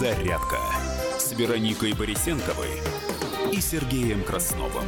[0.00, 0.56] «Подзарядка»
[1.18, 2.70] с Вероникой Борисенковой
[3.52, 4.86] и Сергеем Красновым.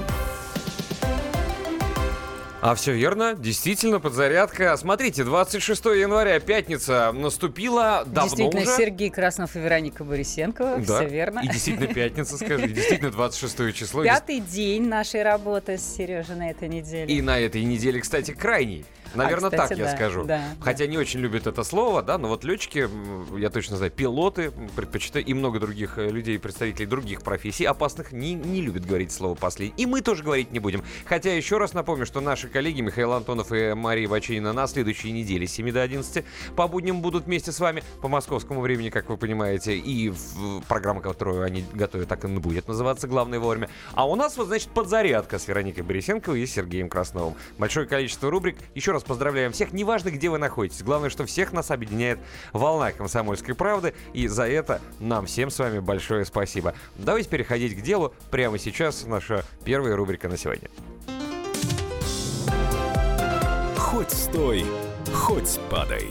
[2.63, 4.75] А все верно, действительно, подзарядка.
[4.79, 8.75] Смотрите, 26 января, пятница наступила давно Действительно, уже.
[8.75, 10.79] Сергей Краснов и Вероника Борисенкова.
[10.79, 11.41] Да, Все верно.
[11.41, 12.69] И действительно пятница, скажи.
[12.73, 14.05] Действительно 26 число.
[14.05, 17.15] Пятый день нашей работы с Сережей на этой неделе.
[17.15, 18.87] И на этой неделе, кстати, крайний.
[19.15, 20.25] Наверное, кстати, так я да, скажу.
[20.25, 22.89] да, Хотя не очень любят это слово, да, но вот летчики,
[23.39, 28.35] я точно знаю, пилоты предпочитают, и много других э, людей, представителей других профессий опасных, не,
[28.35, 29.75] не любят говорить слово «последний».
[29.83, 30.83] И мы тоже говорить не будем.
[31.05, 35.47] Хотя еще раз напомню, что наши коллеги Михаил Антонов и Мария Бачинина на следующей неделе
[35.47, 36.25] с 7 до 11
[36.57, 41.01] по будням будут вместе с вами по московскому времени, как вы понимаете, и в программа,
[41.01, 43.69] которую они готовят, так и будет называться «Главное вовремя».
[43.95, 47.35] А у нас вот, значит, подзарядка с Вероникой Борисенковой и Сергеем Красновым.
[47.59, 48.57] Большое количество рубрик.
[48.75, 50.83] Еще раз поздравляем всех, неважно, где вы находитесь.
[50.83, 52.19] Главное, что всех нас объединяет
[52.53, 53.95] волна комсомольской правды.
[54.13, 56.75] И за это нам всем с вами большое спасибо.
[56.97, 58.15] Давайте переходить к делу.
[58.31, 60.69] Прямо сейчас наша первая рубрика на сегодня.
[63.77, 64.65] Хоть стой,
[65.13, 66.09] хоть падай.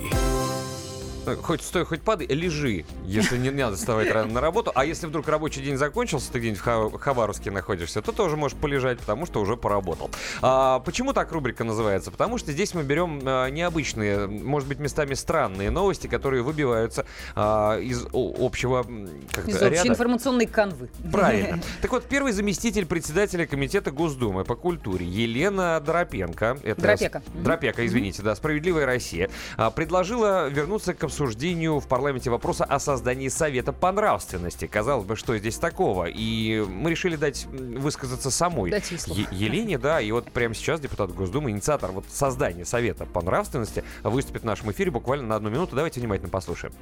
[1.25, 4.72] Э, Хоть стой, хоть падай, лежи, если не надо вставать рано на работу.
[4.75, 8.58] А если вдруг рабочий день закончился, ты где-нибудь в Ха- Хабаровске находишься, то тоже можешь
[8.58, 10.09] полежать, потому что уже поработал.
[10.41, 12.09] А, почему так рубрика называется?
[12.11, 17.78] Потому что здесь мы берем а, необычные, может быть, местами странные новости, которые выбиваются а,
[17.80, 18.85] из общего
[19.31, 19.88] как Из ряда.
[19.88, 20.89] информационной канвы.
[21.11, 21.59] Правильно.
[21.81, 27.23] Так вот, первый заместитель председателя комитета Госдумы по культуре Елена Доропенко, это Дропека.
[27.33, 33.27] Дропека, извините, да, Справедливая Россия, а, предложила вернуться к обсуждению в парламенте вопроса о создании
[33.27, 34.65] Совета по нравственности.
[34.65, 36.05] Казалось бы, что здесь такого?
[36.05, 38.89] И мы решили дать высказаться самой Дать.
[39.07, 43.83] Е- Елене, да, и вот прямо сейчас депутат Госдумы, инициатор вот создания Совета по нравственности,
[44.03, 45.75] выступит в нашем эфире буквально на одну минуту.
[45.75, 46.73] Давайте внимательно послушаем.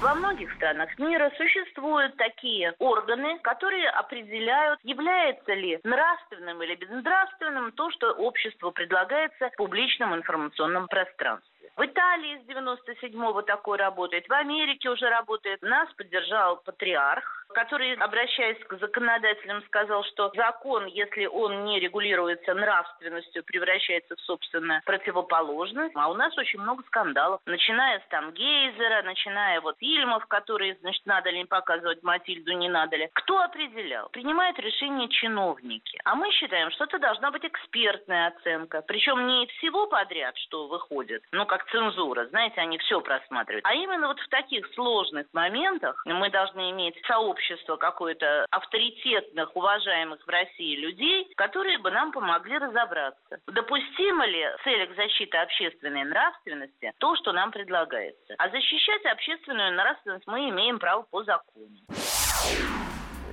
[0.00, 7.90] Во многих странах мира существуют такие органы, которые определяют, является ли нравственным или безнравственным то,
[7.90, 11.51] что обществу предлагается в публичном информационном пространстве.
[11.76, 15.62] В Италии с 97-го такой работает, в Америке уже работает.
[15.62, 23.44] Нас поддержал патриарх, который, обращаясь к законодателям, сказал, что закон, если он не регулируется нравственностью,
[23.44, 25.94] превращается в собственную противоположность.
[25.96, 31.04] А у нас очень много скандалов, начиная с там Гейзера, начиная вот фильмов, которые, значит,
[31.06, 33.08] надо ли показывать Матильду, не надо ли.
[33.12, 34.08] Кто определял?
[34.10, 36.00] Принимают решение чиновники.
[36.04, 38.82] А мы считаем, что это должна быть экспертная оценка.
[38.86, 43.64] Причем не всего подряд, что выходит, ну, как цензура, знаете, они все просматривают.
[43.64, 47.41] А именно вот в таких сложных моментах мы должны иметь сообщество
[47.76, 53.38] какое-то авторитетных, уважаемых в России людей, которые бы нам помогли разобраться.
[53.46, 58.34] Допустимо ли в целях защиты общественной нравственности то, что нам предлагается?
[58.38, 61.76] А защищать общественную нравственность мы имеем право по закону.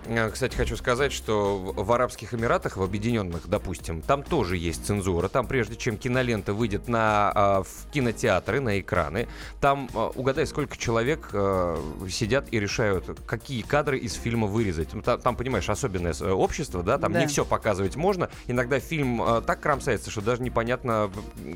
[0.06, 5.28] Э, Кстати, хочу сказать, что в Арабских Эмиратах, в Объединенных, допустим, там тоже есть цензура.
[5.28, 9.28] Там, прежде чем кинолента выйдет на, а, в кинотеатры, на экраны,
[9.62, 11.78] там, а, угадай, сколько человек а,
[12.10, 14.94] сидят и решают, какие кадры из фильма вырезать.
[14.94, 17.20] Ну, Там, там, понимаешь, особенное э, общество, да, там Да.
[17.22, 18.30] не все показывать можно.
[18.48, 21.12] Иногда фильм а, так крамсается, что даже непонятно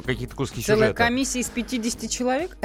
[0.05, 0.97] какие-то куски Целая сюжета.
[1.03, 2.57] комиссия из 50 человек?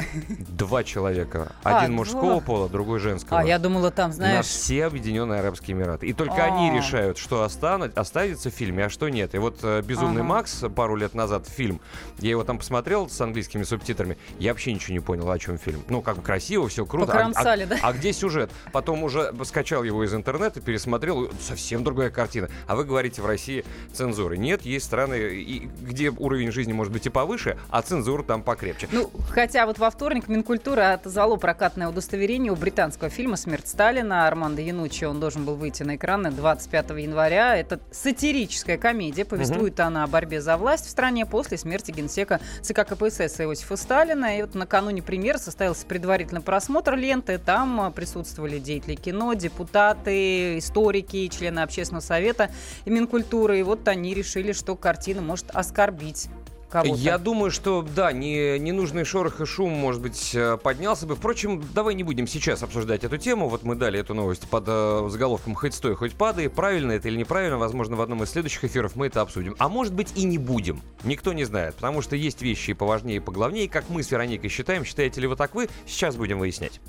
[0.49, 1.51] Два человека.
[1.63, 2.39] А, Один мужского два.
[2.39, 3.39] пола, другой женского.
[3.39, 4.45] А, я думала, там, На знаешь...
[4.45, 6.07] все Объединенные Арабские Эмираты.
[6.07, 6.73] И только они А.
[6.75, 9.35] решают, что остана- останется в фильме, а что нет.
[9.35, 10.29] И вот э, «Безумный Ага.
[10.29, 11.81] Макс» пару лет назад фильм,
[12.19, 15.83] я его там посмотрел с английскими субтитрами, я вообще ничего не понял, о чем фильм.
[15.89, 17.13] Ну, как бы красиво, все круто.
[17.13, 17.77] А- а, да?
[17.81, 18.51] а где сюжет?
[18.71, 22.49] Потом уже скачал его из интернета, пересмотрел, совсем другая картина.
[22.67, 24.37] А вы говорите, в России цензуры.
[24.37, 28.87] Нет, есть страны, где уровень жизни может быть и повыше, а цензура там покрепче.
[28.91, 34.61] Ну, хотя вот во вторник Минкультура отозвало прокатное удостоверение у британского фильма «Смерть Сталина» Армандо
[34.61, 35.05] Янучи.
[35.05, 37.55] Он должен был выйти на экраны 25 января.
[37.55, 39.25] Это сатирическая комедия.
[39.25, 44.37] Повествует она о борьбе за власть в стране после смерти генсека ЦК КПСС Иосифа Сталина.
[44.37, 47.37] И вот накануне премьеры состоялся предварительный просмотр ленты.
[47.37, 52.49] Там а, присутствовали деятели кино, депутаты, историки, члены общественного совета
[52.85, 53.59] и Минкультуры.
[53.59, 56.29] И вот они решили, что картина может оскорбить
[56.69, 56.99] кого-то.
[56.99, 61.15] Я думаю, что да, не, ненужный шорох и шум, может быть, э, поднялся бы.
[61.15, 63.49] Впрочем, давай не будем сейчас обсуждать эту тему.
[63.49, 66.49] Вот мы дали эту новость под э, заголовком «Хоть стой, хоть падай».
[66.49, 69.55] Правильно это или неправильно, возможно, в одном из следующих эфиров мы это обсудим.
[69.59, 70.81] А может быть и не будем.
[71.03, 73.67] Никто не знает, потому что есть вещи и поважнее, и поглавнее.
[73.67, 76.79] Как мы с Вероникой считаем, считаете ли вы так вы, сейчас будем выяснять.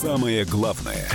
[0.00, 1.08] Самое главное.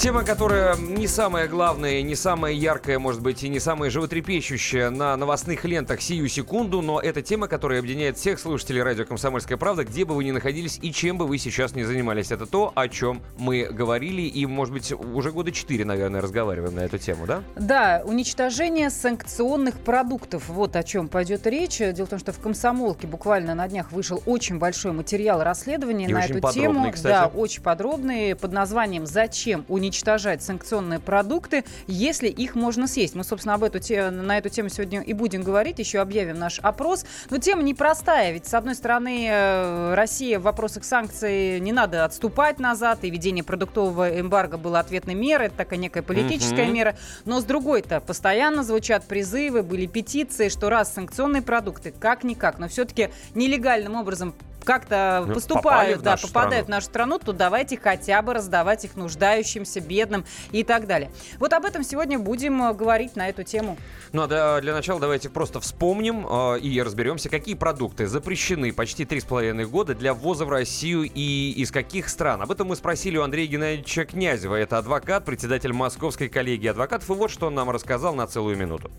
[0.00, 5.14] Тема, которая не самая главная, не самая яркая, может быть, и не самая животрепещущая на
[5.14, 10.06] новостных лентах сию секунду, но это тема, которая объединяет всех слушателей радио «Комсомольская правда», где
[10.06, 12.32] бы вы ни находились и чем бы вы сейчас не занимались.
[12.32, 16.80] Это то, о чем мы говорили и, может быть, уже года четыре, наверное, разговариваем на
[16.80, 17.42] эту тему, да?
[17.56, 20.48] Да, уничтожение санкционных продуктов.
[20.48, 21.76] Вот о чем пойдет речь.
[21.76, 26.12] Дело в том, что в «Комсомолке» буквально на днях вышел очень большой материал расследования и
[26.14, 26.90] на эту тему.
[26.90, 27.12] Кстати.
[27.12, 33.16] Да, очень подробный, под названием «Зачем уничтожать уничтожать санкционные продукты, если их можно съесть.
[33.16, 33.80] Мы, собственно, об эту
[34.12, 37.04] на эту тему сегодня и будем говорить, еще объявим наш опрос.
[37.28, 42.60] Но тема непростая, ведь, с одной стороны, э, Россия в вопросах санкций не надо отступать
[42.60, 46.72] назад, и введение продуктового эмбарго было ответной мерой, это такая некая политическая mm-hmm.
[46.72, 46.96] мера.
[47.24, 53.10] Но с другой-то постоянно звучат призывы, были петиции, что раз санкционные продукты как-никак, но все-таки
[53.34, 54.34] нелегальным образом
[54.64, 56.66] как-то ну, поступают, да, попадают страну.
[56.66, 61.10] в нашу страну, то давайте хотя бы раздавать их нуждающимся, бедным и так далее.
[61.38, 63.76] Вот об этом сегодня будем э, говорить на эту тему.
[64.12, 69.04] Ну а для, для начала давайте просто вспомним э, и разберемся, какие продукты запрещены почти
[69.04, 72.42] три с половиной года для ввоза в Россию и из каких стран.
[72.42, 74.56] Об этом мы спросили у Андрея Геннадьевича Князева.
[74.56, 77.08] Это адвокат, председатель Московской коллегии адвокатов.
[77.10, 78.90] И вот что он нам рассказал на целую минуту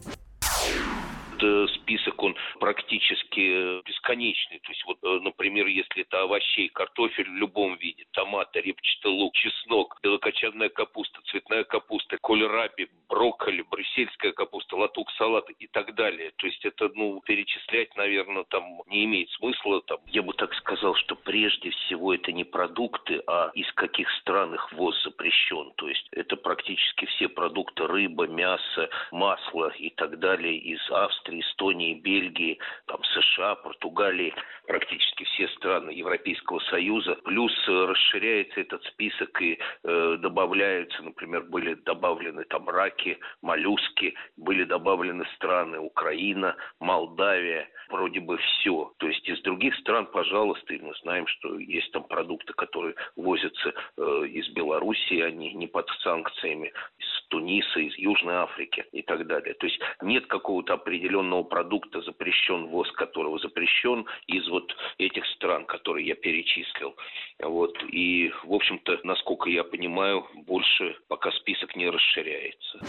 [1.92, 2.31] список, он
[2.62, 4.60] практически бесконечный.
[4.60, 9.34] То есть, вот, э, например, если это овощей, картофель в любом виде, томаты, репчатый лук,
[9.34, 16.34] чеснок, белокочанная капуста, цветная капуста, кольраби, брокколи, брюссельская капуста, латук, салат и так далее.
[16.38, 19.82] То есть это, ну, перечислять, наверное, там не имеет смысла.
[19.82, 19.98] Там.
[20.06, 24.72] Я бы так сказал, что прежде всего это не продукты, а из каких стран их
[24.74, 25.72] ввоз запрещен.
[25.78, 31.96] То есть это практически все продукты, рыба, мясо, масло и так далее из Австрии, Эстонии,
[31.96, 32.51] Бельгии,
[32.86, 34.34] там, США, Португалии,
[34.68, 37.16] практически все страны Европейского Союза.
[37.24, 44.64] Плюс э, расширяется этот список и э, добавляются, например, были добавлены там раки, моллюски, были
[44.64, 48.94] добавлены страны Украина, Молдавия, вроде бы все.
[48.98, 53.74] То есть из других стран, пожалуйста, и мы знаем, что есть там продукты, которые возятся
[53.98, 59.54] э, из Белоруссии, они не под санкциями, из Туниса, из Южной Африки и так далее.
[59.56, 62.02] То есть нет какого-то определенного продукта,
[62.42, 66.96] запрещен ввоз которого запрещен из вот этих стран, которые я перечислил.
[67.40, 67.76] Вот.
[67.92, 72.80] И, в общем-то, насколько я понимаю, больше пока список не расширяется.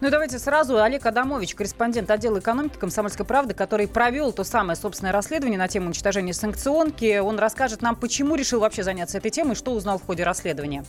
[0.00, 4.74] Ну и давайте сразу Олег Адамович, корреспондент отдела экономики «Комсомольской правды», который провел то самое
[4.74, 7.18] собственное расследование на тему уничтожения санкционки.
[7.18, 10.84] Он расскажет нам, почему решил вообще заняться этой темой что узнал в ходе расследования.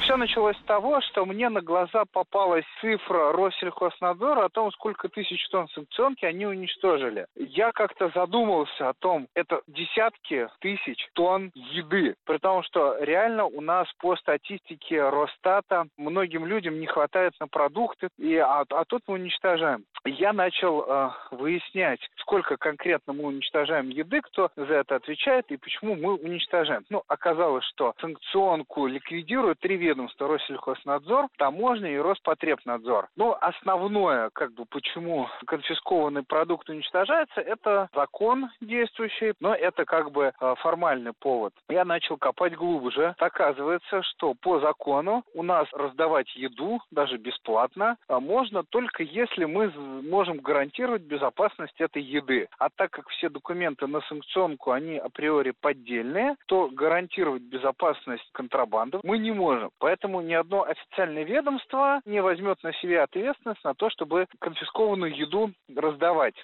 [0.00, 5.48] Все началось с того, что мне на глаза попалась цифра Россельхознадзора о том, сколько тысяч
[5.48, 7.26] тонн санкционки они уничтожили.
[7.34, 12.14] Я как-то задумался о том, это десятки тысяч тонн еды.
[12.24, 18.08] При том, что реально у нас по статистике Росстата многим людям не хватает на продукты,
[18.18, 19.84] и, а, а тут мы уничтожаем.
[20.06, 25.96] Я начал э, выяснять, сколько конкретно мы уничтожаем еды, кто за это отвечает и почему
[25.96, 26.84] мы уничтожаем.
[26.90, 33.08] Ну, оказалось, что санкционку ликвидируют три ведомства Россельхознадзор, таможня и Роспотребнадзор.
[33.16, 40.32] Но основное, как бы, почему конфискованный продукт уничтожается, это закон действующий, но это как бы
[40.38, 41.52] э, формальный повод.
[41.68, 43.14] Я начал копать глубже.
[43.18, 49.72] Оказывается, что по закону у нас раздавать еду, даже бесплатно, а можно только если мы
[50.02, 52.48] можем гарантировать безопасность этой еды.
[52.58, 59.18] А так как все документы на санкционку, они априори поддельные, то гарантировать безопасность контрабанды мы
[59.18, 59.70] не можем.
[59.78, 65.52] Поэтому ни одно официальное ведомство не возьмет на себя ответственность на то, чтобы конфискованную еду
[65.74, 66.34] раздавать.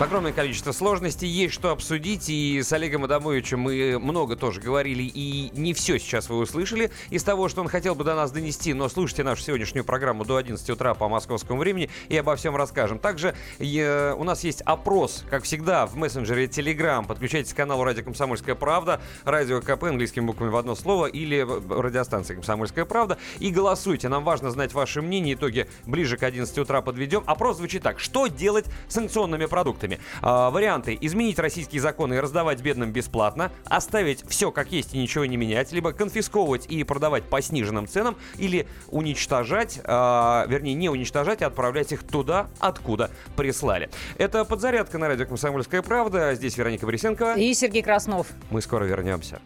[0.00, 5.50] Огромное количество сложностей, есть что обсудить, и с Олегом Адамовичем мы много тоже говорили, и
[5.52, 8.88] не все сейчас вы услышали из того, что он хотел бы до нас донести, но
[8.88, 12.98] слушайте нашу сегодняшнюю программу до 11 утра по московскому времени, и обо всем расскажем.
[12.98, 17.06] Также э, у нас есть опрос, как всегда, в мессенджере Telegram.
[17.06, 22.36] Подключайтесь к каналу Радио Комсомольская правда, Радио КП английскими буквами в одно слово, или радиостанция
[22.36, 24.08] Комсомольская правда, и голосуйте.
[24.08, 27.22] Нам важно знать ваше мнение, итоги ближе к 11 утра подведем.
[27.26, 28.00] Опрос звучит так.
[28.00, 29.59] Что делать с санкционными продуктами?
[29.60, 30.00] Продуктами.
[30.22, 30.96] А, варианты.
[31.02, 35.70] Изменить российские законы и раздавать бедным бесплатно, оставить все как есть и ничего не менять,
[35.72, 41.92] либо конфисковывать и продавать по сниженным ценам, или уничтожать, а, вернее, не уничтожать, а отправлять
[41.92, 43.90] их туда, откуда прислали.
[44.16, 46.34] Это подзарядка на радио «Комсомольская правда».
[46.34, 47.36] Здесь Вероника Борисенкова.
[47.36, 48.28] И Сергей Краснов.
[48.48, 49.42] Мы скоро вернемся.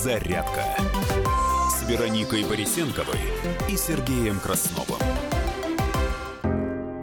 [0.00, 0.64] «Зарядка»
[1.70, 3.18] с Вероникой Борисенковой
[3.68, 4.98] и Сергеем Красновым.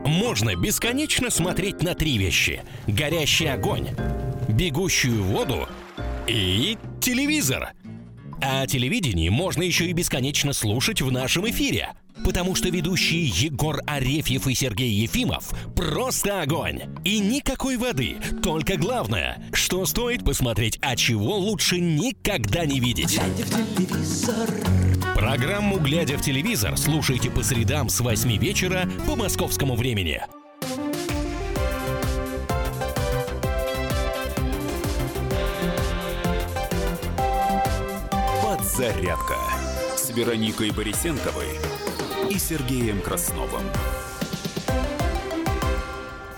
[0.06, 2.64] можно бесконечно смотреть на три вещи.
[2.88, 3.90] Горящий огонь,
[4.48, 5.68] бегущую воду
[6.28, 7.70] и телевизор.
[8.42, 11.90] А телевидение можно еще и бесконечно слушать в нашем эфире.
[12.24, 16.82] Потому что ведущие Егор Арефьев и Сергей Ефимов просто огонь.
[17.04, 18.18] И никакой воды.
[18.44, 23.20] Только главное, что стоит посмотреть, а чего лучше никогда не видеть.
[25.16, 30.22] Программу «Глядя в телевизор» слушайте по средам с 8 вечера по московскому времени.
[38.44, 39.36] Подзарядка
[39.98, 41.48] с Вероникой Борисенковой
[42.30, 43.64] и Сергеем Красновым.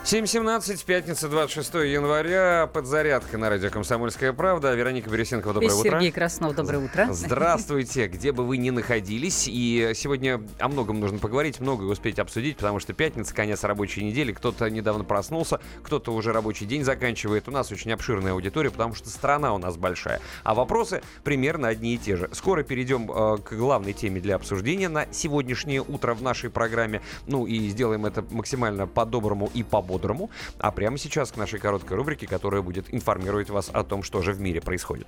[0.03, 2.67] 7.17, пятница, 26 января.
[2.74, 4.74] Подзарядка на радио «Комсомольская правда».
[4.74, 5.91] Вероника Бересенкова, доброе И утро.
[5.91, 7.08] Сергей Краснов, доброе утро.
[7.12, 9.46] Здравствуйте, где бы вы ни находились.
[9.48, 14.34] И сегодня о многом нужно поговорить, многое успеть обсудить, потому что пятница, конец рабочей недели.
[14.34, 17.48] Кто-то недавно проснулся, кто-то уже рабочий день заканчивает.
[17.48, 20.20] У нас очень обширная аудитория, потому что страна у нас большая.
[20.43, 22.27] А вопросы примерно одни и те же.
[22.34, 27.03] Скоро перейдем э, к главной теме для обсуждения на сегодняшнее утро в нашей программе.
[27.27, 30.29] Ну и сделаем это максимально по-доброму и по-бодрому.
[30.60, 34.33] А прямо сейчас к нашей короткой рубрике, которая будет информировать вас о том, что же
[34.33, 35.07] в мире происходит.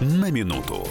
[0.00, 0.86] На минуту.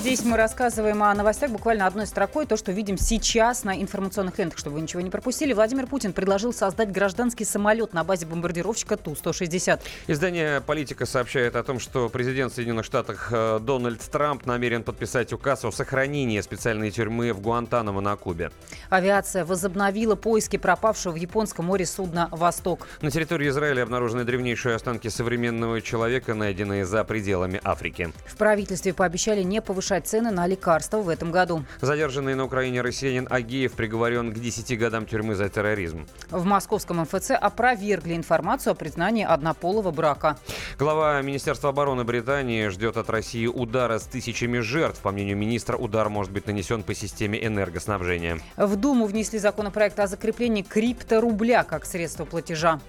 [0.00, 4.58] Здесь мы рассказываем о новостях буквально одной строкой, то, что видим сейчас на информационных лентах,
[4.58, 5.52] чтобы вы ничего не пропустили.
[5.52, 9.78] Владимир Путин предложил создать гражданский самолет на базе бомбардировщика Ту-160.
[10.06, 15.66] Издание «Политика» сообщает о том, что президент Соединенных Штатов э, Дональд Трамп намерен подписать указ
[15.66, 18.52] о сохранении специальной тюрьмы в Гуантанамо на Кубе.
[18.88, 22.88] Авиация возобновила поиски пропавшего в Японском море судна «Восток».
[23.02, 28.14] На территории Израиля обнаружены древнейшие останки современного человека, найденные за пределами Африки.
[28.24, 31.64] В правительстве пообещали не повышать цены на лекарства в этом году.
[31.80, 36.06] Задержанный на Украине россиянин Агеев приговорен к 10 годам тюрьмы за терроризм.
[36.30, 40.38] В московском МФЦ опровергли информацию о признании однополого брака.
[40.78, 45.00] Глава Министерства обороны Британии ждет от России удара с тысячами жертв.
[45.00, 48.38] По мнению министра, удар может быть нанесен по системе энергоснабжения.
[48.56, 52.80] В Думу внесли законопроект о закреплении крипторубля как средства платежа.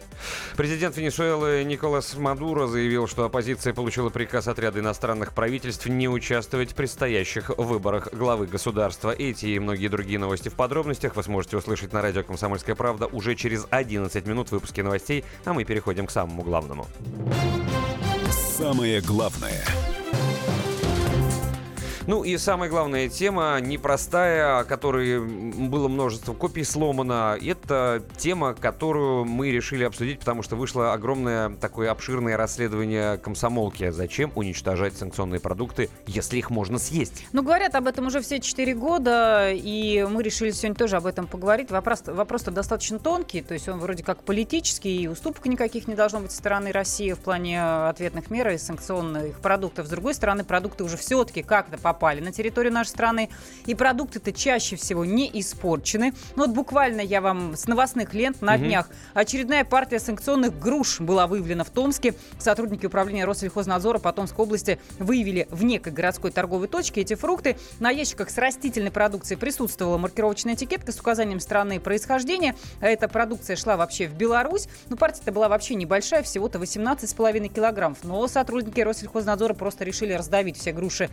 [0.58, 6.72] Президент Венесуэлы Николас Мадуро заявил, что оппозиция получила приказ от ряда иностранных правительств не участвовать
[6.72, 9.12] в предстоящих выборах главы государства.
[9.12, 13.36] Эти и многие другие новости в подробностях вы сможете услышать на радио «Комсомольская правда» уже
[13.36, 16.86] через 11 минут в выпуске новостей, а мы переходим к самому главному.
[18.58, 19.64] Самое главное.
[22.12, 29.24] Ну и самая главная тема, непростая, о которой было множество копий сломано, это тема, которую
[29.24, 33.92] мы решили обсудить, потому что вышло огромное такое обширное расследование комсомолки.
[33.92, 37.26] Зачем уничтожать санкционные продукты, если их можно съесть?
[37.32, 41.28] Ну, говорят об этом уже все 4 года, и мы решили сегодня тоже об этом
[41.28, 41.72] поговорить.
[41.72, 46.20] Вопрос, вопрос-то достаточно тонкий, то есть он вроде как политический, и уступок никаких не должно
[46.20, 49.88] быть со стороны России в плане ответных мер и санкционных продуктов.
[49.88, 53.30] С другой стороны, продукты уже все-таки как-то попали на территорию нашей страны,
[53.68, 56.14] и продукты-то чаще всего не испорчены.
[56.36, 58.66] Ну вот буквально я вам с новостных лент на Мгм.
[58.66, 62.16] днях очередная партия санкционных груш была выявлена в Томске.
[62.40, 67.56] Сотрудники управления Россельхознадзора по Томской области выявили в некой городской торговой точке эти фрукты.
[67.80, 72.56] На ящиках с растительной продукцией присутствовала маркировочная этикетка с указанием страны происхождения.
[72.80, 74.68] А эта продукция шла вообще в Беларусь.
[74.90, 78.00] Ну, партия-то была вообще небольшая, всего-то 18,5 килограммов.
[78.04, 81.10] Но сотрудники Россельхознадзора просто решили раздавить все груши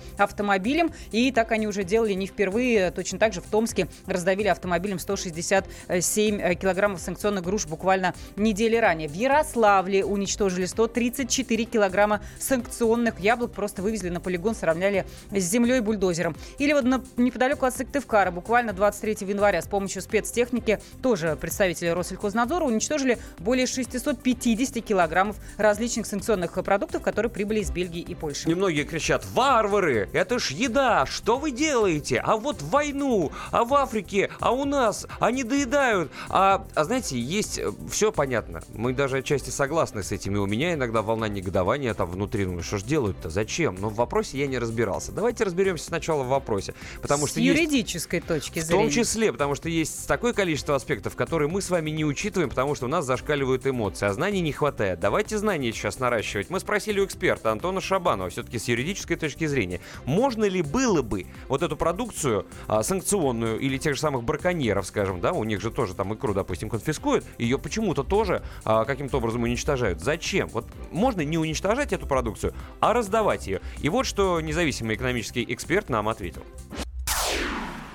[0.68, 0.92] автомобилем.
[1.12, 2.90] И так они уже делали не впервые.
[2.90, 9.08] Точно так же в Томске раздавили автомобилем 167 э, килограммов санкционных груш буквально недели ранее.
[9.08, 13.52] В Ярославле уничтожили 134 килограмма санкционных яблок.
[13.52, 16.36] Просто вывезли на полигон, сравняли с землей бульдозером.
[16.58, 22.64] Или вот на- неподалеку от Сыктывкара, буквально 23 января, с помощью спецтехники, тоже представители Россельхознадзора,
[22.64, 28.50] уничтожили более 650 килограммов различных санкционных продуктов, которые прибыли из Бельгии и Польши.
[28.50, 32.20] И многие кричат, варвары, это ж еда, что вы делаете?
[32.24, 36.10] А вот в войну, а в Африке, а у нас, они доедают.
[36.28, 37.60] А, а знаете, есть,
[37.90, 42.10] все понятно, мы даже отчасти согласны с этим, и у меня иногда волна негодования там
[42.10, 43.76] внутри, ну что ж делают-то, зачем?
[43.78, 45.12] Но в вопросе я не разбирался.
[45.12, 47.58] Давайте разберемся сначала в вопросе, потому с что есть...
[47.58, 48.82] юридической точки В зрения.
[48.82, 52.74] том числе, потому что есть такое количество аспектов, которые мы с вами не учитываем, потому
[52.74, 55.00] что у нас зашкаливают эмоции, а знаний не хватает.
[55.00, 56.50] Давайте знания сейчас наращивать.
[56.50, 61.26] Мы спросили у эксперта Антона Шабанова, все-таки с юридической точки зрения, можно ли было бы
[61.48, 65.70] вот эту продукцию а, санкционную или тех же самых браконьеров, скажем, да, у них же
[65.70, 70.00] тоже там икру, допустим, конфискуют, ее почему-то тоже а, каким-то образом уничтожают.
[70.00, 70.48] Зачем?
[70.48, 73.60] Вот можно не уничтожать эту продукцию, а раздавать ее.
[73.82, 76.42] И вот что независимый экономический эксперт нам ответил.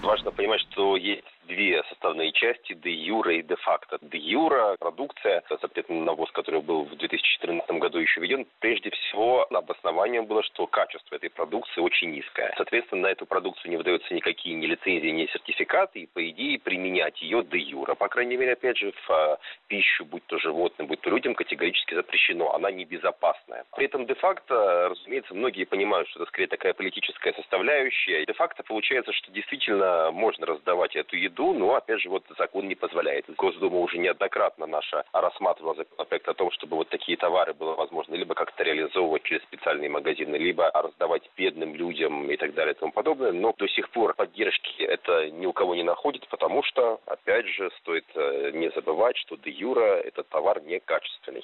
[0.01, 3.97] Важно понимать, что есть две составные части, де юра и де факто.
[4.01, 10.25] Де юра продукция, соответственно, навоз, который был в 2014 году еще введен, прежде всего обоснованием
[10.25, 12.53] было, что качество этой продукции очень низкое.
[12.57, 17.21] Соответственно, на эту продукцию не выдаются никакие ни лицензии, ни сертификаты, и, по идее, применять
[17.21, 21.01] ее де юра, по крайней мере, опять же, в а, пищу, будь то животным, будь
[21.01, 22.53] то людям, категорически запрещено.
[22.53, 23.65] Она небезопасная.
[23.75, 28.25] При этом де-факто, разумеется, многие понимают, что это скорее такая политическая составляющая.
[28.25, 32.75] Де-факто получается, что действительно можно раздавать эту еду виду, но, опять же, вот закон не
[32.75, 33.25] позволяет.
[33.35, 38.35] Госдума уже неоднократно наша рассматривала законопроект о том, чтобы вот такие товары было возможно либо
[38.35, 43.31] как-то реализовывать через специальные магазины, либо раздавать бедным людям и так далее и тому подобное.
[43.31, 47.69] Но до сих пор поддержки это ни у кого не находит, потому что, опять же,
[47.81, 51.43] стоит э, не забывать, что де юра этот товар некачественный.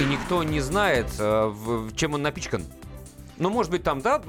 [0.00, 1.50] И никто не знает, э,
[1.96, 2.62] чем он напичкан.
[3.36, 4.22] Ну, может быть, там, да,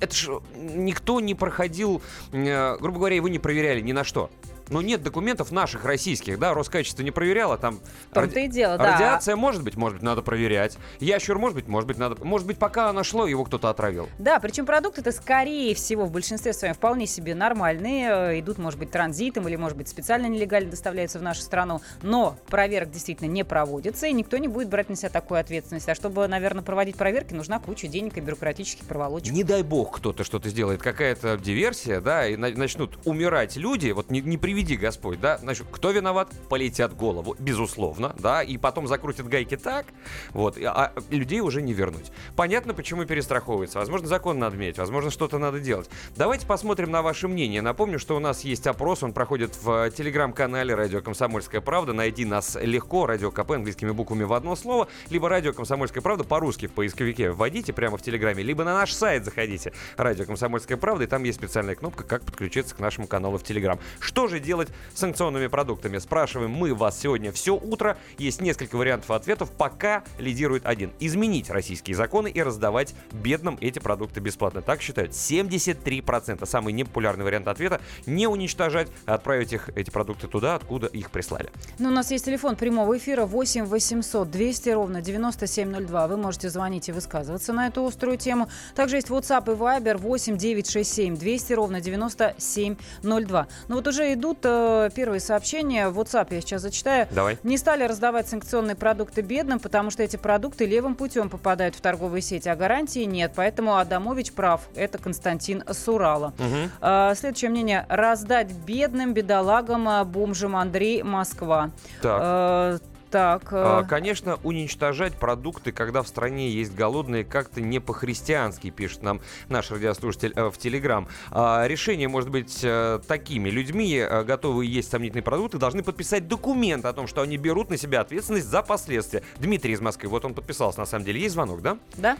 [0.00, 2.02] это же никто не проходил,
[2.32, 4.30] э, грубо говоря, его не проверяли ни на что.
[4.68, 7.80] Но нет документов наших, российских, да, Роскачество не проверяло, там...
[8.12, 8.38] ради...
[8.38, 8.94] и дело, да.
[8.94, 10.78] Радиация может быть, может быть, надо проверять.
[11.00, 12.24] Ящур может быть, может быть, надо...
[12.24, 14.08] Может быть, пока оно шло, его кто-то отравил.
[14.18, 18.78] Да, причем продукты это скорее всего в большинстве своем вполне себе нормальные, э, идут, может
[18.78, 23.44] быть, транзитом или, может быть, специально нелегально доставляются в нашу страну, но проверок действительно не
[23.44, 25.88] проводится, и никто не будет брать на себя такую ответственность.
[25.88, 29.32] А чтобы, наверное, проводить проверки, нужна куча денег и бюрократических проволочек.
[29.32, 34.20] Не дай бог кто-то что-то сделает, какая-то диверсия, да, и начнут умирать люди, вот не,
[34.20, 36.28] не приведи приведи Господь, да, значит, кто виноват?
[36.50, 39.86] Полетят голову, безусловно, да, и потом закрутят гайки так,
[40.34, 42.12] вот, а людей уже не вернуть.
[42.36, 43.78] Понятно, почему перестраховывается.
[43.78, 45.88] Возможно, закон надо менять, возможно, что-то надо делать.
[46.16, 47.62] Давайте посмотрим на ваше мнение.
[47.62, 51.94] Напомню, что у нас есть опрос, он проходит в телеграм-канале «Радио Комсомольская правда».
[51.94, 56.66] Найди нас легко, «Радио КП» английскими буквами в одно слово, либо «Радио Комсомольская правда» по-русски
[56.66, 61.06] в поисковике вводите прямо в телеграме, либо на наш сайт заходите «Радио Комсомольская правда», и
[61.06, 63.78] там есть специальная кнопка, как подключиться к нашему каналу в Телеграм.
[63.98, 65.98] Что же делать санкционными продуктами?
[65.98, 67.96] Спрашиваем мы вас сегодня все утро.
[68.18, 69.50] Есть несколько вариантов ответов.
[69.50, 70.92] Пока лидирует один.
[71.00, 74.62] Изменить российские законы и раздавать бедным эти продукты бесплатно.
[74.62, 76.44] Так считают 73%.
[76.46, 81.50] Самый непопулярный вариант ответа– не уничтожать, а отправить их, эти продукты туда, откуда их прислали.
[81.78, 86.08] Ну, у нас есть телефон прямого эфира 8 800 200 ровно 9702.
[86.08, 88.48] Вы можете звонить и высказываться на эту острую тему.
[88.74, 93.46] Также есть WhatsApp и Viber 8 967 200 ровно 9702.
[93.68, 95.88] Ну вот уже идут э, первые сообщения.
[95.88, 97.06] В WhatsApp я сейчас зачитаю.
[97.10, 97.38] Давай.
[97.42, 102.22] Не стали раздавать санкционные продукты бедным, потому что эти продукты левым путем попадают в торговые
[102.22, 103.32] сети, а гарантии нет.
[103.36, 104.62] Поэтому Адамович прав.
[104.74, 106.32] Это Константин Сурала.
[106.38, 106.70] Угу.
[106.80, 107.86] А, следующее мнение.
[107.88, 111.70] Раздать бедным, бедолагам, а, бомжам Андрей, Москва.
[112.00, 112.20] Так.
[112.22, 112.78] А,
[113.12, 113.48] так.
[113.52, 119.20] А, конечно, уничтожать продукты, когда в стране есть голодные, как-то не по-христиански, пишет нам
[119.50, 121.06] наш радиослушатель э, в Телеграм.
[121.30, 123.50] А, решение может быть э, такими.
[123.50, 127.76] Людьми, э, готовые есть сомнительные продукты, должны подписать документ о том, что они берут на
[127.76, 129.22] себя ответственность за последствия.
[129.38, 131.20] Дмитрий из Москвы, вот он подписался, на самом деле.
[131.20, 131.76] Есть звонок, да?
[131.98, 132.16] Да.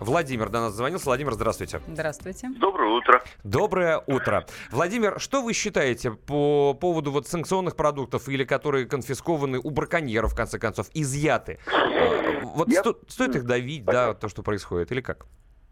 [0.00, 1.06] Владимир до нас звонился.
[1.06, 1.80] Владимир, здравствуйте.
[1.86, 2.48] Здравствуйте.
[2.58, 3.22] Доброе утро.
[3.42, 4.46] Доброе утро.
[4.70, 10.36] Владимир, что вы считаете по поводу вот санкционных продуктов или которые конфискованы у браконьеров, в
[10.36, 11.58] конце концов, изъяты?
[11.66, 12.80] Э, вот Я...
[12.80, 12.98] сто...
[13.08, 14.12] стоит их давить, Понятно.
[14.12, 15.26] да, то, что происходит, или как?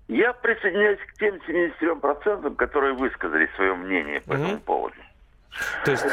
[0.09, 4.43] Я присоединяюсь к тем 73%, которые высказали свое мнение по угу.
[4.43, 4.97] этому поводу.
[5.85, 6.07] То есть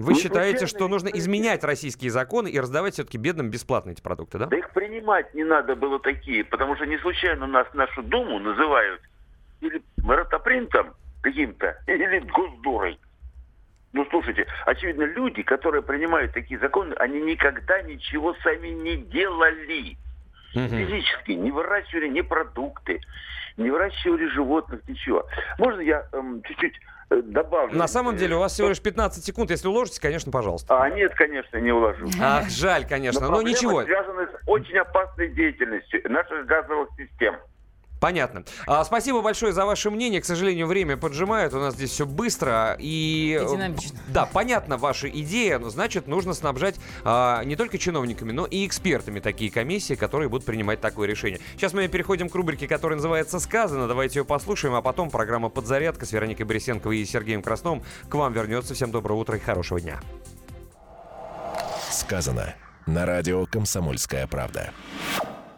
[0.00, 4.46] вы считаете, что нужно изменять российские законы и раздавать все-таки бедным бесплатно эти продукты, да?
[4.46, 9.00] Да их принимать не надо было такие, потому что не случайно нас нашу Думу называют
[9.60, 12.98] или ротопринтом каким-то, или госдурой.
[13.92, 19.96] Ну, слушайте, очевидно, люди, которые принимают такие законы, они никогда ничего сами не делали.
[20.54, 20.68] Угу.
[20.68, 23.00] Физически не выращивали ни продукты,
[23.56, 25.26] не выращивали животных, ничего.
[25.58, 27.76] Можно я эм, чуть-чуть добавлю?
[27.76, 29.50] На самом деле у вас всего лишь 15 секунд.
[29.50, 30.80] Если уложите, конечно, пожалуйста.
[30.80, 32.08] А, нет, конечно, не уложу.
[32.20, 33.82] Ах, жаль, конечно, но, но ничего.
[33.82, 37.36] связаны с очень опасной деятельностью наших газовых систем.
[38.00, 38.44] Понятно.
[38.66, 40.22] А, спасибо большое за ваше мнение.
[40.22, 41.52] К сожалению, время поджимает.
[41.52, 42.76] У нас здесь все быстро.
[42.78, 43.98] И, и динамично.
[44.08, 45.58] Да, понятна ваша идея.
[45.58, 50.46] Но, значит, нужно снабжать а, не только чиновниками, но и экспертами такие комиссии, которые будут
[50.46, 51.40] принимать такое решение.
[51.56, 53.86] Сейчас мы переходим к рубрике, которая называется «Сказано».
[53.86, 58.32] Давайте ее послушаем, а потом программа «Подзарядка» с Вероникой Борисенковой и Сергеем Красновым к вам
[58.32, 58.72] вернется.
[58.72, 60.00] Всем доброго утра и хорошего дня.
[61.90, 62.54] «Сказано»
[62.86, 64.72] на радио «Комсомольская правда».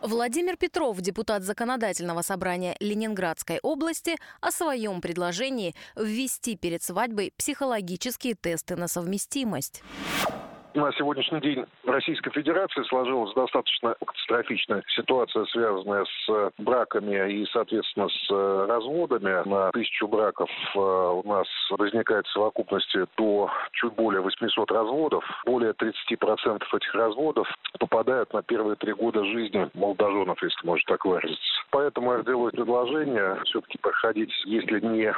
[0.02, 8.74] Владимир Петров, депутат Законодательного собрания Ленинградской области, о своем предложении ввести перед свадьбой психологические тесты
[8.74, 9.82] на совместимость.
[10.74, 18.08] На сегодняшний день в Российской Федерации сложилась достаточно катастрофичная ситуация, связанная с браками и, соответственно,
[18.08, 18.30] с
[18.68, 19.48] разводами.
[19.48, 25.24] На тысячу браков э, у нас возникает в совокупности до чуть более 800 разводов.
[25.44, 31.62] Более 30% этих разводов попадают на первые три года жизни молодоженов, если можно так выразиться.
[31.70, 35.12] Поэтому я делаю предложение все-таки проходить, если не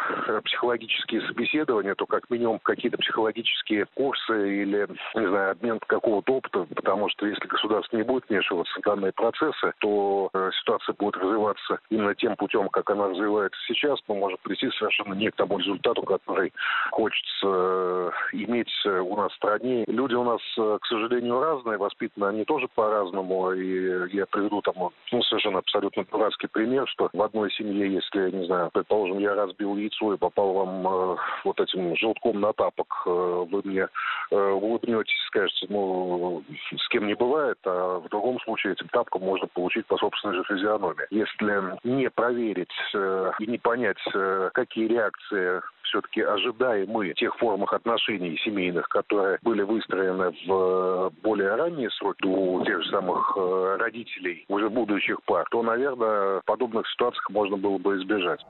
[0.44, 7.08] психологические собеседования, то как минимум какие-то психологические курсы или, не знаю, обмен какого-то опыта, потому
[7.10, 12.14] что если государство не будет вмешиваться в данные процессы, то э, ситуация будет развиваться именно
[12.14, 16.52] тем путем, как она развивается сейчас, мы можем прийти совершенно не к тому результату, который
[16.90, 19.84] хочется э, иметь у нас в стране.
[19.86, 24.74] Люди у нас, э, к сожалению, разные, воспитаны они тоже по-разному, и я приведу там
[25.12, 29.76] ну, совершенно абсолютно дурацкий пример, что в одной семье, если, не знаю, предположим, я разбил
[29.76, 33.88] яйцо и попал вам э, вот этим желтком на тапок, э, вы мне
[34.30, 39.46] э, улыбнетесь, скажете, ну, с кем не бывает, а в другом случае этим тапком можно
[39.48, 41.06] получить по собственной же физиономии.
[41.10, 48.38] Если не проверить э, и не понять, э, какие реакции все-таки ожидаемы тех формах отношений
[48.44, 53.36] семейных, которые были выстроены в э, более ранние сроки у тех же самых
[53.78, 58.40] родителей уже будущих пар, то, наверное, подобных ситуациях можно было бы избежать.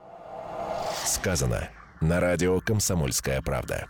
[1.04, 1.68] Сказано
[2.00, 3.86] на радио «Комсомольская правда».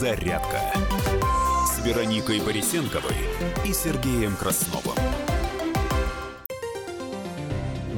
[0.00, 0.62] Подзарядка
[1.66, 3.14] с Вероникой Борисенковой
[3.66, 4.96] и Сергеем Красновым.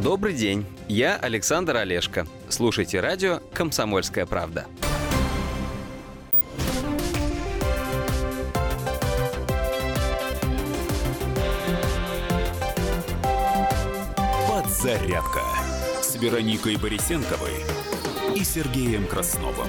[0.02, 2.26] Добрый день, я Александр Олешко.
[2.48, 4.66] Слушайте радио «Комсомольская правда».
[14.48, 15.42] Подзарядка
[16.02, 17.64] с Вероникой Борисенковой
[18.34, 19.68] и Сергеем Красновым.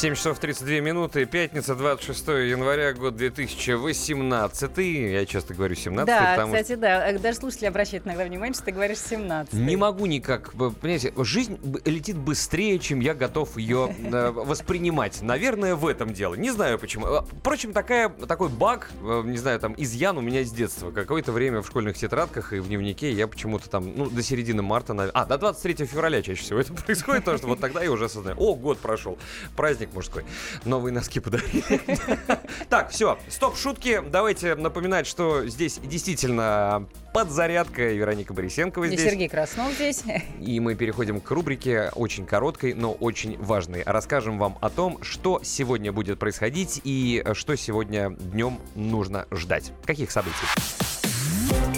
[0.00, 4.78] 7 часов 32 минуты, пятница, 26 января, год 2018.
[4.78, 7.10] Я часто говорю 17 Да, потому кстати, да.
[7.10, 11.58] Э, Даже слушатели обращают иногда внимание, что ты говоришь 17 Не могу никак, понимаете, жизнь
[11.84, 15.20] летит быстрее, чем я готов ее э, воспринимать.
[15.20, 16.34] Наверное, в этом дело.
[16.34, 17.06] Не знаю почему.
[17.06, 20.92] Э, Впрочем, такая, такой баг, не знаю, там, изъян у меня с детства.
[20.92, 24.94] Какое-то время в школьных тетрадках и в дневнике я почему-то там, ну, до середины марта,
[24.94, 28.06] нав- а, до 23 февраля чаще всего это происходит, потому что вот тогда я уже
[28.06, 29.18] осознаю, о, год прошел,
[29.56, 30.24] праздник мужской,
[30.64, 31.64] новые носки подарили.
[32.68, 34.02] Так, все, стоп, шутки.
[34.10, 37.90] Давайте напоминать, что здесь действительно подзарядка.
[37.90, 39.02] И Вероника Борисенкова И здесь.
[39.02, 40.02] Сергей Краснов здесь.
[40.40, 43.82] И мы переходим к рубрике очень короткой, но очень важной.
[43.84, 49.72] Расскажем вам о том, что сегодня будет происходить и что сегодня днем нужно ждать.
[49.84, 50.34] Каких событий?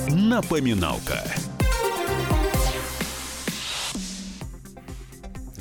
[0.08, 1.22] Напоминалка.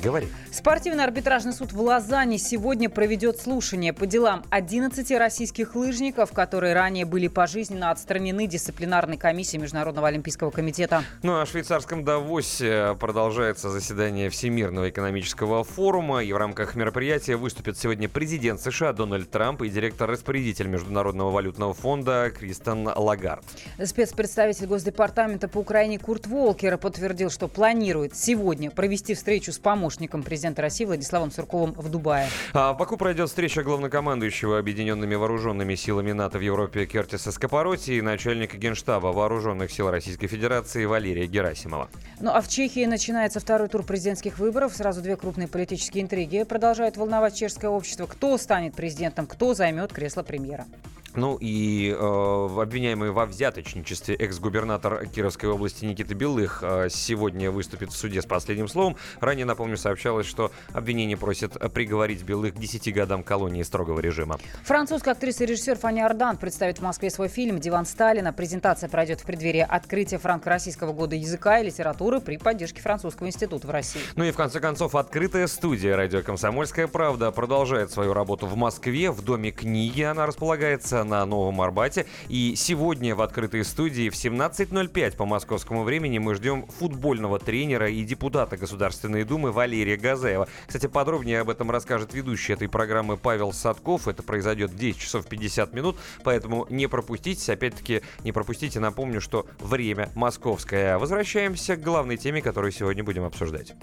[0.02, 0.28] Говори.
[0.52, 7.06] Спортивный арбитражный суд в Лозанне сегодня проведет слушание по делам 11 российских лыжников, которые ранее
[7.06, 11.04] были пожизненно отстранены дисциплинарной комиссией Международного олимпийского комитета.
[11.22, 16.22] Ну а в швейцарском Давосе продолжается заседание Всемирного экономического форума.
[16.22, 22.30] И в рамках мероприятия выступят сегодня президент США Дональд Трамп и директор-распорядитель Международного валютного фонда
[22.30, 23.42] Кристен Лагард.
[23.82, 30.41] Спецпредставитель Госдепартамента по Украине Курт Волкер подтвердил, что планирует сегодня провести встречу с помощником президента
[30.58, 32.28] России Владиславом Сурковым в Дубае.
[32.52, 38.02] А в Баку пройдет встреча главнокомандующего Объединенными Вооруженными Силами НАТО в Европе Кертиса Скопороти и
[38.02, 41.88] начальника Генштаба Вооруженных Сил Российской Федерации Валерия Герасимова.
[42.20, 44.74] Ну а в Чехии начинается второй тур президентских выборов.
[44.74, 48.06] Сразу две крупные политические интриги продолжают волновать чешское общество.
[48.06, 50.66] Кто станет президентом, кто займет кресло премьера.
[51.14, 57.96] Ну и э, обвиняемый во взяточничестве экс-губернатор Кировской области Никита Белых э, сегодня выступит в
[57.96, 58.96] суде с последним словом.
[59.20, 64.38] Ранее, напомню, сообщалось, что обвинение просит приговорить Белых к 10 годам колонии строгого режима.
[64.64, 68.32] Французская актриса и режиссер Фанни Ардан представит в Москве свой фильм «Диван Сталина».
[68.32, 73.70] Презентация пройдет в преддверии открытия франко-российского года языка и литературы при поддержке Французского института в
[73.70, 74.00] России.
[74.16, 79.10] Ну и в конце концов, открытая студия «Радио Комсомольская правда» продолжает свою работу в Москве.
[79.10, 82.06] В Доме книги она располагается на Новом Арбате.
[82.28, 88.02] И сегодня в открытой студии в 17.05 по московскому времени мы ждем футбольного тренера и
[88.04, 90.48] депутата Государственной Думы Валерия Газаева.
[90.66, 94.08] Кстати, подробнее об этом расскажет ведущий этой программы Павел Садков.
[94.08, 97.52] Это произойдет в 10 часов 50 минут, поэтому не пропустите.
[97.52, 98.80] Опять-таки, не пропустите.
[98.80, 100.98] Напомню, что время московское.
[100.98, 103.74] Возвращаемся к главной теме, которую сегодня будем обсуждать.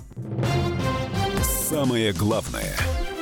[1.70, 2.76] Самое главное–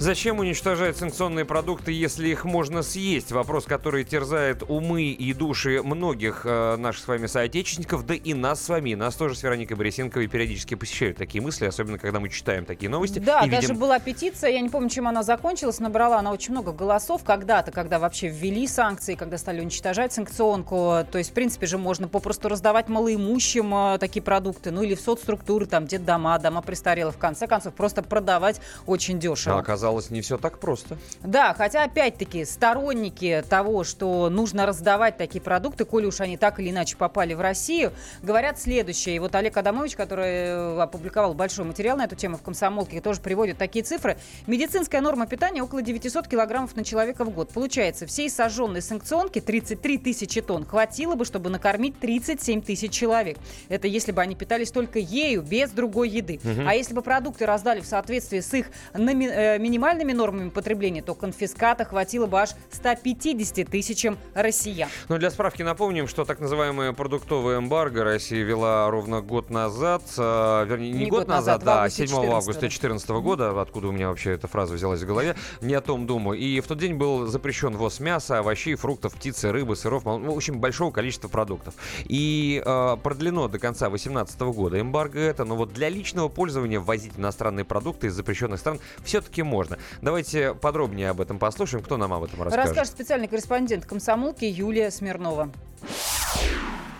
[0.00, 3.32] Зачем уничтожать санкционные продукты, если их можно съесть?
[3.32, 8.62] Вопрос, который терзает умы и души многих э, наших с вами соотечественников, да и нас
[8.62, 8.94] с вами.
[8.94, 13.18] Нас тоже с Вероникой Борисенковой периодически посещают такие мысли, особенно когда мы читаем такие новости.
[13.18, 13.78] Да, и даже видим...
[13.78, 17.98] была петиция, я не помню, чем она закончилась, набрала она очень много голосов когда-то, когда
[17.98, 20.98] вообще ввели санкции, когда стали уничтожать санкционку.
[21.10, 25.00] То есть, в принципе же, можно попросту раздавать малоимущим э, такие продукты, ну или в
[25.00, 29.56] соцструктуры, там, детдома, дома престарелых, в конце концов, просто продавать очень дешево.
[29.56, 30.96] А оказалось, не все так просто.
[31.22, 36.70] Да, хотя, опять-таки, сторонники того, что нужно раздавать такие продукты, коли уж они так или
[36.70, 39.16] иначе попали в Россию, говорят следующее.
[39.16, 43.20] И вот Олег Адамович, который э, опубликовал большой материал на эту тему в «Комсомолке», тоже
[43.20, 44.18] приводит такие цифры.
[44.46, 47.50] Медицинская норма питания около 900 килограммов на человека в год.
[47.50, 53.38] Получается, всей сожженной санкционки 33 тысячи тонн хватило бы, чтобы накормить 37 тысяч человек.
[53.68, 56.40] Это если бы они питались только ею, без другой еды.
[56.42, 56.68] Мгм.
[56.68, 61.14] А если бы продукты раздали в соответствии с их нами- э, минимальными нормами потребления, то
[61.14, 64.88] конфиската хватило бы аж 150 тысячам россиян.
[65.08, 70.64] Ну, для справки напомним, что так называемая продуктовая эмбарго Россия вела ровно год назад, э,
[70.68, 73.92] вернее, не, Не год, год назад, назад, да, августе 7 августа 2014 года, откуда у
[73.92, 76.38] меня вообще эта фраза взялась в голове, не о том думаю.
[76.38, 80.36] И в тот день был запрещен ввоз мяса, овощей, фруктов, птицы, рыбы, сыров, ну, в
[80.36, 81.74] общем, большого количества продуктов.
[82.04, 87.12] И э, продлено до конца 2018 года эмбарго это, но вот для личного пользования ввозить
[87.16, 89.67] иностранные продукты из запрещенных стран все-таки можно.
[90.02, 91.82] Давайте подробнее об этом послушаем.
[91.82, 92.68] Кто нам об этом расскажет?
[92.68, 95.50] Расскажет специальный корреспондент комсомолки Юлия Смирнова.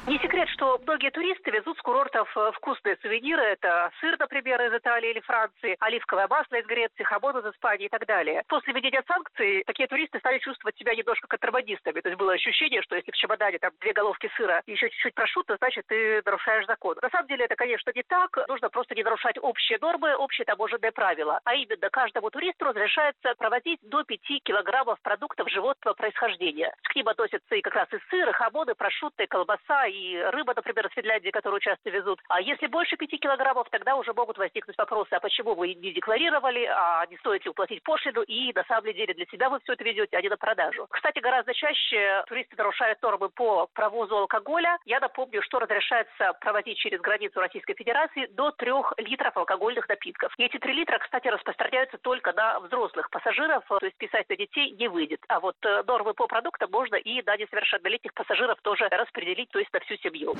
[0.09, 3.43] Не секрет, что многие туристы везут с курортов э, вкусные сувениры.
[3.43, 7.89] Это сыр, например, из Италии или Франции, оливковое масло из Греции, хамон из Испании и
[7.91, 8.43] так далее.
[8.49, 12.01] После введения санкций такие туристы стали чувствовать себя немножко контрабандистами.
[12.01, 15.15] То есть было ощущение, что если в чемодане там две головки сыра и еще чуть-чуть
[15.15, 16.97] прошута, значит, ты нарушаешь закон.
[17.03, 18.35] На самом деле это, конечно, не так.
[18.49, 21.39] Нужно просто не нарушать общие нормы, общие таможенные правила.
[21.45, 26.75] А именно, каждому туристу разрешается провозить до 5 килограммов продуктов животного происхождения.
[26.85, 29.98] К ним относятся и как раз и сыр, и хамоны, прошутто, и колбаса, и
[30.31, 32.21] рыба, например, из Финляндии, которую часто везут.
[32.29, 36.65] А если больше 5 килограммов, тогда уже могут возникнуть вопросы, а почему вы не декларировали,
[36.65, 40.17] а не стоите уплатить пошлину, и на самом деле для себя вы все это везете,
[40.17, 40.87] а не на продажу.
[40.91, 44.79] Кстати, гораздо чаще туристы нарушают нормы по провозу алкоголя.
[44.85, 50.33] Я напомню, что разрешается провозить через границу Российской Федерации до 3 литров алкогольных напитков.
[50.39, 54.71] И эти 3 литра, кстати, распространяются только на взрослых пассажиров, то есть писать на детей
[54.73, 55.21] не выйдет.
[55.29, 59.73] А вот э, нормы по продуктам можно и на несовершеннолетних пассажиров тоже распределить, то есть
[59.73, 60.35] на всю семью.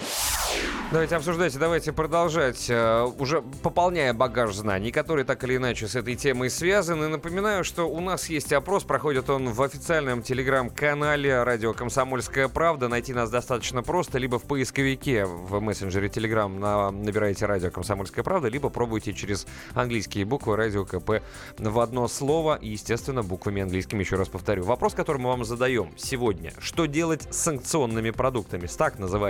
[0.91, 6.17] Давайте обсуждать, давайте продолжать, э, уже пополняя багаж знаний, которые так или иначе с этой
[6.17, 7.09] темой связаны.
[7.09, 12.89] Напоминаю, что у нас есть опрос, проходит он в официальном телеграм-канале радио «Комсомольская правда».
[12.89, 18.49] Найти нас достаточно просто, либо в поисковике в мессенджере Телеграм на, набираете радио «Комсомольская правда»,
[18.49, 21.23] либо пробуйте через английские буквы «Радио КП»
[21.59, 24.65] в одно слово, и, естественно, буквами английскими, еще раз повторю.
[24.65, 26.53] Вопрос, который мы вам задаем сегодня.
[26.59, 29.28] Что делать с санкционными продуктами, с так называемыми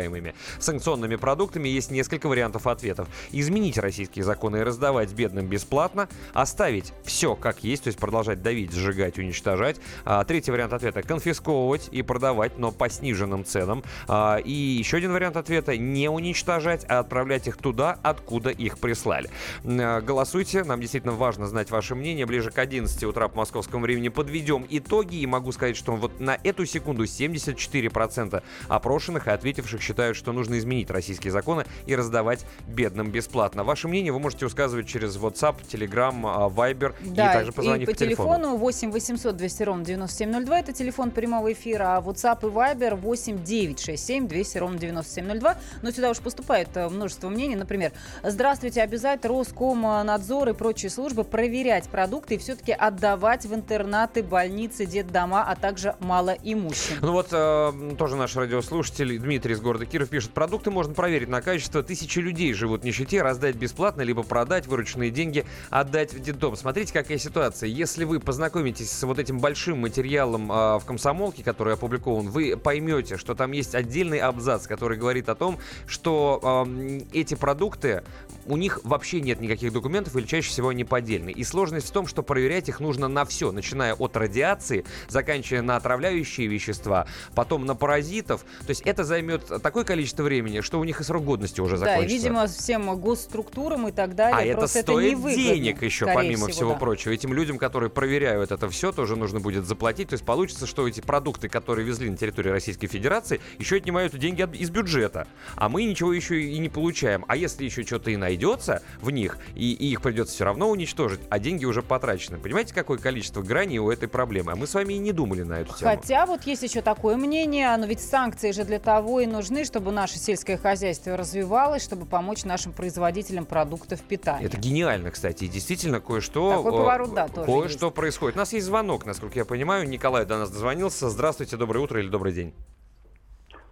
[0.59, 1.69] санкционными продуктами?
[1.69, 3.09] Есть несколько вариантов ответов.
[3.33, 8.73] Изменить российские законы и раздавать бедным бесплатно, оставить все как есть, то есть продолжать давить,
[8.73, 9.77] сжигать, уничтожать.
[10.05, 13.83] А, третий вариант ответа– конфисковывать и продавать, но по сниженным ценам.
[14.07, 19.31] А, и еще один вариант ответа– не уничтожать, а отправлять их туда, откуда их прислали.
[19.65, 22.27] А, Голосуйте, нам действительно важно знать ваше мнение.
[22.27, 26.39] Ближе к 11 утра по московскому времени подведем итоги, и могу сказать, что вот на
[26.43, 33.11] эту секунду 74% опрошенных и ответивших считают, что нужно изменить российские законы и раздавать бедным
[33.11, 33.65] бесплатно.
[33.65, 37.93] Ваше мнение вы можете высказывать через WhatsApp, Telegram, а, Viber Да, и также позвонив по
[37.93, 38.29] по телефону.
[38.35, 43.43] телефону 8 800 200 ровно 9702, это телефон прямого эфира, а WhatsApp и Viber 8
[43.43, 45.57] 967 200 ровно 9702.
[45.83, 51.89] Но сюда уж поступает э, множество мнений, например, здравствуйте, обязать Роскомнадзор и прочие службы проверять
[51.89, 56.97] продукты и все-таки отдавать в интернаты, больницы, детдома, а также малоимущим.
[57.01, 61.41] Ну вот э, тоже наш радиослушатель Дмитрий из города Киров пишет, продукты можно проверить на
[61.41, 61.83] качество.
[61.83, 66.57] Тысячи людей живут в нищете, раздать бесплатно, либо продать вырученные деньги, отдать в детдом.
[66.57, 67.69] Смотрите, какая ситуация.
[67.69, 73.17] Если вы познакомитесь с вот этим большим материалом э, в комсомолке, который опубликован, вы поймете,
[73.17, 78.03] что там есть отдельный абзац, который говорит о том, что э, эти продукты,
[78.47, 81.35] у них вообще нет никаких документов или чаще всего они поддельные.
[81.35, 85.77] И сложность в том, что проверять их нужно на все, начиная от радиации, заканчивая на
[85.77, 88.43] отравляющие вещества, потом на паразитов.
[88.61, 91.85] То есть это займет такое количество времени, что у них и срок годности уже Да,
[91.87, 92.15] закончится.
[92.15, 94.55] и, видимо, всем госструктурам и так далее.
[94.55, 96.79] А это стоит невыгодно, денег еще, помимо всего, всего да.
[96.79, 97.13] прочего.
[97.13, 100.09] Этим людям, которые проверяют это все, тоже нужно будет заплатить.
[100.09, 104.41] То есть получится, что эти продукты, которые везли на территорию Российской Федерации, еще отнимают деньги
[104.41, 105.27] от- из бюджета.
[105.57, 107.27] А мы ничего еще и не получаем.
[107.29, 111.21] А если еще что-то и найдется в них, и, и их придется все равно уничтожить,
[111.29, 112.39] а деньги уже потрачены.
[112.39, 114.53] Понимаете, какое количество граней у этой проблемы?
[114.53, 115.91] А мы с вами и не думали на эту тему.
[115.91, 119.93] Хотя вот есть еще такое мнение, но ведь санкции же для того и нужны, чтобы
[119.93, 124.47] наше сельское хозяйство развивалось, чтобы помочь нашим производителям продуктов питания.
[124.47, 125.45] Это гениально, кстати.
[125.45, 126.51] И действительно кое-что...
[126.51, 128.37] Такой э, поворот, да, тоже Кое-что происходит.
[128.37, 129.89] У нас есть звонок, насколько я понимаю.
[129.89, 131.09] Николай до нас дозвонился.
[131.09, 132.55] Здравствуйте, доброе утро или добрый день.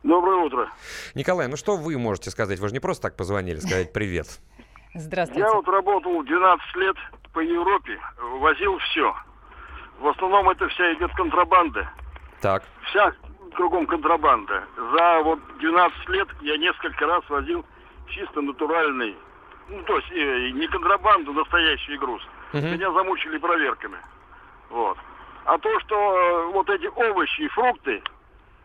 [0.03, 0.71] Доброе утро.
[1.15, 2.59] Николай, ну что вы можете сказать?
[2.61, 4.27] Вы же не просто так позвонили, сказать привет.
[4.95, 5.43] Здравствуйте.
[5.43, 6.97] Я вот работал 12 лет
[7.33, 7.99] по Европе,
[8.41, 9.15] возил все.
[9.99, 11.91] В основном это вся идет контрабанда.
[12.41, 12.63] Так.
[12.85, 13.13] Вся
[13.57, 14.65] кругом контрабанда.
[14.77, 17.65] За вот 12 лет я несколько раз возил
[18.09, 19.17] чисто натуральный,
[19.69, 22.23] ну то есть э, не контрабанду, настоящий груз.
[22.53, 22.73] Мгм.
[22.73, 23.99] Меня замучили проверками.
[24.71, 24.97] Вот.
[25.45, 28.03] А то, что э, вот эти овощи и фрукты,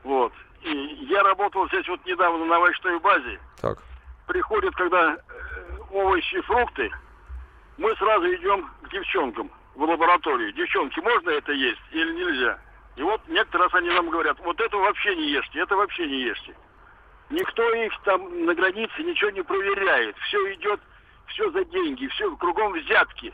[0.03, 0.69] вот, и
[1.09, 3.79] я работал здесь вот недавно на овощной базе, Так.
[4.27, 5.17] приходят, когда э,
[5.91, 6.91] овощи и фрукты,
[7.77, 10.51] мы сразу идем к девчонкам в лабораторию.
[10.53, 12.59] Девчонки, можно это есть или нельзя?
[13.01, 16.21] И вот некоторые раз они нам говорят, вот это вообще не ешьте, это вообще не
[16.21, 16.55] ешьте.
[17.31, 20.15] Никто их там на границе ничего не проверяет.
[20.27, 20.79] Все идет,
[21.25, 23.33] все за деньги, все кругом взятки.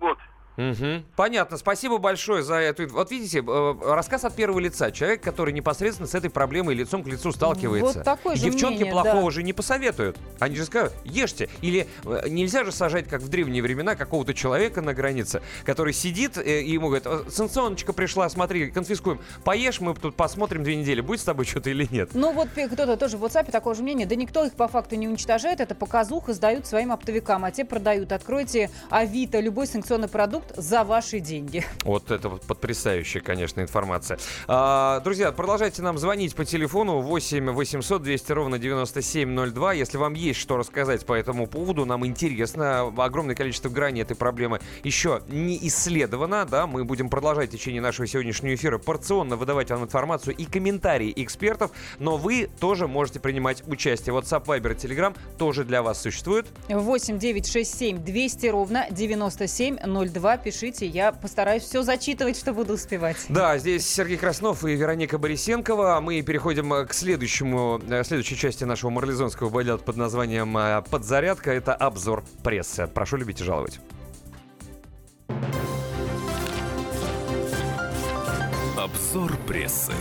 [0.00, 0.18] Вот.
[0.58, 1.04] Мгм.
[1.14, 1.56] Понятно.
[1.56, 2.88] Спасибо большое за эту...
[2.88, 4.90] Вот видите, э, рассказ от первого лица.
[4.90, 7.98] Человек, который непосредственно с этой проблемой лицом к лицу сталкивается.
[7.98, 9.30] Вот такое же Девчонки мнение, плохого да.
[9.30, 10.18] же не посоветуют.
[10.40, 11.48] Они же скажут, ешьте.
[11.62, 16.36] Или э, нельзя же сажать, как в древние времена, какого-то человека на границе, который сидит
[16.36, 19.20] э, и ему говорит, «Э, санкционочка пришла, смотри, конфискуем.
[19.44, 22.10] Поешь, мы тут посмотрим две недели, будет с тобой что-то или нет.
[22.14, 24.06] Ну вот кто-то тоже в WhatsApp такого же мнения.
[24.06, 25.60] Да никто их по факту не уничтожает.
[25.60, 28.10] Это показуха сдают своим оптовикам, а те продают.
[28.10, 31.64] Откройте Авито, любой санкционный продукт за ваши деньги.
[31.84, 34.18] Вот это вот потрясающая, конечно, информация.
[34.46, 39.72] А, друзья, продолжайте нам звонить по телефону 8 800 200 ровно 9702.
[39.74, 42.92] Если вам есть что рассказать по этому поводу, нам интересно.
[42.96, 46.44] Огромное количество граней этой проблемы еще не исследовано.
[46.44, 46.66] Да?
[46.66, 51.70] Мы будем продолжать в течение нашего сегодняшнего эфира порционно выдавать вам информацию и комментарии экспертов.
[51.98, 54.14] Но вы тоже можете принимать участие.
[54.14, 56.46] WhatsApp, Viber и Telegram тоже для вас существуют.
[56.68, 60.37] 8 9 6 7 200 ровно 9702.
[60.42, 63.16] Пишите, я постараюсь все зачитывать, что буду успевать.
[63.28, 66.00] Да, здесь Сергей Краснов и Вероника Борисенкова.
[66.00, 71.52] Мы переходим э, к следующему, э, следующей части нашего марлезонского балета под названием э, «Подзарядка».
[71.52, 72.86] Это обзор прессы.
[72.86, 73.80] Прошу любить и жаловать.
[78.76, 79.92] Обзор прессы.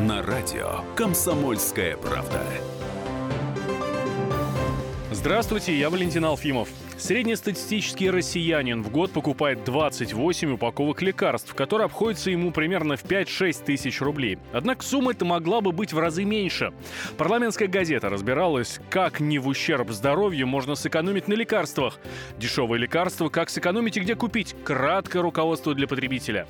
[0.00, 2.42] На радио «Комсомольская правда».
[5.10, 6.68] Здравствуйте, я Валентин Алфимов.
[6.98, 14.00] Среднестатистический россиянин в год покупает 28 упаковок лекарств, которые обходятся ему примерно в 5-6 тысяч
[14.00, 14.38] рублей.
[14.52, 16.72] Однако сумма эта могла бы быть в разы меньше.
[17.18, 21.98] Парламентская газета разбиралась, как не в ущерб здоровью можно сэкономить на лекарствах.
[22.38, 24.56] Дешевые лекарства, как сэкономить и где купить.
[24.64, 26.46] Краткое руководство для потребителя.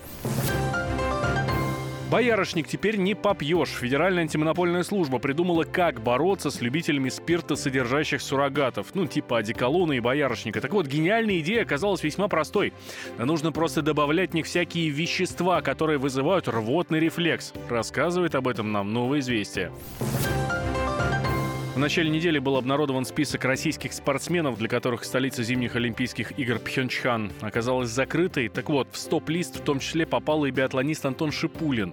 [2.10, 3.70] Боярышник теперь не попьешь.
[3.70, 8.94] Федеральная антимонопольная служба придумала, как бороться с любителями спирта, содержащих суррогатов.
[8.94, 10.60] Ну, типа одеколона и боярышника.
[10.60, 12.72] Так вот, гениальная идея оказалась весьма простой.
[13.18, 17.52] Нужно просто добавлять в них всякие вещества, которые вызывают рвотный рефлекс.
[17.68, 19.72] Рассказывает об этом нам новое известие.
[21.76, 27.30] В начале недели был обнародован список российских спортсменов, для которых столица зимних Олимпийских игр Пхенчхан
[27.42, 28.48] оказалась закрытой.
[28.48, 31.90] Так вот, в стоп-лист в том числе попал и биатлонист Антон Шипулин.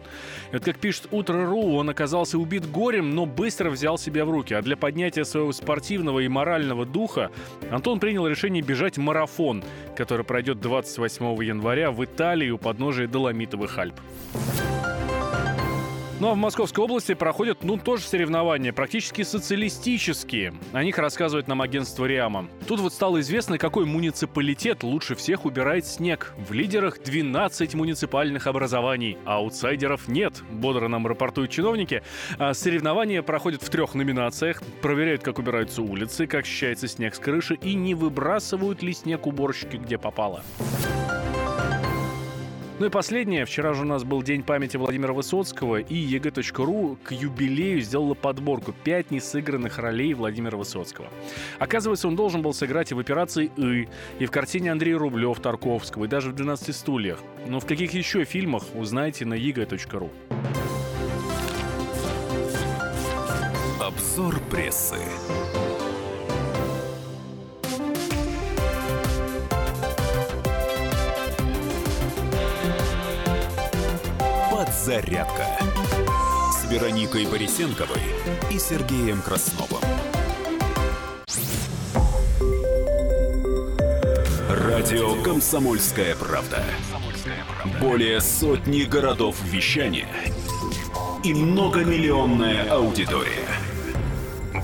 [0.51, 4.53] И вот как пишет Утро.ру, он оказался убит горем, но быстро взял себя в руки.
[4.53, 7.29] А для поднятия своего спортивного и морального духа
[7.69, 9.65] Антон принял решение бежать марафон,
[9.97, 13.99] который пройдет 28 января в Италии у подножия Доломитовых Альп.
[16.23, 20.53] Ну а в Московской области проходят, ну, тоже соревнования, практически социалистические.
[20.71, 22.47] О них рассказывает нам агентство Риама.
[22.65, 26.33] Тут вот стало известно, какой муниципалитет лучше всех убирает снег.
[26.37, 32.03] В лидерах 12 муниципальных образований, а аутсайдеров нет, бодро нам рапортуют чиновники.
[32.37, 34.63] А соревнования проходят в трех номинациях.
[34.81, 39.75] Проверяют, как убираются улицы, как счищается снег с крыши и не выбрасывают ли снег уборщики,
[39.75, 40.41] где попало.
[42.83, 43.45] Ну и последнее.
[43.45, 48.73] Вчера же у нас был День памяти Владимира Высоцкого, и ЕГЭ.ру к юбилею сделала подборку
[48.73, 51.07] пять несыгранных ролей Владимира Высоцкого.
[51.59, 53.87] Оказывается, он должен был сыграть и в «Операции Ы»,
[54.19, 57.19] и в картине Андрея Рублев Тарковского, и даже в «12 стульях».
[57.47, 60.11] Но в каких еще фильмах узнаете на ЕГЭ.ру.
[63.79, 64.97] Обзор прессы.
[74.73, 75.45] Подзарядка
[76.51, 78.01] с Вероникой Борисенковой
[78.49, 79.79] и Сергеем Красновым.
[84.49, 86.63] Радио «Комсомольская правда».
[87.79, 90.09] Более сотни городов вещания
[91.23, 93.47] и многомиллионная аудитория.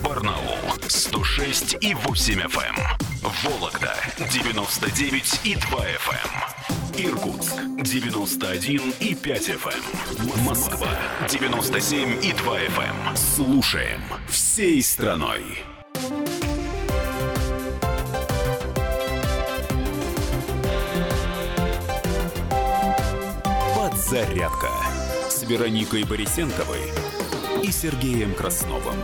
[0.03, 0.57] Барнаул
[0.87, 3.08] 106 и 8 FM.
[3.23, 3.31] Эм.
[3.43, 3.95] Вологда
[4.31, 7.05] 99 и 2 FM.
[7.05, 10.43] Иркутск 91 и 5 FM.
[10.43, 10.89] Москва
[11.29, 13.15] 97 и 2 FM.
[13.15, 15.43] Слушаем всей страной.
[23.75, 24.69] Подзарядка
[25.29, 26.91] с Вероникой Борисенковой
[27.63, 28.95] и Сергеем Красновым.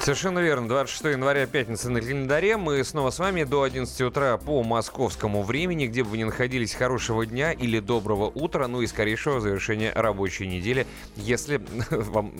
[0.00, 0.66] Совершенно верно.
[0.66, 2.56] 26 января, пятница на календаре.
[2.56, 5.86] Мы снова с вами до 11 утра по московскому времени.
[5.86, 8.66] Где бы вы ни находились, хорошего дня или доброго утра.
[8.66, 10.86] Ну и скорейшего завершения рабочей недели,
[11.16, 12.32] если вам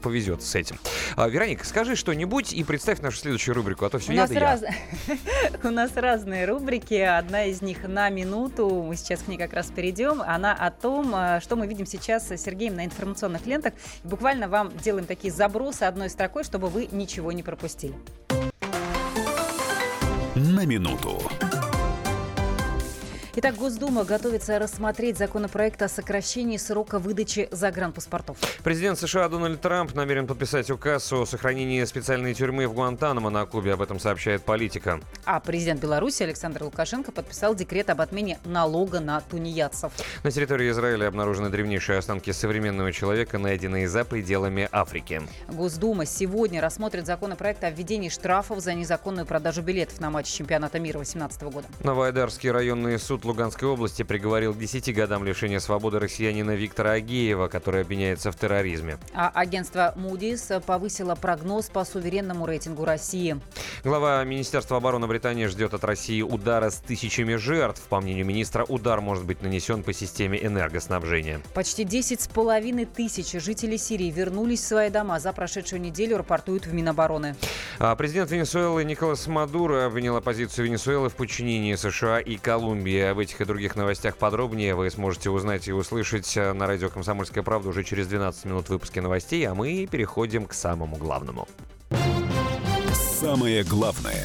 [0.00, 0.78] повезет с этим.
[1.16, 4.30] А, Вероника, скажи что-нибудь и представь нашу следующую рубрику, а то все У я нас,
[4.30, 4.62] да раз...
[5.64, 6.94] У нас разные рубрики.
[6.94, 8.68] Одна из них на минуту.
[8.84, 10.22] Мы сейчас к ней как раз перейдем.
[10.22, 13.74] Она о том, э, что мы видим сейчас с Сергеем на информационных лентах.
[14.04, 17.94] Буквально вам делаем такие забросы одной строкой, чтобы вы ничего не пропустили.
[20.34, 21.37] На минуту.
[23.40, 28.36] Итак, Госдума готовится рассмотреть законопроект о сокращении срока выдачи загранпаспортов.
[28.64, 33.74] Президент США Дональд Трамп намерен подписать указ о сохранении специальной тюрьмы в Гуантанамо на Кубе.
[33.74, 34.98] Об этом сообщает политика.
[35.24, 39.92] А президент Беларуси Александр Лукашенко подписал декрет об отмене налога на тунеядцев.
[40.24, 45.22] На территории Израиля обнаружены древнейшие останки современного человека, найденные за пределами Африки.
[45.46, 50.94] Госдума сегодня рассмотрит законопроект о введении штрафов за незаконную продажу билетов на матч чемпионата мира
[50.94, 51.68] 2018 года.
[51.84, 57.82] Новоайдарский районный суд Луганской области приговорил к 10 годам лишения свободы россиянина Виктора Агеева, который
[57.82, 58.98] обвиняется в терроризме.
[59.12, 63.38] А агентство Moody's повысило прогноз по суверенному рейтингу России.
[63.84, 67.82] Глава Министерства обороны Британии ждет от России удара с тысячами жертв.
[67.88, 71.40] По мнению министра, удар может быть нанесен по системе энергоснабжения.
[71.52, 76.66] Почти 10 с половиной тысяч жителей Сирии вернулись в свои дома за прошедшую неделю, рапортуют
[76.66, 77.36] в Минобороны.
[77.78, 83.17] А президент Венесуэлы Николас Мадуро обвинил оппозицию Венесуэлы в подчинении США и Колумбии.
[83.18, 87.42] Об этих и других новостях подробнее вы сможете узнать и услышать э, на радио «Комсомольская
[87.42, 91.48] правда» уже через 12 минут в выпуске новостей, а мы переходим к самому главному.
[92.94, 94.24] Самое главное.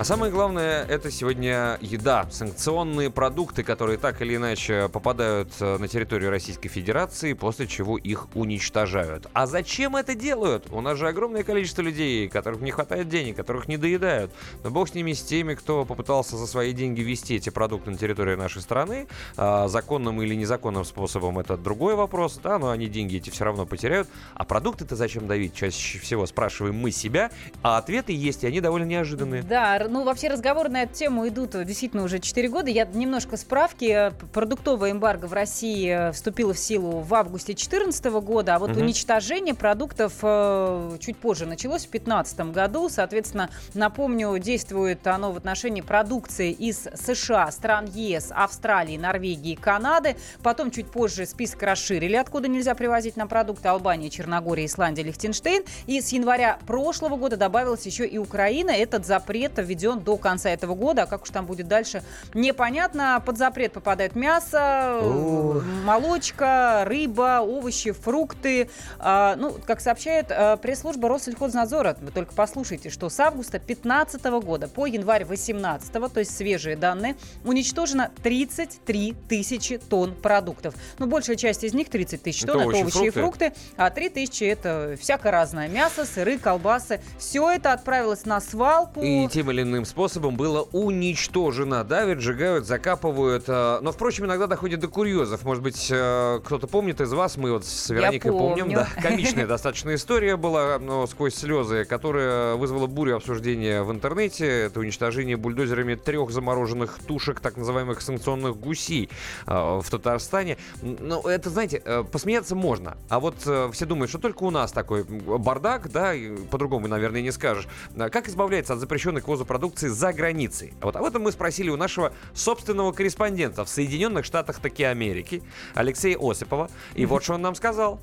[0.00, 2.26] А самое главное, это сегодня еда.
[2.30, 8.34] Санкционные продукты, которые так или иначе попадают э, на территорию Российской Федерации, после чего их
[8.34, 9.26] уничтожают.
[9.34, 10.68] А зачем это делают?
[10.70, 14.32] У нас же огромное количество людей, которых не хватает денег, которых не доедают.
[14.64, 17.98] Но бог с ними, с теми, кто попытался за свои деньги вести эти продукты на
[17.98, 19.06] территорию нашей страны.
[19.36, 23.66] А, законным или незаконным способом это другой вопрос, да, но они деньги эти все равно
[23.66, 24.08] потеряют.
[24.32, 25.54] А продукты-то зачем давить?
[25.54, 27.30] Чаще всего спрашиваем мы себя,
[27.62, 29.42] а ответы есть, и они довольно неожиданные.
[29.42, 32.70] Да, ну вообще разговоры на эту тему идут действительно уже 4 года.
[32.70, 34.12] Я немножко справки.
[34.32, 38.82] Продуктовая эмбарго в России э, вступила в силу в августе 2014 года, а вот Мгм.
[38.82, 42.88] уничтожение продуктов э, чуть позже началось, в 2015 году.
[42.88, 50.16] Соответственно, напомню, действует оно в отношении продукции из США, стран ЕС, Австралии, Норвегии, Канады.
[50.42, 53.68] Потом чуть позже список расширили, откуда нельзя привозить нам продукты.
[53.68, 55.64] Албания, Черногория, Исландия, Лихтенштейн.
[55.86, 58.70] И с января прошлого года добавилась еще и Украина.
[58.70, 61.02] Этот запрет введен до конца этого года.
[61.02, 62.02] А как уж там будет дальше,
[62.34, 63.22] непонятно.
[63.24, 65.62] Под запрет попадает мясо, Ух.
[65.84, 68.70] молочка, рыба, овощи, фрукты.
[68.98, 74.68] А, ну, как сообщает а, пресс-служба Россельхознадзора, вы только послушайте, что с августа 2015 года
[74.68, 80.74] по январь 2018, то есть свежие данные, уничтожено 33 тысячи тонн продуктов.
[80.98, 83.50] Ну, большая часть из них, 30 тысяч Это тонн, это овощи, овощи и фрукты.
[83.50, 85.68] фрукты, а 3 тысячи это всякое разное.
[85.68, 87.00] Мясо, сыры, колбасы.
[87.18, 89.00] Все это отправилось на свалку.
[89.02, 91.84] И тем или иным способом было уничтожено.
[91.84, 93.44] Давят, сжигают, закапывают.
[93.48, 95.44] э, Но, впрочем, иногда доходит до курьезов.
[95.44, 98.72] Может быть, э, кто-то помнит из вас, мы вот с Вероникой помним.
[98.72, 104.46] Да, комичная достаточно история была, но сквозь слезы, которая вызвала бурю обсуждения в интернете.
[104.46, 109.08] Это уничтожение бульдозерами трех замороженных тушек так называемых санкционных гусей
[109.46, 110.56] э, в Татарстане.
[110.82, 111.82] Ну, это, знаете,
[112.12, 112.96] посмеяться можно.
[113.08, 116.12] А вот все думают, что только у нас такой бардак, да,
[116.50, 117.66] по-другому, наверное, не скажешь.
[118.10, 120.74] Как избавляется от запрещенной к ввозу продукции за границей?
[120.80, 125.42] А Вот об этом мы спросили у нашего собственного корреспондента в Соединенных Штатах таки Америки,
[125.74, 126.70] Алексея Осипова.
[126.94, 127.98] И вот что он нам сказал.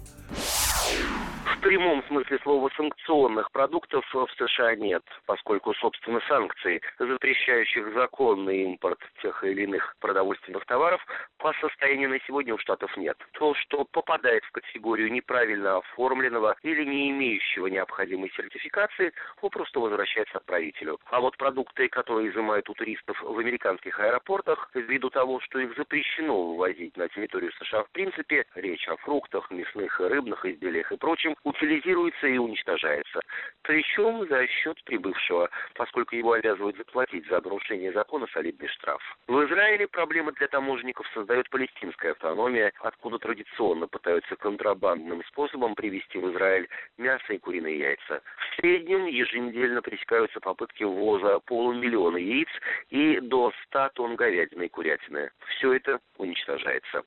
[1.56, 9.00] В прямом смысле слова санкционных продуктов в США нет, поскольку, собственно, санкций, запрещающих законный импорт
[9.22, 11.02] тех или иных продовольственных товаров,
[11.38, 13.18] по состоянию на сегодня у Штатов нет.
[13.34, 21.00] То, что попадает в категорию неправильно оформленного или не имеющего необходимой сертификации, попросту возвращается отправителю.
[21.06, 26.52] А вот продукты, которые изымают у туристов в американских аэропортах, ввиду того, что их запрещено
[26.52, 31.36] вывозить на территорию США в принципе, речь о фруктах, мясных и рыбных изделиях и прочем,
[31.44, 33.20] утилизируется и уничтожается.
[33.64, 39.02] Причем за счет прибывшего, поскольку его обязывают заплатить за нарушение закона солидный штраф.
[39.28, 46.32] В Израиле проблемы для таможенников создает палестинская автономия, откуда традиционно пытаются контрабандным способом привезти в
[46.32, 46.68] Израиль
[46.98, 48.22] мясо и куриные яйца.
[48.38, 52.50] В среднем еженедельно пресекаются попытки ввоза полумиллиона яиц
[52.90, 55.32] и до 100 тонн говядины и курятины.
[55.58, 57.04] Все это уничтожается.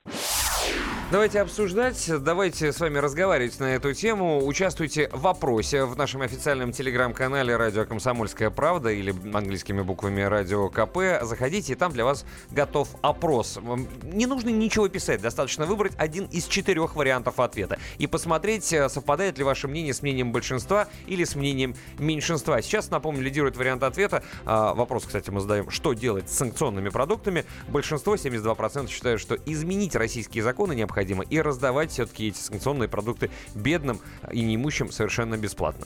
[1.11, 4.45] Давайте обсуждать, давайте с вами разговаривать на эту тему.
[4.45, 11.21] Участвуйте в вопросе в нашем официальном телеграм-канале «Радио Комсомольская правда» или английскими буквами «Радио КП».
[11.23, 13.59] Заходите, и там для вас готов опрос.
[14.03, 19.37] Не нужно ничего писать, достаточно выбрать один из четырех вариантов ответа и посмотреть, э, совпадает
[19.37, 22.61] ли ваше мнение с мнением большинства или с мнением меньшинства.
[22.61, 24.23] Сейчас, напомню, лидирует вариант ответа.
[24.45, 27.43] А, вопрос, кстати, мы задаем, что делать с санкционными продуктами.
[27.67, 33.99] Большинство, 72% считают, что изменить российские законы необходимо и раздавать все-таки эти санкционные продукты бедным
[34.31, 35.85] и неимущим совершенно бесплатно.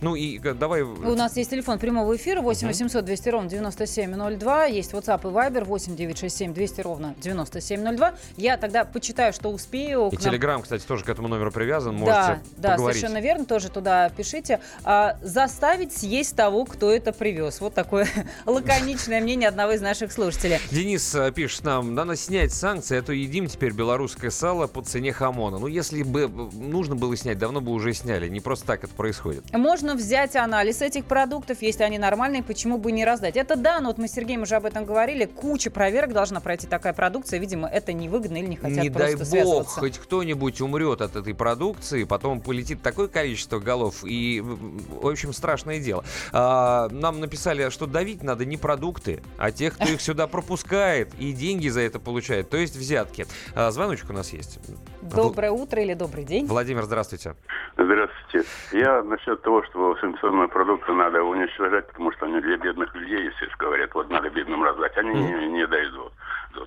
[0.00, 0.82] Ну и давай...
[0.82, 4.64] У нас есть телефон прямого эфира 8 800 200 ровно 9702.
[4.66, 8.14] Есть WhatsApp и Viber 8 967 200 ровно 9702.
[8.36, 10.10] Я тогда почитаю, что успею.
[10.12, 10.62] И Телеграм, нам...
[10.62, 11.94] кстати, тоже к этому номеру привязан.
[11.94, 13.00] Можете да, да, поговорить.
[13.00, 13.44] совершенно верно.
[13.44, 14.60] Тоже туда пишите.
[14.84, 17.60] А, заставить съесть того, кто это привез.
[17.60, 18.08] Вот такое
[18.46, 20.58] лаконичное мнение одного из наших слушателей.
[20.70, 25.12] Денис э, пишет нам, надо снять санкции, а то едим теперь белорусское сало по цене
[25.12, 25.58] хамона.
[25.58, 28.28] Ну, если бы нужно было снять, давно бы уже сняли.
[28.28, 29.44] Не просто так это происходит.
[29.62, 33.36] Можно взять анализ этих продуктов, если они нормальные, почему бы не раздать?
[33.36, 36.66] Это да, но вот мы с Сергеем уже об этом говорили, куча проверок должна пройти
[36.66, 39.74] такая продукция, видимо, это невыгодно или не хотят не просто дай связываться.
[39.76, 45.32] бог, хоть кто-нибудь умрет от этой продукции, потом полетит такое количество голов, и, в общем,
[45.32, 46.04] страшное дело.
[46.32, 51.32] А, нам написали, что давить надо не продукты, а тех, кто их сюда пропускает и
[51.32, 53.26] деньги за это получает, то есть взятки.
[53.54, 54.58] А, звоночек у нас есть.
[55.02, 56.46] Доброе утро или добрый день.
[56.46, 57.36] Владимир, здравствуйте.
[57.76, 58.46] Здравствуйте.
[58.72, 63.48] Я насчет того, что санкционные продукты надо уничтожать, потому что они для бедных людей, если
[63.58, 66.12] говорят, вот надо бедным раздать, они не, не дойдут.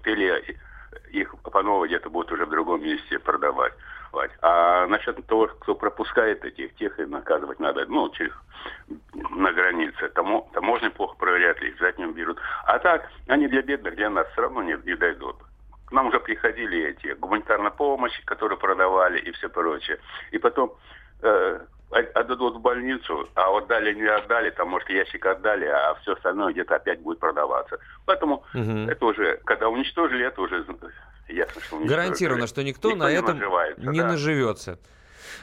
[0.06, 0.58] Или
[1.12, 3.74] их по новой где-то будут уже в другом месте продавать.
[4.42, 8.32] А насчет того, кто пропускает этих, тех и наказывать надо, ну, через,
[9.14, 10.10] на границе.
[10.10, 12.40] Тамо, таможни плохо проверяют, их задним берут.
[12.66, 15.36] А так, они для бедных, для нас все равно не, не дойдут.
[15.88, 20.00] К нам уже приходили эти гуманитарная помощь, которые продавали и все прочее.
[20.32, 20.74] И потом
[21.22, 21.60] э,
[21.92, 26.52] отдадут в больницу, а вот дали не отдали, там, может, ящик отдали, а все остальное
[26.52, 27.80] где-то опять будет продаваться.
[28.06, 28.90] Поэтому угу.
[28.90, 30.66] это уже, когда уничтожили, это уже
[31.28, 31.88] ясно, что уничтожили.
[31.88, 33.40] Гарантированно, что никто, никто на не этом
[33.78, 34.08] не да.
[34.08, 34.80] наживется.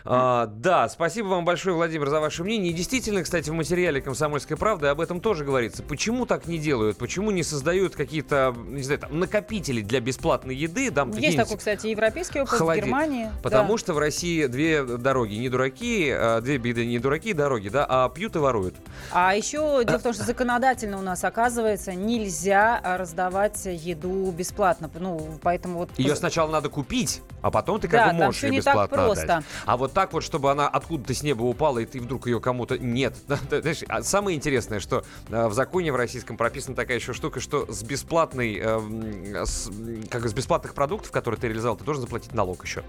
[0.05, 2.73] А, да, спасибо вам большое, Владимир, за ваше мнение.
[2.73, 5.83] И действительно, кстати, в материале «Комсомольской правды» об этом тоже говорится.
[5.83, 6.97] Почему так не делают?
[6.97, 10.91] Почему не создают какие-то, не знаю, там, накопители для бесплатной еды?
[10.91, 12.81] Там, Есть такой, кстати, европейский опыт холоди...
[12.81, 13.31] в Германии.
[13.43, 13.79] Потому да.
[13.79, 18.09] что в России две дороги, не дураки, а две беды, не дураки, дороги, да, а
[18.09, 18.75] пьют и воруют.
[19.13, 24.91] А еще дело в том, что законодательно у нас, оказывается, нельзя раздавать еду бесплатно.
[24.99, 25.91] Ну, поэтому вот...
[25.97, 29.23] Ее сначала надо купить, а потом ты как да, бы можешь ее бесплатно так просто.
[29.23, 29.45] отдать.
[29.65, 32.79] А вот так вот, чтобы она откуда-то с неба упала, и ты вдруг ее кому-то...
[32.79, 33.15] Нет.
[33.51, 37.71] Знаешь, а самое интересное, что э, в законе в российском прописана такая еще штука, что
[37.73, 38.61] с бесплатной...
[38.63, 39.71] Э, с,
[40.11, 42.83] как с бесплатных продуктов, которые ты реализовал, ты должен заплатить налог еще.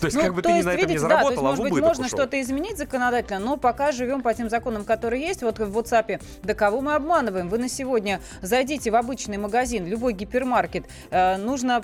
[0.00, 1.58] То есть, ну, как бы ты есть, на этом видите, не заработал, да, то есть,
[1.58, 5.42] а может быть, можно что-то изменить законодательно, но пока живем по тем законам, которые есть.
[5.42, 7.48] Вот в WhatsApp, да кого мы обманываем?
[7.48, 11.82] Вы на сегодня зайдите в обычный магазин, любой гипермаркет, э, нужно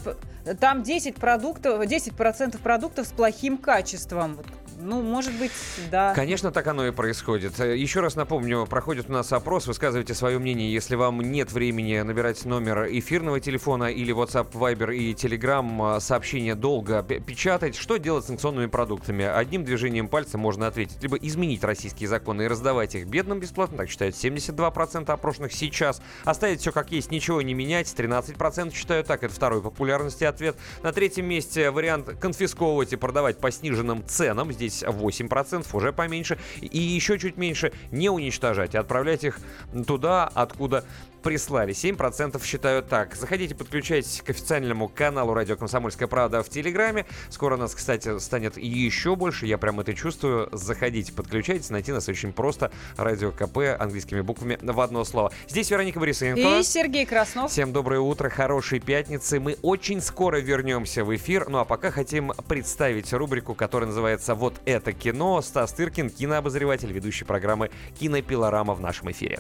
[0.61, 4.39] там 10 продуктов, 10% продуктов с плохим качеством.
[4.85, 5.53] Ну, может быть,
[5.91, 6.13] да.
[6.13, 7.59] Конечно, так оно и происходит.
[7.61, 10.73] Еще раз напомню, проходит у нас опрос, высказывайте свое мнение.
[10.73, 17.03] Если вам нет времени набирать номер эфирного телефона или WhatsApp, Viber и Telegram, сообщение долго
[17.03, 19.25] печатать, что делать с санкционными продуктами?
[19.25, 21.01] Одним движением пальца можно ответить.
[21.01, 26.03] Либо изменить российские законы и раздавать их бедным бесплатно, так считают 72% опрошенных сейчас.
[26.25, 29.23] Оставить все как есть, ничего не менять, 13% считают так.
[29.23, 30.57] Это второй популярности ответ.
[30.83, 34.51] На третьем месте вариант конфисковывать и продавать по сниженным ценам.
[34.53, 36.39] Здесь здесь 8%, уже поменьше.
[36.61, 39.39] И еще чуть меньше не уничтожать, а отправлять их
[39.87, 40.85] туда, откуда
[41.23, 41.73] прислали.
[41.73, 43.15] 7% считают так.
[43.15, 47.07] Заходите, подключайтесь к официальному каналу «Радио Комсомольская правда» в Телеграме.
[47.31, 49.47] Скоро нас, кстати, станет еще больше.
[49.47, 50.49] Я прям это чувствую.
[50.53, 51.71] Заходите, подключайтесь.
[51.71, 52.71] Найти нас очень просто.
[52.97, 55.33] Радио КП английскими буквами в одно слово.
[55.49, 56.41] Здесь Вероника Борисенко.
[56.41, 57.51] И Сергей Краснов.
[57.51, 59.41] Всем доброе утро, хорошей пятницы.
[59.41, 61.49] Мы очень скоро вернемся в эфир.
[61.49, 65.41] Ну а пока хотим представить рубрику, которая называется «Вот это кино».
[65.43, 69.39] Стас Тыркин, кинообозреватель, ведущий программы «Кинопилорама» в нашем эфире.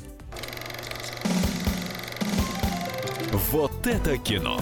[3.33, 4.61] Вот это кино.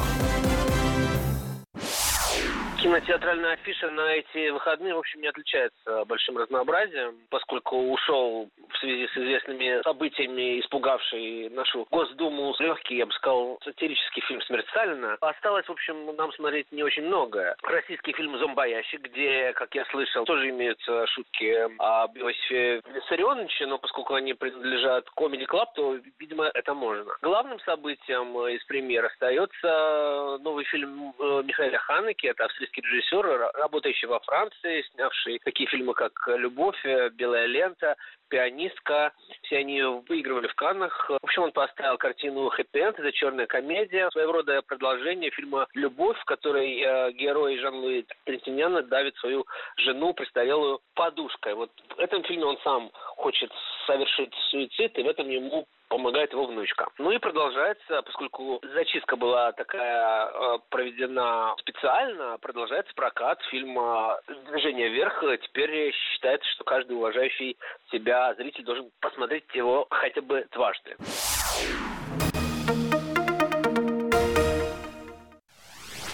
[2.81, 9.07] Кинотеатральная афиша на эти выходные, в общем, не отличается большим разнообразием, поскольку ушел в связи
[9.09, 15.19] с известными событиями, испугавший нашу Госдуму, легкий, я бы сказал, сатирический фильм «Смерть Сталина».
[15.21, 17.55] Осталось, в общем, нам смотреть не очень многое.
[17.65, 24.15] Российский фильм «Зомбоящик», где, как я слышал, тоже имеются шутки об Иосифе Виссарионовиче, но поскольку
[24.15, 27.13] они принадлежат Comedy Club, то, видимо, это можно.
[27.21, 34.21] Главным событием из премьер остается новый фильм э, Михаила Ханеки, это австрийский режиссер, работающий во
[34.21, 36.81] Франции, снявший такие фильмы, как «Любовь»,
[37.13, 37.97] «Белая лента»,
[38.31, 39.13] пианистка.
[39.43, 41.11] Все они выигрывали в Каннах.
[41.11, 42.99] В общем, он поставил картину «Хэппи Энд».
[42.99, 49.17] Это черная комедия, своего рода продолжение фильма «Любовь», в которой э, герой Жан-Луи Трентиняна давит
[49.17, 49.45] свою
[49.77, 51.55] жену, престарелую, подушкой.
[51.55, 53.53] Вот в этом фильме он сам хочет
[53.87, 56.89] совершить суицид, и в этом ему помогает его внучка.
[56.99, 64.19] Ну и продолжается, поскольку зачистка была такая э, проведена специально, продолжается прокат фильма
[64.49, 65.23] «Движение вверх».
[65.43, 67.57] Теперь считается, что каждый уважающий
[67.91, 70.97] себя зритель должен посмотреть его хотя бы дважды.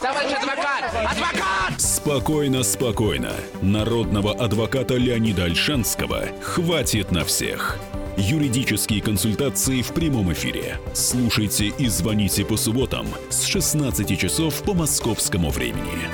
[0.00, 0.84] Товарищ адвокат!
[0.84, 1.80] Адвокат!
[1.80, 3.32] Спокойно, спокойно.
[3.62, 7.78] Народного адвоката Леонида Альшанского хватит на всех.
[8.18, 10.78] Юридические консультации в прямом эфире.
[10.94, 16.08] Слушайте и звоните по субботам с 16 часов по московскому времени.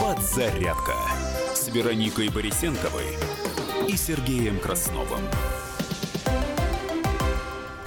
[0.00, 0.94] Подзарядка
[1.52, 3.16] с Вероникой Борисенковой
[3.88, 5.22] и Сергеем Красновым.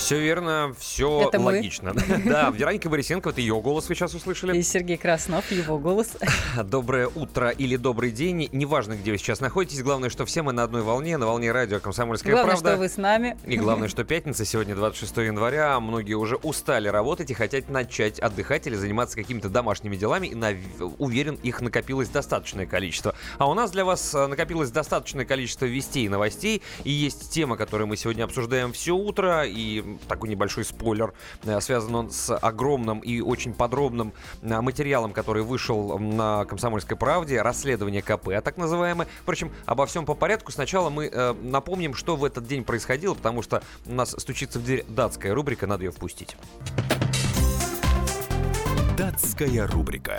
[0.08, 1.48] Все верно, все Это мы.
[1.48, 1.94] логично.
[2.26, 4.58] Да, Вероника Борисенко, это ее голос вы сейчас услышали.
[4.58, 6.16] И Сергей Краснов, его голос.
[6.64, 8.48] Доброе утро или добрый день.
[8.54, 9.84] Неважно, где вы сейчас находитесь.
[9.84, 12.70] Главное, что все мы на одной волне, на волне радио «Комсомольская Главное, правда».
[12.70, 13.38] что вы с нами.
[13.46, 15.78] И главное, что пятница, сегодня 26 января.
[15.82, 20.28] Многие уже устали работать и хотят начать отдыхать или заниматься какими-то домашними делами.
[20.28, 20.56] И на-
[21.00, 23.14] уверен, их накопилось достаточное количество.
[23.40, 26.62] А у нас для вас э, накопилось достаточное количество вестей и новостей.
[26.86, 29.44] И есть тема, которую мы сегодня обсуждаем все утро.
[29.46, 31.14] И такой небольшой спойлер.
[31.44, 37.42] Э, Связан он с огромным и очень подробным э, материалом, который вышел на «Комсомольской правде».
[37.42, 39.08] Расследование КП, так называемое.
[39.22, 40.52] Впрочем, обо всем по порядку.
[40.52, 44.64] Сначала мы э, напомним, что в этот день происходило, потому что у нас стучится в
[44.64, 46.36] дверь датская рубрика, надо ее впустить.
[48.98, 50.18] Датская рубрика.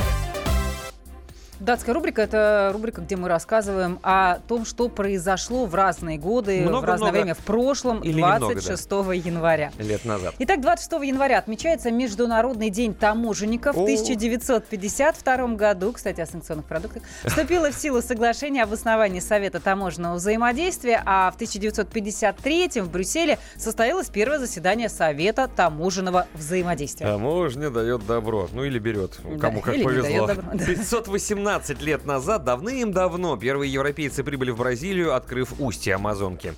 [1.60, 6.60] Датская рубрика– это рубрика, где мы рассказываем о том, что произошло в разные годы, в
[6.62, 6.86] Много-много.
[6.86, 8.52] разное время в прошлом, Или немного, да.
[8.52, 8.90] 26
[9.26, 9.72] января.
[9.78, 10.34] Лет назад.
[10.38, 13.74] Итак, 26 января отмечается Международный день таможенников.
[13.74, 13.82] В О.
[13.82, 21.02] 1952 году, кстати, о санкционных продуктах, вступило в силу соглашение об основании Совета таможенного взаимодействия,
[21.06, 27.06] а в 1953 в Брюсселе состоялось первое заседание Совета таможенного взаимодействия.
[27.06, 28.48] Таможня дает добро.
[28.52, 29.18] Ну или берет.
[29.24, 30.26] Да, Кому как повезло.
[30.26, 30.38] дает
[31.48, 31.58] добро, да.
[31.58, 36.54] 518 лет назад, давным-давно, первые европейцы прибыли в Бразилию, открыв устье Амазонки.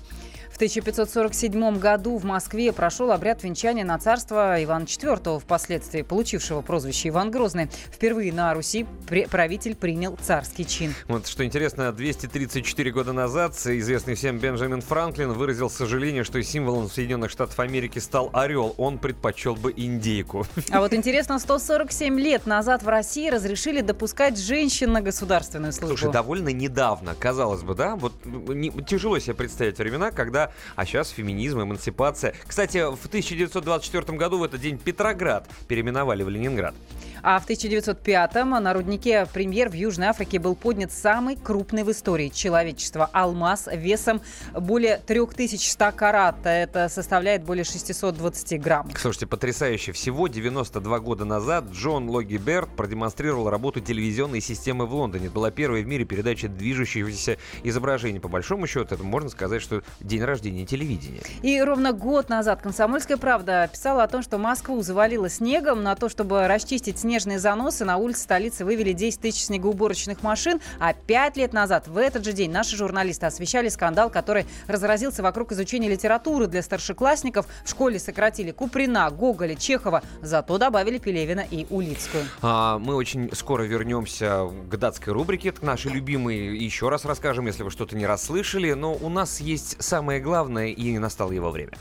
[0.61, 7.09] В 1547 году в Москве прошел обряд венчания на царство Ивана IV, впоследствии получившего прозвище
[7.09, 7.67] Иван Грозный.
[7.91, 8.85] Впервые на Руси
[9.31, 10.93] правитель принял царский чин.
[11.07, 17.31] Вот что интересно, 234 года назад известный всем Бенджамин Франклин выразил сожаление, что символом Соединенных
[17.31, 18.75] Штатов Америки стал орел.
[18.77, 20.45] Он предпочел бы индейку.
[20.69, 25.97] А вот интересно, 147 лет назад в России разрешили допускать женщин на государственную службу.
[25.97, 27.95] Слушай, довольно недавно, казалось бы, да?
[27.95, 30.50] Вот не- тяжело себе представить времена, когда...
[30.75, 32.33] А сейчас феминизм, эмансипация.
[32.45, 36.75] Кстати, в 1924 году в этот день Петроград переименовали в Ленинград.
[37.23, 42.29] А в 1905-м на руднике премьер в Южной Африке был поднят самый крупный в истории
[42.29, 44.21] человечества алмаз весом
[44.53, 46.35] более 3100 карат.
[46.43, 48.89] Это составляет более 620 грамм.
[48.97, 49.91] Слушайте, потрясающе.
[49.91, 55.25] Всего 92 года назад Джон Логи Берт продемонстрировал работу телевизионной системы в Лондоне.
[55.25, 58.19] Это была первая в мире передача движущегося изображения.
[58.19, 61.21] По большому счету, это можно сказать, что день рождения телевидения.
[61.43, 65.83] И ровно год назад «Комсомольская правда» писала о том, что Москву завалило снегом.
[65.83, 70.61] На то, чтобы расчистить снежные заносы, на улице столицы вывели 10 тысяч снегоуборочных машин.
[70.79, 75.51] А пять лет назад, в этот же день, наши журналисты освещали скандал, который разразился вокруг
[75.51, 77.47] изучения литературы для старшеклассников.
[77.65, 82.23] В школе сократили Куприна, Гоголя, Чехова, зато добавили Пелевина и Улицкую.
[82.41, 86.57] А, мы очень скоро вернемся к датской рубрике, к нашей любимой.
[86.57, 88.71] Еще раз расскажем, если вы что-то не расслышали.
[88.71, 91.73] Но у нас есть самое главное, и настало его время.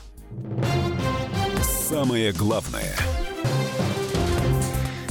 [1.62, 2.96] Самое главное–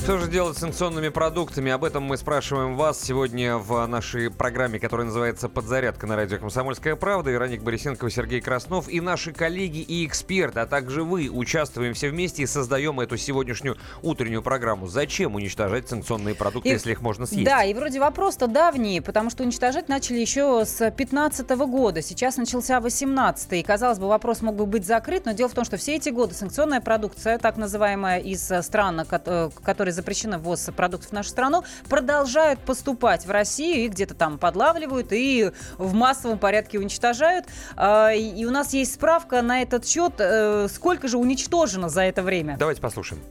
[0.10, 1.72] что же делать с санкционными продуктами?
[1.72, 6.96] Об этом мы спрашиваем вас сегодня в нашей программе, которая называется «Подзарядка» на радио «Комсомольская
[6.96, 7.30] правда».
[7.30, 12.42] Вероник Борисенкова, Сергей Краснов и наши коллеги и эксперты, а также вы участвуем все вместе
[12.42, 14.88] и создаем эту сегодняшнюю утреннюю программу.
[14.88, 17.46] Зачем уничтожать санкционные продукты, и, если их можно съесть?
[17.46, 22.02] Да, и вроде вопрос-то давний, потому что уничтожать начали еще с 15 года.
[22.02, 25.66] Сейчас начался 18 И, казалось бы, вопрос мог бы быть закрыт, но дело в том,
[25.66, 31.10] что все эти годы санкционная продукция, так называемая из стран, э, которые запрещено ввоз продуктов
[31.10, 36.80] в нашу страну, продолжают поступать в Россию и где-то там подлавливают и в массовом порядке
[36.80, 37.46] уничтожают.
[37.76, 42.24] А, и у нас есть справка на этот счет, э, сколько же уничтожено за это
[42.24, 42.56] время.
[42.58, 43.22] Давайте послушаем.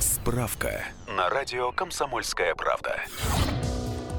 [0.00, 2.96] Справка на радио «Комсомольская правда».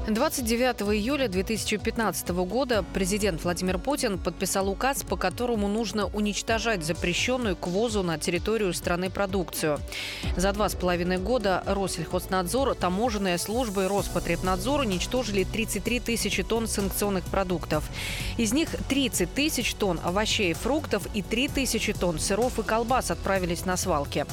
[0.08, 7.66] 29 июля 2015 года президент Владимир Путин подписал указ, по которому нужно уничтожать запрещенную к
[7.66, 9.78] ввозу на территорию страны продукцию.
[10.36, 17.24] За два с половиной года Россельхознадзор, таможенная служба и Роспотребнадзор уничтожили 33 тысячи тонн санкционных
[17.24, 17.84] продуктов.
[18.38, 23.10] Из них 30 тысяч тонн овощей и фруктов и 3 тысячи тонн сыров и колбас
[23.10, 24.24] отправились на свалки.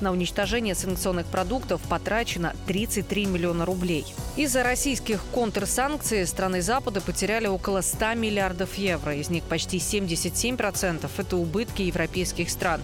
[0.00, 4.06] На уничтожение санкционных продуктов потрачено 33 миллиона рублей.
[4.36, 9.14] Из-за российских российских контрсанкций страны Запада потеряли около 100 миллиардов евро.
[9.14, 12.80] Из них почти 77%– это убытки европейских стран.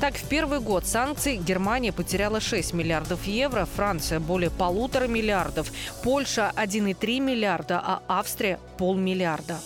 [0.00, 5.70] Так, в первый год санкций Германия потеряла 6 миллиардов евро, Франция– более полутора миллиардов,
[6.02, 9.58] Польша– 1,3 миллиарда, а Австрия– полмиллиарда.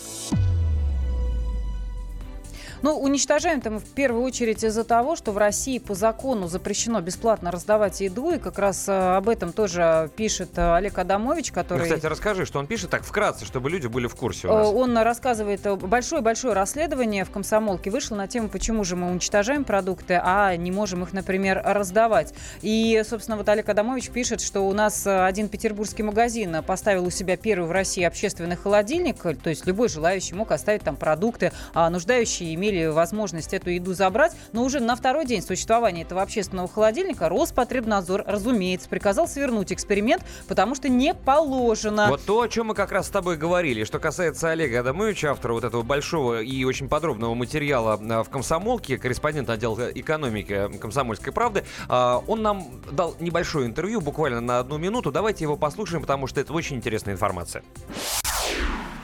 [2.83, 7.53] Ну, уничтожаем там в первую очередь из-за того, что в России по закону запрещено бесплатно
[7.53, 11.79] раздавать еду, и как раз э, об этом тоже пишет э, Олег Адамович, который...
[11.79, 14.67] Ну, кстати, расскажи, что он пишет так вкратце, чтобы люди были в курсе у нас.
[14.67, 20.21] Э, он рассказывает, большое-большое расследование в «Комсомолке» вышло на тему, почему же мы уничтожаем продукты,
[20.21, 22.35] а не можем их, например, раздавать.
[22.63, 27.37] И, собственно, вот Олег Адамович пишет, что у нас один петербургский магазин поставил у себя
[27.37, 32.55] первый в России общественный холодильник, то есть любой желающий мог оставить там продукты, а нуждающие
[32.55, 37.29] имели имели возможность эту еду забрать, но уже на второй день существования этого общественного холодильника
[37.29, 42.09] Роспотребнадзор, разумеется, приказал свернуть эксперимент, потому что не положено.
[42.09, 43.85] Вот то, о чем мы как раз с тобой говорили.
[43.85, 48.99] Что касается Олега Адамовича, автора вот этого большого и очень подробного материала а, в «Комсомолке»,
[48.99, 55.13] корреспондент отдела экономики «Комсомольской правды», а, он нам дал небольшое интервью, буквально на одну минуту.
[55.13, 57.63] Давайте его послушаем, потому что это очень интересная информация.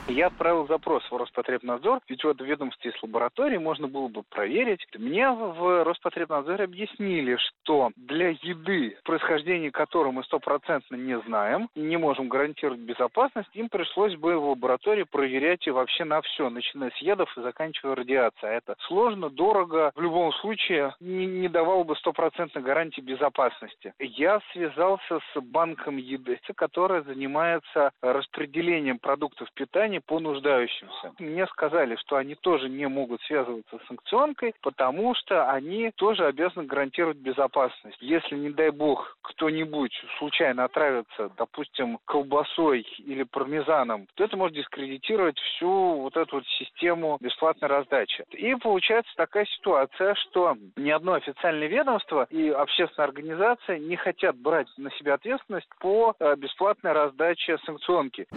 [0.09, 4.83] Я отправил запрос в Роспотребнадзор, ведь в ведомстве с лабораторией можно было бы проверить.
[4.97, 12.27] Мне в Роспотребнадзоре объяснили, что для еды, происхождение которой мы стопроцентно не знаем не можем
[12.27, 17.31] гарантировать безопасность, им пришлось бы в лаборатории проверять и вообще на все, начиная с ядов
[17.37, 18.51] и заканчивая радиацией.
[18.51, 23.93] А это сложно, дорого, в любом случае не, не давало бы стопроцентной гарантии безопасности.
[23.99, 31.13] Я связался с банком еды, которая занимается распределением продуктов питания компании по нуждающимся.
[31.19, 36.65] Мне сказали, что они тоже не могут связываться с санкционкой, потому что они тоже обязаны
[36.65, 37.97] гарантировать безопасность.
[38.01, 45.37] Если, не дай бог, кто-нибудь случайно отравится, допустим, колбасой или пармезаном, то это может дискредитировать
[45.39, 48.23] всю вот эту вот систему бесплатной раздачи.
[48.31, 54.67] И получается такая ситуация, что ни одно официальное ведомство и общественная организация не хотят брать
[54.77, 58.27] на себя ответственность по э, бесплатной раздаче санкционки.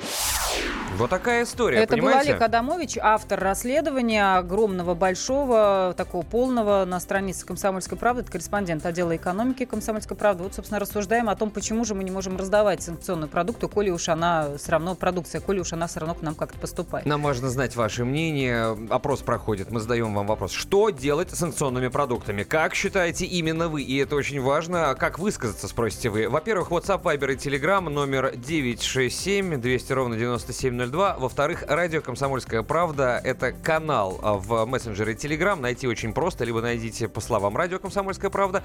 [0.99, 2.19] Вот такая история, Это понимаете?
[2.19, 8.23] был Олег Адамович, автор расследования огромного, большого, такого полного на странице «Комсомольской правды».
[8.23, 10.45] Это корреспондент отдела экономики «Комсомольской правды».
[10.45, 14.09] Вот, собственно, рассуждаем о том, почему же мы не можем раздавать санкционную продукцию, коли уж
[14.09, 17.07] она все равно, продукция, коли уж она все равно к нам как-то поступает.
[17.07, 18.77] Нам важно знать ваше мнение.
[18.91, 19.71] Опрос проходит.
[19.71, 20.53] Мы задаем вам вопрос.
[20.53, 22.43] Что делать с санкционными продуктами?
[22.43, 23.83] Как считаете именно вы?
[23.83, 24.95] И это очень важно.
[24.99, 26.29] Как высказаться, спросите вы?
[26.29, 31.17] Во-первых, WhatsApp, Viber и Telegram номер 967 200 ровно 97 9702.
[31.19, 35.61] Во-вторых, радио «Комсомольская правда»— это канал в мессенджере Telegram.
[35.61, 36.45] Найти очень просто.
[36.45, 38.63] Либо найдите по словам «Радио Комсомольская правда»,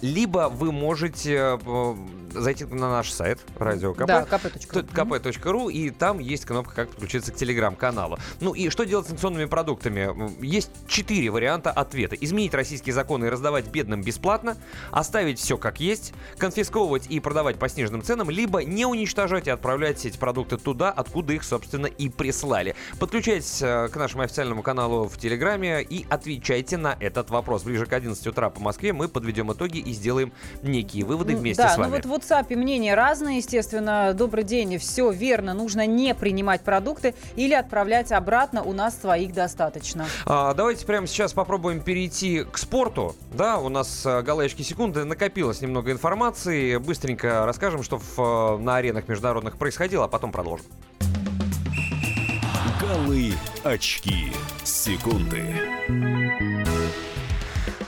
[0.00, 1.58] либо вы можете
[2.32, 4.06] зайти на наш сайт радио КП.
[4.06, 4.86] Да, kp.ru.
[4.88, 8.18] kp.ru, и там есть кнопка «Как подключиться к Телеграм-каналу».
[8.40, 10.10] Ну и что делать с санкционными продуктами?
[10.44, 12.16] Есть четыре варианта ответа.
[12.16, 14.56] Изменить российские законы и раздавать бедным бесплатно,
[14.90, 20.04] оставить все как есть, конфисковывать и продавать по сниженным ценам, либо не уничтожать и отправлять
[20.06, 22.74] эти продукты туда, откуда их, собственно, и прислали.
[22.98, 27.62] Подключайтесь э, к нашему официальному каналу в Телеграме и отвечайте на этот вопрос.
[27.62, 30.32] Ближе к 11 утра по Москве мы подведем итоги и сделаем
[30.62, 31.90] некие выводы вместе да, с вами.
[31.90, 34.14] ну вот в WhatsApp мнения разные, естественно.
[34.14, 35.54] Добрый день, все верно.
[35.54, 38.62] Нужно не принимать продукты или отправлять обратно.
[38.62, 40.06] У нас своих достаточно.
[40.26, 43.16] А, давайте прямо сейчас попробуем перейти к спорту.
[43.32, 46.76] Да, у нас а, галочки секунды накопилось немного информации.
[46.76, 50.66] Быстренько расскажем, что в, а, на аренах международных происходило, а потом продолжим.
[52.82, 54.32] Голы очки
[54.64, 56.11] секунды.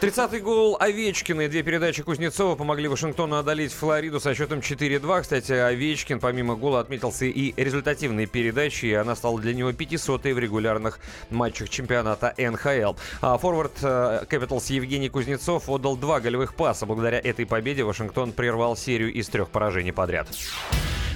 [0.04, 5.22] 30-й гол Овечкина и две передачи Кузнецова помогли Вашингтону одолеть Флориду со счетом 4-2.
[5.22, 10.38] Кстати, Овечкин помимо гола отметился и результативной передачей, и она стала для него 500-й в
[10.38, 10.98] регулярных
[11.30, 12.98] матчах чемпионата НХЛ.
[13.22, 16.84] А форвард Capitals Евгений Кузнецов отдал два голевых паса.
[16.84, 20.28] Благодаря этой победе Вашингтон прервал серию из трех поражений подряд.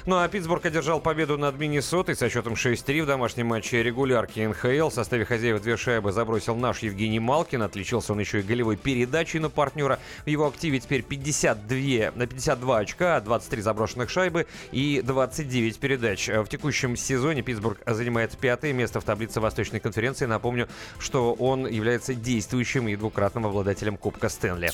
[0.05, 4.89] Ну а Питтсбург одержал победу над Миннесотой со счетом 6-3 в домашнем матче регулярки НХЛ.
[4.89, 7.61] В составе хозяев две шайбы забросил наш Евгений Малкин.
[7.61, 9.99] Отличился он еще и голевой передачей на партнера.
[10.25, 16.27] В его активе теперь 52, на 52 очка, 23 заброшенных шайбы и 29 передач.
[16.27, 20.25] В текущем сезоне Питтсбург занимает пятое место в таблице Восточной конференции.
[20.25, 20.67] Напомню,
[20.99, 24.71] что он является действующим и двукратным обладателем Кубка Стэнли.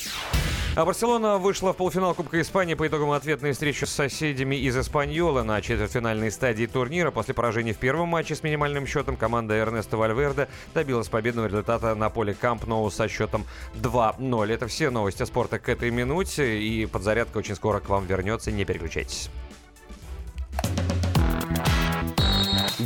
[0.76, 5.42] А Барселона вышла в полуфинал Кубка Испании по итогам ответной встречи с соседями из Испаньола
[5.42, 7.12] на четвертьфинальной стадии турнира.
[7.12, 12.10] После поражения в первом матче с минимальным счетом команда Эрнеста Вальверде добилась победного результата на
[12.10, 13.46] поле Камп Ноу со счетом
[13.86, 14.52] 2-0.
[14.52, 16.60] Это все новости спорта к этой минуте.
[16.60, 18.52] И подзарядка очень скоро к вам вернется.
[18.52, 19.30] Не переключайтесь.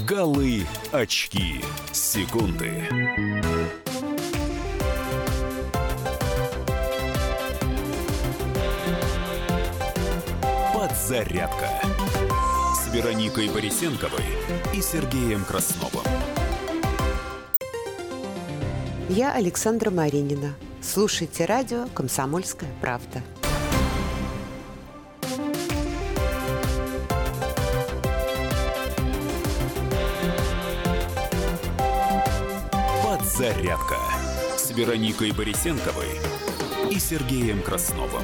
[0.07, 2.83] Голы очки секунды.
[10.73, 11.69] Подзарядка
[12.75, 14.23] с Вероникой Борисенковой
[14.73, 16.05] и Сергеем Красновым.
[19.09, 20.55] Я Александра Маринина.
[20.91, 23.21] Слушайте радио «Комсомольская правда».
[33.03, 33.97] Подзарядка
[34.57, 36.07] с Вероникой Борисенковой
[36.89, 38.23] и Сергеем Красновым.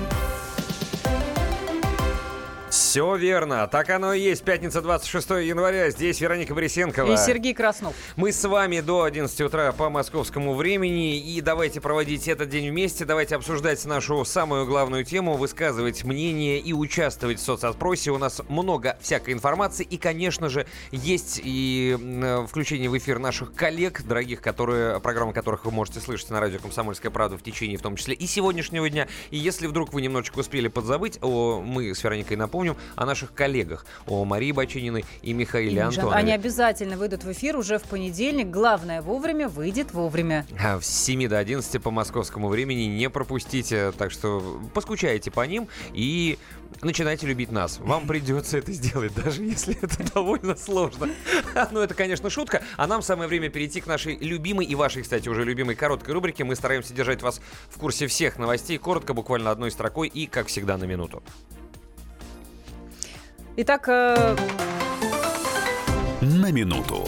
[2.69, 3.67] Все верно.
[3.67, 4.43] Так оно и есть.
[4.43, 5.91] Пятница, 26 января.
[5.91, 7.13] Здесь Вероника Борисенкова.
[7.13, 7.93] И Сергей Краснов.
[8.15, 11.17] Мы с вами до 11 утра по московскому времени.
[11.17, 13.05] И давайте проводить этот день вместе.
[13.05, 18.11] Давайте обсуждать нашу самую главную тему, высказывать мнение и участвовать в соцопросе.
[18.11, 19.83] У нас много всякой информации.
[19.83, 21.95] И, конечно же, есть и
[22.49, 27.11] включение в эфир наших коллег, дорогих, которые, программы которых вы можете слышать на радио «Комсомольская
[27.11, 29.07] правда» в течение, в том числе, и сегодняшнего дня.
[29.29, 32.54] И если вдруг вы немножечко успели подзабыть, о, мы с Вероникой напомним,
[32.95, 36.15] о наших коллегах, о Марии Бачининой и Михаиле Антонове.
[36.15, 38.47] Они обязательно выйдут в эфир уже в понедельник.
[38.47, 40.45] Главное вовремя, выйдет вовремя.
[40.59, 43.91] А с 7 до 11 по московскому времени не пропустите.
[43.97, 46.37] Так что поскучайте по ним и
[46.81, 47.79] начинайте любить нас.
[47.79, 51.09] Вам придется это сделать, даже если это довольно сложно.
[51.71, 52.61] Ну, это, конечно, шутка.
[52.77, 56.43] А нам самое время перейти к нашей любимой и вашей, кстати, уже любимой короткой рубрике.
[56.43, 58.77] Мы стараемся держать вас в курсе всех новостей.
[58.77, 61.23] Коротко, буквально одной строкой и, как всегда, на минуту.
[63.57, 63.87] Итак...
[63.87, 64.35] Э...
[66.19, 67.07] На минуту.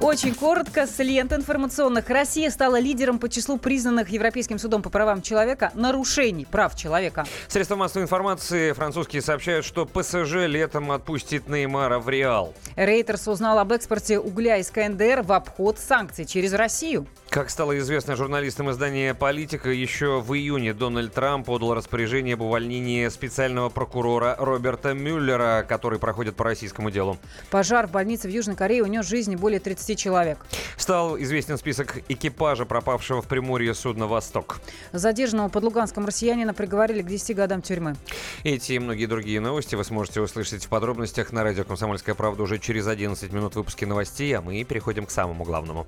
[0.00, 2.08] Очень коротко, с лент информационных.
[2.08, 7.26] Россия стала лидером по числу признанных Европейским судом по правам человека нарушений прав человека.
[7.48, 12.54] Средства массовой информации французские сообщают, что ПСЖ летом отпустит Неймара в Реал.
[12.76, 17.06] Рейтерс узнал об экспорте угля из КНДР в обход санкций через Россию.
[17.30, 23.06] Как стало известно журналистам издания «Политика», еще в июне Дональд Трамп подал распоряжение об увольнении
[23.08, 27.18] специального прокурора Роберта Мюллера, который проходит по российскому делу.
[27.50, 30.38] Пожар в больнице в Южной Корее унес жизни более 30 человек.
[30.78, 34.60] Стал известен список экипажа, пропавшего в Приморье судна «Восток».
[34.92, 37.94] Задержанного под Луганском россиянина приговорили к 10 годам тюрьмы.
[38.42, 42.58] Эти и многие другие новости вы сможете услышать в подробностях на радио «Комсомольская правда» уже
[42.58, 45.86] через 11 минут выпуска новостей, а мы переходим к самому главному.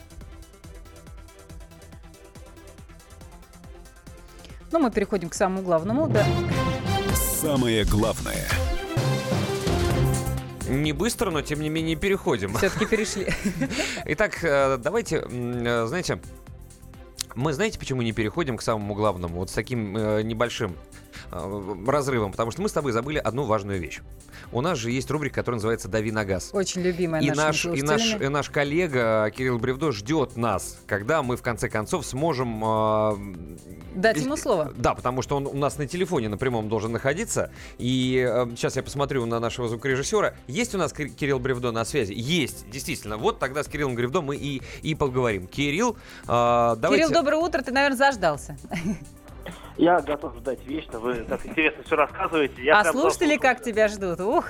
[4.72, 6.24] Но мы переходим к самому главному, да.
[7.14, 8.46] Самое главное–
[10.70, 12.54] Не быстро, но тем не менее переходим.
[12.54, 13.26] Все-таки перешли.
[14.04, 16.20] Итак, э, давайте, э, знаете,
[17.34, 19.38] мы знаете, почему не переходим к самому главному?
[19.38, 20.76] Вот с таким э, небольшим
[21.86, 24.00] разрывом, потому что мы с тобой забыли одну важную вещь.
[24.52, 26.50] У нас же есть рубрика, которая называется «Дави на газ».
[26.52, 31.36] Очень любимая и наш, и наш, и наш коллега Кирилл Бревдо ждет нас, когда мы
[31.36, 32.62] в конце концов сможем...
[32.64, 33.16] Э,
[33.94, 34.72] Дать ему слово.
[34.76, 37.52] Да, потому что он у нас на телефоне на прямом должен находиться.
[37.78, 40.34] И э, сейчас я посмотрю на нашего звукорежиссера.
[40.48, 42.12] Есть у нас Кирилл Бревдо на связи?
[42.12, 43.18] Есть, действительно.
[43.18, 45.46] Вот тогда с Кириллом Бревдо мы и, и поговорим.
[45.46, 47.04] Кирилл, э, давайте...
[47.04, 47.62] Кирилл, доброе утро.
[47.62, 48.56] Ты, наверное, заждался.
[49.76, 50.98] Я готов ждать вечно.
[50.98, 52.62] Вы так интересно все рассказываете.
[52.62, 54.20] Я а слушатели как тебя ждут?
[54.20, 54.44] Ух!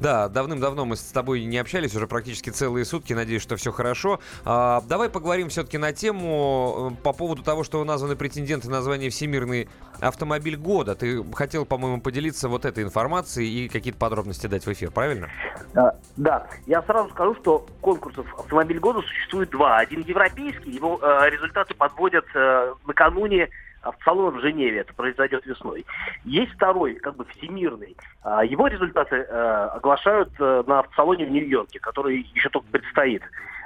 [0.00, 3.14] Да, давным-давно мы с тобой не общались, уже практически целые сутки.
[3.14, 4.20] Надеюсь, что все хорошо.
[4.44, 9.08] А, давай поговорим все-таки на тему э, по поводу того, что названы претенденты на звание
[9.08, 9.70] Всемирный
[10.00, 10.94] автомобиль года.
[10.94, 15.30] Ты хотел, по-моему, поделиться вот этой информацией и какие-то подробности дать в эфир, правильно?
[15.74, 16.48] А, да.
[16.66, 19.78] Я сразу скажу, что конкурсов автомобиль года существует два.
[19.78, 23.48] Один европейский, его э, результаты подводят э, накануне
[23.82, 25.86] автосалон в Женеве, это произойдет весной.
[26.24, 27.96] Есть второй, как бы всемирный.
[28.22, 33.22] А, его результаты э, оглашают э, на автосалоне в Нью-Йорке, который еще только предстоит.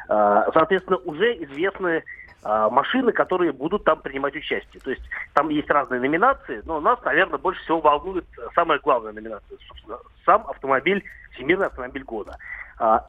[0.08, 2.04] А, соответственно, уже известны
[2.42, 4.80] а, машины, которые будут там принимать участие.
[4.82, 5.02] То есть
[5.34, 10.46] там есть разные номинации, но нас, наверное, больше всего волнует самая главная номинация, собственно, сам
[10.48, 12.36] автомобиль, Всемирный автомобиль года.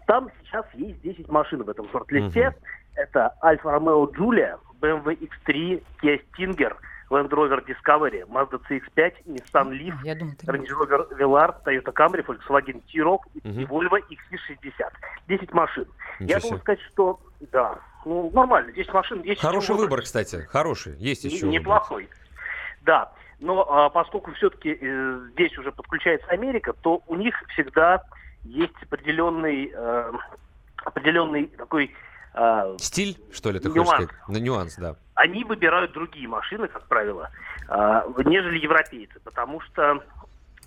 [0.06, 2.39] Там сейчас есть 10 машин в этом шорт-листе.
[2.39, 3.02] Uh-huh.
[3.02, 6.76] Это Альфа Romeo Giulia, BMW X3, Kia Stinger–
[7.12, 12.82] Land Rover Discovery, Mazda CX-5, Nissan Leaf, Я думаю, Range Rover Velar, Toyota Camry, Volkswagen
[12.91, 14.91] T-Roc и Volvo XC60.
[15.28, 15.86] 10 машин.
[16.20, 17.20] Ничего Я должен сказать, что
[17.51, 19.22] да, ну нормально, 10 машин.
[19.24, 21.47] Есть Хороший выбор, кстати, хороший, есть еще.
[21.47, 22.09] Неплохой.
[22.84, 28.03] Да, но а, поскольку все-таки э, здесь уже подключается Америка, то у них всегда
[28.43, 30.12] есть определенный, э,
[30.78, 31.93] определенный такой
[32.34, 33.89] э, Стиль, что ли, ты нюанс.
[33.89, 34.27] хочешь сказать?
[34.27, 34.95] На нюанс, да.
[35.15, 37.29] Они выбирают другие машины, как правило,
[37.69, 40.03] э, нежели европейцы, потому что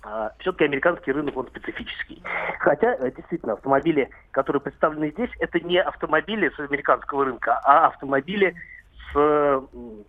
[0.03, 2.21] э, все-таки американский рынок, он специфический.
[2.59, 8.55] Хотя, э, действительно, автомобили, которые представлены здесь, это не автомобили с американского рынка, а автомобили
[9.15, 9.63] с,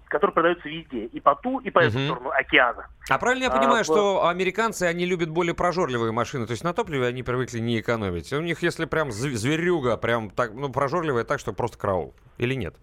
[0.09, 2.89] которые продаются везде, и по ту, и по эту сторону океана.
[3.09, 6.73] А правильно я понимаю, а, что американцы, они любят более прожорливые машины, то есть на
[6.73, 8.33] топливе они привыкли не экономить.
[8.33, 12.75] У них, если прям зверюга, прям так, ну, прожорливая так, что просто караул, или нет?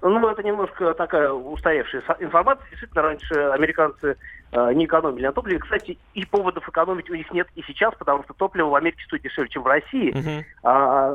[0.00, 2.64] Ну, это немножко такая устаревшая информация.
[2.70, 4.16] Действительно, раньше американцы
[4.52, 5.58] э, не экономили на топливе.
[5.58, 9.22] Кстати, и поводов экономить у них нет и сейчас, потому что топливо в Америке стоит
[9.22, 10.12] дешевле, чем в России.
[10.12, 10.44] Uh-huh.
[10.62, 11.14] А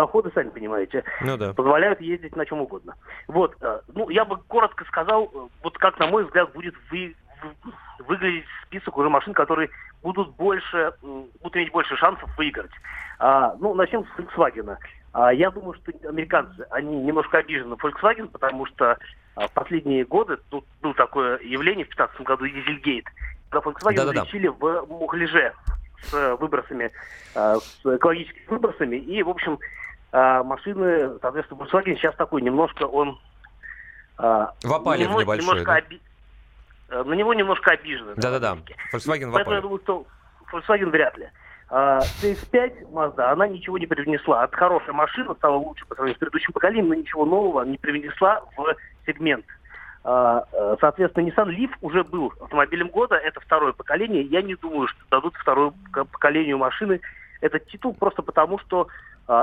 [0.00, 1.52] доходы, сами понимаете, ну, да.
[1.52, 2.94] позволяют ездить на чем угодно.
[3.28, 7.14] Вот, э, ну, я бы коротко сказал, э, вот как, на мой взгляд, будет вы,
[7.98, 9.68] выглядеть список уже машин, которые
[10.02, 12.70] будут больше, будут иметь больше шансов выиграть.
[13.18, 14.76] А, ну, начнем с Volkswagen.
[15.12, 18.96] А, я думаю, что американцы, они немножко обижены на Volkswagen, потому что
[19.36, 23.04] а, в последние годы тут было такое явление в 2015 году, Дизельгейт,
[23.50, 24.22] когда Volkswagen Да-да-да.
[24.22, 25.52] лечили в Мухлеже
[26.04, 26.90] с выбросами,
[27.34, 29.58] а, с экологическими выбросами, и, в общем,
[30.12, 33.18] а, машины, соответственно, Volkswagen сейчас такой немножко он...
[34.18, 35.78] А, в опале немного, небольшой, немножко да?
[35.78, 36.00] оби...
[36.90, 38.14] Э, на него немножко обижены.
[38.16, 38.56] Да-да-да,
[38.92, 40.06] Volkswagen в Поэтому я думаю, что
[40.52, 41.28] Volkswagen вряд ли.
[41.68, 44.42] А, CX-5 Mazda, она ничего не привнесла.
[44.42, 48.42] От хорошей машины стала лучше по сравнению с предыдущим поколением, но ничего нового не привнесла
[48.56, 48.74] в
[49.06, 49.46] сегмент.
[50.02, 54.22] А, э, соответственно, Nissan Leaf уже был автомобилем года, это второе поколение.
[54.22, 57.00] Я не думаю, что дадут второе поколению машины
[57.40, 58.88] этот титул просто потому, что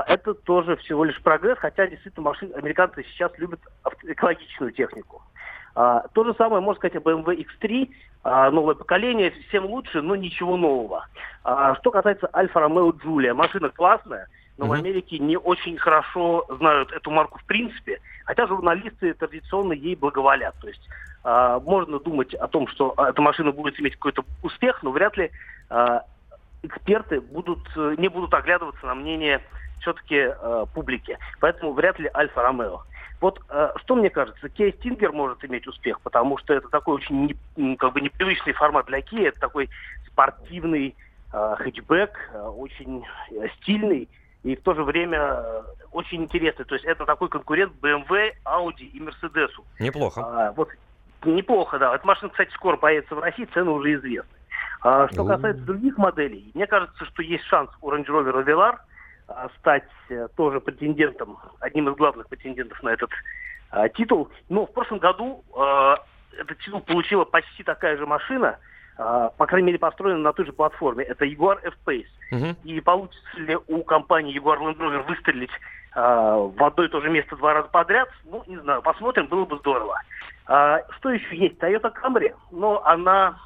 [0.06, 3.60] это тоже всего лишь прогресс, хотя действительно машины, американцы сейчас любят
[4.04, 5.22] экологичную технику.
[5.74, 7.88] А, то же самое можно сказать о BMW X3,
[8.24, 11.06] а, новое поколение, всем лучше, но ничего нового.
[11.44, 14.26] А, что касается Альфа Ромео Джулия, машина классная,
[14.56, 14.68] но mm-hmm.
[14.68, 20.56] в Америке не очень хорошо знают эту марку в принципе, хотя журналисты традиционно ей благоволят.
[20.60, 20.82] То есть
[21.22, 25.30] а, можно думать о том, что эта машина будет иметь какой-то успех, но вряд ли
[25.70, 26.02] а,
[26.64, 27.60] эксперты будут,
[27.98, 29.40] не будут оглядываться на мнение
[29.80, 31.18] все-таки э, публики.
[31.40, 32.82] Поэтому вряд ли Альфа Ромео.
[33.20, 37.36] Вот э, что мне кажется, Кей Стингер может иметь успех, потому что это такой очень
[37.56, 39.68] не, как бы непривычный формат для Кия, это такой
[40.06, 40.94] спортивный
[41.32, 44.08] э, хэтчбэк, э, очень э, стильный
[44.44, 46.64] и в то же время э, очень интересный.
[46.64, 49.50] То есть это такой конкурент BMW, Audi и Mercedes.
[49.80, 50.20] Неплохо.
[50.24, 50.68] А, вот
[51.24, 51.96] неплохо, да.
[51.96, 54.30] Эта машина, кстати, скоро появится в России, цены уже известны.
[54.80, 58.76] А, что касается других моделей, мне кажется, что есть шанс у Range Rover Velar–
[59.58, 63.10] стать э, тоже претендентом, одним из главных претендентов на этот
[63.70, 64.28] а, титул.
[64.48, 65.96] Но в прошлом году а,
[66.38, 68.58] этот титул получила почти такая же машина,
[68.96, 71.04] а, по крайней мере, построена на той же платформе.
[71.04, 72.06] Это Jaguar F-Pace.
[72.30, 72.56] Мгм.
[72.64, 75.52] И получится ли у компании Jaguar Land Rover выстрелить
[75.94, 78.08] в одно и то же место два раза подряд?
[78.24, 80.00] Ну, не знаю, посмотрим, было бы здорово.
[80.46, 81.58] А, что еще есть?
[81.58, 83.38] Toyota Camry, но она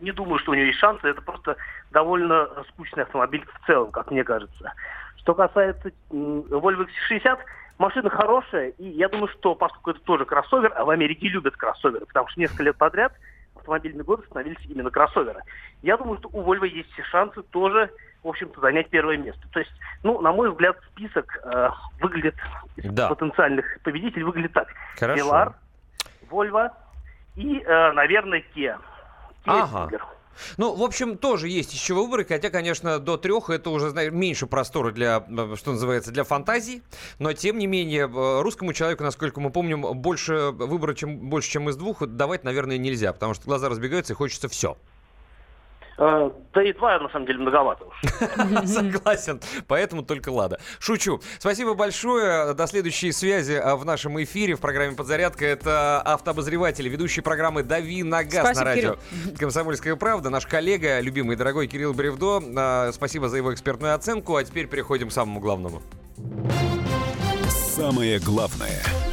[0.00, 1.06] не думаю, что у нее есть шансы.
[1.08, 1.56] Это просто
[1.90, 4.72] довольно скучный автомобиль в целом, как мне кажется.
[5.16, 7.38] Что касается Volvo XC60,
[7.78, 12.06] машина хорошая, и я думаю, что поскольку это тоже кроссовер, а в Америке любят кроссоверы,
[12.06, 13.12] потому что несколько лет подряд
[13.56, 15.42] автомобильные годы становились именно кроссоверы.
[15.82, 17.90] Я думаю, что у Volvo есть все шансы тоже,
[18.22, 19.42] в общем-то, занять первое место.
[19.52, 19.72] То есть,
[20.02, 21.70] ну, на мой взгляд, список э,
[22.00, 22.34] выглядит
[22.76, 23.08] Да.
[23.08, 24.68] потенциальных победителей выглядит так.
[24.98, 25.22] Хорошо.
[25.24, 25.54] Velar,
[26.30, 26.70] Volvo
[27.36, 28.78] и, э, наверное, Kia.
[29.44, 29.90] Ага.
[30.56, 34.12] Ну, в общем, тоже есть из чего выбрать, хотя, конечно, до трех это уже, знаешь,
[34.12, 36.82] меньше простора для, э, что называется, для фантазий,
[37.18, 41.68] но, тем не менее, э, русскому человеку, насколько мы помним, больше выбора, чем, больше, чем
[41.68, 44.78] из двух, давать, наверное, нельзя, потому что глаза разбегаются и хочется все.
[46.00, 47.94] Э, да и два, на самом деле, многовато уж.
[48.64, 49.38] Согласен,
[49.68, 50.58] поэтому только лада.
[50.78, 51.20] Шучу.
[51.38, 52.54] Спасибо большое.
[52.54, 55.44] До следующей связи а, в нашем эфире в программе «Подзарядка».
[55.44, 58.96] Это автообозреватель, ведущий программы «Дави на газ» Спасибо, на радио.
[59.10, 59.36] Кирилл.
[59.38, 62.42] «Комсомольская правда», наш коллега, любимый и дорогой Кирилл Бревдо.
[62.56, 64.36] А, Спасибо за его экспертную оценку.
[64.36, 65.82] А теперь переходим к самому главному.
[67.50, 68.82] Самое главное–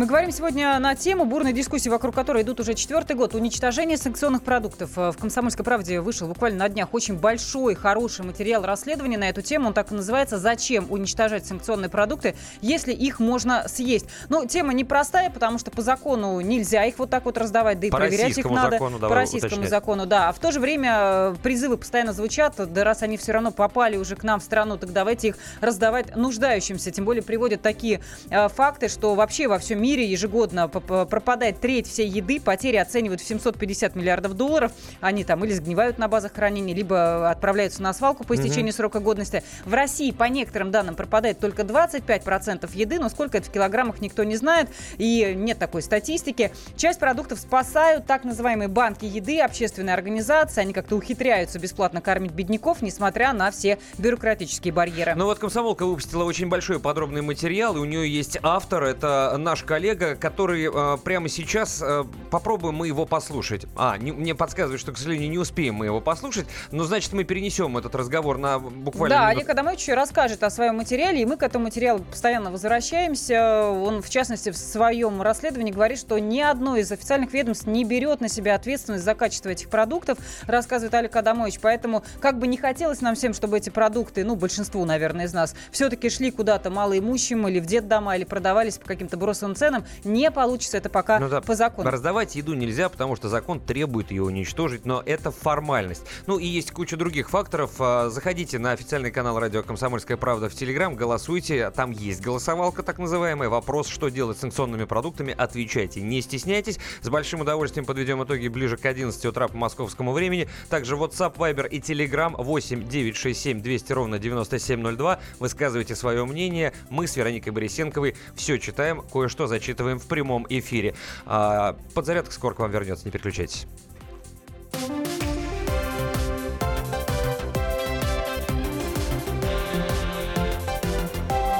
[0.00, 3.34] Мы говорим сегодня на тему бурной дискуссии, вокруг которой идут уже четвертый год.
[3.34, 4.96] Уничтожение санкционных продуктов.
[4.96, 9.42] Э, В «Комсомольской правде» вышел буквально на днях очень большой, хороший материал расследования на эту
[9.42, 9.66] тему.
[9.66, 14.06] Он так и называется «Зачем уничтожать санкционные продукты, если их можно съесть?».
[14.30, 17.90] Ну, тема непростая, потому что по закону нельзя их вот так вот раздавать, да и
[17.90, 18.70] По проверять их надо.
[18.78, 19.68] закону, по российскому уточнять.
[19.68, 20.30] закону, да.
[20.30, 23.98] А в то же время э, призывы постоянно звучат, да раз они все равно попали
[23.98, 26.90] уже к нам в страну, так давайте их раздавать нуждающимся.
[26.90, 31.60] Тем более приводят такие э, факты, что вообще во всем мире ежегодно п- п- пропадает
[31.60, 34.70] треть всей еды, потери оценивают в 750 миллиардов долларов.
[35.00, 38.42] Они там или сгнивают на базах хранения, либо отправляются на свалку по Мгм.
[38.46, 39.42] истечении срока годности.
[39.64, 44.22] В России, по некоторым данным, пропадает только 25% еды, но сколько это в килограммах, никто
[44.22, 44.68] не знает,
[44.98, 46.52] и нет такой статистики.
[46.76, 52.82] Часть продуктов спасают так называемые банки еды, общественные организации, они как-то ухитряются бесплатно кормить бедняков,
[52.82, 55.14] несмотря на все бюрократические барьеры.
[55.16, 59.62] Ну вот комсомолка выпустила очень большой подробный материал, и у нее есть автор, это наш
[59.74, 63.66] коллега, который э, прямо сейчас э, попробуем мы его послушать.
[63.76, 67.22] А, не- мне подсказывают, что, к сожалению, не успеем мы его послушать, но значит мы
[67.22, 69.14] перенесем этот разговор на буквально.
[69.14, 73.62] Да, минут- Олег Адамович расскажет о своем материале, и мы к этому материалу постоянно возвращаемся.
[73.68, 78.20] Он, в частности, в своем расследовании говорит, что ни одно из официальных ведомств не берет
[78.20, 80.18] на себя ответственность за качество этих продуктов,
[80.48, 81.60] рассказывает Олег Адамович.
[81.60, 85.54] Поэтому, как бы не хотелось нам всем, чтобы эти продукты, ну, большинству, наверное, из нас,
[85.70, 90.78] все-таки шли куда-то малоимущим или в детдома, или продавались по каким-то бросовым ценам, не получится
[90.78, 91.90] это пока Ну да, по закону.
[91.90, 96.02] Раздавать еду нельзя, потому что закон требует ее уничтожить, но это формальность.
[96.26, 97.72] Ну и есть куча других факторов.
[97.78, 101.70] А, Заходите на официальный канал радио «Комсомольская правда» в Телеграм, голосуйте.
[101.72, 103.50] Там есть голосовалка так называемая.
[103.50, 106.00] Вопрос, что делать с санкционными продуктами, отвечайте.
[106.00, 106.78] Не стесняйтесь.
[107.02, 110.48] С большим удовольствием подведем итоги ближе к 11 утра по московскому времени.
[110.70, 115.20] Также WhatsApp, Viber и Telegram 8 967 200 ровно 9702.
[115.38, 116.72] Высказывайте свое мнение.
[116.88, 120.94] Мы с Вероникой Борисенковой все читаем, кое-что зачитываем в прямом эфире.
[121.26, 123.66] А, подзарядка скоро к вам вернется, не переключайтесь.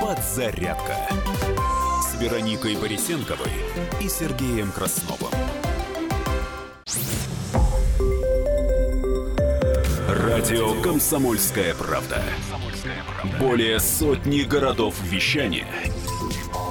[0.01, 0.97] «Подзарядка»
[2.03, 3.51] с Вероникой Борисенковой
[4.01, 5.33] и Сергеем Красновым.
[10.09, 12.23] Радио «Комсомольская правда».
[13.39, 15.67] Более сотни городов вещания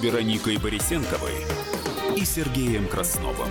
[0.00, 1.44] Вероникой Борисенковой
[2.16, 3.50] и Сергеем Красновым.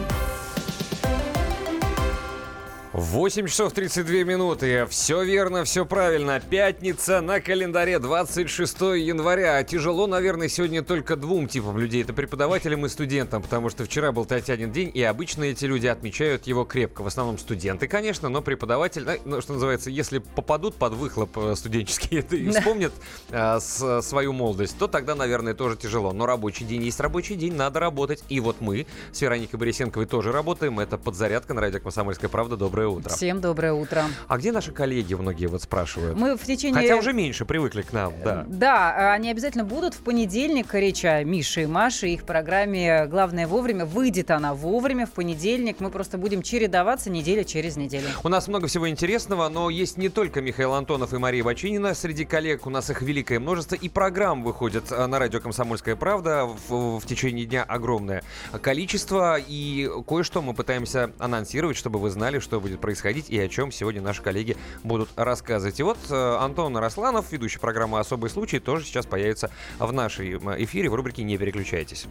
[2.91, 4.87] 8 часов 32 минуты.
[4.89, 6.39] Все верно, все правильно.
[6.39, 9.63] Пятница на календаре 26 января.
[9.63, 12.01] Тяжело, наверное, сегодня только двум типам людей.
[12.01, 16.47] Это преподавателям и студентам, потому что вчера был Татьянин день, и обычно эти люди отмечают
[16.47, 17.03] его крепко.
[17.03, 22.20] В основном студенты, конечно, но преподаватель, ну, что называется, если попадут под выхлоп э, студенческий
[22.32, 22.93] и вспомнят
[23.29, 26.11] а, с, свою молодость, то тогда, наверное, тоже тяжело.
[26.11, 28.24] Но рабочий день есть рабочий день, надо работать.
[28.29, 30.79] И вот мы с Вероникой Борисенковой тоже работаем.
[30.79, 32.57] Это подзарядка на радио «Комсомольская правда».
[32.57, 33.09] Доброе утро.
[33.09, 34.05] Всем доброе утро.
[34.28, 36.17] А где наши коллеги, многие вот спрашивают?
[36.17, 36.82] Мы в течение...
[36.82, 38.45] Хотя уже меньше привыкли к нам, да.
[38.47, 40.74] Да, они обязательно будут в понедельник.
[40.74, 43.86] Речь о Мише и Маше, их программе «Главное вовремя».
[43.86, 45.79] Выйдет она вовремя в понедельник.
[45.79, 48.07] Мы просто будем чередоваться неделя через неделю.
[48.24, 51.93] У нас много всего интересного, но есть не только Михаил Антонов и Мария Бочинина.
[51.93, 53.75] Среди коллег у нас их великое множество.
[53.75, 58.24] И программ выходит э, на радио «Комсомольская правда» в, в течение дня огромное
[58.61, 59.37] количество.
[59.39, 64.01] И кое-что мы пытаемся анонсировать, чтобы вы знали, что будет происходить и о чем сегодня
[64.01, 65.79] наши коллеги будут рассказывать.
[65.79, 70.89] И вот э, Антон Росланов, ведущий программы «Особый случай», тоже сейчас появится в нашей эфире
[70.89, 72.05] в рубрике «Не переключайтесь».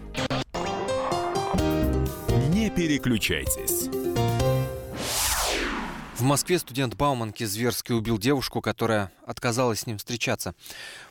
[2.50, 3.88] Не переключайтесь.
[6.16, 10.56] В Москве студент Бауманки зверски убил девушку, которая отказалась с ним встречаться.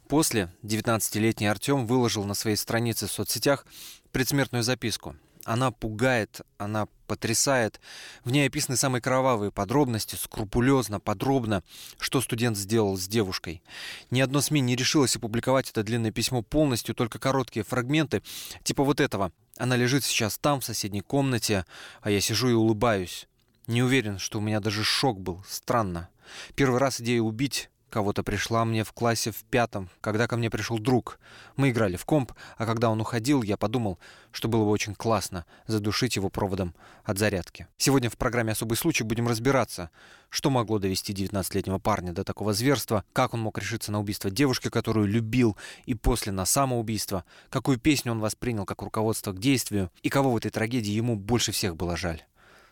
[0.09, 3.65] После 19-летний Артем выложил на своей странице в соцсетях
[4.11, 5.15] предсмертную записку.
[5.47, 7.79] Она пугает, она потрясает.
[8.25, 11.63] В ней описаны самые кровавые подробности, скрупулезно, подробно,
[12.01, 13.63] что студент сделал с девушкой.
[14.11, 18.23] Ни одно СМИ не решилось опубликовать это длинное письмо полностью, только короткие фрагменты,
[18.63, 19.31] типа вот этого.
[19.57, 21.65] Она лежит сейчас там, в соседней комнате,
[22.01, 23.29] а я сижу и улыбаюсь.
[23.67, 25.45] Не уверен, что у меня даже шок был.
[25.47, 26.09] Странно.
[26.55, 30.79] Первый раз идея убить кого-то пришла мне в классе в пятом, когда ко мне пришел
[30.79, 31.19] друг.
[31.55, 33.99] Мы играли в комп, а когда он уходил, я подумал,
[34.31, 37.67] что было бы очень классно задушить его проводом от зарядки.
[37.77, 39.89] Сегодня в программе «Особый случай» будем разбираться,
[40.29, 44.69] что могло довести 19-летнего парня до такого зверства, как он мог решиться на убийство девушки,
[44.69, 50.09] которую любил, и после на самоубийство, какую песню он воспринял как руководство к действию, и
[50.09, 52.23] кого в этой трагедии ему больше всех было жаль.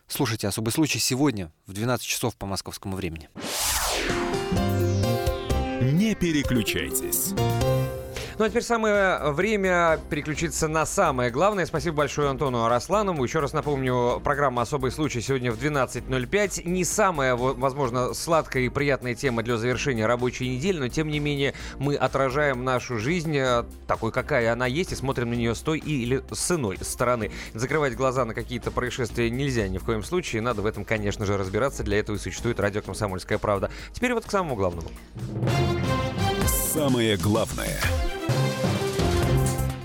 [0.08, 3.28] Слушайте «Особый случай» сегодня в 12 часов по московскому времени.
[4.52, 4.85] Не
[6.18, 7.34] переключайтесь.
[8.38, 11.64] Ну а теперь самое время переключиться на самое главное.
[11.64, 13.24] Спасибо большое Антону Арасланову.
[13.24, 16.68] Еще раз напомню, программа «Особый случай» сегодня в 12.05.
[16.68, 21.54] Не самая, возможно, сладкая и приятная тема для завершения рабочей недели, но тем не менее
[21.78, 25.78] мы отражаем нашу жизнь э, такой, какая она есть, и смотрим на нее с той
[25.78, 27.30] или с иной стороны.
[27.54, 30.42] Закрывать глаза на какие-то происшествия нельзя ни в коем случае.
[30.42, 31.84] Надо в этом, конечно же, разбираться.
[31.84, 33.70] Для этого и существует радио «Комсомольская правда».
[33.94, 34.90] Теперь вот к самому главному.
[36.76, 37.80] Самое главное–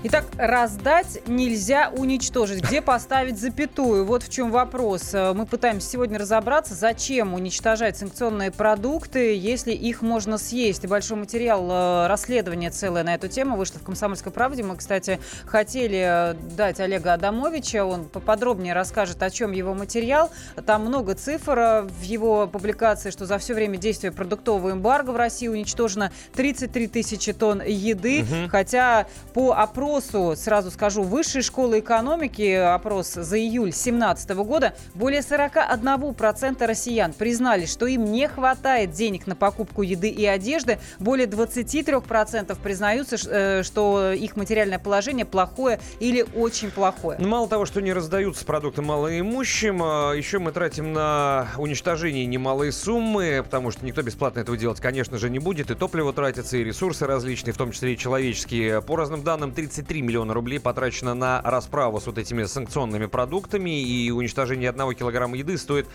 [0.04, 2.60] Итак, раздать нельзя уничтожить.
[2.60, 4.04] Где поставить запятую?
[4.04, 5.14] Вот в чем вопрос.
[5.14, 10.84] Э, мы пытаемся сегодня разобраться, зачем уничтожать санкционные продукты, если их можно съесть.
[10.88, 14.64] Большой материал э, расследования целое на эту тему вышло в «Комсомольской правде».
[14.64, 17.84] Мы, кстати, хотели э, дать Олега Адамовича.
[17.84, 20.32] Он поподробнее расскажет, о чем его материал.
[20.66, 25.46] Там много цифр в его публикации, что за все время действия продуктового эмбарго в России
[25.46, 28.22] уничтожено 33 тысячи тонн еды.
[28.22, 28.48] Угу.
[28.50, 35.20] Хотя по опросу опросу, сразу скажу, Высшей школы экономики, опрос за июль 2017 года, более
[35.20, 40.78] 41% россиян признали, что им не хватает денег на покупку еды и одежды.
[40.98, 47.18] Более 23% признаются, э, что их материальное положение плохое или очень плохое.
[47.20, 52.72] Ну, мало того, что не раздаются продукты малоимущим, а еще мы тратим на уничтожение немалые
[52.72, 55.70] суммы, потому что никто бесплатно этого делать, конечно же, не будет.
[55.70, 58.80] И топливо тратится, и ресурсы различные, в том числе и человеческие.
[58.80, 63.82] По разным данным, 30 23 миллиона рублей потрачено на расправу с вот этими санкционными продуктами,
[63.82, 65.88] и уничтожение одного килограмма еды стоит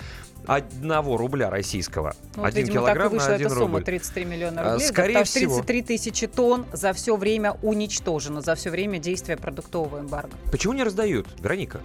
[0.46, 2.14] одного рубля российского.
[2.36, 3.84] Ну, вот, один видимо, килограмм так и вышла на один эта сумма, рубль.
[3.84, 4.88] 33 миллиона а, рублей.
[4.88, 5.56] Скорее всего.
[5.56, 10.34] 33 тысячи тонн за все время уничтожено, за все время действия продуктового эмбарго.
[10.52, 11.80] Почему не раздают, Вероника?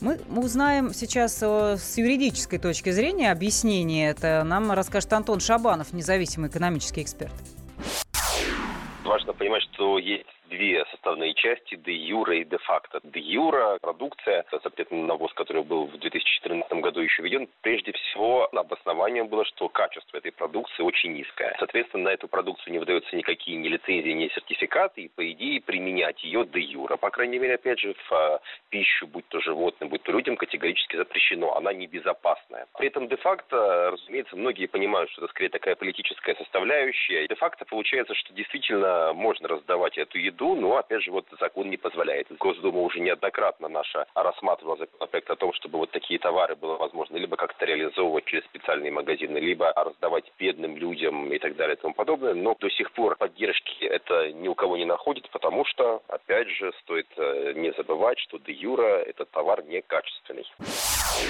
[0.00, 4.10] Мы, мы узнаем сейчас э, с юридической точки зрения объяснение.
[4.10, 7.32] Это нам расскажет Антон Шабанов, независимый экономический эксперт.
[9.04, 13.00] Важно понимать, что есть две составные части де юра и де факто.
[13.04, 19.28] Де юра продукция, запретный навоз, который был в 2014 году еще введен, прежде всего обоснованием
[19.28, 21.54] было, что качество этой продукции очень низкое.
[21.58, 26.22] Соответственно, на эту продукцию не выдаются никакие ни лицензии, ни сертификаты, и по идее применять
[26.24, 28.40] ее де юра, по крайней мере, опять же, в а,
[28.70, 31.56] пищу, будь то животным, будь то людям, категорически запрещено.
[31.56, 32.66] Она небезопасная.
[32.76, 37.28] При этом де-факто, разумеется, многие понимают, что это скорее такая политическая составляющая.
[37.28, 41.76] Де-факто получается, что действительно можно раздавать эту еду виду, но, опять же, вот закон не
[41.76, 42.26] позволяет.
[42.38, 47.36] Госдума уже неоднократно наша рассматривала законопроект о том, чтобы вот такие товары было возможно либо
[47.36, 51.94] как-то реализовать организовывать через специальные магазины, либо раздавать бедным людям и так далее и тому
[51.94, 52.34] подобное.
[52.34, 56.72] Но до сих пор поддержки это ни у кого не находит, потому что, опять же,
[56.82, 60.44] стоит э, не забывать, что де юра этот товар некачественный.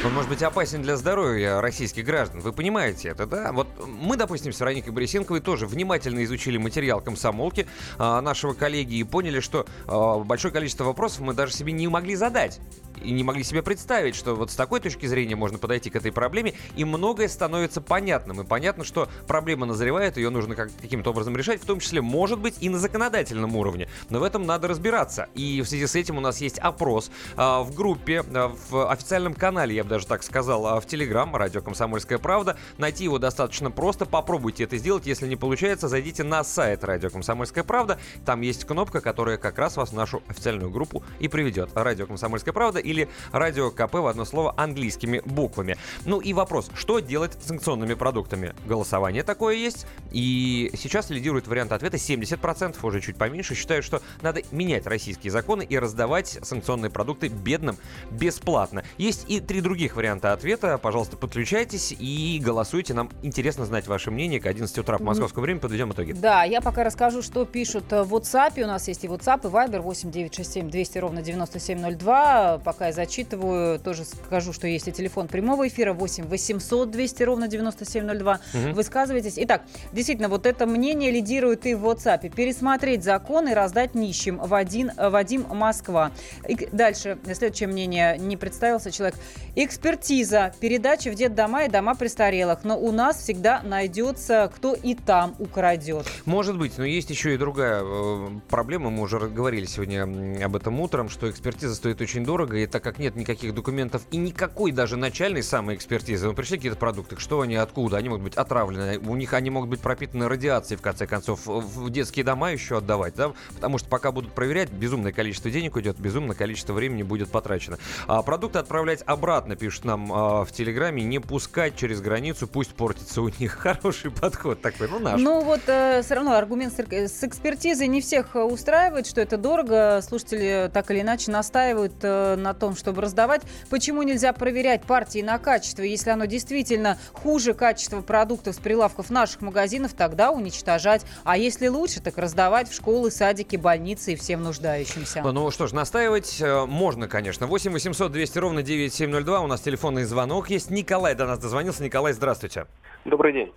[0.04, 2.40] Он может быть опасен для здоровья российских граждан.
[2.40, 3.50] Вы понимаете это, да?
[3.52, 7.66] Вот мы, допустим, с Вероникой Борисенковой тоже внимательно изучили материал комсомолки
[7.98, 12.14] а, нашего коллеги и поняли, что а, большое количество вопросов мы даже себе не могли
[12.14, 12.60] задать
[13.02, 16.12] и не могли себе представить, что вот с такой точки зрения можно подойти к этой
[16.12, 18.40] проблеме, и многое становится понятным.
[18.40, 22.38] И понятно, что проблема назревает, ее нужно как- каким-то образом решать, в том числе, может
[22.38, 23.88] быть, и на законодательном уровне.
[24.08, 25.28] Но в этом надо разбираться.
[25.34, 29.34] И в связи с этим у нас есть опрос а, в группе, а, в официальном
[29.34, 32.56] канале, я бы даже так сказал, а, в Телеграм, радио «Комсомольская правда».
[32.78, 34.06] Найти его достаточно просто.
[34.06, 35.06] Попробуйте это сделать.
[35.06, 37.98] Если не получается, зайдите на сайт радио «Комсомольская правда».
[38.24, 41.70] Там есть кнопка, которая как раз вас в нашу официальную группу и приведет.
[41.74, 45.76] Радио «Комсомольская правда» или радио КП в одно слово английскими буквами.
[46.04, 48.54] Ну и вопрос, что делать с санкционными продуктами?
[48.66, 54.42] Голосование такое есть, и сейчас лидирует вариант ответа 70%, уже чуть поменьше, считают, что надо
[54.50, 57.76] менять российские законы и раздавать санкционные продукты бедным
[58.10, 58.84] бесплатно.
[58.98, 64.40] Есть и три других варианта ответа, пожалуйста, подключайтесь и голосуйте, нам интересно знать ваше мнение,
[64.40, 66.12] к 11 утра по московскому времени подведем итоги.
[66.12, 68.62] Да, я пока расскажу, что пишут э, в WhatsApp.
[68.62, 72.58] У нас есть и WhatsApp, и Viber 8967 200 ровно 9702.
[72.64, 77.48] Пока я зачитываю, тоже скажу, что есть и телефон прямого эфира 8 800 200 ровно
[77.48, 78.40] 9702.
[78.52, 78.72] Мгм.
[78.74, 79.34] Высказывайтесь.
[79.36, 79.62] Итак,
[79.92, 82.28] действительно, вот это мнение лидирует и в WhatsApp.
[82.34, 84.38] Пересмотреть закон и раздать нищим.
[84.38, 86.12] Вадим, Вадим Москва.
[86.48, 89.16] И дальше, следующее мнение, не представился человек.
[89.56, 90.54] Экспертиза.
[90.60, 92.64] Передача в детдома и дома престарелых.
[92.64, 96.06] Но у нас всегда найдется, кто и там украдет.
[96.24, 98.90] Может быть, но есть еще и другая э, проблема.
[98.90, 100.02] Мы уже говорили сегодня
[100.44, 104.16] об этом утром, что экспертиза стоит очень дорого, и так как нет никаких документов и
[104.16, 108.34] никакой даже начальной самой экспертизы, ну, пришли какие-то продукты, что они, откуда, они могут быть
[108.34, 112.78] отравлены, у них они могут быть пропитаны радиацией, в конце концов, в детские дома еще
[112.78, 117.30] отдавать, да, потому что пока будут проверять, безумное количество денег уйдет, безумное количество времени будет
[117.30, 117.78] потрачено.
[118.06, 123.22] А продукты отправлять обратно, пишут нам а, в Телеграме, не пускать через границу, пусть портится
[123.22, 123.52] у них.
[123.58, 125.20] Хороший подход такой, ну наш.
[125.20, 129.36] Ну вот все равно аргумент с, эк- с экспертизой не всех э, устраивает, что это
[129.36, 130.00] дорого.
[130.02, 133.42] Слушатели так или иначе настаивают э, на том, чтобы раздавать.
[133.70, 135.82] Почему нельзя проверять партии на качество?
[135.82, 141.04] Если оно действительно хуже качества продуктов с прилавков наших магазинов, тогда уничтожать.
[141.24, 145.22] А если лучше, так раздавать в школы, садики, больницы и всем нуждающимся.
[145.22, 147.46] Ну что ж, настаивать э, можно, конечно.
[147.46, 149.40] 8 800 200 ровно 9702.
[149.40, 150.70] У нас телефонный звонок есть.
[150.70, 151.82] Николай до нас дозвонился.
[151.82, 152.66] Николай, здравствуйте.
[153.06, 153.52] Добрый день.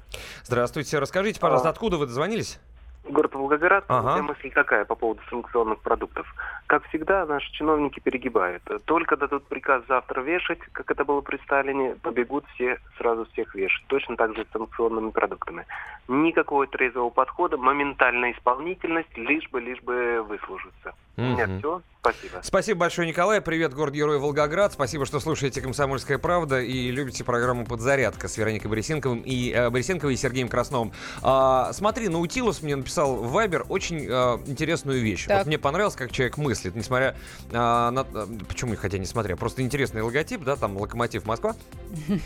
[0.46, 0.98] Здравствуйте.
[1.00, 1.72] Расскажите, пожалуйста, А.
[1.72, 2.58] откуда вы дозвонились?
[3.04, 3.84] Город Волгоград.
[3.88, 4.22] Ага.
[4.22, 6.26] У мысль такая по поводу санкционных продуктов.
[6.68, 8.64] Как всегда, наши чиновники перегибают.
[8.86, 13.86] Только дадут приказ завтра вешать, как это было при Сталине, побегут все сразу всех вешать.
[13.88, 15.66] Точно так же с санкционными продуктами.
[16.08, 20.94] Никакого трезвого подхода, моментальная исполнительность, лишь бы, лишь бы выслужиться.
[21.18, 21.82] У меня все.
[22.04, 22.42] Спасибо.
[22.44, 23.40] Спасибо большое, Николай.
[23.40, 24.74] Привет, город-герой Волгоград.
[24.74, 30.16] Спасибо, что слушаете «Комсомольская правда» и любите программу «Подзарядка» с Вероникой Борисенковым и, э, Борисенковой
[30.16, 30.92] и Сергеем Красновым.
[31.22, 35.28] А, смотри, Наутилус мне написал в Вайбер очень э, интересную вещь.
[35.28, 35.38] Так.
[35.38, 37.16] Вот мне понравилось, как человек мыслит, несмотря
[37.54, 38.02] а, на...
[38.02, 41.56] а, Почему, хотя не смотря, просто интересный логотип, да, там «Локомотив Москва»,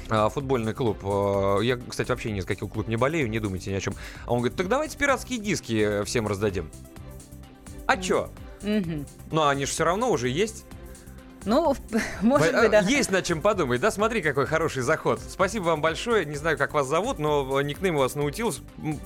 [0.09, 0.97] а, футбольный клуб.
[1.03, 3.93] А, Я, кстати, вообще ни за какой клуб не болею, не думайте ни о чем.
[4.25, 6.71] А он говорит, так давайте пиратские диски э, всем раздадим.
[7.85, 8.31] А чё?
[8.61, 9.05] Мгм.
[9.31, 10.65] Ну, они же все равно уже есть.
[11.45, 11.77] Ну,
[12.21, 12.79] может Э, быть, да.
[12.79, 13.89] Есть над чем подумать, да?
[13.89, 15.21] Смотри, какой хороший заход.
[15.21, 16.25] Спасибо вам большое.
[16.25, 18.61] Не знаю, как вас зовут, но э, никнейм у вас наутилус.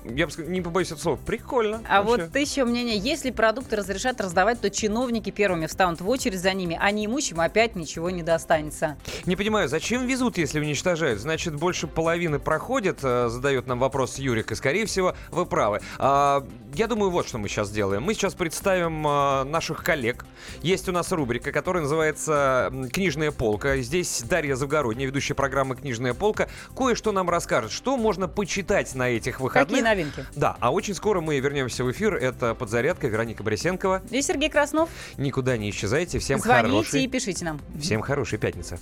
[0.05, 1.19] Я бы не побоюсь этого слова.
[1.23, 1.83] Прикольно.
[1.87, 2.25] А вообще.
[2.25, 6.79] вот еще мнение, если продукты разрешат раздавать, то чиновники первыми встанут в очередь за ними,
[6.81, 8.97] а неимущим опять ничего не достанется.
[9.27, 11.19] Не понимаю, зачем везут, если уничтожают?
[11.19, 15.81] Значит, больше половины проходит, э, задает нам вопрос Юрик, и, скорее всего, вы правы.
[15.99, 16.43] А,
[16.75, 18.03] я думаю, вот что мы сейчас сделаем.
[18.03, 20.25] Мы сейчас представим э, наших коллег.
[20.61, 23.77] Есть у нас рубрика, которая называется «Книжная полка».
[23.77, 29.39] Здесь Дарья Завгородняя, ведущая программы «Книжная полка», кое-что нам расскажет, что можно почитать на этих
[29.39, 29.69] выходных.
[29.69, 30.25] Какие новинки?
[30.35, 32.15] Да, а очень скоро мы вернемся в эфир.
[32.15, 34.01] Это «Подзарядка», Вероника Борисенкова.
[34.09, 34.89] И Сергей Краснов.
[35.17, 36.19] Никуда не исчезайте.
[36.19, 37.03] Всем Звоните хорошей...
[37.03, 37.59] и пишите нам.
[37.79, 38.79] Всем хорошей пятницы.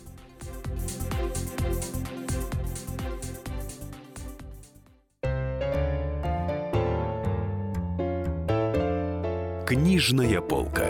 [9.70, 10.88] Книжная полка.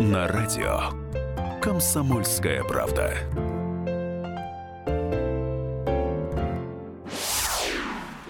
[0.00, 0.80] На радио
[1.60, 3.12] Комсомольская правда.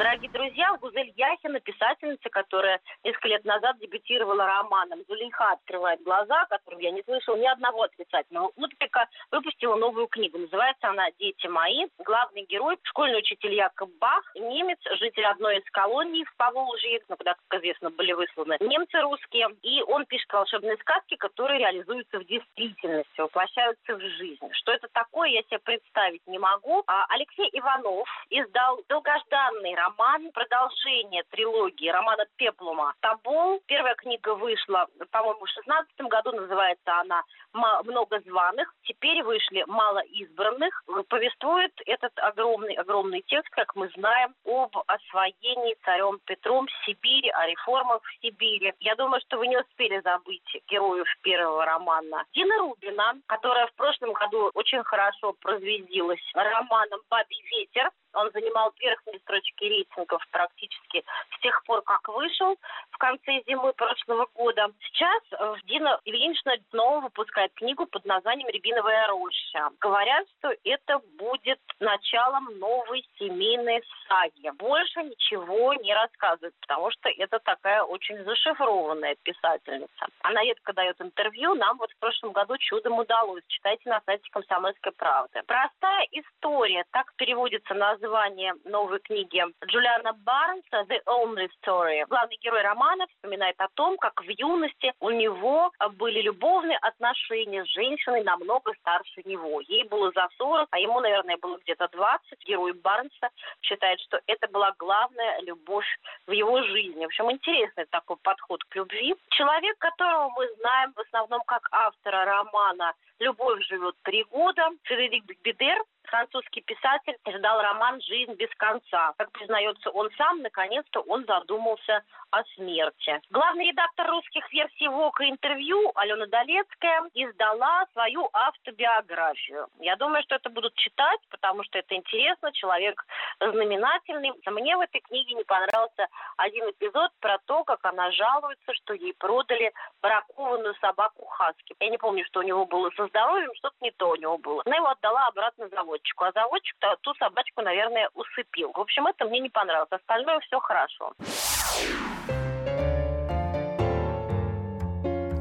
[0.02, 6.80] Дорогие друзья, Гузель Яхина, писательница, которая несколько лет назад дебютировала романом «Зулейха открывает глаза», которым
[6.80, 10.38] я не слышал ни одного отрицательного отклика, выпустила новую книгу.
[10.38, 11.86] Называется она «Дети мои».
[12.04, 17.36] Главный герой– школьный учитель Якоб Бах, немец, житель одной из колоний в Поволжье, ну, куда,
[17.46, 19.50] как известно, были высланы немцы русские.
[19.62, 24.48] И он пишет волшебные сказки, которые реализуются в действительности, воплощаются в жизнь.
[24.50, 26.82] Что это такое, я себе представить не могу.
[26.88, 29.91] А Алексей Иванов издал долгожданный роман,
[30.32, 33.60] продолжение трилогии романа Пеплума «Табол».
[33.66, 38.73] Первая книга вышла, по-моему, в 16 году, называется она «Много званых».
[38.85, 40.82] Теперь вышли «Мало избранных».
[41.09, 48.23] Повествует этот огромный-огромный текст, как мы знаем, об освоении царем Петром Сибири, о реформах в
[48.23, 48.73] Сибири.
[48.81, 52.24] Я думаю, что вы не успели забыть героев первого романа.
[52.32, 59.18] Дина Рубина, которая в прошлом году очень хорошо прозвездилась романом «Бабий ветер», он занимал верхние
[59.20, 61.05] строчки рейтингов практически
[61.36, 62.56] с тех пор, как вышел
[62.90, 64.68] в конце зимы прошлого года.
[64.80, 69.70] Сейчас э, Дина Ильинична снова выпускает книгу под названием «Рябиновая роща».
[69.80, 74.51] Говорят, что это будет началом новой семейной саги.
[74.59, 80.06] Больше ничего не рассказывает, потому что это такая очень зашифрованная писательница.
[80.22, 81.55] Она редко дает интервью.
[81.55, 83.43] Нам вот в прошлом году чудом удалось.
[83.48, 85.40] Читайте на сайте «Комсомольской правды».
[85.47, 86.84] Простая история.
[86.90, 92.04] Так переводится на название новой книги Джулиана Барнса «The Only Story».
[92.08, 97.68] Главный герой романа вспоминает о том, как в юности у него были любовные отношения с
[97.68, 99.60] женщиной намного старше него.
[99.60, 102.44] Ей было за 40, а ему, наверное, было где-то 20.
[102.44, 103.28] Герой Барнса
[103.60, 105.86] считает, что это была главная любовь
[106.26, 107.04] в его жизни.
[107.04, 109.14] В общем, интересный такой подход к любви.
[109.30, 115.78] Человек, которого мы знаем в основном как автора романа «Любовь живет три года», Фредерик Бедер,
[116.12, 119.14] французский писатель издал роман «Жизнь без конца».
[119.16, 123.20] Как признается он сам, наконец-то он задумался о смерти.
[123.30, 129.68] Главный редактор русских версий ВОКа интервью Алена Долецкая издала свою автобиографию.
[129.78, 133.04] Я думаю, что это будут читать, потому что это интересно, человек
[133.38, 134.32] знаменательный.
[134.46, 136.08] Мне в этой книге не понравился
[136.38, 141.74] один эпизод про то, как она жалуется, что ей продали бракованную собаку Хаски.
[141.80, 144.62] Я не помню, что у него было со здоровьем, что-то не то у него было.
[144.64, 148.72] Она его отдала обратно завод заводчику, а заводчик -то, ту собачку, наверное, усыпил.
[148.72, 149.89] В общем, это мне не понравилось.
[149.90, 151.12] Остальное все хорошо.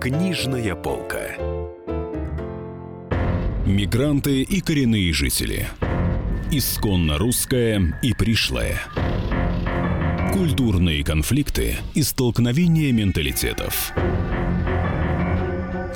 [0.02, 1.38] Книжная полка.
[3.66, 5.68] Мигранты и коренные жители.
[6.52, 8.80] Исконно русская и пришлая.
[10.34, 13.94] Культурные конфликты и столкновения менталитетов.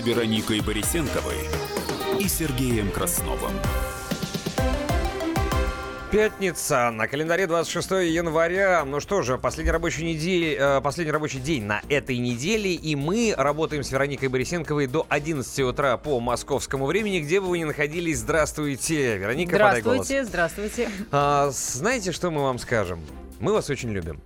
[0.00, 1.48] Вероникой Борисенковой
[2.18, 3.52] и Сергеем Красновым.
[6.10, 8.84] Пятница, на календаре 26 января.
[8.84, 13.34] Ну что же, последний рабочий, недель, э, последний рабочий день на этой неделе, и мы
[13.34, 17.20] работаем с Вероникой Борисенковой до 11 утра по московскому времени.
[17.20, 19.16] Где бы вы ни находились, здравствуйте.
[19.16, 20.90] Вероника, Здравствуйте, здравствуйте.
[21.10, 23.00] А, знаете, что мы вам скажем?
[23.40, 24.20] Мы вас очень любим.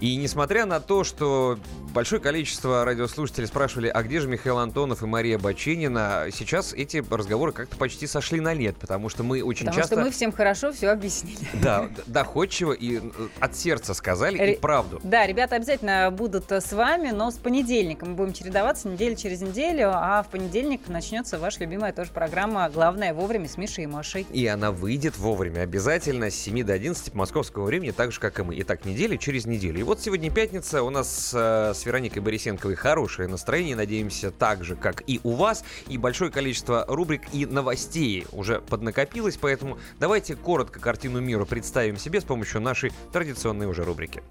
[0.00, 1.58] И несмотря на то, что
[1.92, 7.52] большое количество радиослушателей спрашивали, а где же Михаил Антонов и Мария Бачинина, сейчас эти разговоры
[7.52, 9.96] как-то почти сошли на нет, потому что мы очень потому часто...
[9.96, 11.38] Потому что мы всем хорошо все объяснили.
[11.62, 13.00] Да, доходчиво и э,
[13.40, 14.48] от сердца сказали Р...
[14.50, 15.00] и правду.
[15.02, 19.42] Да, ребята обязательно будут э, с вами, но с понедельника мы будем чередоваться неделю через
[19.42, 24.26] неделю, а в понедельник начнется ваша любимая тоже программа «Главное вовремя» с Мишей и Машей.
[24.32, 28.38] И она выйдет вовремя обязательно с 7 до 11 по московскому времени, так же, как
[28.38, 28.58] и мы.
[28.60, 29.80] Итак, неделю через неделю.
[29.80, 34.76] И вот сегодня пятница, у нас э, с Вероникой Борисенковой хорошее настроение, надеемся, так же,
[34.76, 40.78] как и у вас, и большое количество рубрик и новостей уже поднакопилось, поэтому давайте коротко
[40.78, 44.22] картину мира представим себе с помощью нашей традиционной уже рубрики.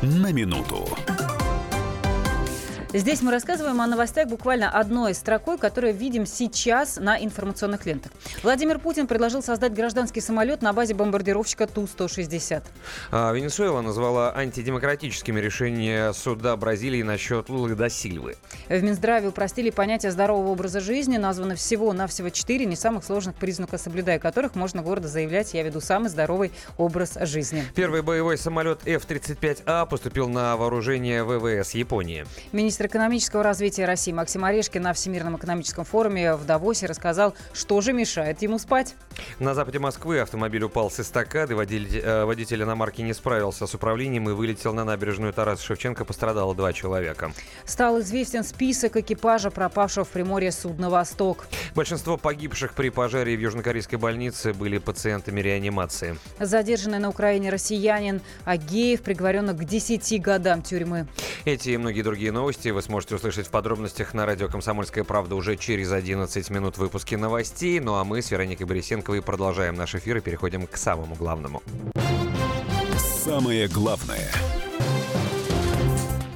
[0.00, 0.88] На минуту.
[2.94, 8.12] Здесь мы рассказываем о новостях буквально одной строкой, которую видим сейчас на информационных лентах.
[8.44, 12.62] Владимир Путин предложил создать гражданский самолет на базе бомбардировщика Ту-160.
[13.10, 18.36] А, Венесуэла назвала антидемократическими решения суда Бразилии насчет Лулы да Сильвы.
[18.68, 21.16] В Минздраве упростили понятие здорового образа жизни.
[21.16, 26.10] Названо всего-навсего четыре не самых сложных признака, соблюдая которых можно гордо заявлять «я веду самый
[26.10, 27.64] здоровый образ жизни».
[27.74, 32.24] Первый боевой самолет F-35А поступил на вооружение ВВС Японии.
[32.52, 37.92] Министр экономического развития России Максим Орешкин на Всемирном экономическом форуме в Давосе рассказал, что же
[37.92, 38.94] мешает ему спать.
[39.38, 41.54] На западе Москвы автомобиль упал с эстакады.
[41.54, 46.04] Водитель, э, водитель иномарки не справился с управлением и вылетел на набережную Тараса Шевченко.
[46.04, 47.32] Пострадало два человека.
[47.64, 51.46] Стал известен список экипажа, пропавшего в Приморье судна «Восток».
[51.74, 56.16] Большинство погибших при пожаре в южнокорейской больнице были пациентами реанимации.
[56.38, 61.06] Задержанный на Украине россиянин Агеев приговорен к 10 годам тюрьмы.
[61.44, 65.56] Эти и многие другие новости вы сможете услышать в подробностях на радио «Комсомольская правда» уже
[65.56, 67.80] через 11 минут выпуски новостей.
[67.80, 71.62] Ну а мы с Вероникой Борисенковой продолжаем наш эфир и переходим к самому главному.
[72.98, 74.30] Самое главное–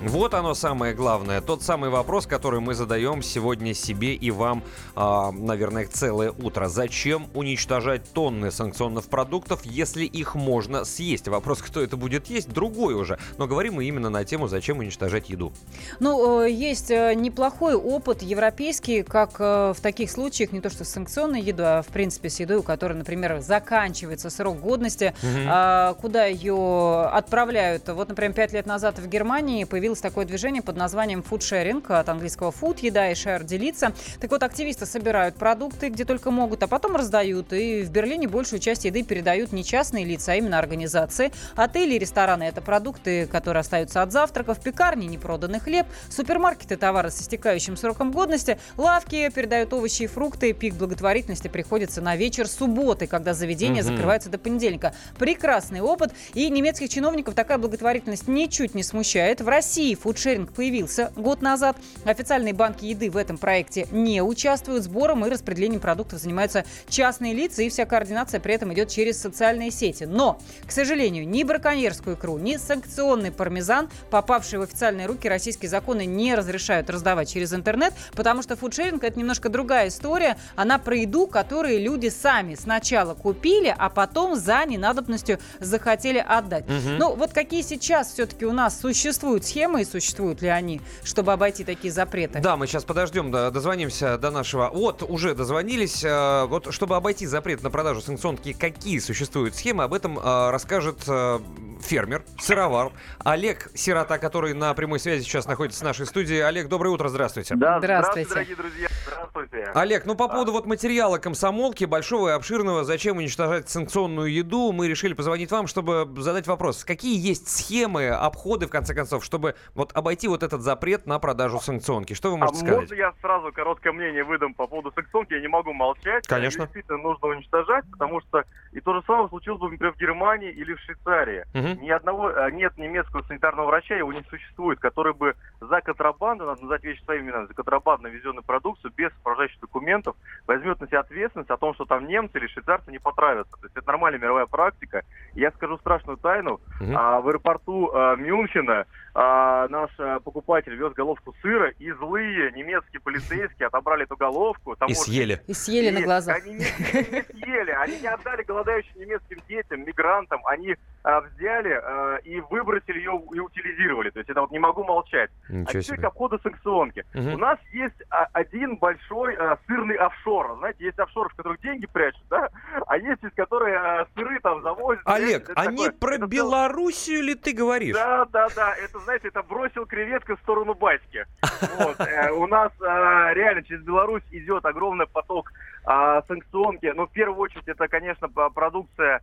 [0.03, 1.41] вот оно самое главное.
[1.41, 4.63] Тот самый вопрос, который мы задаем сегодня себе и вам,
[4.97, 6.69] э, наверное, целое утро.
[6.69, 11.29] Зачем уничтожать тонны санкционных продуктов, если их можно съесть?
[11.29, 13.19] Вопрос, кто это будет есть, другой уже.
[13.39, 15.53] Но говорим мы именно на тему, зачем уничтожать еду.
[16.01, 20.85] Ну, э, есть э, неплохой опыт европейский, как э, в таких случаях, не то что
[20.85, 26.01] с санкционной едой, а в принципе с едой, у которой, например, заканчивается срок годности, угу.
[26.01, 27.89] куда ее отправляют.
[27.89, 31.85] Вот, например, пять лет назад в Германии появилась появилось такое движение под названием food sharing,
[31.93, 33.93] от английского food, еда и share, делиться.
[34.21, 37.53] Так вот, активисты собирают продукты, где только могут, а потом раздают.
[37.53, 41.31] И в Берлине большую часть еды передают не частные лица, а именно организации.
[41.57, 47.21] Отели и рестораны– это продукты, которые остаются от завтраков, пекарни– непроданный хлеб, супермаркеты– товары с
[47.21, 50.53] истекающим сроком годности, лавки передают овощи и фрукты.
[50.53, 53.91] Пик благотворительности приходится на вечер субботы, когда заведения угу.
[53.91, 54.95] закрываются до понедельника.
[55.19, 56.13] Прекрасный опыт.
[56.35, 59.41] И немецких чиновников такая благотворительность ничуть не смущает.
[59.41, 61.77] В России России фудшеринг появился год назад.
[62.05, 64.83] Официальные банки еды в этом проекте не участвуют.
[64.83, 69.71] Сбором и распределением продуктов занимаются частные лица, и вся координация при этом идет через социальные
[69.71, 70.03] сети.
[70.03, 76.07] Но, к сожалению, ни браконьерскую икру, ни санкционный пармезан, попавшие в официальные руки, российские законы
[76.07, 80.39] не разрешают раздавать через интернет, потому что фудшеринг– это немножко другая история.
[80.57, 86.65] Она про еду, которую люди сами сначала купили, а потом за ненадобностью захотели отдать.
[86.65, 86.97] Угу.
[86.99, 91.65] Ну, вот какие сейчас все-таки у нас существуют схемы, и существуют ли они, чтобы обойти
[91.65, 92.41] такие запреты?
[92.41, 94.71] Да, мы сейчас подождем, да, дозвонимся до нашего...
[94.73, 96.03] Вот, уже дозвонились.
[96.05, 101.01] Э, вот, чтобы обойти запрет на продажу санкционки, какие существуют схемы, об этом э, расскажет
[101.07, 101.41] э,
[101.83, 102.93] фермер, сыровар
[103.25, 106.39] Олег Сирота, который на прямой связи сейчас находится в нашей студии.
[106.39, 107.55] Олег, доброе утро, здравствуйте.
[107.55, 108.29] Да, здравствуйте.
[108.29, 108.89] здравствуйте, дорогие друзья.
[109.07, 109.71] Здравствуйте.
[109.75, 114.89] Олег, ну по поводу вот материала комсомолки, большого и обширного, зачем уничтожать санкционную еду, мы
[114.89, 116.85] решили позвонить вам, чтобы задать вопрос.
[116.85, 121.59] Какие есть схемы, обходы, в конце концов, чтобы вот обойти вот этот запрет на продажу
[121.61, 122.15] санкционки?
[122.15, 122.81] Что вы а можете а сказать?
[122.81, 125.35] Можно я сразу короткое мнение выдам по поводу санкционки?
[125.35, 126.27] Я не могу молчать.
[126.27, 126.63] Конечно.
[126.63, 130.51] Ее действительно нужно уничтожать, потому что и то же самое случилось бы, например, в Германии
[130.51, 131.45] или в Швейцарии.
[131.55, 131.85] Угу.
[131.85, 136.61] Ни одного, а, нет немецкого санитарного врача, его не существует, который бы за контрабанду, надо
[136.63, 140.17] назвать вещи своими именами, за контрабандно везенную продукцию без сопровождающих документов
[140.47, 143.53] возьмет на себя ответственность о том, что там немцы или швейцарцы не потравятся.
[143.53, 145.03] То есть это нормальная мировая практика.
[145.35, 146.61] я скажу страшную тайну.
[146.81, 146.93] Угу.
[146.95, 153.01] А, в аэропорту а, Мюнхена а, наш а, покупатель вез головку сыра, и злые немецкие
[153.01, 154.77] полицейские отобрали эту головку.
[154.87, 155.41] И съели.
[155.47, 156.37] И съели и на глазах.
[156.37, 160.41] Они не, не съели, они не отдали голодающим немецким детям, мигрантам.
[160.47, 164.11] Они а, взяли а, и выбросили ее и утилизировали.
[164.11, 165.31] То есть это вот не могу молчать.
[165.49, 167.05] Ничего а теперь к обходу санкционки.
[167.15, 167.35] Угу.
[167.35, 170.57] У нас есть а, один большой а, сырный офшор.
[170.59, 172.49] Знаете, есть офшоры, в которых деньги прячут, да?
[172.87, 175.03] А есть из которые а, сыры там завозят.
[175.05, 177.95] Олег, они такое, про Белоруссию ли ты говоришь?
[177.95, 178.75] Да, да, да.
[178.77, 181.25] Это, знаете, это бросил креветка в сторону батьки.
[181.79, 182.01] Вот.
[182.01, 185.53] Э, у нас а, реально через Беларусь идет огромный поток
[185.85, 186.93] а, санкционки.
[186.95, 189.23] Ну, в первую очередь, это, конечно, продукция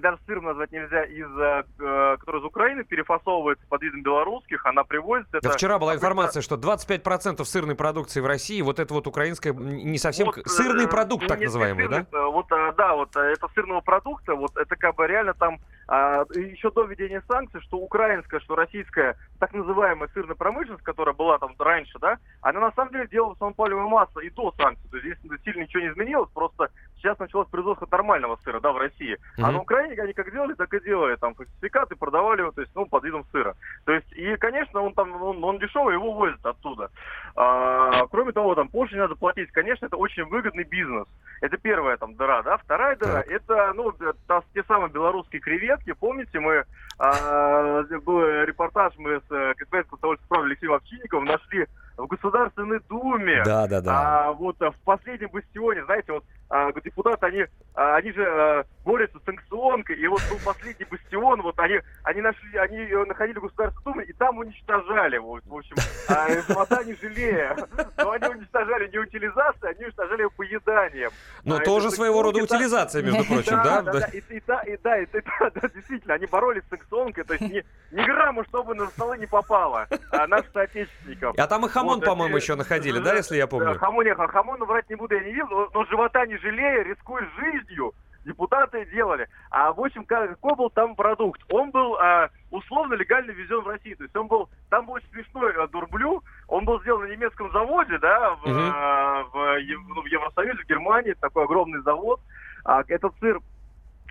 [0.00, 5.40] даже сыр назвать нельзя, из, э, который из Украины перефасовывается под видом белорусских, она привозится.
[5.42, 9.98] Да вчера была информация, что 25% сырной продукции в России, вот это вот украинская, не
[9.98, 12.06] совсем вот, сырный продукт, так называемый, да?
[12.28, 16.84] Вот, да, вот это сырного продукта, вот это как бы реально там а, еще до
[16.84, 22.18] введения санкций, что украинская, что российская так называемая сырная промышленность, которая была там раньше, да,
[22.40, 24.88] она на самом деле делала самопалевое масло и до санкций.
[24.90, 26.70] То есть здесь сильно ничего не изменилось, просто
[27.04, 29.18] сейчас началось производство нормального сыра, да, в России.
[29.38, 31.16] А на Украине они как делали, так и делали.
[31.16, 33.54] Там фальсификаты продавали его, то есть, ну, под видом сыра.
[33.84, 36.90] То есть, и, конечно, он там, он, он дешевый, его возят оттуда.
[37.36, 39.50] А, кроме того, там, пошлин надо платить.
[39.52, 41.06] Конечно, это очень выгодный бизнес.
[41.42, 42.56] Это первая там дыра, да.
[42.56, 43.28] Вторая дыра, так.
[43.28, 43.92] это, ну,
[44.26, 45.92] та, те самые белорусские креветки.
[45.92, 46.64] Помните, мы,
[46.98, 53.42] а, был репортаж, мы с э, Космического удовольствия Алексеем Овчинниковым нашли в Государственной Думе.
[53.44, 54.28] Да, да, да.
[54.28, 57.44] А, вот а, в последнем бастионе, знаете, вот а, депутаты, они,
[57.74, 62.20] а, они же а, борются с санкционкой, и вот был последний бастион, вот они, они
[62.20, 65.76] нашли, они находили в Государственной Думе, и там уничтожали, вот, в общем,
[66.08, 67.56] а, живота не жалея.
[67.96, 71.10] Но они уничтожали не утилизацией, они уничтожали его поеданием.
[71.44, 73.82] Но а, тоже своего рода утилизация, между прочим, да?
[73.82, 77.24] Да, да, и, и, да, и, да, и, да, да, действительно, они боролись с санкционкой,
[77.24, 81.34] то есть ни, ни грамма, чтобы на столы не попало а, наших соотечественников.
[81.38, 83.78] А там и хамон, по-моему, еще находили, да, если я помню?
[83.78, 87.28] Хамон, нет, хамон, врать не буду, я не видел, но, но живота не жалея, рискуя
[87.38, 87.92] жизнью,
[88.24, 89.28] депутаты делали.
[89.50, 91.40] А в общем, какой был там продукт?
[91.50, 93.96] Он был а, условно легально ввезен в Россию.
[93.96, 97.50] То есть он был, там был очень смешной а, дорблю, он был сделан на немецком
[97.52, 98.58] заводе, да, в, угу.
[98.58, 99.58] а, в,
[99.88, 102.20] ну, в Евросоюзе, в Германии, такой огромный завод.
[102.64, 103.40] А, этот сыр,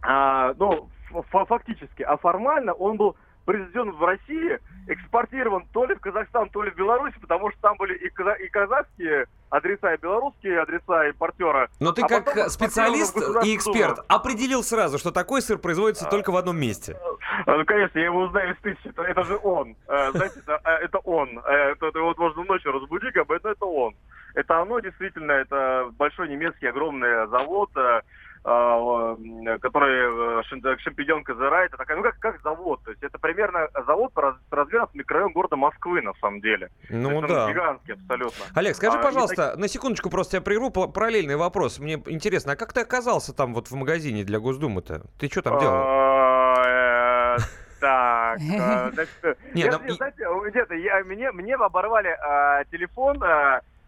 [0.03, 0.89] а, ну,
[1.31, 6.71] фактически, а формально он был произведен в России, экспортирован то ли в Казахстан, то ли
[6.71, 11.69] в Беларусь, потому что там были и, каза- и казахские адреса, и белорусские адреса импортера.
[11.79, 16.37] Но ты а как специалист и эксперт определил сразу, что такой сыр производится только в
[16.37, 16.97] одном месте.
[17.45, 18.87] А, ну, конечно, я его узнаю из тысячи.
[18.87, 19.75] Это, это же он.
[19.87, 21.39] Э, знаете, это, э, это он.
[21.39, 23.95] Э, это, это вот можно ночью разбудить, об этом это он.
[24.35, 28.01] Это оно действительно, это большой немецкий огромный завод, а,
[28.43, 34.11] который э, Шампиньон Казера, это такая, ну как, как завод, то есть это примерно завод
[34.13, 36.69] с размером микрорайон города Москвы на самом деле.
[36.89, 37.49] Ну есть, да.
[37.49, 38.45] гигантский абсолютно.
[38.53, 39.57] Олег, скажи, а, пожалуйста, так...
[39.57, 41.79] на секундочку просто я прерву, параллельный вопрос.
[41.79, 45.03] Мне интересно, а как ты оказался там вот в магазине для Госдумы-то?
[45.17, 45.75] Ты что там делал?
[45.75, 47.37] А, э,
[47.79, 49.37] так, э, значит,
[49.87, 50.73] ну знаете, где-то
[51.05, 52.17] мне, мне оборвали
[52.71, 53.19] телефон,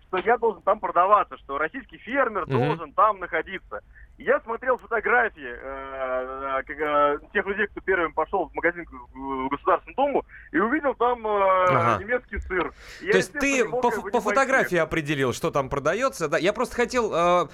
[0.07, 3.82] что я должен там продаваться, что российский фермер должен там находиться.
[4.18, 10.26] Я смотрел фотографии э, э, тех людей, кто первым пошел в магазин в Государственную Думу,
[10.54, 12.02] и увидел там э, ага.
[12.02, 12.74] немецкий сыр.
[13.02, 16.30] Я, То есть ты по, по фотографии определил, что там продается?
[16.30, 17.48] Да, я просто хотел, э,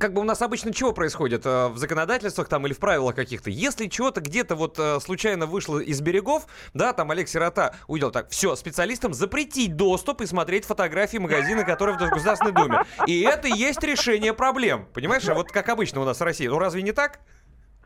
[0.00, 3.48] как бы у нас обычно чего происходит э, в законодательствах там или в правилах каких-то?
[3.48, 8.30] Если чего-то где-то вот э, случайно вышло из берегов, да, там Олег Сирота увидел так,
[8.30, 12.82] все, специалистам запретить доступ и смотреть фотографии магазина, которые в Государственной Думе.
[13.06, 15.28] И это и есть решение проблем, понимаешь?
[15.28, 16.46] А вот как обычно у нас в России.
[16.46, 17.20] Ну разве не так?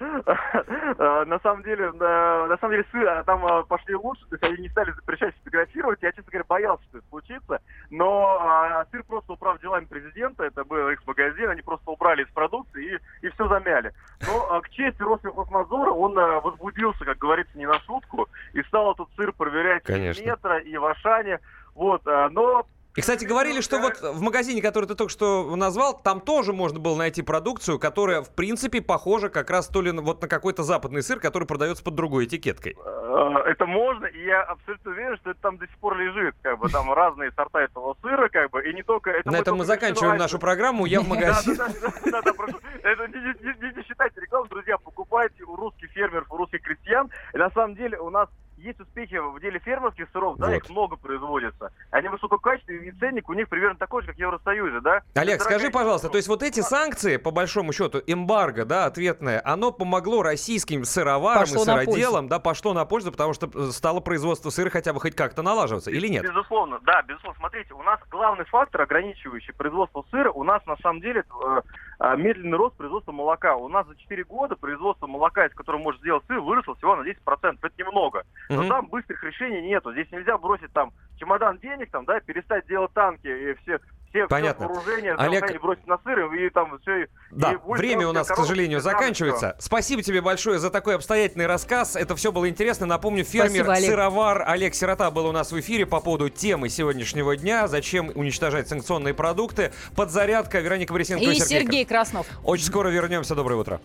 [0.00, 4.62] А, на самом деле, на самом деле, а, там а, пошли лучше, то есть они
[4.62, 6.02] не стали запрещать фотографировать.
[6.02, 7.60] Я, честно говоря, боялся, что это случится.
[7.90, 12.96] Но сыр просто управ делами президента, это был их магазин, они просто убрали из продукции
[13.22, 13.92] и, и все замяли.
[14.26, 19.32] Но к чести Росвихознадзора он возбудился, как говорится, не на шутку, и стал этот сыр
[19.32, 20.22] проверять Конечно.
[20.22, 21.40] в метро и в Ашане.
[21.74, 22.66] Вот, но
[22.96, 26.78] и, кстати, говорили, что вот в магазине, который ты только что назвал, там тоже можно
[26.78, 31.02] было найти продукцию, которая, в принципе, похожа как раз то ли вот на какой-то западный
[31.02, 32.76] сыр, который продается под другой этикеткой.
[32.76, 36.58] Э, это можно, и я абсолютно уверен, что это там до сих пор лежит, как
[36.58, 39.10] бы, там разные сорта этого сыра, как бы, и не только...
[39.10, 42.58] Это на этом мы заканчиваем нашу программу, я в прошу.
[42.82, 47.10] Это не считайте рекламу, друзья, покупайте у русских фермеров, у русских крестьян.
[47.32, 48.28] И на самом деле у нас
[48.64, 50.54] есть успехи в деле фермерских сыров, да, вот.
[50.54, 51.70] их много производится.
[51.90, 55.02] Они высококачественные, и ценник у них примерно такой же, как в Евросоюзе, да?
[55.14, 59.70] Олег, скажи, пожалуйста, то есть вот эти санкции, по большому счету, эмбарго, да, ответное, оно
[59.70, 64.50] помогло российским сыроварам пошло и сыроделам, да, пошло на пользу, потому что э, стало производство
[64.50, 66.22] сыра хотя бы хоть как-то налаживаться, или нет?
[66.24, 67.38] Безусловно, да, безусловно.
[67.38, 71.60] Смотрите, у нас главный фактор, ограничивающий производство сыра, у нас на самом деле э
[72.00, 73.56] медленный рост производства молока.
[73.56, 77.02] У нас за 4 года производство молока, из которого может сделать сыр, выросло всего на
[77.02, 77.58] 10%.
[77.62, 78.24] Это немного.
[78.48, 78.68] Но угу.
[78.68, 79.92] там быстрых решений нету.
[79.92, 83.78] Здесь нельзя бросить там чемодан денег, там, да, перестать делать танки и все
[84.14, 84.66] все, Понятно.
[84.66, 85.60] все вооружение Олег...
[85.60, 87.08] бросить на сыр, и там все...
[87.32, 89.56] Да, и время у нас, к сожалению, заканчивается.
[89.58, 89.66] Все.
[89.66, 91.96] Спасибо тебе большое за такой обстоятельный рассказ.
[91.96, 92.86] Это все было интересно.
[92.86, 94.64] Напомню, фермер-сыровар Олег.
[94.64, 97.66] Олег Сирота был у нас в эфире по поводу темы сегодняшнего дня.
[97.66, 99.72] Зачем уничтожать санкционные продукты?
[99.96, 100.60] Подзарядка.
[100.60, 102.26] Вероника Борисенко и, и Сергей, Сергей Краснов.
[102.44, 103.34] Очень скоро вернемся.
[103.34, 103.80] Доброе утро.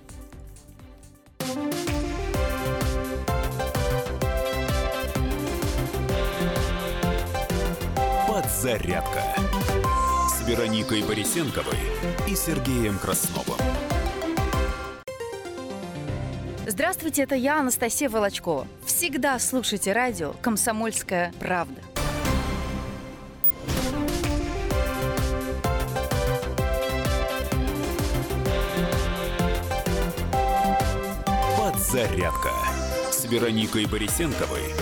[8.28, 9.24] Подзарядка
[10.50, 11.78] Вероникой Борисенковой
[12.28, 13.60] и Сергеем Красновым.
[16.66, 18.66] Здравствуйте, это я, Анастасия Волочкова.
[18.84, 21.80] Всегда слушайте радио «Комсомольская правда».
[31.78, 32.50] «Зарядка»
[33.12, 34.74] с Вероникой Борисенковой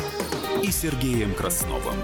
[0.64, 1.98] и Сергеем Красновым.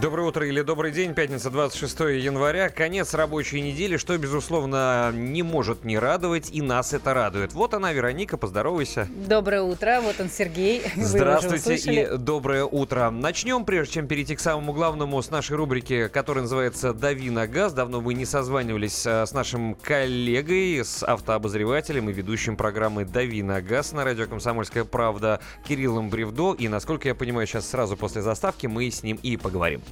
[0.00, 1.12] Доброе утро или добрый день.
[1.12, 2.70] Пятница, 26 января.
[2.70, 7.52] Конец рабочей недели, что, безусловно, не может не радовать, и нас это радует.
[7.52, 9.06] Вот она, Вероника, поздоровайся.
[9.28, 10.82] Доброе утро, вот он Сергей.
[10.96, 13.10] Здравствуйте и доброе утро.
[13.10, 17.74] Начнем, прежде чем перейти к самому главному, с нашей рубрики, которая называется «Дави на газ».
[17.74, 23.60] Давно мы не созванивались а, с нашим коллегой, с автообозревателем и ведущим программы «Дави на
[23.60, 26.54] газ» на радио «Комсомольская правда» Кириллом Бревдо.
[26.54, 29.82] И, насколько я понимаю, сейчас сразу после заставки мы с ним и поговорим.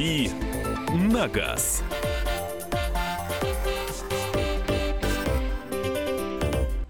[0.00, 0.30] «Дави
[0.94, 1.82] на газ».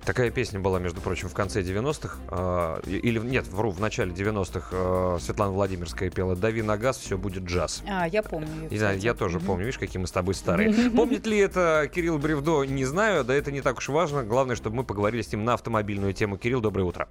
[0.05, 2.19] Такая песня была, между прочим, в конце 90-х.
[2.19, 6.99] Э, а, или, нет, вру, в начале 90-х э, Светлана Владимирская пела «Дави на газ,
[6.99, 7.83] все будет джаз».
[7.89, 8.49] А, я помню.
[8.71, 9.45] Не знаю, я тоже mm-hmm.
[9.45, 9.65] помню.
[9.65, 10.73] Видишь, какие мы с тобой старые.
[10.91, 13.25] Помнит ли это Кирилл Бревдо, не знаю.
[13.25, 14.23] Да это не так уж важно.
[14.23, 16.39] Главное, чтобы мы поговорили с ним на автомобильную тему.
[16.39, 17.09] Кирилл, доброе утро.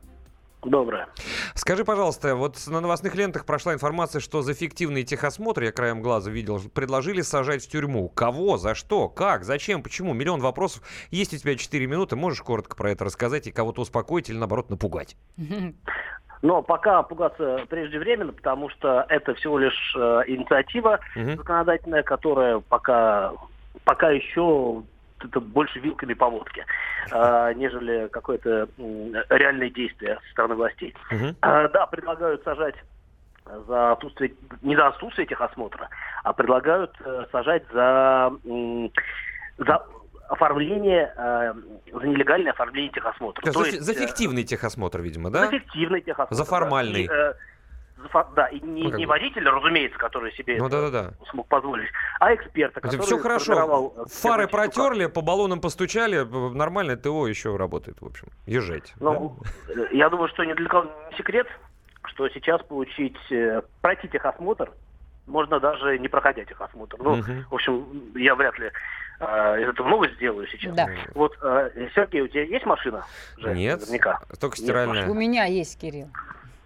[0.63, 1.07] Доброе.
[1.55, 6.29] Скажи, пожалуйста, вот на новостных лентах прошла информация, что за фиктивный техосмотр, я краем глаза
[6.29, 8.09] видел, предложили сажать в тюрьму.
[8.09, 8.57] Кого?
[8.57, 9.07] За что?
[9.07, 9.45] Как?
[9.45, 9.81] Зачем?
[9.81, 10.13] Почему?
[10.13, 10.83] Миллион вопросов.
[11.11, 14.69] Есть у тебя 4 минуты, можешь коротко про это рассказать и кого-то успокоить или, наоборот,
[14.69, 15.15] напугать?
[16.41, 21.31] Но пока пугаться преждевременно, потому что это всего лишь э, инициатива угу.
[21.31, 23.33] законодательная, которая пока,
[23.83, 24.83] пока еще
[25.23, 26.65] это больше вилками по водке,
[27.11, 28.67] а, нежели какое-то
[29.29, 30.95] реальное действие со стороны властей.
[31.41, 32.75] А, да, предлагают сажать
[33.67, 35.89] за отсутствие, не за отсутствие техосмотра,
[36.23, 38.31] а предлагают э, сажать за,
[39.57, 39.85] за
[40.29, 41.53] оформление, э,
[41.91, 43.41] за нелегальное оформление техосмотра.
[43.41, 45.45] То, То есть, за э, фиктивный техосмотр, видимо, да?
[45.45, 46.35] За фиктивный техосмотр.
[46.35, 47.03] За формальный.
[47.03, 47.33] И, э,
[48.35, 51.13] да, и не, ну, не водитель, разумеется, который себе ну, да, да, да.
[51.29, 51.89] смог позволить,
[52.19, 53.93] а эксперта, который Все хорошо.
[54.07, 56.21] Фары протерли, по баллонам постучали,
[56.55, 58.27] нормально ТО еще работает, в общем.
[58.45, 58.93] Езжайте.
[58.99, 59.87] Ну, да?
[59.91, 61.47] я думаю, что ни для кого не секрет,
[62.05, 64.71] что сейчас получить, э, пройти техосмотр
[65.29, 66.97] можно даже не проходя техосмотр.
[66.99, 67.31] Ну, угу.
[67.51, 68.71] в общем, я вряд ли
[69.19, 70.75] э, из этого новость сделаю сейчас.
[70.75, 70.87] Да.
[71.13, 73.05] Вот, э, Сергей, у тебя есть машина?
[73.37, 74.19] Же, Нет, наверняка.
[74.39, 75.01] только стиральная.
[75.01, 76.09] Нет, у меня есть, Кирилл.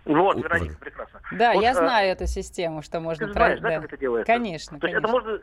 [0.05, 1.21] Вот, Вероника, прекрасно.
[1.31, 3.27] Да, вот, я а, знаю эту систему, что можно...
[3.27, 3.69] Ты знаешь, про...
[3.69, 4.31] да, как это делается?
[4.31, 5.39] Конечно, То есть это можно...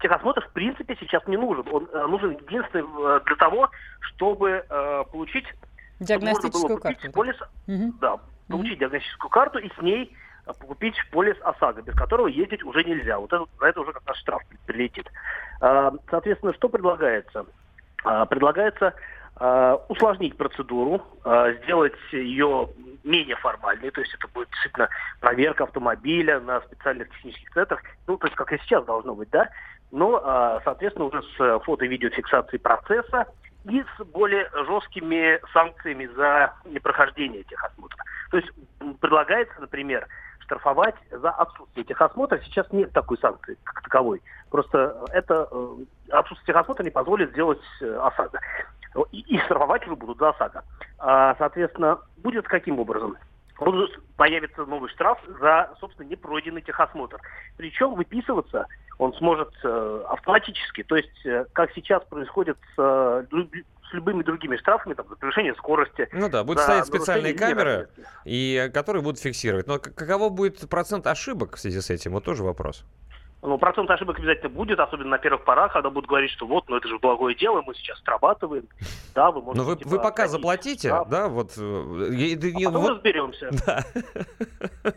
[0.00, 1.66] Техосмотр, в принципе, сейчас не нужен.
[1.70, 5.44] Он э, нужен единственное э, для того, чтобы э, получить...
[6.00, 7.12] Диагностическую карту.
[7.12, 7.36] Полис,
[7.68, 7.92] угу.
[8.00, 8.16] Да,
[8.48, 8.80] получить угу.
[8.80, 10.16] диагностическую карту и с ней
[10.46, 13.18] э, купить полис ОСАГО, без которого ездить уже нельзя.
[13.18, 15.06] Вот это, за это уже как раз штраф прилетит.
[15.60, 17.46] Соответственно, что предлагается?
[18.02, 18.94] Предлагается
[19.88, 21.02] усложнить процедуру,
[21.64, 22.68] сделать ее
[23.02, 24.88] менее формальные, то есть это будет действительно
[25.20, 29.50] проверка автомобиля на специальных технических центрах, ну, то есть как и сейчас должно быть, да,
[29.90, 33.26] но, а, соответственно, уже с фото- и видеофиксацией процесса
[33.64, 38.04] и с более жесткими санкциями за непрохождение техосмотра.
[38.30, 38.50] То есть
[39.00, 40.06] предлагается, например,
[40.40, 42.38] штрафовать за отсутствие техосмотра.
[42.44, 44.20] Сейчас нет такой санкции как таковой.
[44.50, 45.76] Просто это э,
[46.10, 48.38] отсутствие техосмотра не позволит сделать э, ОСАГО.
[49.12, 50.64] И, и штрафовать его будут за ОСАГО.
[50.98, 53.16] А, соответственно, будет каким образом?
[53.58, 57.18] Будут, появится новый штраф за, собственно, непройденный техосмотр.
[57.56, 58.66] Причем выписываться
[58.98, 60.82] он сможет э, автоматически.
[60.82, 63.24] То есть, э, как сейчас происходит с, э,
[63.90, 66.08] с любыми другими штрафами, там, за превышение скорости.
[66.12, 67.88] Ну да, будут стоять специальные камеры,
[68.24, 69.66] и, которые будут фиксировать.
[69.66, 72.12] Но каково будет процент ошибок в связи с этим?
[72.12, 72.84] Вот тоже вопрос.
[73.46, 76.76] Ну, процент ошибок обязательно будет, особенно на первых порах, когда будут говорить, что вот, ну
[76.76, 78.66] это же благое дело, мы сейчас отрабатываем.
[79.14, 79.58] Да, вы можете...
[79.58, 81.50] Но вы, типа, вы пока заплатите, да, да вот...
[81.58, 82.90] Э, а потом вот...
[82.92, 83.50] разберемся.
[83.66, 83.84] Да.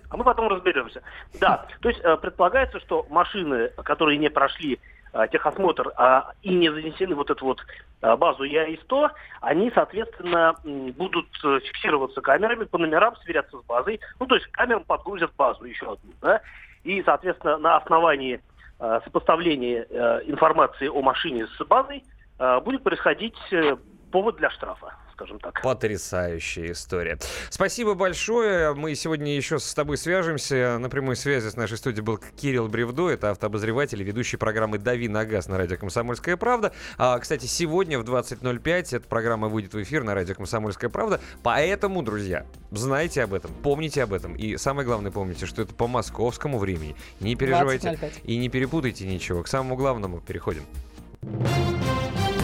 [0.09, 1.01] А мы потом разберемся.
[1.41, 4.79] Да, то есть э, предполагается, что машины, которые не прошли
[5.11, 7.59] э, техосмотр а, и не занесены вот эту вот
[7.99, 9.09] базу ЯИ-100,
[9.41, 13.99] они, соответственно, будут фиксироваться камерами, по номерам сверяться с базой.
[14.19, 16.41] Ну, то есть камерам подгрузят базу еще одну, да,
[16.87, 18.39] и, соответственно, на основании
[18.79, 22.05] э, сопоставления э, информации о машине с базой
[22.39, 23.75] э, будет происходить э,
[24.09, 25.61] повод для штрафа скажем так.
[25.63, 27.17] Потрясающая история.
[27.49, 28.75] Спасибо большое.
[28.75, 30.77] Мы сегодня еще с тобой свяжемся.
[30.77, 33.09] На прямой связи с нашей студией был Кирилл Бревдо.
[33.09, 36.71] Это автообозреватель и ведущий программы «Дави на газ» на радио «Комсомольская правда».
[36.99, 41.19] А, кстати, сегодня в 20.05 эта программа выйдет в эфир на радио «Комсомольская правда».
[41.41, 44.35] Поэтому, друзья, знайте об этом, помните об этом.
[44.35, 46.95] И самое главное, помните, что это по московскому времени.
[47.21, 49.41] Не переживайте и не перепутайте ничего.
[49.41, 50.63] К самому главному переходим.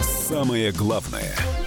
[0.02, 1.36] Самое главное–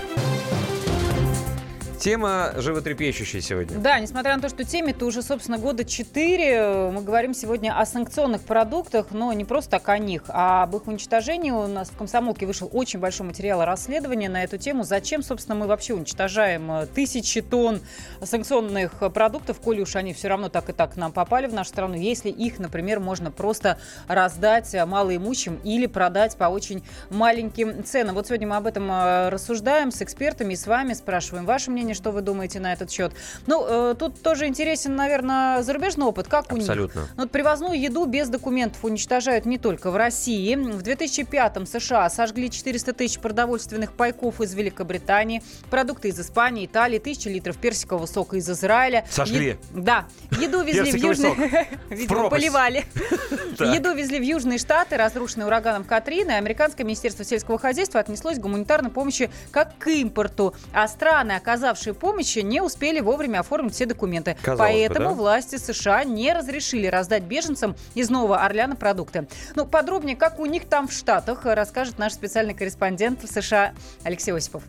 [2.00, 3.80] Тема животрепещущая сегодня.
[3.80, 8.44] Да, несмотря на то, что теме-то уже, собственно, года 4, мы говорим сегодня о санкционных
[8.44, 11.50] продуктах, но не просто так о них, а об их уничтожении.
[11.50, 14.84] У нас в «Комсомолке» вышел очень большой материал расследования на эту тему.
[14.84, 17.82] Зачем, собственно, мы вообще уничтожаем э, тысячи тонн
[18.22, 21.70] санкционных продуктов, коли уж они все равно так и так к нам попали в нашу
[21.72, 28.14] страну, если их, например, можно просто раздать малоимущим или продать по очень маленьким ценам.
[28.14, 31.87] Вот сегодня мы об этом э, рассуждаем с экспертами и с вами, спрашиваем ваше мнение
[31.88, 33.14] мнение, что вы думаете на этот счет.
[33.46, 36.28] Ну, э, тут тоже интересен, наверное, зарубежный опыт.
[36.28, 37.00] Как у Абсолютно.
[37.00, 37.10] них?
[37.16, 40.56] Ну, вот привозную еду без документов уничтожают не только в России.
[40.56, 47.30] В 2005-м США сожгли 400 тысяч продовольственных пайков из Великобритании, продукты из Испании, Италии, тысячи
[47.30, 49.06] литров персикового сока из Израиля.
[49.10, 49.48] Сожгли?
[49.48, 49.58] Е...
[49.72, 50.06] Да.
[50.32, 51.36] Еду везли в Южный...
[51.90, 52.86] Видимо, поливали.
[53.60, 56.32] Еду везли в Южные Штаты, разрушенные ураганом Катрины.
[56.32, 60.54] Американское министерство сельского хозяйства отнеслось к гуманитарной помощи как к импорту.
[60.74, 64.36] А страны, оказавшие оказавшие помощи, не успели вовремя оформить все документы.
[64.42, 65.22] Казалось Поэтому бы, да?
[65.22, 69.28] власти США не разрешили раздать беженцам из Нового Орлеана продукты.
[69.56, 73.74] Ну, подробнее, как у них там в Штатах, расскажет наш специальный корреспондент в США
[74.04, 74.64] Алексей Осипов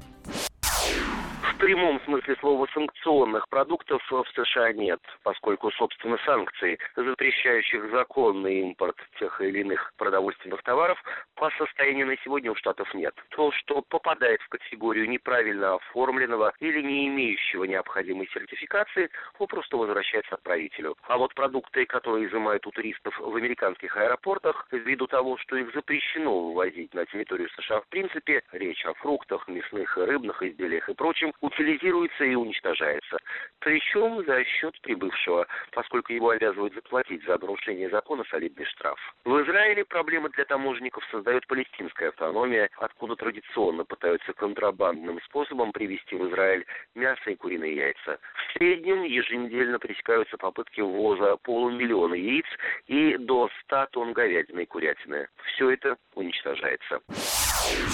[1.59, 9.41] прямом смысле слова санкционных продуктов в США нет, поскольку, собственно, санкций, запрещающих законный импорт тех
[9.41, 11.03] или иных продовольственных товаров,
[11.35, 13.15] по состоянию на сегодня у Штатов нет.
[13.31, 20.97] То, что попадает в категорию неправильно оформленного или не имеющего необходимой сертификации, попросту возвращается отправителю.
[21.09, 26.49] А вот продукты, которые изымают у туристов в американских аэропортах, ввиду того, что их запрещено
[26.49, 31.33] вывозить на территорию США в принципе, речь о фруктах, мясных и рыбных изделиях и прочем,
[31.49, 33.19] утилизируется и уничтожается.
[33.61, 38.99] Причем за счет прибывшего, поскольку его обязывают заплатить за нарушение закона солидный штраф.
[39.25, 46.29] В Израиле проблемы для таможенников создает палестинская автономия, откуда традиционно пытаются контрабандным способом привезти в
[46.29, 46.65] Израиль
[46.95, 48.19] мясо и куриные яйца.
[48.49, 52.47] В среднем еженедельно пресекаются попытки ввоза полумиллиона яиц
[52.87, 55.29] и до 100 тонн говядины и курятины.
[55.45, 57.01] Все это уничтожается.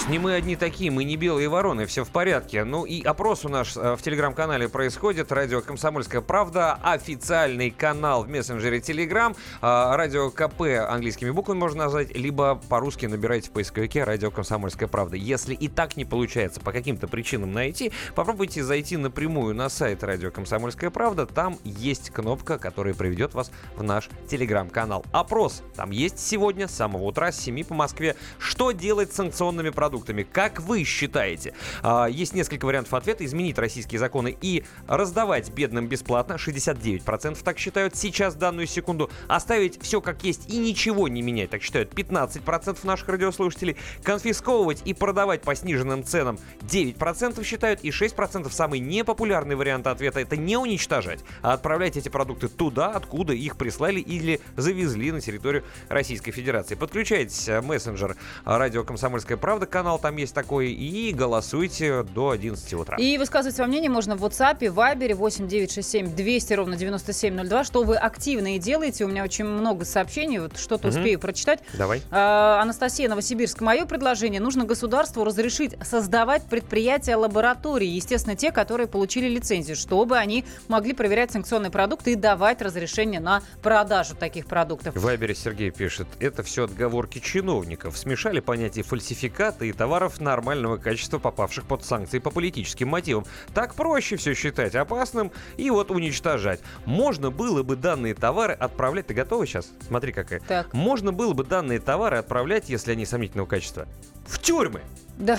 [0.08, 2.64] Не мы одни такие, мы не белые вороны, все в порядке.
[2.64, 5.32] Ну и опрос у нас э, в телеграм-канале происходит.
[5.32, 9.34] Радио «Комсомольская правда», официальный канал в мессенджере Телеграм.
[9.62, 15.16] Радио КП английскими буквами можно назвать, либо по-русски набирайте в поисковике «Радио Комсомольская правда».
[15.16, 20.30] Если и так не получается по каким-то причинам найти, попробуйте зайти напрямую на сайт «Радио
[20.30, 21.24] Комсомольская правда».
[21.24, 25.04] Там есть кнопка, которая приведет вас в наш телеграм-канал.
[25.12, 28.16] Опрос там есть сегодня с самого утра, с 7 по Москве.
[28.38, 29.20] Что делать с
[29.54, 30.22] санкционными продуктами?
[30.24, 31.54] Как вы считаете?
[31.82, 33.24] А, есть несколько вариантов ответа.
[33.24, 36.34] Изменить российские законы и раздавать бедным бесплатно.
[36.34, 39.10] 69% так считают сейчас, данную секунду.
[39.28, 43.76] Оставить все как есть и ничего не менять, так считают 15% наших радиослушателей.
[44.02, 47.80] Конфисковывать и продавать по сниженным ценам 9% считают.
[47.82, 53.32] И 6% самый непопулярный вариант ответа это не уничтожать, а отправлять эти продукты туда, откуда
[53.32, 56.74] их прислали или завезли на территорию Российской Федерации.
[56.74, 62.96] Подключайтесь в мессенджер радио «Комсомольская правда», канал там есть такой, и голосуйте до 11 утра.
[62.96, 68.56] И высказывать свое мнение можно в WhatsApp, Viber 8967 200 ровно 9702, что вы активно
[68.56, 69.04] и делаете.
[69.04, 70.96] У меня очень много сообщений, вот что-то Мгм.
[70.96, 71.60] успею прочитать.
[71.74, 72.00] Давай.
[72.10, 73.60] А, Анастасия Новосибирск.
[73.60, 74.40] Мое предложение.
[74.40, 81.32] Нужно государству разрешить создавать предприятия лаборатории, естественно, те, которые получили лицензию, чтобы они могли проверять
[81.32, 84.96] санкционные продукты и давать разрешение на продажу таких продуктов.
[84.96, 87.98] В Вайбере Сергей пишет, это все отговорки чиновников.
[87.98, 88.84] Смешали понятие
[89.34, 93.24] фальсификата и товаров нормального качества, попавших под санкции по политическим мотивам.
[93.52, 96.60] Так проще все считать опасным и вот уничтожать.
[96.84, 99.06] Можно было бы данные товары отправлять...
[99.06, 99.70] Ты готова сейчас?
[99.86, 100.40] Смотри какая.
[100.40, 100.72] Так.
[100.72, 103.86] Можно было бы данные товары отправлять, если они сомнительного качества,
[104.26, 104.80] в тюрьмы.
[105.18, 105.38] Да.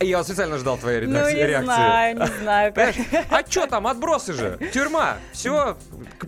[0.00, 1.36] Я специально ждал твоей Ну, реакции.
[1.36, 1.64] не реакции.
[1.66, 2.72] знаю, не знаю.
[2.74, 2.94] как.
[3.30, 4.58] А что там, отбросы же?
[4.72, 5.16] Тюрьма.
[5.32, 5.76] Все,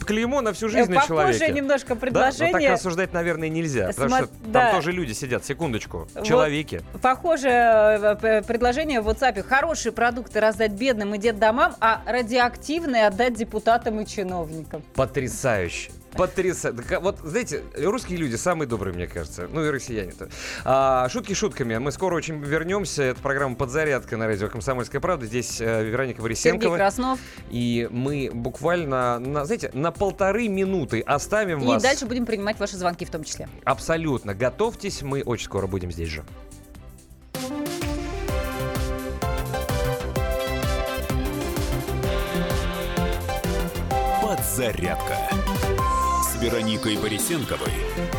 [0.07, 1.53] клеймо на всю жизнь на Похожее человеке.
[1.53, 2.73] немножко Да, но так предложение.
[2.73, 3.89] рассуждать, наверное, нельзя.
[3.89, 4.73] Потому Сма- что там да.
[4.73, 6.09] тоже люди сидят, секундочку.
[6.15, 6.25] Вот.
[6.25, 6.83] Человеки.
[7.03, 9.43] Похожее э, предложение в WhatsApp.
[9.43, 14.83] Хорошие продукты раздать бедным и детдомам, а радиоактивные отдать депутатам и чиновникам.
[14.95, 15.91] Потрясающе.
[16.13, 16.99] Потрясающе.
[17.01, 19.49] Вот, знаете, русские люди самые добрые, мне кажется.
[19.51, 20.29] Ну и россияне-то.
[20.65, 21.79] А, шутки шутками.
[21.79, 23.03] Мы скоро очень вернемся.
[23.05, 25.27] Это программа «Подзарядка» на радио «Комсомольская правда».
[25.27, 26.63] Здесь э, Вероника Борисенкова.
[26.63, 27.19] Сергей Краснов.
[27.51, 31.83] И мы буквально, на, знаете, на полторы минуты оставим И вас.
[31.83, 33.49] дальше будем принимать ваши звонки в том числе.
[33.65, 34.35] Абсолютно.
[34.35, 36.25] Готовьтесь, мы очень скоро будем здесь же.
[44.23, 45.17] Подзарядка
[46.41, 47.73] Вероникой Борисенковой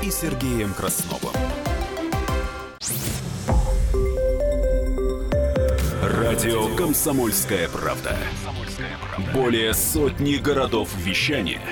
[0.03, 1.34] и Сергеем Красновым.
[6.03, 8.15] Радио «Комсомольская правда».
[9.34, 11.64] Более сотни городов вещания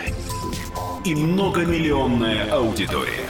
[1.05, 3.29] и многомиллионная аудитория.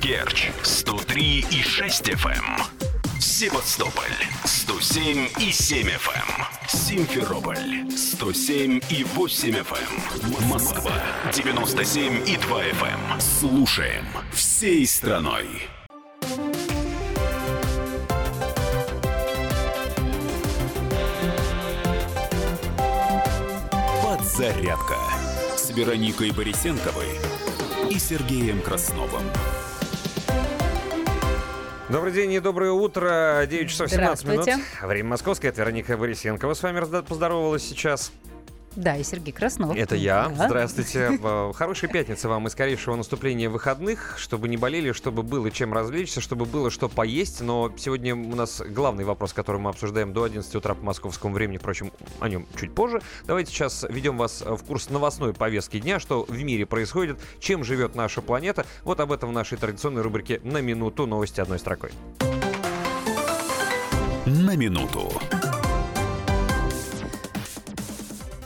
[0.00, 2.87] Керчь 103 и 6 FM.
[3.18, 3.20] Эм.
[3.20, 4.04] Севастополь
[4.44, 6.38] 107 и 7 FM.
[6.38, 6.68] Эм.
[6.68, 10.42] Симферополь 107 и 8 FM.
[10.42, 10.48] Эм.
[10.48, 10.92] Москва
[11.32, 13.20] 97 и 2 FM.
[13.20, 15.46] Слушаем всей страной.
[24.02, 24.96] Подзарядка
[25.56, 27.18] с Вероникой Борисенковой
[27.90, 29.24] и Сергеем Красновым.
[31.90, 33.46] Добрый день и доброе утро.
[33.48, 34.46] 9 часов 17 минут.
[34.82, 35.50] Время московское.
[35.50, 38.12] Это Вероника Борисенкова с вами поздоровалась сейчас.
[38.78, 39.76] Да, и Сергей Краснов.
[39.76, 40.28] Это я.
[40.28, 40.46] Да.
[40.46, 41.18] Здравствуйте.
[41.54, 46.44] Хорошей пятницы вам и скорейшего наступления выходных, чтобы не болели, чтобы было чем развлечься, чтобы
[46.44, 47.40] было что поесть.
[47.40, 51.58] Но сегодня у нас главный вопрос, который мы обсуждаем до 11 утра по московскому времени,
[51.58, 51.90] впрочем,
[52.20, 53.02] о нем чуть позже.
[53.24, 57.96] Давайте сейчас ведем вас в курс новостной повестки дня, что в мире происходит, чем живет
[57.96, 58.64] наша планета.
[58.84, 61.90] Вот об этом в нашей традиционной рубрике «На минуту» новости одной строкой.
[64.24, 65.10] На минуту.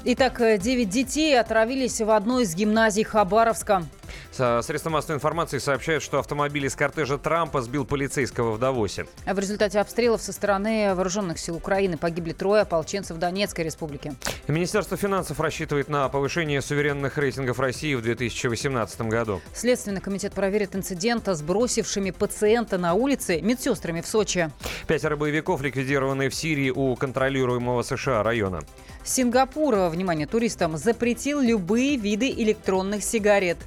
[0.04, 3.84] Итак, 9 детей отравились в одной из гимназий Хабаровска.
[4.32, 9.06] Средства массовой информации сообщают, что автомобиль из кортежа Трампа сбил полицейского в Давосе.
[9.26, 14.14] В результате обстрелов со стороны вооруженных сил Украины погибли трое ополченцев Донецкой республики.
[14.48, 19.42] Министерство финансов рассчитывает на повышение суверенных рейтингов России в 2018 году.
[19.54, 24.50] Следственный комитет проверит инцидент с бросившими пациента на улице медсестрами в Сочи.
[24.86, 28.62] Пятеро боевиков ликвидированы в Сирии у контролируемого США района.
[29.04, 33.58] Сингапур, внимание туристам, запретил любые виды электронных сигарет.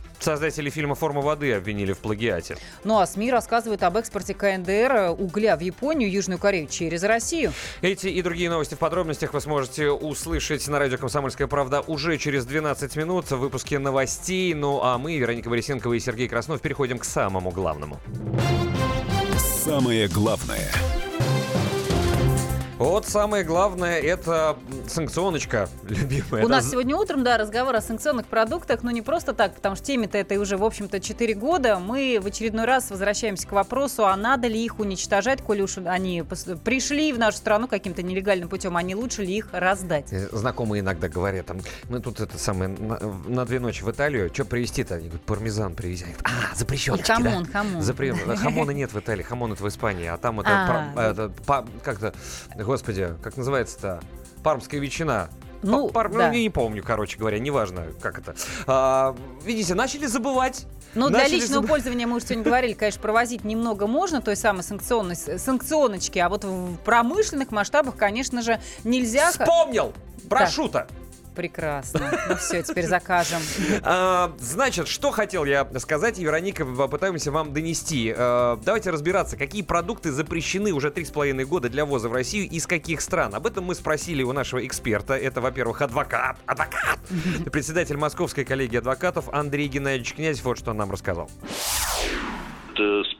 [0.55, 2.55] Создатели фильма «Форма воды» обвинили в плагиате.
[2.85, 7.51] Ну а СМИ рассказывают об экспорте КНДР угля в Японию, Южную Корею через Россию.
[7.81, 12.45] Эти и другие новости в подробностях вы сможете услышать на радио «Комсомольская правда» уже через
[12.45, 14.53] 12 минут в выпуске новостей.
[14.53, 17.99] Ну а мы, Вероника Борисенкова и Сергей Краснов, переходим к самому главному.
[19.65, 20.71] Самое главное–
[22.77, 24.57] вот самое главное, это
[24.87, 26.45] санкционочка любимая.
[26.45, 29.85] У нас сегодня утром, да, разговор о санкционных продуктах, но не просто так, потому что
[29.85, 31.79] теме-то это уже, в общем-то, 4 года.
[31.79, 36.23] Мы в очередной раз возвращаемся к вопросу, а надо ли их уничтожать, коли уж они
[36.63, 40.11] пришли в нашу страну каким-то нелегальным путем, а не лучше ли их раздать?
[40.11, 41.59] Э, знакомые иногда говорят, там,
[41.89, 44.95] мы тут это самое, на, на две ночи в Италию, что привезти-то?
[44.95, 46.05] Они говорят, пармезан привези.
[46.23, 47.51] А, запрещеночки, хамон, да?
[47.51, 47.81] хамон.
[47.81, 48.13] Запре...
[48.13, 51.11] Хамона нет в Италии, хамон это в Испании, а там это, а, пар...
[51.11, 51.65] это па...
[51.83, 52.13] как-то
[52.55, 54.01] господи, как называется-то?
[54.45, 55.29] Пармская ветчина.
[55.63, 56.27] Ну, Пар, да.
[56.27, 58.35] ну, не помню, короче говоря, неважно, как это.
[58.67, 60.67] А, видите, начали забывать.
[60.93, 61.67] Ну, для личного заб...
[61.67, 66.43] пользования мы уже сегодня говорили, конечно, провозить немного можно, той самой санкционной, санкционочки, а вот
[66.43, 69.31] в промышленных масштабах, конечно же, нельзя...
[69.31, 69.93] Вспомнил!
[70.29, 70.87] Прошу-то!
[70.87, 71.04] Да.
[71.35, 72.11] Прекрасно.
[72.29, 73.41] Ну все, теперь закажем.
[73.87, 78.13] А, значит, что хотел я сказать, и Вероника, попытаемся вам донести.
[78.15, 82.49] А, давайте разбираться, какие продукты запрещены уже три с половиной года для ввоза в Россию,
[82.49, 83.35] из каких стран.
[83.35, 85.13] Об этом мы спросили у нашего эксперта.
[85.15, 86.99] Это, во-первых, адвокат, адвокат,
[87.51, 90.41] председатель Московской коллегии адвокатов Андрей Геннадьевич Князь.
[90.43, 91.29] Вот что он нам рассказал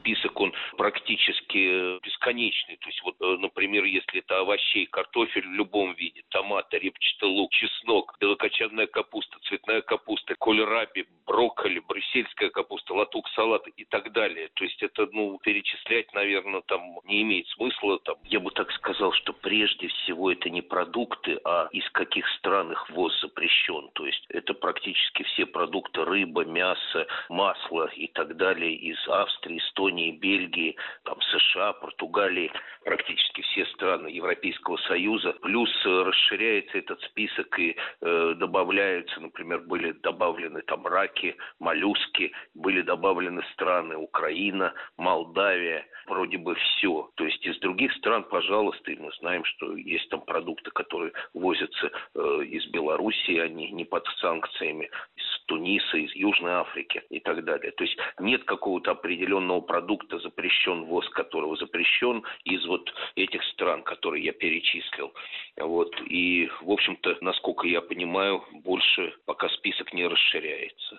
[0.06, 0.35] список,
[0.76, 2.76] практически бесконечный.
[2.76, 7.52] То есть, вот, э, например, если это овощей, картофель в любом виде, томаты, репчатый лук,
[7.52, 14.48] чеснок, белокочанная капуста, цветная капуста, кольраби, брокколи, брюссельская капуста, латук, салат и так далее.
[14.54, 17.98] То есть это, ну, перечислять, наверное, там не имеет смысла.
[18.00, 18.16] Там.
[18.24, 22.90] Я бы так сказал, что прежде всего это не продукты, а из каких стран их
[22.90, 23.90] ввоз запрещен.
[23.94, 30.12] То есть это практически все продукты рыба, мясо, масло и так далее из Австрии, Эстонии,
[30.12, 30.65] Бельгии,
[31.04, 32.50] там, США, Португалии,
[32.84, 35.32] практически все страны Европейского Союза.
[35.42, 42.82] Плюс э, расширяется этот список и э, добавляются, например, были добавлены там раки, моллюски, были
[42.82, 47.10] добавлены страны Украина, Молдавия, вроде бы все.
[47.14, 51.90] То есть из других стран, пожалуйста, и мы знаем, что есть там продукты, которые возятся
[52.14, 57.72] э, из Белоруссии, они не под санкциями, из Туниса, из Южной Африки и так далее.
[57.72, 64.24] То есть нет какого-то определенного продукта, запрещен ввоз которого запрещен из вот этих стран, которые
[64.24, 65.12] я перечислил.
[65.58, 65.90] Вот.
[66.08, 70.96] И, в общем-то, насколько я понимаю, больше пока список не расширяется.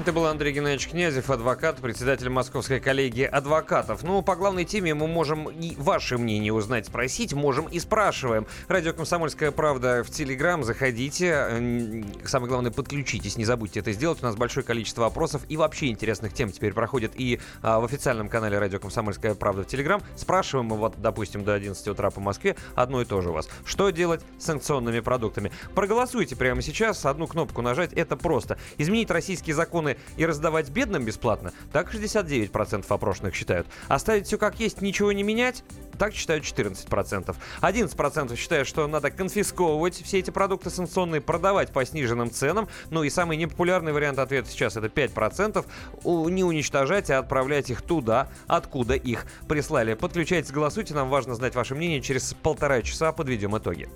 [0.00, 4.04] Это был Андрей Геннадьевич Князев, адвокат, председатель Московской коллегии адвокатов.
[4.04, 8.46] Ну, по главной теме мы можем и ваше мнение узнать, спросить, можем и спрашиваем.
[8.68, 12.04] Радио «Комсомольская правда» в Телеграм, заходите.
[12.24, 14.22] Самое главное, подключитесь, не забудьте это сделать.
[14.22, 18.28] У нас большое количество вопросов и вообще интересных тем теперь проходит и а, в официальном
[18.28, 20.02] канале радио «Комсомольская правда» в Телеграм.
[20.16, 23.48] Спрашиваем мы вот, допустим, до 11 утра по Москве одно и то же вас.
[23.64, 25.52] Что делать с санкционными продуктами?
[25.74, 28.58] Проголосуйте прямо сейчас, одну кнопку нажать, это просто.
[28.76, 33.66] Изменить российские законы и раздавать бедным бесплатно, так 69% опрошенных считают.
[33.88, 35.64] Оставить все как есть, ничего не менять,
[35.98, 37.36] так считают 14%.
[37.60, 42.68] 11% считают, что надо конфисковывать все эти продукты санкционные, продавать по сниженным ценам.
[42.90, 45.64] Ну и самый непопулярный вариант ответа сейчас это 5%.
[46.30, 49.94] Не уничтожать, а отправлять их туда, откуда их прислали.
[49.94, 52.00] Подключайтесь, голосуйте, нам важно знать ваше мнение.
[52.00, 53.88] Через полтора часа подведем итоги.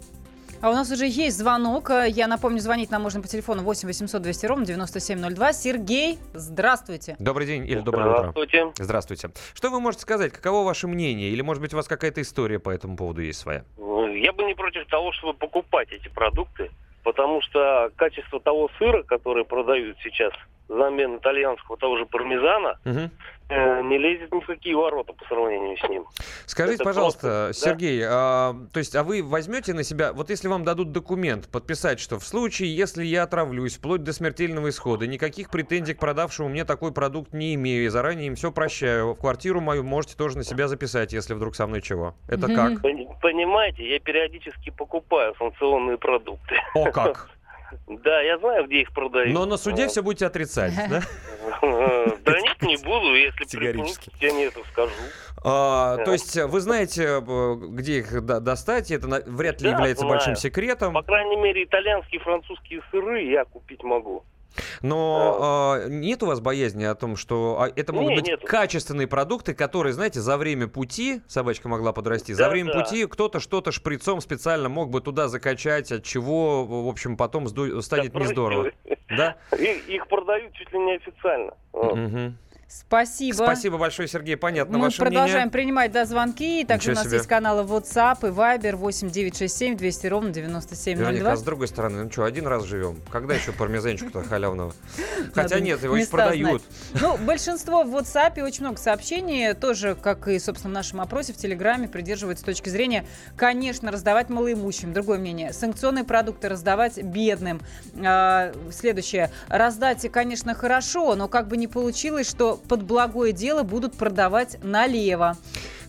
[0.63, 1.91] А у нас уже есть звонок.
[2.07, 5.53] Я напомню, звонить нам можно по телефону 8 800 200 ровно 9702.
[5.55, 7.17] Сергей, здравствуйте.
[7.19, 8.65] Добрый день или доброе здравствуйте.
[8.67, 8.85] утро.
[8.85, 9.31] Здравствуйте.
[9.55, 10.33] Что вы можете сказать?
[10.33, 11.31] Каково ваше мнение?
[11.31, 13.65] Или, может быть, у вас какая-то история по этому поводу есть своя?
[13.77, 16.71] Я бы не против того, чтобы покупать эти продукты,
[17.03, 20.33] потому что качество того сыра, который продают сейчас
[20.69, 23.11] взамен итальянского того же пармезана, угу.
[23.53, 26.07] Э, не лезет ни в какие ворота по сравнению с ним.
[26.47, 28.09] Скажите, Это пожалуйста, просто, Сергей, да?
[28.11, 32.19] а, то есть, а вы возьмете на себя, вот если вам дадут документ, подписать, что
[32.19, 36.93] в случае, если я отравлюсь, вплоть до смертельного исхода, никаких претензий к продавшему мне такой
[36.93, 40.69] продукт не имею, и заранее им все прощаю, в квартиру мою можете тоже на себя
[40.69, 42.15] записать, если вдруг со мной чего.
[42.29, 42.55] Это угу.
[42.55, 42.83] как?
[43.21, 46.57] Понимаете, я периодически покупаю санкционные продукты.
[46.75, 47.31] О, как?
[47.87, 49.33] Да, я знаю, где их продают.
[49.33, 51.03] Но на суде все будете отрицать, да?
[51.61, 54.93] Да нет, не буду, если при нету, скажу.
[55.45, 60.95] А, то есть вы знаете, э, где их достать, это вряд ли является большим секретом.
[60.95, 64.25] По крайней мере, итальянские и французские сыры я купить могу.
[64.83, 68.47] Но э, нет у вас боязни о том, что а, это могут не, быть нету.
[68.47, 72.83] качественные продукты, которые, знаете, за время пути, собачка могла подрасти, да, за время да.
[72.83, 77.81] пути кто-то что-то шприцом специально мог бы туда закачать, от чего, в общем, потом сду-
[77.83, 78.71] станет да, не здорово.
[79.09, 79.37] Да?
[79.59, 81.55] Их, их продают чуть ли не официально.
[81.73, 82.35] Угу.
[82.73, 83.35] Спасибо.
[83.35, 84.37] Спасибо большое, Сергей.
[84.37, 85.51] Понятно Мы ваше продолжаем мнение.
[85.51, 86.65] принимать да, звонки.
[86.65, 87.17] Также Ничего у нас себе.
[87.19, 91.03] есть каналы WhatsApp и Viber 8967 200 ровно 9702.
[91.03, 92.99] Вероника, а с другой стороны, ну что, один раз живем.
[93.11, 94.75] Когда еще пармезанчику-то халявного?
[95.35, 96.63] Хотя нет, его еще продают.
[96.99, 99.53] Ну, большинство в WhatsApp очень много сообщений.
[99.55, 104.93] Тоже, как и, собственно, в нашем опросе в Телеграме, придерживается точки зрения, конечно, раздавать малоимущим.
[104.93, 105.53] Другое мнение.
[105.53, 107.61] Санкционные продукты раздавать бедным.
[108.03, 109.31] А, следующее.
[109.49, 115.37] Раздать, конечно, хорошо, но как бы не получилось, что под благое дело будут продавать налево.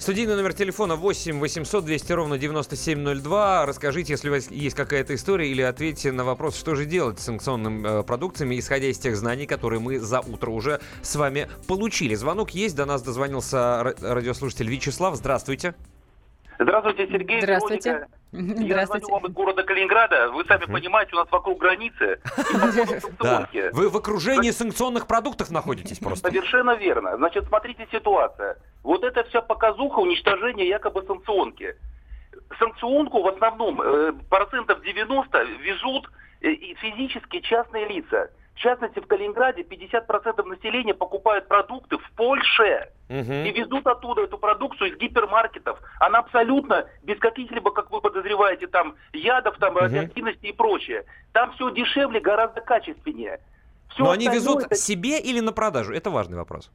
[0.03, 3.65] Студийный номер телефона 8 800 200 ровно 9702.
[3.65, 7.23] Расскажите, если у вас есть какая-то история, или ответьте на вопрос, что же делать с
[7.23, 12.15] санкционными э, продукциями, исходя из тех знаний, которые мы за утро уже с вами получили.
[12.15, 15.15] Звонок есть, до нас дозвонился радиослушатель Вячеслав.
[15.15, 15.73] Здравствуйте.
[16.59, 17.39] Здравствуйте, Сергей.
[17.39, 17.89] Здравствуйте.
[17.89, 18.22] Вероника.
[18.33, 20.31] Я звоню вам из города Калининграда.
[20.31, 22.19] Вы сами понимаете, у нас вокруг границы.
[23.19, 23.47] Да.
[23.71, 26.29] Вы в окружении санкционных продуктов находитесь просто.
[26.29, 27.15] Совершенно верно.
[27.17, 28.57] Значит, смотрите ситуация.
[28.83, 31.75] Вот это вся показуха уничтожения якобы санкционки.
[32.59, 36.09] Санкционку в основном э, процентов 90 везут
[36.41, 38.29] э, физические частные лица.
[38.55, 43.31] В частности, в Калининграде 50% населения покупают продукты в Польше угу.
[43.31, 45.79] и везут оттуда эту продукцию из гипермаркетов.
[45.99, 49.81] Она абсолютно без каких-либо, как вы подозреваете, там ядов, там угу.
[49.81, 51.05] радиоактивности и прочее.
[51.31, 53.39] Там все дешевле, гораздо качественнее.
[53.89, 54.75] Все Но они везут это...
[54.75, 55.93] себе или на продажу?
[55.93, 56.71] Это важный вопрос.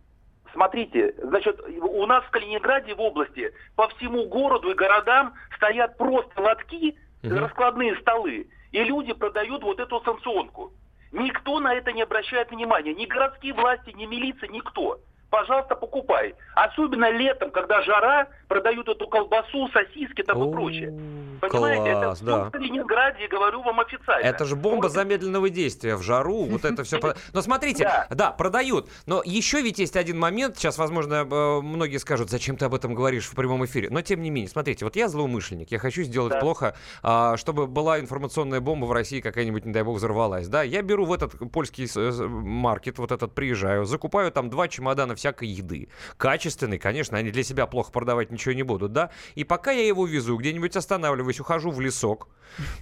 [0.53, 6.41] Смотрите, значит, у нас в Калининграде в области по всему городу и городам стоят просто
[6.41, 7.37] лотки, угу.
[7.37, 10.73] раскладные столы, и люди продают вот эту санкционку.
[11.13, 12.95] Никто на это не обращает внимания.
[12.95, 16.35] Ни городские власти, ни милиция, никто пожалуйста, покупай.
[16.55, 20.93] Особенно летом, когда жара, продают эту колбасу, сосиски там и прочее.
[21.41, 22.45] Понимаете, класс, это да.
[22.45, 24.27] в Калининграде, говорю вам официально.
[24.27, 24.93] Это же бомба вот.
[24.93, 26.99] замедленного действия в жару, вот это все.
[27.33, 28.07] Но смотрите, да.
[28.11, 28.89] да, продают.
[29.07, 32.95] Но еще ведь есть один момент, сейчас, возможно, э, многие скажут, зачем ты об этом
[32.95, 33.89] говоришь в прямом эфире.
[33.91, 36.41] Но тем не менее, смотрите, вот я злоумышленник, я хочу сделать да.
[36.41, 40.49] плохо, а, чтобы была информационная бомба в России какая-нибудь, не дай бог, взорвалась.
[40.49, 41.87] Да, я беру в этот польский
[42.27, 45.89] маркет, вот этот приезжаю, закупаю там два чемодана всякой еды.
[46.17, 49.11] Качественный, конечно, они для себя плохо продавать ничего не будут, да?
[49.35, 52.29] И пока я его везу, где-нибудь останавливаюсь, ухожу в лесок,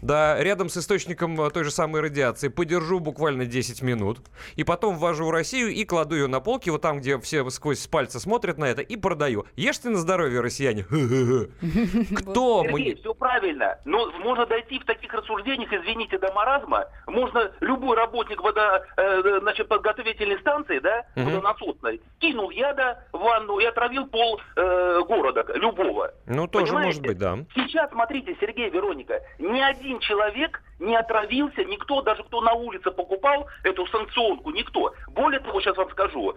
[0.03, 4.19] да, рядом с источником э, той же самой радиации, подержу буквально 10 минут,
[4.55, 7.87] и потом ввожу в Россию и кладу ее на полки, вот там, где все сквозь
[7.87, 9.47] пальцы смотрят на это, и продаю.
[9.57, 10.85] Ешьте на здоровье, россияне.
[12.17, 12.65] Кто?
[12.65, 13.79] Сергей, все правильно.
[13.85, 16.87] Но можно дойти в таких рассуждениях, извините, до маразма.
[17.07, 23.65] Можно любой работник вода, э, значит, подготовительной станции, да, водонасосной, кинул яда в ванну и
[23.65, 26.13] отравил пол э, города, любого.
[26.27, 27.39] Ну, тоже может быть, да.
[27.55, 33.47] Сейчас, смотрите, Сергей, Вероника, ни один человек не отравился, никто, даже кто на улице покупал
[33.63, 34.93] эту санкционку, никто.
[35.09, 36.35] Более того, сейчас вам скажу,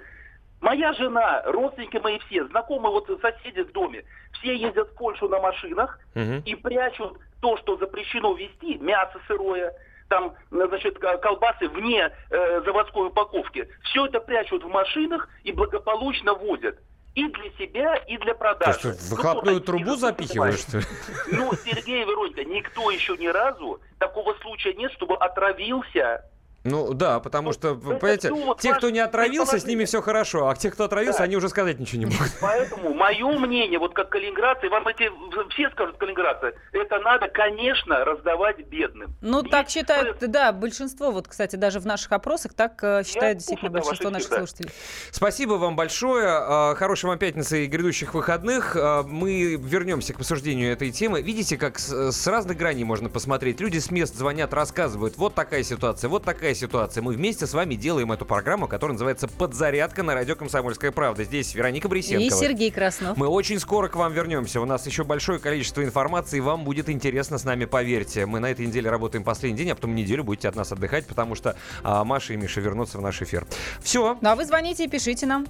[0.61, 4.03] Моя жена, родственники мои все, знакомые вот соседи в доме,
[4.33, 6.41] все ездят в Польшу на машинах Мгм.
[6.45, 9.73] и прячут то, что запрещено везти, мясо сырое,
[10.09, 13.69] там, э, значит, ко- колбасы вне э, заводской упаковки.
[13.83, 16.77] Все это прячут в машинах и благополучно возят.
[17.15, 18.79] И для себя, и для продажи.
[18.79, 20.83] что, в выхлопную трубу запихиваешь, что ли?
[21.31, 26.23] Ну, Сергей Вероника, никто еще ни разу такого случая нет, чтобы отравился.
[26.69, 30.49] Ну да, потому что, вы понимаете, вот те, кто не отравился, с ними все хорошо,
[30.49, 31.23] а те, кто отравился, Да.
[31.25, 32.31] они уже сказать ничего не могут.
[32.41, 35.09] Поэтому мое мнение, вот как калининградцы, вам эти
[35.53, 39.13] все скажут калининградцы, это надо, конечно, раздавать бедным.
[39.21, 43.71] Ну, так считают, да, большинство, вот, кстати, даже в наших опросах так э, считают действительно
[43.71, 44.37] большинство наших да.
[44.37, 44.71] слушателей.
[45.11, 46.27] Спасибо вам большое.
[46.27, 48.75] А, Хорошей вам пятницы и грядущих выходных.
[48.75, 51.21] А, Мы вернемся к обсуждению этой темы.
[51.21, 53.59] Видите, как с, с разных граней можно посмотреть.
[53.59, 55.17] Люди с мест звонят, рассказывают.
[55.17, 57.01] Вот такая ситуация, вот такая ситуация.
[57.01, 61.23] Мы вместе с вами делаем эту программу, которая называется «Подзарядка» на радио «Комсомольская правда».
[61.23, 62.27] Здесь Вероника Бресенкова.
[62.27, 63.17] И Сергей Краснов.
[63.17, 64.61] Мы очень скоро к вам вернемся.
[64.61, 66.39] У нас еще большое количество информации.
[66.39, 68.25] Вам будет интересно с нами, поверьте.
[68.25, 71.35] Мы на этой неделе работаем последний день, а потом неделю будете от нас отдыхать, потому
[71.35, 73.47] что а, Маша и Миша вернутся в наш эфир.
[73.81, 75.47] Все, Ну, а вы звоните и пишите нам.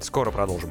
[0.00, 0.70] скоро продолжим.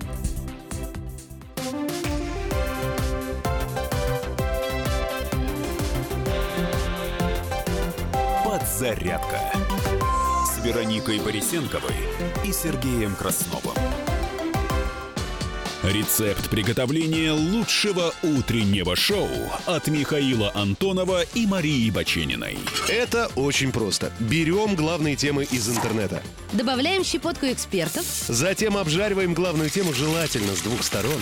[8.57, 9.39] Подзарядка
[10.43, 11.93] с Вероникой Борисенковой
[12.43, 13.75] и Сергеем Красновым.
[15.83, 19.29] Рецепт приготовления лучшего утреннего шоу
[19.67, 22.57] от Михаила Антонова и Марии Бачениной.
[22.89, 24.11] Это очень просто.
[24.19, 26.23] Берем главные темы из интернета.
[26.51, 31.21] Добавляем щепотку экспертов, Затем обжариваем главную тему желательно с двух сторон.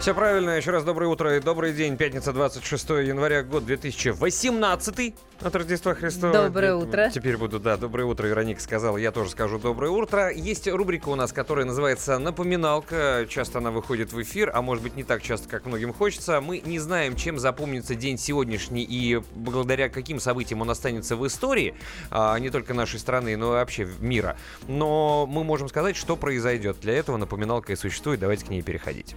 [0.00, 0.56] Все правильно.
[0.56, 1.98] Еще раз доброе утро и добрый день.
[1.98, 6.32] Пятница, 26 января, год 2018 от Рождества Христова.
[6.32, 7.10] Доброе утро.
[7.12, 8.26] Теперь буду, да, доброе утро.
[8.26, 10.30] Вероника сказала, я тоже скажу доброе утро.
[10.30, 13.26] Есть рубрика у нас, которая называется «Напоминалка».
[13.28, 16.40] Часто она выходит в эфир, а может быть не так часто, как многим хочется.
[16.40, 21.74] Мы не знаем, чем запомнится день сегодняшний и благодаря каким событиям он останется в истории,
[22.10, 24.38] а, не только нашей страны, но и вообще мира.
[24.66, 26.78] Но мы можем сказать, что произойдет.
[26.80, 28.18] Для этого напоминалка и существует.
[28.18, 29.14] Давайте к ней переходить.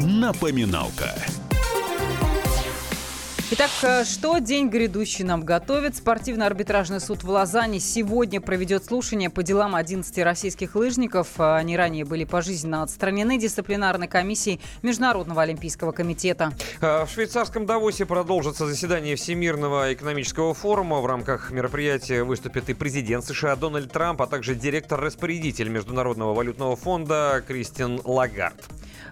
[0.00, 1.14] Напоминалка.
[3.50, 5.94] Итак, э, что день грядущий нам готовит?
[5.94, 11.28] Спортивно-арбитражный суд в Лозанне сегодня проведет слушание по делам 11 российских лыжников.
[11.38, 16.52] Э, Они ранее были пожизненно отстранены дисциплинарной комиссией Международного олимпийского комитета.
[16.80, 21.00] А, В швейцарском Давосе продолжится заседание Всемирного экономического форума.
[21.00, 27.44] В рамках мероприятия выступит и президент США Дональд Трамп, а также директор-распорядитель Международного валютного фонда
[27.46, 28.56] Кристин Лагард.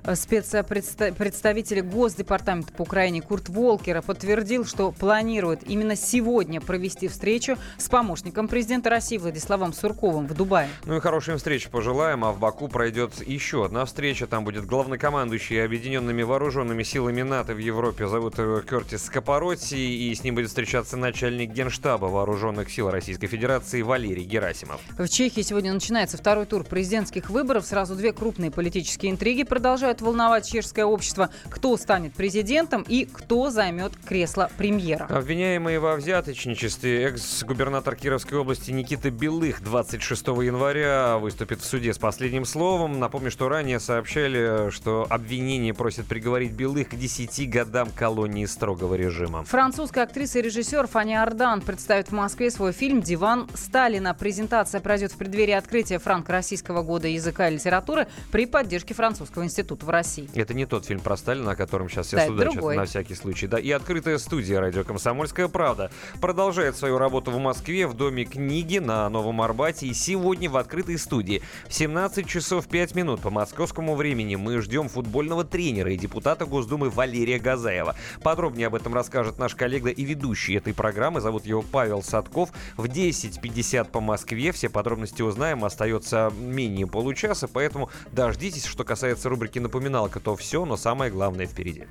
[0.04, 7.88] Э, Спецпредставитель Госдепартамента по Украине Курт Волкера подтвердил, что планирует именно сегодня провести встречу с
[7.88, 10.68] помощником президента России Владиславом Сурковым в Дубае.
[10.86, 14.26] Ну и хорошей встречи пожелаем, а в Баку пройдет еще одна встреча.
[14.26, 18.08] Там будет главнокомандующий объединенными вооруженными силами НАТО в Европе.
[18.08, 23.82] Зовут его Кертис Скопороти, и с ним будет встречаться начальник генштаба вооруженных сил Российской Федерации
[23.82, 24.80] Валерий Герасимов.
[24.98, 27.64] В Чехии сегодня начинается второй тур президентских выборов.
[27.66, 31.30] Сразу две крупные политические интриги продолжают продолжают волновать чешское общество.
[31.50, 35.04] Кто станет президентом и кто займет кресло премьера.
[35.06, 42.44] Обвиняемый во взяточничестве экс-губернатор Кировской области Никита Белых 26 января выступит в суде с последним
[42.44, 42.98] словом.
[42.98, 49.44] Напомню, что ранее сообщали, что обвинение просит приговорить Белых к 10 годам колонии строгого режима.
[49.44, 54.14] Французская актриса и режиссер Фанни Ардан представит в Москве свой фильм «Диван Сталина».
[54.14, 59.90] Презентация пройдет в преддверии открытия франко-российского года языка и литературы при поддержке Французского института в
[59.90, 60.28] России.
[60.34, 62.76] Это не тот фильм про Сталина, о котором сейчас все Да, другой.
[62.76, 63.46] на всякий случай.
[63.46, 63.58] Да.
[63.58, 65.90] И открытая студия «Радио Комсомольская правда»
[66.20, 69.86] продолжает свою работу в Москве в Доме книги на Новом Арбате.
[69.86, 74.88] И сегодня в открытой студии в 17 часов 5 минут по московскому времени мы ждем
[74.88, 77.94] футбольного тренера и депутата Госдумы Валерия Газаева.
[78.22, 81.20] Подробнее об этом расскажет наш коллега и ведущий этой программы.
[81.20, 82.50] Зовут его Павел Садков.
[82.76, 84.52] В 10.50 по Москве.
[84.52, 85.64] Все подробности узнаем.
[85.64, 88.64] Остается менее получаса, поэтому дождитесь.
[88.64, 91.84] Что касается рубрики «Напоминалка», то все, но самое главное впереди.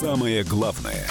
[0.00, 1.06] Самое главное.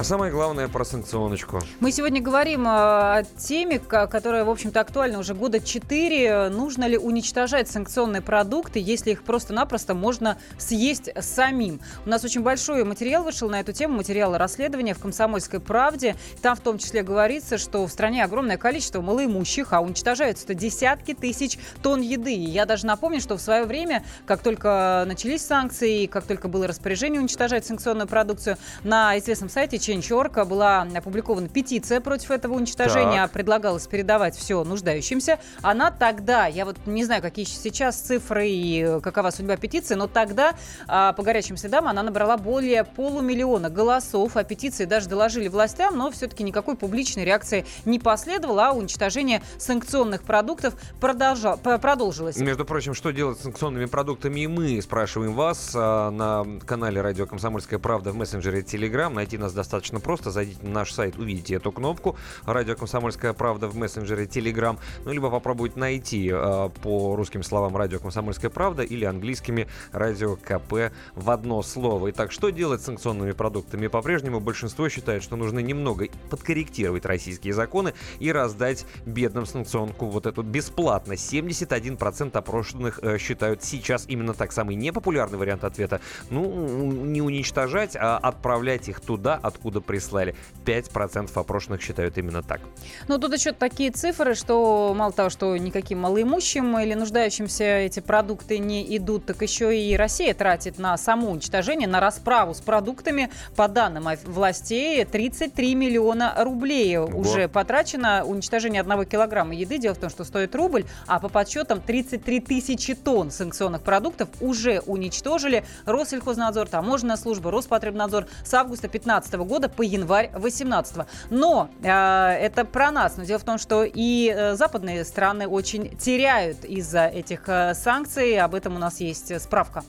[0.00, 1.60] А самое главное про санкционочку.
[1.78, 6.48] Мы сегодня говорим э, о теме, которая, в общем-то, актуальна уже года четыре.
[6.48, 11.82] Нужно ли уничтожать санкционные продукты, если их просто-напросто можно съесть самим?
[12.06, 16.16] У нас очень большой материал вышел на эту тему, материал расследования в «Комсомольской правде».
[16.40, 21.58] Там в том числе говорится, что в стране огромное количество малоимущих, а уничтожаются десятки тысяч
[21.82, 22.32] тонн еды.
[22.32, 26.66] И я даже напомню, что в свое время, как только начались санкции, как только было
[26.66, 33.22] распоряжение уничтожать санкционную продукцию, на известном сайте Change.org была опубликована петиция против этого уничтожения.
[33.22, 33.32] Так.
[33.32, 35.38] Предлагалось передавать все нуждающимся.
[35.62, 40.06] Она тогда, я вот не знаю, какие сейчас цифры и э, какова судьба петиции, но
[40.06, 40.54] тогда
[40.86, 44.36] а, по горячим следам она набрала более полумиллиона голосов.
[44.36, 50.22] О петиции даже доложили властям, но все-таки никакой публичной реакции не последовало, а уничтожение санкционных
[50.22, 52.36] продуктов продолжал- продолжилось.
[52.36, 57.26] Между прочим, что делать с санкционными продуктами, и мы спрашиваем вас а, на канале Радио
[57.26, 59.08] Комсомольская правда в мессенджере Telegram.
[59.12, 59.69] Найти нас достаточно
[60.00, 60.30] просто.
[60.30, 64.78] Зайдите на наш сайт, увидите эту кнопку Радио Комсомольская правда в мессенджере Telegram.
[65.04, 70.92] Ну, либо попробуйте найти а, по русским словам Радио Комсомольская правда или английскими Радио КП
[71.14, 72.10] в одно слово.
[72.10, 73.86] Итак, что делать с санкционными продуктами?
[73.86, 80.42] По-прежнему большинство считает, что нужно немного подкорректировать российские законы и раздать бедным санкционку вот эту
[80.42, 81.12] бесплатно.
[81.12, 84.52] 71% опрошенных э, считают сейчас именно так.
[84.52, 90.34] Самый непопулярный вариант ответа– ну, не уничтожать, а отправлять их туда, откуда прислали.
[90.64, 92.60] 5% опрошенных считают именно так.
[93.08, 98.58] Ну, тут еще такие цифры, что мало того, что никаким малоимущим или нуждающимся эти продукты
[98.58, 103.68] не идут, так еще и Россия тратит на само уничтожение, на расправу с продуктами, по
[103.68, 108.24] данным властей, 33 миллиона рублей уже потрачено.
[108.24, 112.94] Уничтожение одного килограмма еды, дело в том, что стоит рубль, а по подсчетам 33 тысячи
[112.94, 120.30] тонн санкционных продуктов уже уничтожили Россельхознадзор, таможенная служба, Роспотребнадзор с августа 2015 года по январь
[120.30, 121.06] 2018.
[121.30, 123.16] Но э, это про нас.
[123.16, 128.38] Но дело в том, что и э, западные страны очень теряют из-за этих э, санкций.
[128.38, 129.84] Об этом у нас есть э, справка.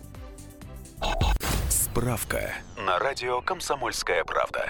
[1.70, 4.66] Справка на радио «Комсомольская правда».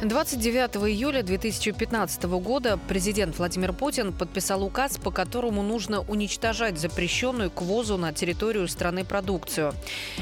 [0.00, 7.60] 29 июля 2015 года президент Владимир Путин подписал указ, по которому нужно уничтожать запрещенную к
[7.62, 9.74] ввозу на территорию страны продукцию.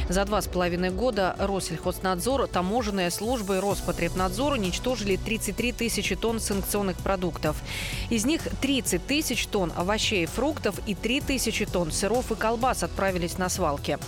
[0.08, 6.96] За два с половиной года Россельхознадзор, таможенная служба и Роспотребнадзор уничтожили 33 тысячи тонн санкционных
[6.96, 7.62] продуктов.
[8.08, 12.82] Из них 30 тысяч тонн овощей и фруктов и 3 тысячи тонн сыров и колбас
[12.82, 13.98] отправились на свалки.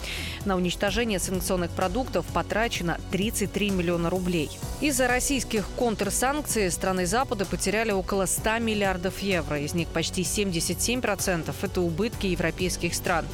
[0.46, 4.48] На уничтожение санкционных продуктов потрачено 33 миллиона рублей.
[4.80, 9.58] Из-за российских контрсанкций страны Запада потеряли около 100 миллиардов евро.
[9.58, 13.24] Из них почти 77%– это убытки европейских стран.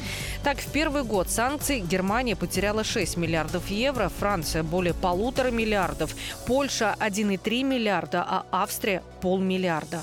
[0.43, 6.15] Так, в первый год санкций Германия потеряла 6 миллиардов евро, Франция– более полутора миллиардов,
[6.47, 10.01] Польша– 1,3 миллиарда, а Австрия– полмиллиарда.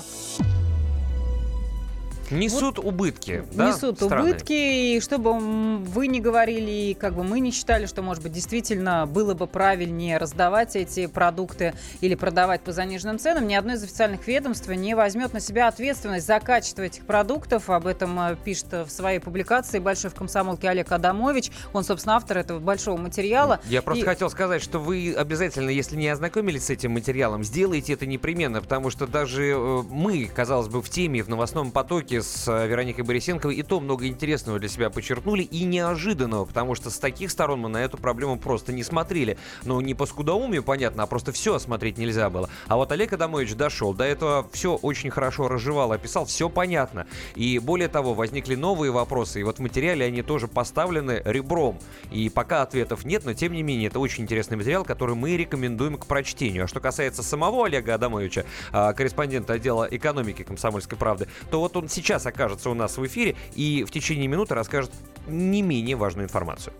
[2.31, 4.29] Несут убытки, да, Несут страны?
[4.31, 4.53] убытки,
[4.95, 5.33] и чтобы
[5.79, 9.45] вы не говорили, и как бы мы не считали, что, может быть, действительно было бы
[9.47, 14.95] правильнее раздавать эти продукты или продавать по заниженным ценам, ни одно из официальных ведомств не
[14.95, 17.69] возьмет на себя ответственность за качество этих продуктов.
[17.69, 21.51] Об этом э, пишет в своей публикации большой в комсомолке Олег Адамович.
[21.73, 23.59] Он, собственно, автор этого большого материала.
[23.65, 27.93] Я просто И- хотел сказать, что вы обязательно, если не ознакомились с этим материалом, сделайте
[27.93, 32.21] это непременно, потому что даже э, мы, казалось бы, в теме, в новостном потоке выпуске
[32.21, 36.89] с э, Вероникой Борисенковой и то много интересного для себя подчеркнули и неожиданного, потому что
[36.89, 39.37] с таких сторон мы на эту проблему просто не смотрели.
[39.63, 42.49] Ну, не по скудоумию, понятно, а просто все осмотреть нельзя было.
[42.67, 47.07] А вот Олег Адамович дошел, до этого все очень хорошо разжевал, описал, все понятно.
[47.35, 51.79] И более того, возникли новые вопросы, и вот в материале они тоже поставлены ребром.
[52.11, 55.97] И пока ответов нет, но тем не менее, это очень интересный материал, который мы рекомендуем
[55.97, 56.65] к прочтению.
[56.65, 61.89] А что касается самого Олега Адамовича, а, корреспондента отдела экономики «Комсомольской правды», то вот он
[61.89, 64.91] сейчас окажется у нас в эфире и в течение минуты расскажет
[65.27, 66.73] не менее важную информацию.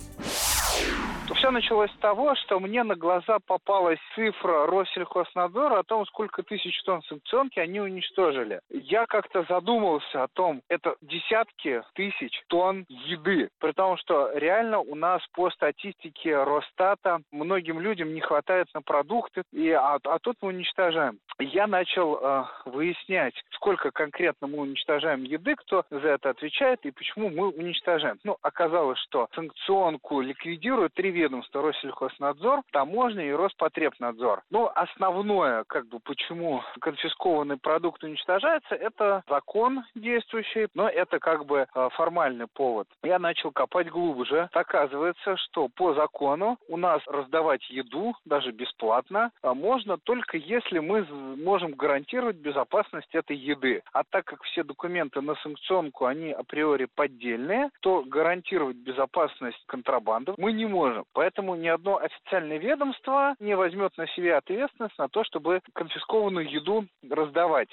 [1.31, 6.81] Все началось с того, что мне на глаза попалась цифра Россельхознадзора о том, сколько тысяч
[6.83, 8.59] тонн санкционки они уничтожили.
[8.69, 13.49] Я как-то задумался о том, это десятки тысяч тонн еды.
[13.59, 19.43] При том, что реально у нас по статистике Росстата многим людям не хватает на продукты,
[19.51, 21.19] и, а, а тут мы уничтожаем.
[21.39, 27.29] Я начал э, выяснять, сколько конкретно мы уничтожаем еды, кто за это отвечает и почему
[27.29, 28.19] мы уничтожаем.
[28.23, 34.41] Ну, оказалось, что санкционку ликвидируют три ведомства Россельхознадзор, таможня и Роспотребнадзор.
[34.49, 41.67] Но основное, как бы, почему конфискованный продукт уничтожается, это закон действующий, но это как бы
[41.73, 42.87] э, формальный повод.
[43.03, 44.49] Я начал копать глубже.
[44.53, 51.03] Оказывается, что по закону у нас раздавать еду, даже бесплатно, а можно только если мы
[51.37, 53.81] можем гарантировать безопасность этой еды.
[53.93, 60.51] А так как все документы на санкционку, они априори поддельные, то гарантировать безопасность контрабанды мы
[60.53, 61.02] не можем.
[61.13, 66.85] Поэтому ни одно официальное ведомство не возьмет на себя ответственность на то, чтобы конфискованную еду
[67.09, 67.69] раздавать.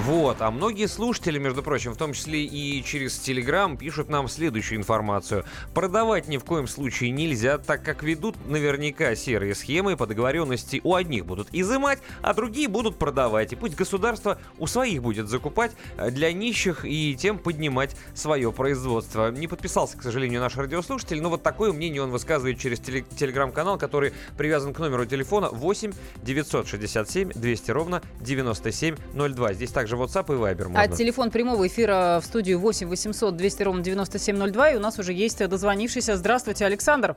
[0.00, 4.78] Вот, а многие слушатели, между прочим, в том числе и через Телеграм, пишут нам следующую
[4.78, 5.44] информацию.
[5.74, 10.94] Продавать ни в коем случае нельзя, так как ведут наверняка серые схемы по договоренности у
[10.94, 13.52] одних будут изымать, а другие будут продавать.
[13.52, 19.30] И пусть государство у своих будет закупать э, для нищих и тем поднимать свое производство.
[19.30, 24.12] Не подписался, к сожалению, наш радиослушатель, но вот такое мнение он высказывает через телеграм-канал, который
[24.36, 29.55] привязан к номеру телефона 8 967 200 ровно 9702.
[29.56, 30.80] Здесь также WhatsApp и Viber можно.
[30.80, 34.70] А телефон прямого эфира в студию 8 800 200 ровно 9702.
[34.70, 36.16] И у нас уже есть дозвонившийся.
[36.16, 37.16] Здравствуйте, Александр.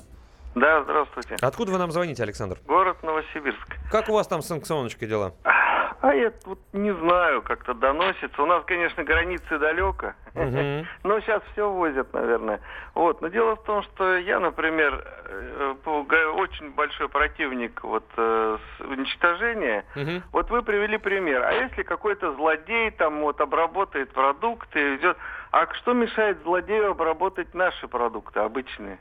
[0.56, 1.36] Да, здравствуйте.
[1.42, 2.58] Откуда вы нам звоните, Александр?
[2.66, 3.76] Город Новосибирск.
[3.92, 5.34] Как у вас там с санкционочкой дела?
[5.44, 5.50] А
[6.14, 8.42] я тут не знаю, как-то доносится.
[8.42, 10.14] У нас, конечно, границы далеко,
[11.04, 12.62] но сейчас все возят, наверное.
[12.96, 13.22] Вот.
[13.22, 15.76] Но дело в том, что я, например, э,
[16.36, 19.84] очень большой противник вот э, уничтожения.
[20.32, 21.44] Вот вы привели пример.
[21.44, 25.18] А если какой-то злодей там вот обработает продукты, идет,
[25.52, 29.00] а что мешает злодею обработать наши продукты обычные?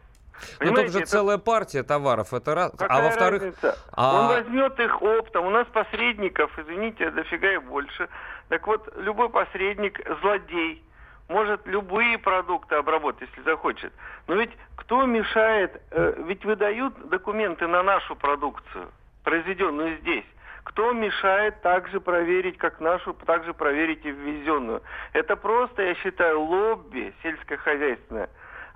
[0.61, 1.07] Ну, тут же это...
[1.07, 2.75] целая партия товаров, это раз.
[2.75, 3.55] А Какая а во-вторых...
[3.93, 4.21] А...
[4.21, 5.47] Он возьмет их оптом.
[5.47, 8.09] У нас посредников, извините, дофига и больше.
[8.49, 10.83] Так вот, любой посредник злодей.
[11.29, 13.93] Может любые продукты обработать, если захочет.
[14.27, 15.81] Но ведь кто мешает...
[15.91, 18.91] Э, ведь выдают документы на нашу продукцию,
[19.25, 20.25] произведенную здесь.
[20.65, 24.83] Кто мешает также проверить, как нашу, также проверить и ввезенную?
[25.13, 28.29] Это просто, я считаю, лобби сельскохозяйственное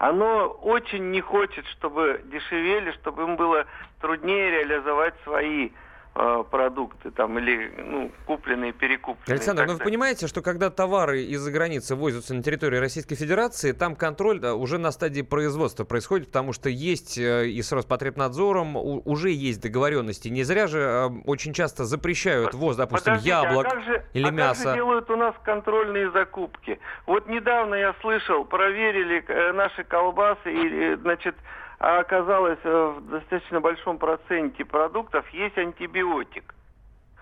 [0.03, 3.67] оно очень не хочет, чтобы дешевели, чтобы им было
[4.01, 5.71] труднее реализовать свои
[6.13, 9.37] продукты там или ну, купленные, перекупленные.
[9.37, 13.97] Александр, ну вы понимаете, что когда товары из-за границы возятся на территории Российской Федерации, там
[13.97, 19.03] контроль да, уже на стадии производства происходит, потому что есть э, и с Роспотребнадзором у,
[19.05, 20.29] уже есть договоренности.
[20.29, 24.05] Не зря же э, очень часто запрещают ввоз, допустим, Подождите, а яблок а как же,
[24.13, 24.65] или а мяса.
[24.65, 26.79] Как же делают у нас контрольные закупки?
[27.07, 31.37] Вот недавно я слышал, проверили э, наши колбасы и, значит,
[31.83, 36.55] а оказалось в достаточно большом проценте продуктов есть антибиотик.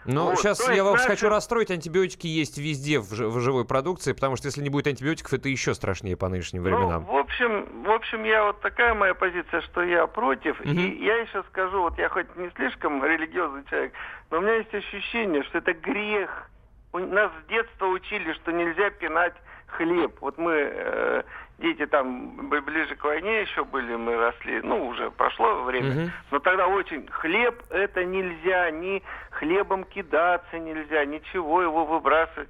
[0.04, 1.06] Ну, вот, сейчас я вас наши...
[1.06, 1.70] хочу расстроить.
[1.70, 5.72] Антибиотики есть везде в, в живой продукции, потому что если не будет антибиотиков, это еще
[5.74, 7.06] страшнее по нынешним временам.
[7.06, 10.60] Ну, в общем, в общем, я вот такая моя позиция, что я против.
[10.60, 10.68] Угу.
[10.68, 13.92] И я еще скажу, вот я хоть не слишком религиозный человек,
[14.30, 16.50] но у меня есть ощущение, что это грех.
[16.92, 19.34] Нас с детства учили, что нельзя пинать
[19.68, 20.16] хлеб.
[20.20, 21.22] Вот мы, э,
[21.60, 26.10] дети там ближе к войне еще были, мы росли, ну, уже прошло время, угу.
[26.32, 32.48] но тогда очень, хлеб это нельзя, ни хлебом кидаться нельзя, ничего его выбрасывать.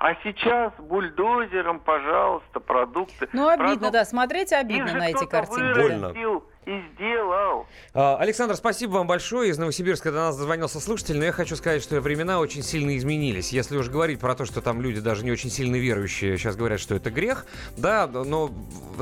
[0.00, 3.28] А сейчас бульдозером, пожалуйста, продукты.
[3.32, 3.90] Ну, обидно, продукты.
[3.90, 5.80] да, смотреть обидно на эти картинки.
[5.80, 6.42] Больно.
[6.68, 7.66] И сделал.
[7.94, 9.50] А, Александр, спасибо вам большое.
[9.50, 13.52] Из Новосибирска до нас дозвонился слушатель, но я хочу сказать, что времена очень сильно изменились.
[13.52, 16.78] Если уж говорить про то, что там люди даже не очень сильно верующие сейчас говорят,
[16.78, 17.46] что это грех,
[17.78, 18.50] да, но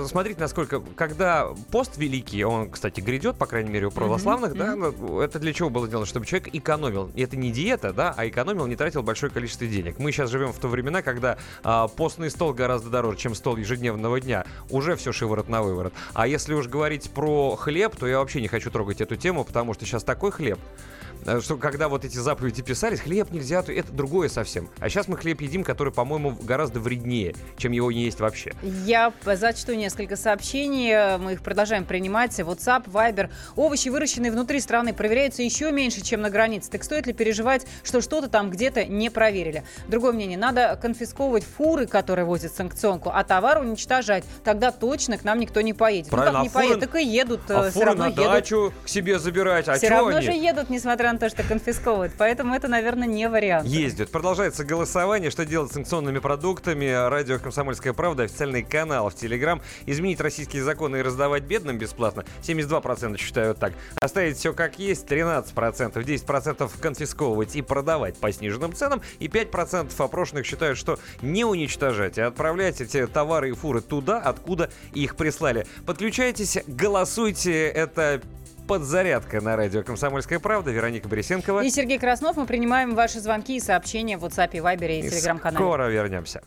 [0.06, 5.16] смотрите, насколько, когда пост великий, он, кстати, грядет, по крайней мере, у православных, mm-hmm.
[5.18, 6.06] да, это для чего было сделано?
[6.06, 7.10] Чтобы человек экономил.
[7.16, 9.98] И это не диета, да, а экономил, не тратил большое количество денег.
[9.98, 14.20] Мы сейчас живем в то времена, когда а, постный стол гораздо дороже, чем стол ежедневного
[14.20, 14.46] дня.
[14.70, 15.92] Уже все шиворот на выворот.
[16.14, 19.74] А если уж говорить про хлеб, то я вообще не хочу трогать эту тему, потому
[19.74, 20.58] что сейчас такой хлеб,
[21.40, 24.68] что когда вот эти заповеди писались, хлеб нельзя, то это другое совсем.
[24.78, 28.52] А сейчас мы хлеб едим, который, по-моему, гораздо вреднее, чем его не есть вообще.
[28.62, 32.38] Я зачту несколько сообщений, мы их продолжаем принимать.
[32.38, 33.30] WhatsApp, Viber.
[33.56, 36.70] Овощи, выращенные внутри страны, проверяются еще меньше, чем на границе.
[36.70, 39.64] Так стоит ли переживать, что что-то там где-то не проверили?
[39.88, 40.38] Другое мнение.
[40.38, 44.24] Надо конфисковывать фуры, которые возят санкционку, а товар уничтожать.
[44.44, 46.10] Тогда точно к нам никто не поедет.
[46.10, 46.64] Правильно, ну как а не фуры...
[46.64, 47.40] поедет, так и едут.
[47.48, 48.24] А э, все фуры равно на едут.
[48.24, 49.68] дачу к себе забирать.
[49.68, 50.26] А все равно они?
[50.26, 52.12] же едут, несмотря на то, что конфисковывают.
[52.18, 53.66] Поэтому это, наверное, не вариант.
[53.66, 54.10] Ездят.
[54.10, 55.30] Продолжается голосование.
[55.30, 57.08] Что делать с санкционными продуктами?
[57.08, 59.60] Радио «Комсомольская правда», официальный канал в Телеграм.
[59.86, 62.24] Изменить российские законы и раздавать бедным бесплатно?
[62.42, 63.72] 72% считают так.
[64.00, 65.06] Оставить все как есть?
[65.06, 65.94] 13%.
[65.94, 69.02] 10% конфисковывать и продавать по сниженным ценам.
[69.18, 74.70] И 5% опрошенных считают, что не уничтожать, а отправлять эти товары и фуры туда, откуда
[74.92, 75.66] их прислали.
[75.84, 77.68] Подключайтесь, голосуйте.
[77.68, 78.20] Это
[78.66, 80.70] подзарядка на радио «Комсомольская правда».
[80.70, 81.62] Вероника Борисенкова.
[81.62, 82.36] И Сергей Краснов.
[82.36, 85.64] Мы принимаем ваши звонки и сообщения в WhatsApp, Viber и, и Telegram-канале.
[85.64, 86.42] скоро вернемся.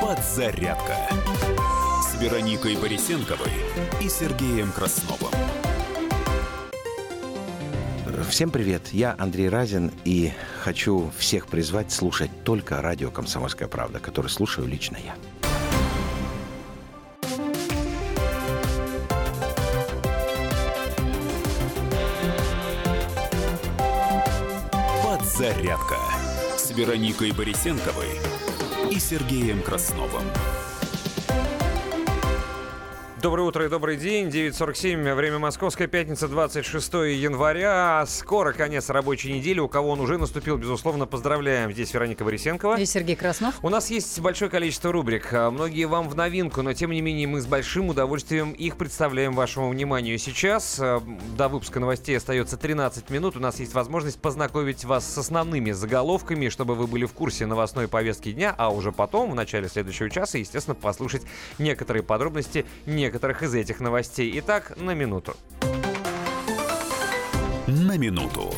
[0.00, 0.96] Подзарядка
[2.02, 3.50] с Вероникой Борисенковой
[4.00, 5.32] и Сергеем Красновым.
[8.28, 14.28] Всем привет, я Андрей Разин и хочу всех призвать слушать только радио «Комсомольская правда», которое
[14.28, 15.14] слушаю лично я.
[25.02, 25.96] Подзарядка
[26.56, 28.10] с Вероникой Борисенковой
[28.90, 30.24] и Сергеем Красновым.
[33.22, 34.30] Доброе утро и добрый день.
[34.30, 38.04] 9.47, время Московская, пятница, 26 января.
[38.08, 39.60] Скоро конец рабочей недели.
[39.60, 41.70] У кого он уже наступил, безусловно, поздравляем.
[41.70, 42.80] Здесь Вероника Борисенкова.
[42.80, 43.54] И Сергей Краснов.
[43.62, 45.32] У нас есть большое количество рубрик.
[45.32, 49.34] А, многие вам в новинку, но тем не менее мы с большим удовольствием их представляем
[49.34, 50.78] вашему вниманию сейчас.
[50.80, 51.00] А,
[51.36, 53.36] до выпуска новостей остается 13 минут.
[53.36, 57.86] У нас есть возможность познакомить вас с основными заголовками, чтобы вы были в курсе новостной
[57.86, 61.22] повестки дня, а уже потом, в начале следующего часа, естественно, послушать
[61.60, 64.32] некоторые подробности, некоторые некоторых из этих новостей.
[64.38, 65.36] Итак, на минуту.
[67.66, 68.50] На минуту.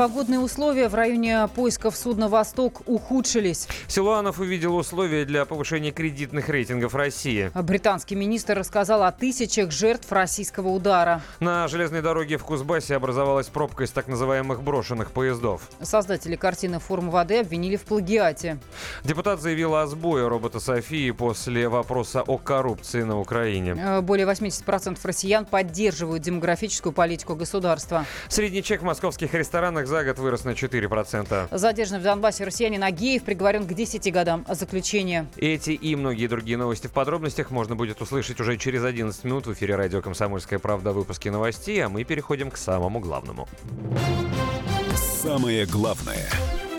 [0.00, 3.68] Погодные условия в районе поисков судна «Восток» ухудшились.
[3.86, 7.50] Силуанов увидел условия для повышения кредитных рейтингов России.
[7.54, 11.20] Британский министр рассказал о тысячах жертв российского удара.
[11.38, 15.68] На железной дороге в Кузбассе образовалась пробка из так называемых брошенных поездов.
[15.82, 18.58] Создатели картины «Форм воды» обвинили в плагиате.
[19.04, 23.76] Депутат заявил о сбое робота Софии после вопроса о коррупции на Украине.
[23.78, 28.06] Э, более 80% россиян поддерживают демографическую политику государства.
[28.28, 31.48] Средний чек в московских ресторанах за год вырос на 4%.
[31.50, 35.26] Задержанный в Донбассе россиянин Агеев приговорен к 10 годам заключения.
[35.36, 39.52] Эти и многие другие новости в подробностях можно будет услышать уже через 11 минут в
[39.52, 43.48] эфире радио «Комсомольская правда» в выпуске новостей, а мы переходим к самому главному.
[45.22, 46.28] Самое главное–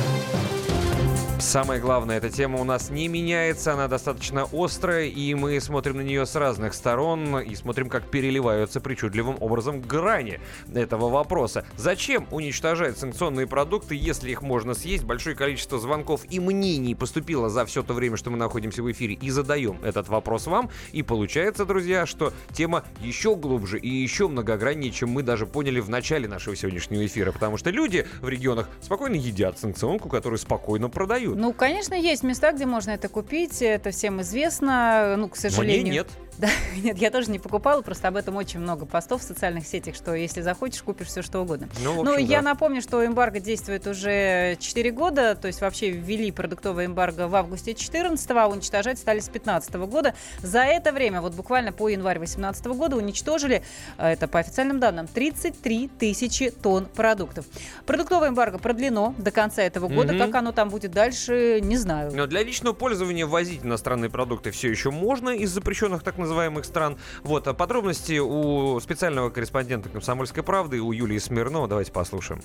[1.42, 6.02] Самое главное, эта тема у нас не меняется, она достаточно острая, и мы смотрим на
[6.02, 10.40] нее с разных сторон и смотрим, как переливаются причудливым образом грани
[10.74, 11.66] этого вопроса.
[11.76, 15.04] Зачем уничтожать санкционные продукты, если их можно съесть?
[15.04, 19.16] Большое количество звонков и мнений поступило за все то время, что мы находимся в эфире,
[19.16, 20.70] и задаем этот вопрос вам.
[20.92, 25.90] И получается, друзья, что тема еще глубже и еще многограннее, чем мы даже поняли в
[25.90, 31.31] начале нашего сегодняшнего эфира, потому что люди в регионах спокойно едят санкционку, которую спокойно продают
[31.34, 31.48] продают.
[31.48, 35.82] Ну, конечно, есть места, где можно это купить, это всем известно, ну, к сожалению.
[35.82, 36.08] Мне нет.
[36.42, 39.94] Да, нет, я тоже не покупала, просто об этом очень много постов в социальных сетях,
[39.94, 41.70] что если захочешь, купишь все что угодно.
[41.84, 42.50] Ну, общем, ну я да.
[42.50, 47.76] напомню, что эмбарго действует уже 4 года, то есть вообще ввели продуктовое эмбарго в августе
[47.76, 50.16] 14 а уничтожать стали с 15 года.
[50.42, 53.62] За это время, вот буквально по январь 18 года, уничтожили,
[54.00, 57.46] э, это по официальным данным, 33 тысячи тонн продуктов.
[57.86, 60.14] Продуктовое эмбарго продлено до конца этого года.
[60.14, 60.20] Угу.
[60.20, 62.12] Как оно там будет дальше, не знаю.
[62.16, 66.66] Но для личного пользования возить иностранные продукты все еще можно из запрещенных так называемых называемых
[66.66, 66.98] стран.
[67.24, 71.68] Вот, а подробности у специального корреспондента «Комсомольской правды» у Юлии Смирнова.
[71.68, 72.42] Давайте послушаем.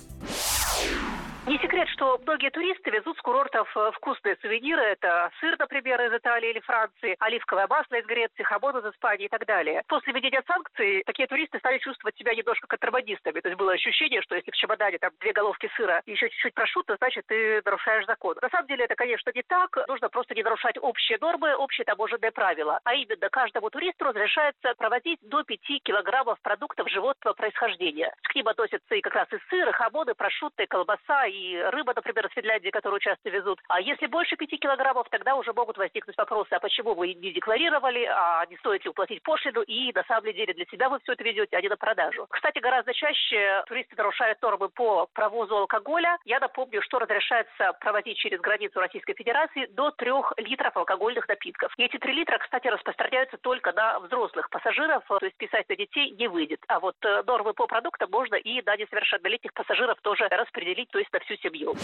[1.47, 4.81] Не секрет, что многие туристы везут с курортов э, вкусные сувениры.
[4.81, 9.29] Это сыр, например, из Италии или Франции, оливковое масло из Греции, хамон из Испании и
[9.29, 9.81] так далее.
[9.87, 13.39] После введения санкций такие туристы стали чувствовать себя немножко контрабандистами.
[13.39, 16.53] То есть было ощущение, что если в чемодане там две головки сыра и еще чуть-чуть
[16.53, 18.35] прошута, значит, ты нарушаешь закон.
[18.41, 19.87] На самом деле это, конечно, не так.
[19.87, 22.81] Нужно просто не нарушать общие нормы, общие таможенные правила.
[22.83, 28.13] А именно, каждому туристу разрешается проводить до 5 килограммов продуктов животного происхождения.
[28.23, 31.36] К ним относятся и как раз и сыр, и хамоны, прошутто, и колбаса, и
[31.71, 33.59] рыба, например, из Финляндии, которую часто везут.
[33.67, 38.05] А если больше 5 килограммов, тогда уже могут возникнуть вопросы, а почему вы не декларировали,
[38.05, 41.23] а не стоит ли уплатить пошлину, и на самом деле для себя вы все это
[41.23, 42.27] везете, а не на продажу.
[42.29, 46.17] Кстати, гораздо чаще туристы нарушают нормы по провозу алкоголя.
[46.25, 51.73] Я напомню, что разрешается проводить через границу Российской Федерации до 3 литров алкогольных напитков.
[51.77, 56.11] И эти 3 литра, кстати, распространяются только на взрослых пассажиров, то есть писать на детей
[56.11, 56.59] не выйдет.
[56.67, 61.11] А вот э, нормы по продуктам можно и на несовершеннолетних пассажиров тоже распределить, то есть
[61.11, 61.75] на всю семью.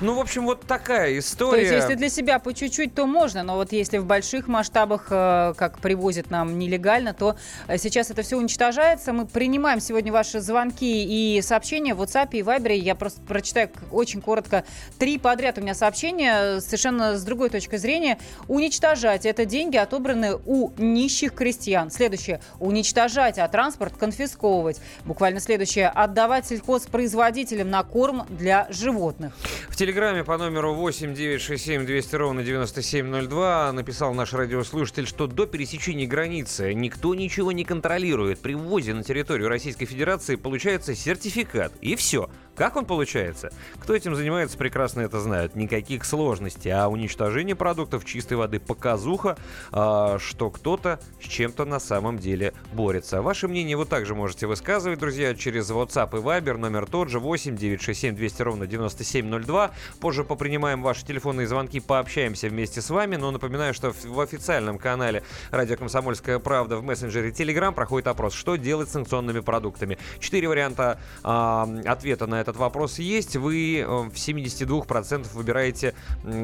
[0.00, 1.50] Ну, в общем, вот такая история.
[1.50, 5.08] То есть, если для себя по чуть-чуть, то можно, но вот если в больших масштабах,
[5.10, 7.36] э, как привозят нам нелегально, то
[7.68, 9.12] э, сейчас это все уничтожается.
[9.12, 12.74] Мы принимаем сегодня ваши звонки и сообщения в WhatsApp и Viber.
[12.74, 14.64] Я просто прочитаю очень коротко.
[14.98, 18.18] Три подряд у меня сообщения, совершенно с другой точки зрения.
[18.48, 19.26] Уничтожать.
[19.26, 21.90] Это деньги, отобранные у нищих крестьян.
[21.90, 22.40] Следующее.
[22.58, 24.80] Уничтожать, а транспорт конфисковывать.
[25.04, 25.88] Буквально следующее.
[25.88, 29.36] Отдавать сельхозпроизводителям на корм для животных.
[29.68, 36.06] В Телеграме по номеру 8 967 200 ровно 9702 написал наш радиослушатель, что до пересечения
[36.06, 38.38] границы никто ничего не контролирует.
[38.38, 41.72] При ввозе на территорию Российской Федерации получается сертификат.
[41.80, 42.30] И все.
[42.60, 43.50] Как он получается?
[43.78, 45.56] Кто этим занимается, прекрасно это знают.
[45.56, 46.70] Никаких сложностей.
[46.70, 49.38] А уничтожение продуктов чистой воды показуха,
[49.72, 53.22] а, что кто-то с чем-то на самом деле борется.
[53.22, 56.58] Ваше мнение вы также можете высказывать, друзья, через WhatsApp и Viber.
[56.58, 59.70] Номер тот же 8 967 200 ровно 9702.
[59.98, 63.16] Позже попринимаем ваши телефонные звонки, пообщаемся вместе с вами.
[63.16, 68.56] Но напоминаю, что в официальном канале «Радио Комсомольская правда» в мессенджере Telegram проходит опрос, что
[68.56, 69.96] делать с санкционными продуктами.
[70.18, 73.36] Четыре варианта а, ответа на этот вопрос есть.
[73.36, 75.94] Вы э, в 72% выбираете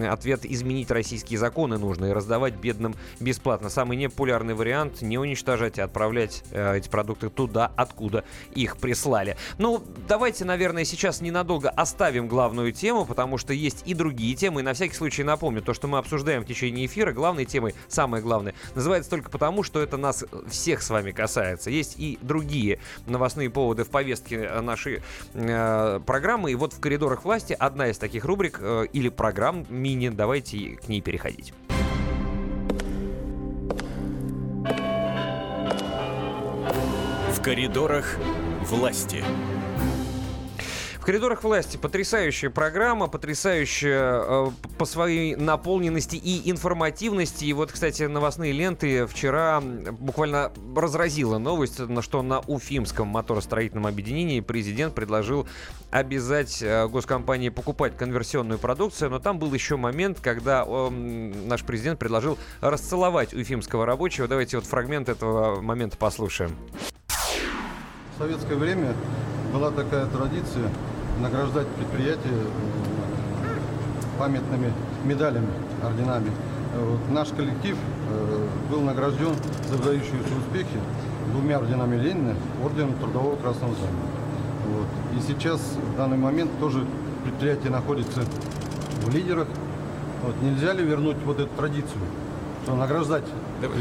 [0.08, 3.68] ответ «изменить российские законы нужно и раздавать бедным бесплатно».
[3.68, 8.24] Самый непопулярный вариант– не уничтожать, а отправлять э, эти продукты туда, откуда
[8.54, 9.36] их прислали.
[9.58, 14.60] Ну, давайте, наверное, сейчас ненадолго оставим главную тему, потому что есть и другие темы.
[14.60, 18.22] И на всякий случай напомню, то, что мы обсуждаем в течение эфира, главной темой, самое
[18.22, 21.70] главное, называется только потому, что это нас всех с вами касается.
[21.70, 25.02] Есть и другие новостные поводы в повестке нашей
[25.34, 26.52] э, программы.
[26.52, 30.08] И вот в коридорах власти одна из таких рубрик э, или программ мини.
[30.08, 31.52] Давайте к ней переходить.
[37.32, 38.16] В коридорах
[38.62, 39.22] власти
[41.06, 47.44] коридорах власти потрясающая программа, потрясающая э, по своей наполненности и информативности.
[47.44, 54.40] И вот, кстати, новостные ленты вчера буквально разразила новость, на что на Уфимском моторостроительном объединении
[54.40, 55.46] президент предложил
[55.92, 59.10] обязать э, госкомпании покупать конверсионную продукцию.
[59.10, 64.26] Но там был еще момент, когда э, наш президент предложил расцеловать уфимского рабочего.
[64.26, 66.56] Давайте вот фрагмент этого момента послушаем.
[67.06, 68.92] В советское время
[69.52, 70.68] была такая традиция
[71.20, 72.38] награждать предприятия
[74.18, 74.72] памятными
[75.04, 75.48] медалями,
[75.82, 76.30] орденами.
[76.74, 77.76] Вот наш коллектив
[78.10, 79.34] э, был награжден
[79.68, 80.78] за выдающиеся успехи
[81.32, 82.34] двумя орденами Ленина,
[82.64, 83.98] орденом Трудового Красного Знамени.
[84.66, 84.86] Вот.
[85.16, 86.84] И сейчас, в данный момент, тоже
[87.24, 88.22] предприятие находится
[89.02, 89.48] в лидерах.
[90.22, 90.34] Вот.
[90.42, 92.00] Нельзя ли вернуть вот эту традицию,
[92.64, 93.24] что награждать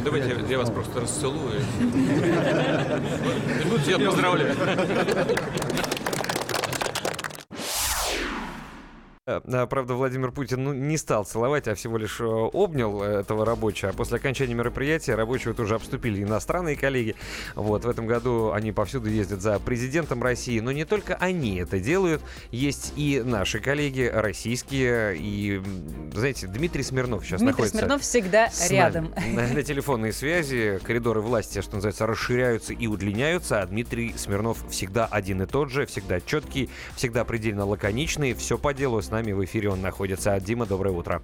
[0.05, 1.59] Давайте я вас просто расцелую.
[3.87, 4.55] Я поздравляю.
[9.25, 13.89] правда, Владимир Путин ну, не стал целовать, а всего лишь э, обнял этого рабочего.
[13.89, 17.15] А после окончания мероприятия рабочего тоже обступили иностранные коллеги.
[17.55, 20.59] Вот, в этом году они повсюду ездят за президентом России.
[20.59, 22.21] Но не только они это делают.
[22.51, 25.17] Есть и наши коллеги российские.
[25.17, 25.59] И,
[26.13, 27.77] знаете, Дмитрий Смирнов сейчас Дмитрий находится...
[27.79, 29.11] Смирнов всегда рядом.
[29.33, 30.79] На, на телефонной связи.
[30.83, 33.63] Коридоры власти, что называется, расширяются и удлиняются.
[33.63, 38.35] А Дмитрий Смирнов всегда один и тот же, всегда четкий, всегда предельно лаконичный.
[38.35, 40.37] Все по делу с нами в эфире он находится.
[40.39, 41.21] Дима, доброе утро.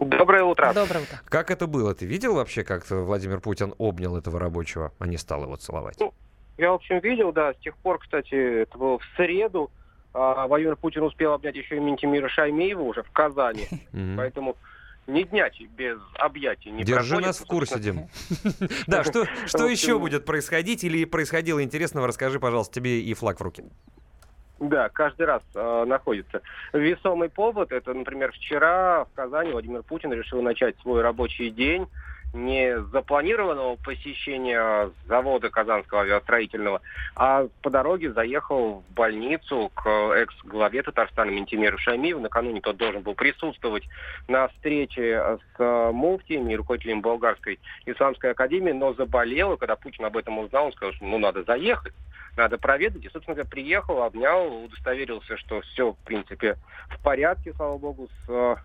[0.00, 0.72] Доброе утро.
[0.74, 1.20] Доброе утро.
[1.26, 1.94] Как это было?
[1.94, 5.96] Ты видел вообще, как Владимир Путин обнял этого рабочего, а не стал его целовать?
[6.00, 6.14] Ну,
[6.56, 7.52] я, в общем, видел, да.
[7.52, 9.70] С тех пор, кстати, это было в среду.
[10.14, 13.66] А Владимир Путин успел обнять еще и Ментимира Шаймеева уже в Казани.
[14.16, 14.56] Поэтому
[15.06, 18.08] ни дня без объятий не Держи нас в курсе, Дим.
[18.86, 23.42] Да, что, что еще будет происходить или происходило интересного, расскажи, пожалуйста, тебе и флаг в
[23.42, 23.64] руки.
[24.68, 26.40] Да, каждый раз э, находится.
[26.72, 31.86] Весомый повод, это, например, вчера в Казани Владимир Путин решил начать свой рабочий день
[32.34, 36.82] не запланированного посещения завода Казанского авиастроительного,
[37.16, 42.20] а по дороге заехал в больницу к экс-главе Татарстана Ментимеру Шаймиеву.
[42.20, 43.84] Накануне тот должен был присутствовать
[44.28, 50.16] на встрече с муфтиями и руководителем Болгарской исламской академии, но заболел, и когда Путин об
[50.16, 51.94] этом узнал, он сказал, что ну надо заехать
[52.36, 53.04] надо проведать.
[53.04, 56.56] И, собственно говоря, приехал, обнял, удостоверился, что все, в принципе,
[56.88, 58.56] в порядке, слава богу, с э,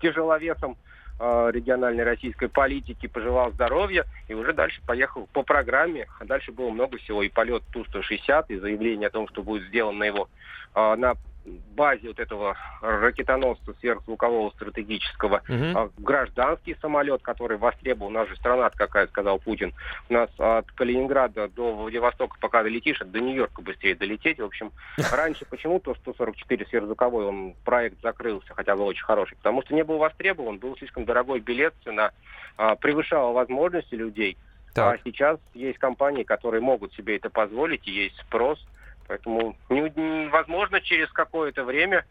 [0.00, 0.76] тяжеловесом
[1.20, 6.06] региональной российской политики, пожелал здоровья и уже дальше поехал по программе.
[6.18, 7.22] А дальше было много всего.
[7.22, 10.28] И полет Ту-160, и заявление о том, что будет сделано его
[10.74, 11.14] э, на
[11.44, 15.92] базе вот этого ракетоносца сверхзвукового стратегического угу.
[15.98, 18.14] гражданский самолет, который востребован.
[18.14, 19.72] У нас же страна какая, сказал Путин.
[20.08, 24.38] У нас от Калининграда до Владивостока, пока долетишь, до Нью-Йорка быстрее долететь.
[24.38, 24.72] В общем,
[25.12, 29.98] раньше почему-то 144 сверхзвуковой он проект закрылся, хотя бы очень хороший, потому что не был
[29.98, 32.10] востребован, был слишком дорогой билет, цена
[32.56, 34.36] а, превышала возможности людей.
[34.74, 35.00] Так.
[35.00, 38.64] А сейчас есть компании, которые могут себе это позволить, и есть спрос–
[39.10, 42.04] Поэтому невозможно через какое-то время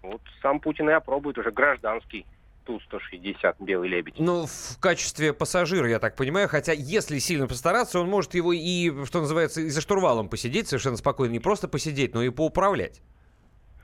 [0.00, 2.24] вот сам Путин и опробует уже гражданский
[2.64, 4.14] Ту-160 «Белый лебедь».
[4.18, 9.04] Ну, в качестве пассажира, я так понимаю, хотя если сильно постараться, он может его и,
[9.04, 13.02] что называется, и за штурвалом посидеть совершенно спокойно, не просто посидеть, но и поуправлять.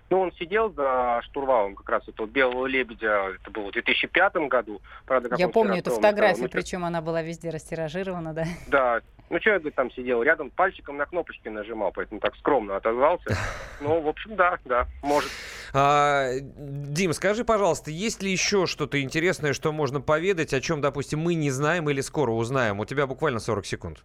[0.09, 4.81] Ну, он сидел за штурвалом как раз этого «Белого лебедя», это было в 2005 году.
[5.05, 8.47] Правда, Я помню эту фотографию, причем она была везде растиражирована, да?
[8.69, 9.01] Да,
[9.33, 13.35] ну, человек, говорит, там сидел рядом, пальчиком на кнопочки нажимал, поэтому так скромно отозвался.
[13.81, 15.29] Ну, в общем, да, да, может.
[15.75, 21.19] А, Дим, скажи, пожалуйста, есть ли еще что-то интересное, что можно поведать, о чем, допустим,
[21.19, 22.79] мы не знаем или скоро узнаем?
[22.79, 24.05] У тебя буквально 40 секунд.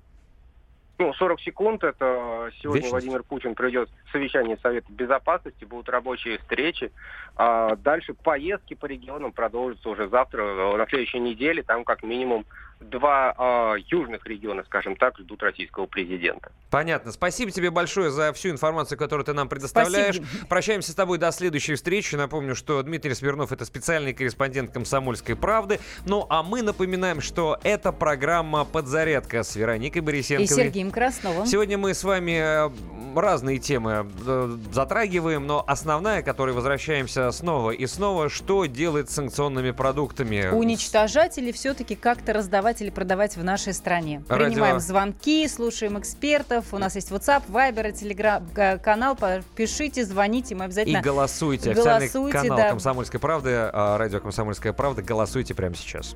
[0.98, 2.92] Ну, 40 секунд, это сегодня Вечность.
[2.92, 6.92] Владимир Путин придет в совещание Совета Безопасности, будут рабочие встречи.
[7.36, 12.46] А дальше поездки по регионам продолжатся уже завтра, на следующей неделе, там как минимум
[12.80, 16.52] два э, южных региона, скажем так, ждут российского президента.
[16.70, 17.12] Понятно.
[17.12, 20.16] Спасибо тебе большое за всю информацию, которую ты нам предоставляешь.
[20.16, 20.48] Спасибо.
[20.48, 22.16] Прощаемся с тобой до следующей встречи.
[22.16, 25.80] Напомню, что Дмитрий Смирнов это специальный корреспондент «Комсомольской правды».
[26.06, 30.46] Ну, а мы напоминаем, что это программа «Подзарядка» с Вероникой Борисенковой.
[30.46, 31.46] И Сергеем Красновым.
[31.46, 32.70] Сегодня мы с вами э,
[33.16, 39.16] разные темы э, затрагиваем, но основная, к которой возвращаемся снова и снова, что делать с
[39.16, 40.50] санкционными продуктами?
[40.52, 44.24] Уничтожать или все-таки как-то раздавать продавать или продавать в нашей стране.
[44.28, 44.50] Радио...
[44.50, 46.74] Принимаем звонки, слушаем экспертов.
[46.74, 49.18] У нас есть WhatsApp, Viber, Telegram-канал.
[49.56, 50.98] Пишите, звоните, мы обязательно...
[50.98, 51.74] И голосуйте.
[51.74, 52.70] голосуйте Официальный канал да.
[52.70, 55.02] «Комсомольской правды», а, радио «Комсомольская правда».
[55.02, 56.16] Голосуйте прямо сейчас.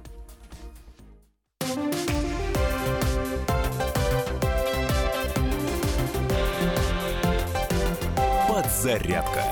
[8.50, 9.44] Подзарядка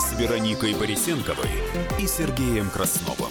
[0.00, 1.50] с Вероникой Борисенковой
[2.00, 3.30] и Сергеем Красновым.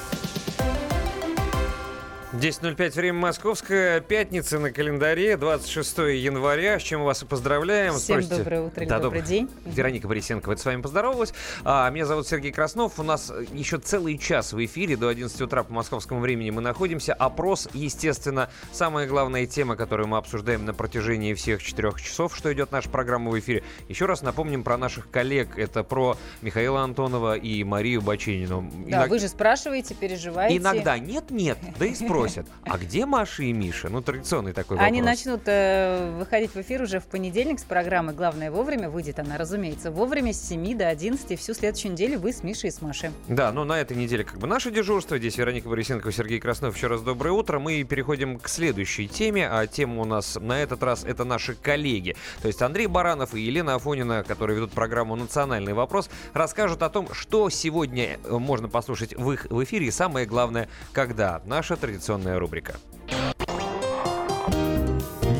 [2.33, 7.95] 10.05, время московское, пятница на календаре, 26 января, с чем вас и поздравляем.
[7.95, 8.37] Всем Спросите...
[8.37, 9.49] доброе утро да, добрый день.
[9.65, 11.33] Вероника Борисенкова, с вами поздоровалась.
[11.65, 15.63] А, меня зовут Сергей Краснов, у нас еще целый час в эфире, до 11 утра
[15.63, 17.13] по московскому времени мы находимся.
[17.13, 22.71] Опрос, естественно, самая главная тема, которую мы обсуждаем на протяжении всех четырех часов, что идет
[22.71, 23.61] наша программа в эфире.
[23.89, 28.71] Еще раз напомним про наших коллег, это про Михаила Антонова и Марию Баченину.
[28.87, 29.09] Да, Иног...
[29.09, 30.55] вы же спрашиваете, переживаете.
[30.55, 33.89] Иногда нет-нет, да и спросим спросят, а где Маша и Миша?
[33.89, 34.87] Ну, традиционный такой вопрос.
[34.87, 38.89] Они начнут э, выходить в эфир уже в понедельник с программы «Главное вовремя».
[38.89, 41.39] Выйдет она, разумеется, вовремя с 7 до 11.
[41.39, 43.11] Всю следующую неделю вы с Мишей и с Машей.
[43.27, 45.17] Да, но на этой неделе как бы наше дежурство.
[45.17, 46.75] Здесь Вероника Борисенко, Сергей Краснов.
[46.75, 47.59] Еще раз доброе утро.
[47.59, 49.47] Мы переходим к следующей теме.
[49.49, 52.15] А тема у нас на этот раз это наши коллеги.
[52.41, 57.13] То есть Андрей Баранов и Елена Афонина, которые ведут программу «Национальный вопрос», расскажут о том,
[57.13, 61.41] что сегодня э, можно послушать в их в эфире и самое главное, когда.
[61.45, 62.75] Наша традиционная традиционная рубрика.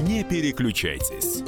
[0.03, 1.43] Не переключайтесь.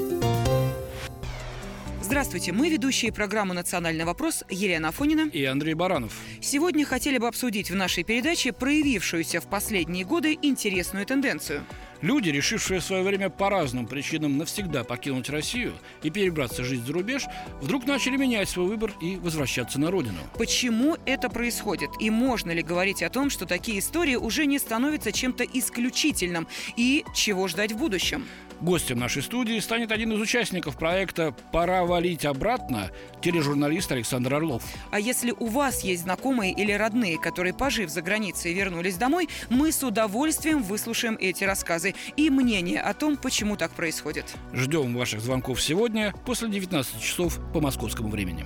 [2.01, 6.13] Здравствуйте, мы ведущие программы «Национальный вопрос» Елена Афонина и Андрей Баранов.
[6.41, 11.63] Сегодня хотели бы обсудить в нашей передаче проявившуюся в последние годы интересную тенденцию–
[12.03, 15.71] Люди, решившие в свое время по разным причинам навсегда покинуть Россию
[16.03, 17.23] и перебраться жить за рубеж,
[17.61, 20.17] вдруг начали менять свой выбор и возвращаться на родину.
[20.37, 21.91] Почему это происходит?
[22.01, 26.45] И можно ли говорить о том, что такие истории уже не становятся чем-то исключительным?
[26.75, 28.25] И чего ждать в будущем?
[28.63, 34.63] Гостем нашей студии станет один из участников проекта «Пора валить обратно» тележурналист Александр Орлов.
[34.89, 39.73] А если у вас есть знакомые или родные, которые, пожив за границей, вернулись домой, мы
[39.73, 44.33] с удовольствием выслушаем эти рассказы и мнение о том, почему так происходит.
[44.53, 48.45] Ждем ваших звонков сегодня после 19 часов по московскому времени.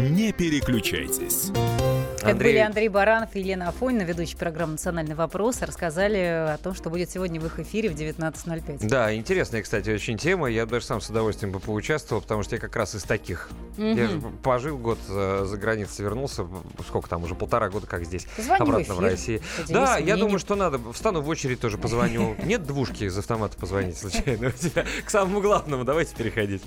[0.00, 1.52] Не переключайтесь.
[2.18, 2.52] Это Андрей...
[2.52, 6.18] были Андрей Баранов и Елена Афонина, ведущие программы «Национальный вопрос», рассказали
[6.54, 8.88] о том, что будет сегодня в их эфире в 19.05.
[8.88, 10.48] Да, интересная, кстати, очень тема.
[10.48, 13.50] Я даже сам с удовольствием бы поучаствовал, потому что я как раз из таких.
[13.76, 13.96] Mm-hmm.
[13.96, 16.46] Я же пожил год за, за границей, вернулся,
[16.86, 19.40] сколько там, уже полтора года как здесь, Позвони обратно в, в России.
[19.68, 20.06] Да, мнением.
[20.06, 20.80] я думаю, что надо.
[20.92, 22.36] Встану в очередь тоже позвоню.
[22.42, 24.52] Нет двушки из автомата позвонить случайно
[25.04, 26.62] К самому главному давайте переходить.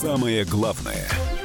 [0.00, 1.06] Самое главное–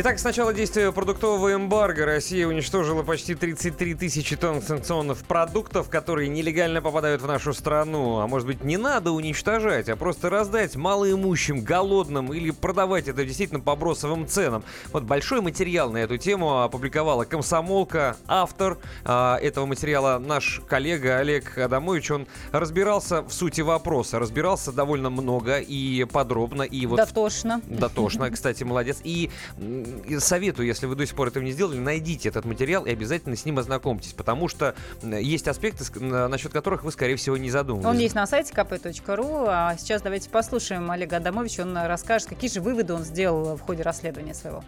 [0.00, 6.28] Итак, с начала действия продуктового эмбарго Россия уничтожила почти 33 тысячи тонн санкционных продуктов, которые
[6.28, 8.20] нелегально попадают в нашу страну.
[8.20, 13.58] А может быть, не надо уничтожать, а просто раздать малоимущим, голодным или продавать это действительно
[13.58, 14.62] по бросовым ценам.
[14.92, 18.16] Вот большой материал на эту тему опубликовала комсомолка.
[18.28, 22.12] Автор а, этого материала наш коллега Олег Адамович.
[22.12, 24.20] Он разбирался в сути вопроса.
[24.20, 26.62] Разбирался довольно много и подробно.
[26.62, 27.60] И вот дотошно.
[27.66, 28.98] Дотошно, кстати, молодец.
[29.02, 29.30] И
[30.18, 33.44] советую, если вы до сих пор этого не сделали, найдите этот материал и обязательно с
[33.44, 37.88] ним ознакомьтесь, потому что есть аспекты, насчет которых вы, скорее всего, не задумывались.
[37.88, 42.60] Он есть на сайте kp.ru, а сейчас давайте послушаем Олега Адамовича, он расскажет, какие же
[42.60, 44.64] выводы он сделал в ходе расследования своего.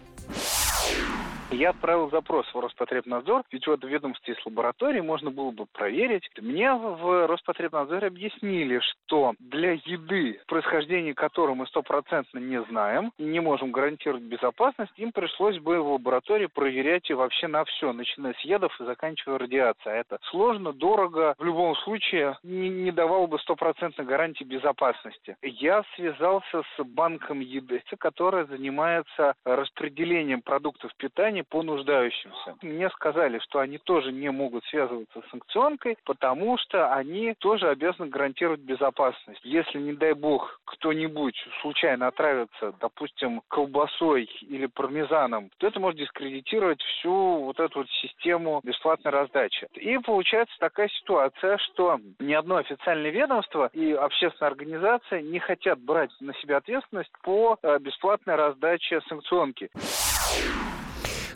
[1.51, 6.23] Я отправил запрос в Роспотребнадзор, ведь в этом ведомстве есть лаборатории, можно было бы проверить.
[6.39, 13.73] Мне в Роспотребнадзоре объяснили, что для еды, происхождение которой мы стопроцентно не знаем, не можем
[13.73, 18.73] гарантировать безопасность, им пришлось бы в лаборатории проверять и вообще на все, начиная с ядов
[18.79, 19.95] и заканчивая радиацией.
[19.95, 25.35] А это сложно, дорого, в любом случае не, не давало бы стопроцентной гарантии безопасности.
[25.41, 32.55] Я связался с банком еды, которая занимается распределением продуктов питания компании по нуждающимся.
[32.61, 38.09] Мне сказали, что они тоже не могут связываться с санкционкой, потому что они тоже обязаны
[38.09, 39.41] гарантировать безопасность.
[39.43, 46.81] Если, не дай бог, кто-нибудь случайно отравится, допустим, колбасой или пармезаном, то это может дискредитировать
[46.81, 49.67] всю вот эту вот систему бесплатной раздачи.
[49.75, 56.11] И получается такая ситуация, что ни одно официальное ведомство и общественная организация не хотят брать
[56.19, 59.69] на себя ответственность по э, бесплатной раздаче санкционки.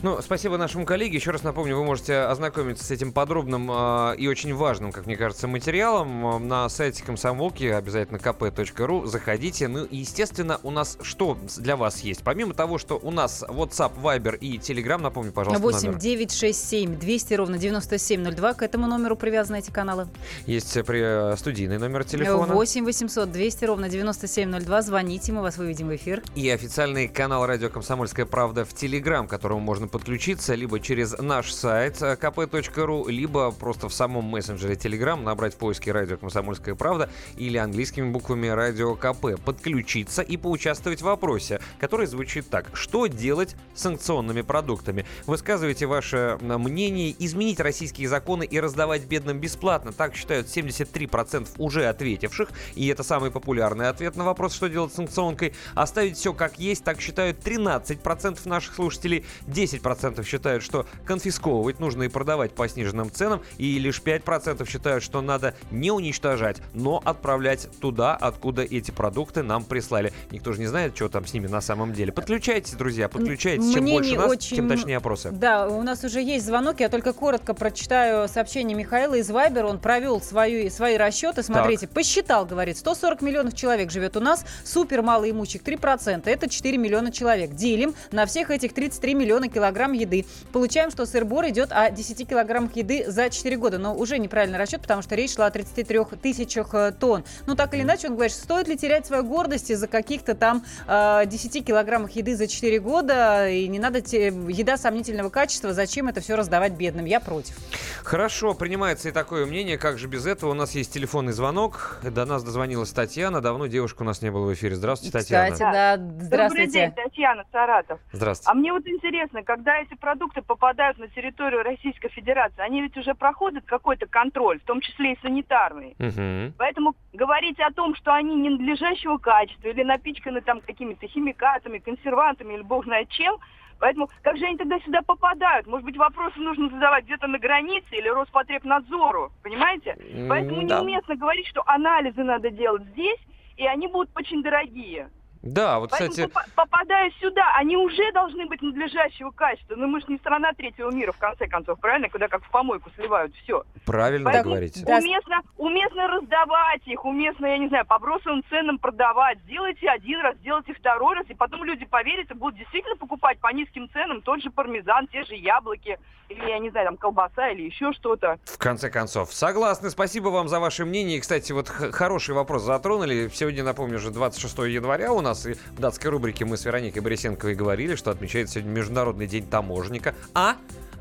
[0.06, 1.17] Ну, спасибо нашему коллеге.
[1.17, 5.16] Еще раз напомню, вы можете ознакомиться с этим подробным э, и очень важным, как мне
[5.16, 9.08] кажется, материалом э, на сайте комсомолки, обязательно kp.ru.
[9.08, 9.67] Заходите.
[9.67, 12.22] Ну, и, естественно, у нас что для вас есть?
[12.22, 16.00] Помимо того, что у нас WhatsApp, Viber и Telegram, напомню, пожалуйста, 8 номер.
[16.00, 18.53] 967 200 ровно 9702.
[18.53, 20.08] К этому номеру привязаны эти каналы.
[20.45, 21.01] Есть э, при,
[21.34, 22.53] э, студийный номер телефона.
[22.53, 24.84] 8 800 200 ровно 9702.
[24.84, 26.22] Звоните, мы вас выведем в эфир.
[26.35, 31.54] И официальный канал радио «Комсомольская правда» в Telegram, к которому можно подключиться либо через наш
[31.54, 37.10] сайт э, kp.ru, либо просто в самом мессенджере Telegram набрать в поиске «Радио Комсомольская правда»
[37.38, 39.40] или английскими буквами «Радио КП».
[39.46, 42.72] Подключиться и поучаствовать в вопросе, который звучит так.
[42.74, 45.06] Что делать с санкционными продуктами?
[45.28, 49.94] Высказывайте ваше мнение, изменить российские законы и раздавать бедным бесплатно.
[49.94, 52.50] Так считают 73% уже ответивших.
[52.76, 55.54] И это самый популярный ответ на вопрос, что делать с санкционкой.
[55.74, 59.24] Оставить все как есть, так считают 13% наших слушателей.
[59.48, 65.04] 10 10% считают, что конфисковывать нужно и продавать по сниженным ценам, и лишь 5% считают,
[65.04, 70.14] что надо не уничтожать, но отправлять туда, откуда эти продукты нам прислали.
[70.32, 72.12] Никто же не знает, что там с ними на самом деле.
[72.12, 73.74] Подключайтесь, друзья, подключайтесь.
[73.74, 74.58] Чем больше нас, очень...
[74.58, 75.32] тем точнее опросы.
[75.32, 76.80] Да, у нас уже есть звонок.
[76.80, 79.66] Я только коротко прочитаю сообщение Михаила из Вайбер.
[79.66, 81.44] Он провел свою, свои расчеты.
[81.44, 81.96] Смотрите, так.
[81.96, 86.24] посчитал, говорит, 140 миллионов человек живет у нас, супер малоимущих 3%.
[86.26, 87.52] Это 4 миллиона человек.
[87.52, 90.26] Делим на всех этих 33 миллиона километров килограмм еды.
[90.53, 93.80] Получаем, что сыр-бор идет о 10 килограммах еды за 4 года.
[93.80, 97.24] Но уже неправильный расчет, потому что речь шла о 33 тысячах э, тонн.
[97.48, 101.24] Ну, так или иначе, он говорит, стоит ли терять свою гордость из-за каких-то там э,
[101.26, 106.22] 10 килограммах еды за 4 года, и не надо те, еда сомнительного качества, зачем это
[106.22, 107.06] все раздавать бедным?
[107.06, 107.56] Я против.
[108.03, 110.52] Хорошо, принимается и такое мнение, как же без этого.
[110.52, 112.00] У нас есть телефонный звонок.
[112.03, 113.42] До нас дозвонилась Татьяна.
[113.42, 114.76] Давно девушка у нас не было в эфире.
[114.76, 115.52] Здравствуйте, Татьяна.
[115.52, 116.38] Кстати, да, здравствуйте.
[116.38, 118.00] Добрый день, Татьяна, Саратов.
[118.11, 118.52] Здравствуйте.
[118.52, 123.16] А мне вот интересно, когда эти продукты попадают на территорию Российской Федерации, они ведь уже
[123.16, 125.95] проходят какой-то контроль, в том числе и санитарный.
[125.98, 126.56] Угу.
[126.58, 132.64] Поэтому говорить о том, что они ненадлежащего качества или напичканы там какими-то химикатами, консервантами или
[132.64, 133.38] бог знает чем,
[133.77, 135.67] Поэтому как же они тогда сюда попадают?
[135.67, 139.98] Может быть, вопросы нужно задавать где-то на границе или Роспотребнадзору, понимаете?
[140.30, 140.80] Поэтому да.
[140.80, 143.19] неуместно говорить, что анализы надо делать здесь,
[143.58, 145.09] и они будут очень дорогие.
[145.46, 146.30] Да, вот, Поэтому, кстати...
[146.32, 149.76] попа- попадая сюда, они уже должны быть надлежащего качества.
[149.76, 152.10] Но мы же не страна третьего мира, в конце концов, правильно?
[152.10, 153.64] Куда как в помойку сливают все.
[153.86, 154.84] Правильно Поэтому говорите.
[154.86, 159.38] Уместно, уместно раздавать их, уместно, я не знаю, по бросовым ценам продавать.
[159.44, 163.54] Сделайте один раз, сделайте второй раз, и потом люди поверят и будут действительно покупать по
[163.54, 166.00] низким ценам тот же пармезан, те же яблоки,
[166.30, 168.40] или, я не знаю, там колбаса или еще что-то.
[168.46, 169.92] В конце концов, согласны.
[169.92, 171.18] Спасибо вам за ваше мнение.
[171.18, 173.30] И, кстати, вот хороший вопрос затронули.
[173.32, 175.35] Сегодня, напомню, уже 26 января у нас.
[175.46, 180.16] И в датской рубрике мы с Вероникой Борисенковой говорили, что отмечается сегодня Международный день таможенника.
[180.34, 180.56] А?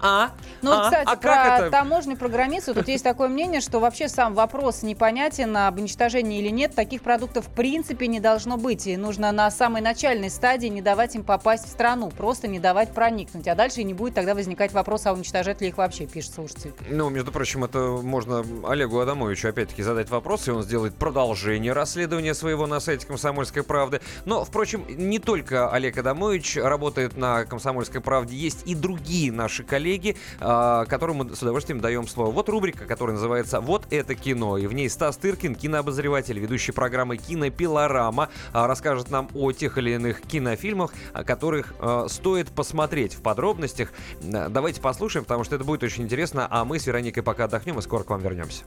[0.07, 0.33] А?
[0.61, 0.85] Ну, а?
[0.85, 1.71] кстати, а про это?
[1.71, 6.51] таможню, про границу, тут есть такое мнение, что вообще сам вопрос непонятен, об уничтожении или
[6.51, 6.75] нет.
[6.75, 8.87] Таких продуктов в принципе не должно быть.
[8.87, 12.93] И нужно на самой начальной стадии не давать им попасть в страну, просто не давать
[12.93, 13.49] проникнуть.
[13.49, 16.75] А дальше не будет тогда возникать вопрос, а уничтожать ли их вообще, пишет слушатель.
[16.91, 22.35] Ну, между прочим, это можно Олегу Адамовичу опять-таки задать вопрос, и он сделает продолжение расследования
[22.35, 24.03] своего на сайте «Комсомольской правды».
[24.27, 29.94] Но, впрочем, не только Олег Адамович работает на «Комсомольской правде», есть и другие наши коллеги,
[30.41, 32.31] а, которым с удовольствием даем слово.
[32.31, 37.17] Вот рубрика, которая называется «Вот это кино», и в ней Стас Тыркин, кинообозреватель, ведущий программы
[37.17, 41.75] «Кинопилорама», а, расскажет нам о тех или иных кинофильмах, а, которых
[42.09, 43.93] стоит посмотреть в подробностях.
[44.23, 47.83] Давайте послушаем, потому что это будет очень интересно, а мы с Вероникой пока отдохнем и
[47.83, 48.65] скоро к вам вернемся.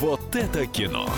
[0.00, 1.08] Вот это кино.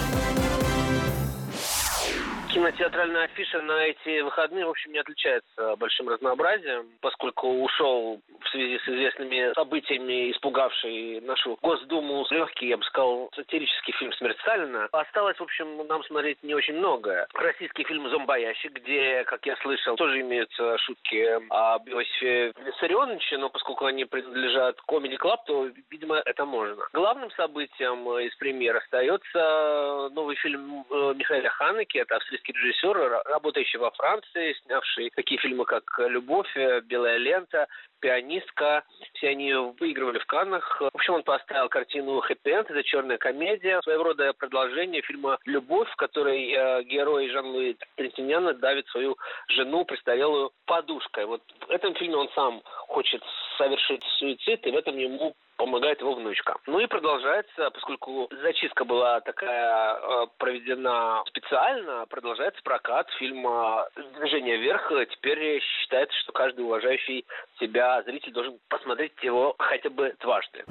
[2.53, 8.77] Кинотеатральная афиша на эти выходные, в общем, не отличается большим разнообразием, поскольку ушел в связи
[8.81, 14.89] с известными событиями, испугавший нашу Госдуму, легкий, я бы сказал, сатирический фильм «Смерть Сталина».
[14.91, 17.29] Осталось, в общем, нам смотреть не очень многое.
[17.35, 23.87] Российский фильм «Зомбоящик», где, как я слышал, тоже имеются шутки об Иосифе Виссарионовиче, но поскольку
[23.87, 26.83] они принадлежат Comedy Club, то, видимо, это можно.
[26.93, 33.79] Главным событием из премьер остается новый фильм э, Михаила Ханеки, это австрийский режиссер, ра- работающий
[33.79, 36.53] во Франции, снявший такие фильмы, как «Любовь»,
[36.85, 37.67] «Белая лента»,
[38.01, 38.85] «Пианистка».
[39.15, 40.81] Все они выигрывали в Каннах.
[40.81, 42.71] В общем, он поставил картину «Хэппи Энд».
[42.71, 48.87] Это черная комедия, своего рода продолжение фильма «Любовь», в которой э, герой Жан-Луи Трентиняна давит
[48.89, 49.17] свою
[49.49, 51.27] жену престарелую подушкой.
[51.27, 53.23] Вот в этом фильме он сам хочет
[53.59, 56.57] совершить суицид, и в этом ему помогает его внучка.
[56.67, 63.87] Ну и продолжается, поскольку зачистка была такая э, проведена специально, продолжается прокат фильма
[64.19, 64.91] «Движение вверх».
[65.11, 67.27] Теперь считается, что каждый уважающий
[67.59, 70.65] себя зритель должен посмотреть его хотя бы дважды.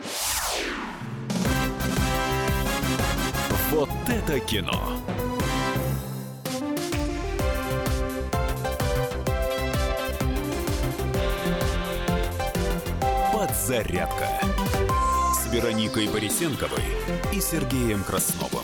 [3.71, 4.71] Вот это кино.
[13.31, 14.27] Подзарядка
[15.33, 16.83] с Вероникой Борисенковой
[17.31, 18.63] и Сергеем Красновым.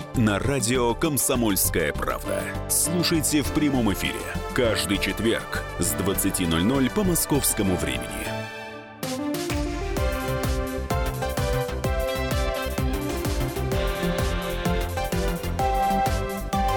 [0.15, 2.43] на радио «Комсомольская правда».
[2.69, 4.19] Слушайте в прямом эфире
[4.53, 8.07] каждый четверг с 20.00 по московскому времени.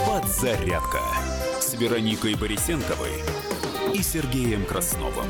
[0.07, 1.01] Подзарядка
[1.61, 3.23] с Вероникой Борисенковой
[3.93, 5.27] и Сергеем Красновым.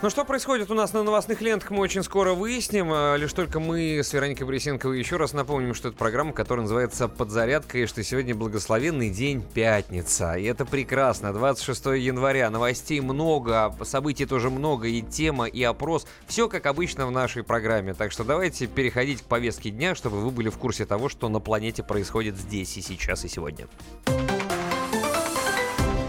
[0.00, 2.90] Ну что происходит у нас на новостных лентах, мы очень скоро выясним.
[2.92, 7.08] А, лишь только мы с Вероникой Борисенковой еще раз напомним, что это программа, которая называется
[7.08, 10.34] «Подзарядка», и что сегодня благословенный день пятница.
[10.34, 11.32] И это прекрасно.
[11.32, 12.48] 26 января.
[12.48, 16.06] Новостей много, событий тоже много, и тема, и опрос.
[16.28, 17.92] Все как обычно в нашей программе.
[17.92, 21.40] Так что давайте переходить к повестке дня, чтобы вы были в курсе того, что на
[21.40, 23.66] планете происходит здесь и сейчас и сегодня.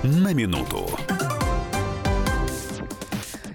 [0.04, 0.88] На минуту.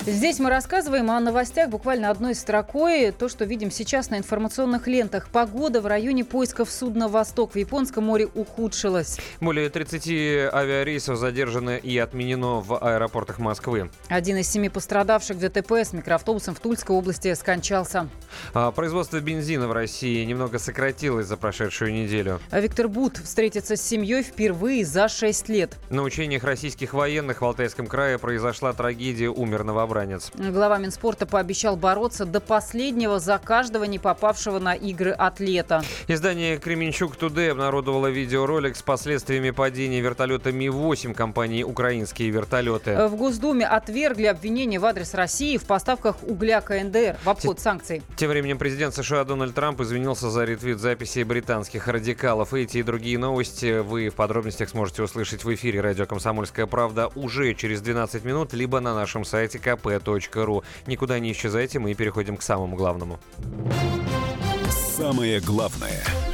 [0.06, 3.10] Здесь мы рассказываем о новостях буквально одной строкой.
[3.10, 5.30] То, что видим сейчас на информационных лентах.
[5.30, 9.18] Погода в районе поисков судна «Восток» в Японском море ухудшилась.
[9.40, 13.88] Более 30 авиарейсов задержано и отменено в аэропортах Москвы.
[14.08, 18.10] Один из семи пострадавших в ДТП с микроавтобусом в Тульской области скончался.
[18.52, 22.40] А производство бензина в России немного сократилось за прошедшую неделю.
[22.50, 25.78] А Виктор Бут встретится с семьей впервые за 6 лет.
[25.88, 30.30] На учениях российских военных в Алтайском крае произошла трагедия, умер новобранец новобранец.
[30.34, 35.82] Глава Минспорта пообещал бороться до последнего за каждого не попавшего на игры атлета.
[36.08, 43.06] Издание «Кременчук Тудей» обнародовало видеоролик с последствиями падения вертолета Ми-8 компании «Украинские вертолеты».
[43.08, 48.02] В Госдуме отвергли обвинения в адрес России в поставках угля КНДР в обход санкций.
[48.16, 52.54] Тем временем президент США Дональд Трамп извинился за ретвит записей британских радикалов.
[52.54, 57.54] Эти и другие новости вы в подробностях сможете услышать в эфире радио «Комсомольская правда» уже
[57.54, 60.62] через 12 минут, либо на нашем сайте КП kp.ru.
[60.86, 63.18] Никуда не исчезайте, мы переходим к самому главному.
[64.96, 66.04] Самое главное–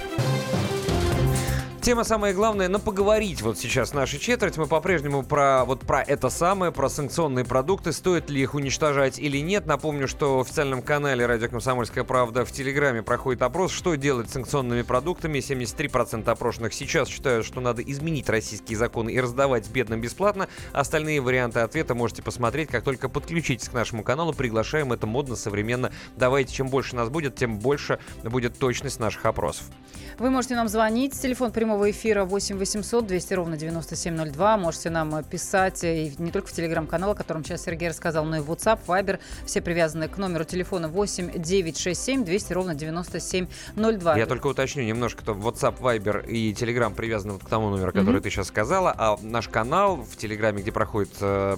[1.82, 4.58] Тема самая главная, но поговорить вот сейчас наша четверть.
[4.58, 9.38] Мы по-прежнему про вот про это самое, про санкционные продукты, стоит ли их уничтожать или
[9.38, 9.64] нет.
[9.64, 14.34] Напомню, что в официальном канале «Радио Комсомольская правда» в Телеграме проходит опрос, что делать с
[14.34, 15.38] санкционными продуктами.
[15.38, 20.48] 73% опрошенных сейчас считают, что надо изменить российские законы и раздавать бедным бесплатно.
[20.72, 24.34] Остальные варианты ответа можете посмотреть, как только подключитесь к нашему каналу.
[24.34, 25.90] Приглашаем, это модно, современно.
[26.16, 29.64] Давайте, чем больше нас будет, тем больше будет точность наших опросов.
[30.18, 31.18] Вы можете нам звонить.
[31.18, 34.56] Телефон прямого эфира 8 800 200 ровно 9702.
[34.56, 38.40] Можете нам писать и не только в телеграм-канал, о котором сейчас Сергей рассказал, но и
[38.40, 39.20] в WhatsApp, Viber.
[39.46, 44.18] Все привязаны к номеру телефона 8 967 200 ровно 9702.
[44.18, 48.16] Я только уточню немножко, то WhatsApp, Viber и Telegram привязаны вот к тому номеру, который
[48.16, 48.22] mm-hmm.
[48.22, 51.56] ты сейчас сказала, а наш канал в Телеграме, где проходит э,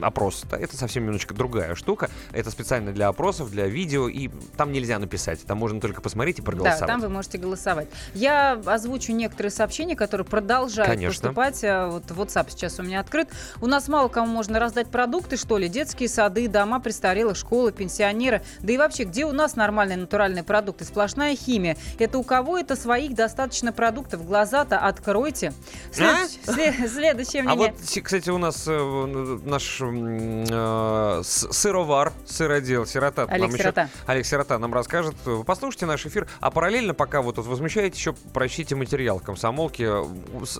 [0.00, 2.08] опрос, это совсем немножечко другая штука.
[2.32, 6.42] Это специально для опросов, для видео, и там нельзя написать, там можно только посмотреть и
[6.42, 6.80] проголосовать.
[6.80, 7.88] Да, там вы можете голосовать.
[8.14, 11.28] Я озвучу некоторые сообщения, которые продолжают Конечно.
[11.28, 11.62] поступать.
[11.62, 13.28] Э, вот WhatsApp сейчас у меня открыт.
[13.60, 18.42] У нас мало кому можно раздать продукты, что ли, детские сады, дома престарелых, школы, пенсионеры.
[18.60, 20.84] Да и вообще, где у нас нормальные натуральные продукты?
[20.84, 21.76] Сплошная химия.
[21.98, 24.26] Это у кого это своих достаточно продуктов?
[24.26, 25.52] Глаза-то откройте.
[26.00, 26.26] А?
[26.42, 26.90] След...
[26.90, 27.70] Следующее мнение.
[27.70, 33.24] А вот, кстати, у нас э, наш э, сыровар, сыродел, сирота.
[33.28, 33.82] Олег нам Сирота.
[33.82, 35.14] Еще, Олег Сирота нам расскажет.
[35.46, 36.28] Послушайте наш эфир.
[36.40, 37.44] А параллельно, пока вот тут
[37.84, 39.88] Приезжайте еще, прочтите материал комсомолки.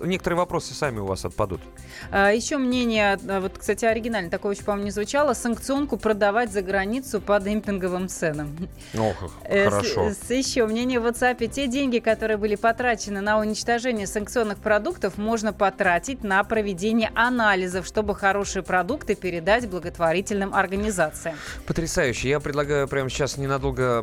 [0.05, 1.61] Некоторые вопросы сами у вас отпадут.
[2.11, 6.63] А, еще мнение, а, вот, кстати, оригинально, такое еще, по-моему, не звучало, санкционку продавать за
[6.63, 8.57] границу по демпинговым ценам.
[8.99, 10.11] Ох, э, хорошо.
[10.11, 11.47] С, с, еще мнение в WhatsApp.
[11.49, 18.15] Те деньги, которые были потрачены на уничтожение санкционных продуктов, можно потратить на проведение анализов, чтобы
[18.15, 21.37] хорошие продукты передать благотворительным организациям.
[21.67, 22.31] Потрясающе.
[22.31, 24.03] Я предлагаю прямо сейчас ненадолго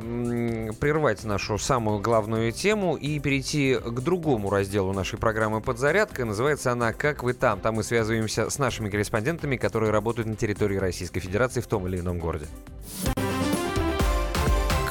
[0.80, 6.26] прервать нашу самую главную тему и перейти к другому разделу нашей программы «Подзарядка».
[6.26, 7.60] Называется она «Как вы там?».
[7.60, 12.00] Там мы связываемся с нашими корреспондентами, которые работают на территории Российской Федерации в том или
[12.00, 12.48] ином городе.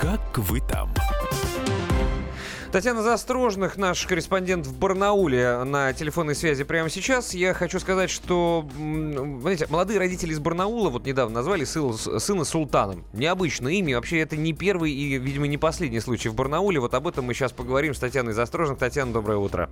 [0.00, 0.92] «Как вы там?».
[2.72, 7.34] Татьяна Застрожных, наш корреспондент в Барнауле, на телефонной связи прямо сейчас.
[7.34, 13.04] Я хочу сказать, что, знаете, молодые родители из Барнаула вот недавно назвали сына Султаном.
[13.12, 13.96] Необычное имя.
[13.96, 16.78] Вообще, это не первый и, видимо, не последний случай в Барнауле.
[16.78, 18.78] Вот об этом мы сейчас поговорим с Татьяной Застрожных.
[18.78, 19.68] Татьяна, доброе утро.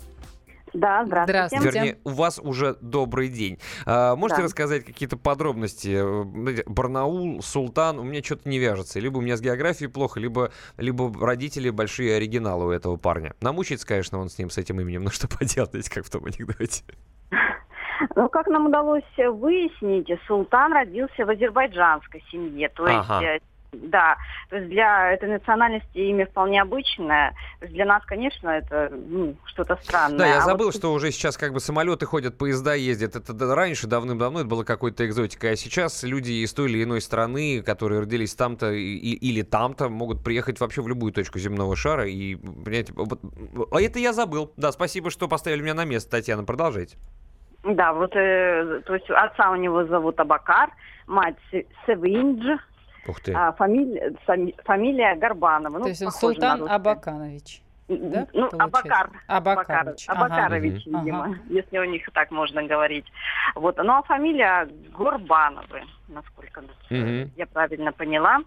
[0.79, 1.49] Да, здравствуйте.
[1.49, 1.79] здравствуйте.
[1.79, 3.59] Вернее, у вас уже добрый день.
[3.85, 4.45] А, можете да.
[4.45, 5.99] рассказать какие-то подробности?
[6.69, 9.01] Барнаул, Султан, у меня что-то не вяжется.
[9.01, 13.35] Либо у меня с географией плохо, либо, либо родители большие оригиналы у этого парня.
[13.41, 16.85] Намучается, конечно, он с ним, с этим именем, но что поделать, как в том анекдоте.
[18.15, 22.69] Ну, как нам удалось выяснить, Султан родился в азербайджанской семье.
[22.69, 23.21] То ага.
[23.21, 24.17] есть э, да,
[24.49, 27.35] то есть для этой национальности имя вполне обычное.
[27.61, 30.19] Для нас, конечно, это ну, что-то странное.
[30.19, 30.75] Да, я а забыл, вот...
[30.75, 33.17] что уже сейчас как бы самолеты ходят, поезда ездят.
[33.17, 35.53] Это раньше, давным-давно, это было какой-то экзотикой.
[35.53, 40.25] А сейчас люди из той или иной страны, которые родились там-то и, или там-то, могут
[40.25, 42.07] приехать вообще в любую точку земного шара.
[42.07, 42.95] И, понимаете,
[43.71, 44.53] а это я забыл.
[44.57, 46.45] Да, спасибо, что поставили меня на место, Татьяна.
[46.45, 46.97] Продолжайте.
[47.65, 50.71] Да, вот, э, то есть отца у него зовут Абакар,
[51.07, 52.59] мать Севиндж,
[53.09, 53.33] Ух ты.
[53.33, 54.13] а фамилия,
[54.65, 55.79] фамилия Горбанова.
[55.79, 57.63] То ну, есть он Султан Абаканович.
[57.89, 59.11] Да, ну, Абакар.
[59.27, 60.09] Абакарович.
[60.09, 60.99] Абакарович, ага.
[60.99, 61.39] видимо, ага.
[61.49, 63.07] если у них так можно говорить.
[63.55, 63.79] Вот.
[63.79, 67.31] Ну, а фамилия Горбановы, насколько угу.
[67.35, 68.41] я правильно поняла.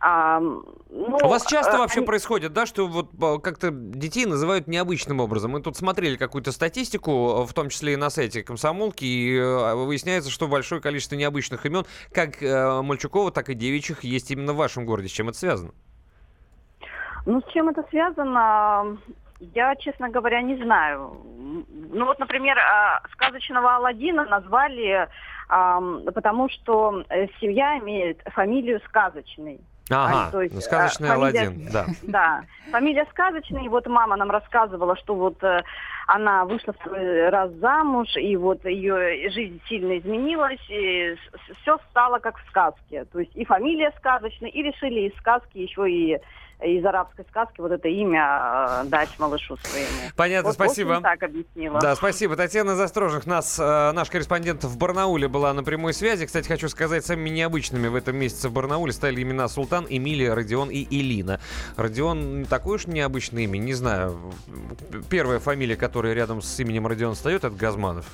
[0.00, 2.06] А, ну, у вас часто а, вообще они...
[2.06, 5.52] происходит, да, что вот а, как-то детей называют необычным образом?
[5.52, 10.46] Мы тут смотрели какую-то статистику, в том числе и на сайте комсомолки, и выясняется, что
[10.46, 15.08] большое количество необычных имен, как Мальчукова, так и девичьих, есть именно в вашем городе.
[15.08, 15.72] С чем это связано?
[17.26, 18.98] Ну, с чем это связано,
[19.40, 21.16] я, честно говоря, не знаю.
[21.92, 25.08] Ну вот, например, а, сказочного Алладина назвали,
[25.48, 29.60] потому что э, семья имеет фамилию сказочный.
[29.90, 31.86] Ага, а, то есть, ну, сказочный фамилия, Аладдин, да.
[32.02, 33.68] Да, фамилия сказочный.
[33.68, 35.62] Вот мама нам рассказывала, что вот э,
[36.06, 41.16] она вышла второй раз замуж, и вот ее жизнь сильно изменилась, и
[41.60, 43.04] все стало как в сказке.
[43.12, 46.18] То есть и фамилия сказочная, и решили из сказки еще и
[46.62, 50.10] из арабской сказки вот это имя э, дать малышу своему.
[50.16, 51.00] Понятно, вот, спасибо.
[51.00, 51.80] так объяснила.
[51.80, 52.36] Да, спасибо.
[52.36, 56.26] Татьяна Застрожих, нас, э, наш корреспондент в Барнауле была на прямой связи.
[56.26, 60.70] Кстати, хочу сказать, самыми необычными в этом месяце в Барнауле стали имена Султан, Эмилия, Родион
[60.70, 61.40] и Илина.
[61.76, 64.18] Родион такое уж необычное имя, не знаю.
[65.10, 68.06] Первая фамилия, которая рядом с именем Родион встает, это Газманов.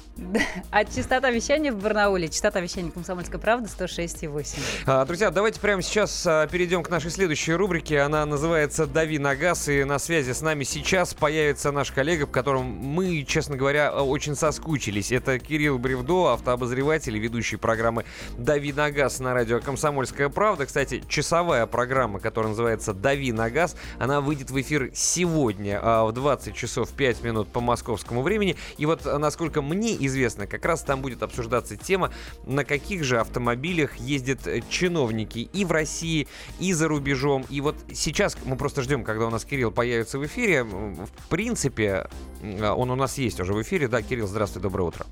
[0.70, 4.58] А частота вещания в Барнауле, частота вещания «Комсомольской правды» 106,8.
[4.86, 8.00] А, друзья, давайте прямо сейчас а, перейдем к нашей следующей рубрике.
[8.00, 12.30] Она называется «Дави на газ», и на связи с нами сейчас появится наш коллега, в
[12.30, 15.10] котором мы, честно говоря, очень соскучились.
[15.10, 18.04] Это Кирилл Бревдо, автообозреватель и ведущий программы
[18.38, 20.64] «Дави на газ» на радио «Комсомольская правда».
[20.64, 26.12] Кстати, часовая программа, которая называется «Дави на газ», она выйдет в эфир сегодня а, в
[26.12, 28.56] 20 часов 5 минут по московскому времени.
[28.78, 32.12] И вот, насколько мне известно, как раз там будет обсуждаться тема,
[32.46, 36.28] на каких же автомобилях ездят чиновники и в России,
[36.60, 37.44] и за рубежом.
[37.50, 40.62] И вот сейчас сейчас мы просто ждем, когда у нас Кирилл появится в эфире.
[40.62, 42.06] В принципе,
[42.42, 43.88] он у нас есть уже в эфире.
[43.88, 45.06] Да, Кирилл, здравствуй, доброе утро.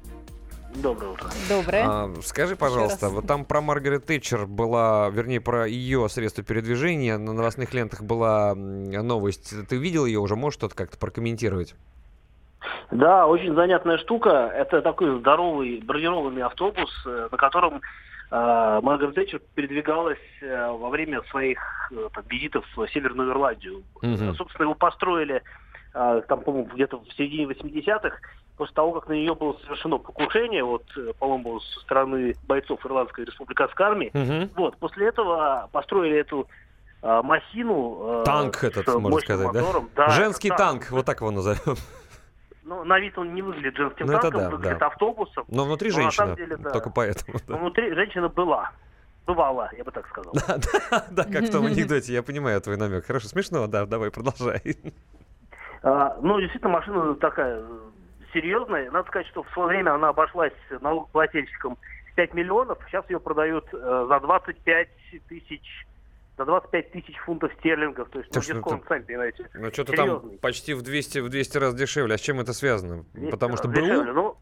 [0.74, 1.30] Доброе утро.
[1.48, 1.84] Доброе.
[1.86, 7.32] А, скажи, пожалуйста, вот там про Маргарет Тэтчер была, вернее, про ее средства передвижения на
[7.32, 9.54] новостных лентах была новость.
[9.70, 10.36] Ты видел ее уже?
[10.36, 11.74] Можешь что-то как-то прокомментировать?
[12.90, 14.52] Да, очень занятная штука.
[14.54, 17.80] Это такой здоровый бронированный автобус, э, на котором а,
[18.31, 21.58] Маргарет Тэтчер передвигалась э, во время своих
[21.92, 23.82] э, там, визитов в Северную Ирландию.
[24.02, 24.34] Угу.
[24.34, 25.42] Собственно, его построили
[25.94, 28.16] а, там, по-моему, где-то в середине 80-х,
[28.57, 33.24] после того, как на нее было совершено покушение, вот, э, по-моему, со стороны бойцов Ирландской
[33.24, 34.10] республиканской армии.
[34.15, 34.50] Угу.
[34.57, 36.47] Вот, после этого построили эту
[37.02, 38.23] а, махину.
[38.24, 39.89] Танк этот, можно сказать, мотором.
[39.97, 40.07] да?
[40.08, 41.76] да Женский танк, танк, вот так его назовем.
[42.68, 44.86] Ну, на вид он не выглядит женским ну, танком, да, выглядит да.
[44.88, 45.47] автобусом.
[45.48, 46.70] Но внутри но женщина, деле, да.
[46.70, 47.38] только поэтому.
[47.38, 47.55] Да.
[47.55, 48.72] Но внутри женщина была.
[49.26, 50.34] Бывала, я бы так сказал.
[50.34, 53.06] Да, да, да, как в том анекдоте, я понимаю твой намек.
[53.06, 54.60] Хорошо, смешно, да, давай, продолжай.
[55.82, 57.62] А, ну, действительно, машина такая
[58.34, 58.90] серьезная.
[58.90, 61.78] Надо сказать, что в свое время она обошлась налогоплательщикам
[62.16, 62.78] 5 миллионов.
[62.86, 64.88] Сейчас ее продают э, за 25
[65.28, 65.86] тысяч
[66.39, 68.08] за 25 тысяч фунтов стерлингов.
[68.10, 71.75] То есть, ну, дисконт, сами понимаете, Ну, что-то там почти в 200, в 200 раз
[71.75, 72.15] дешевле.
[72.15, 73.05] А с чем это связано?
[73.31, 73.81] Потому что БУ?
[73.81, 74.36] Ну,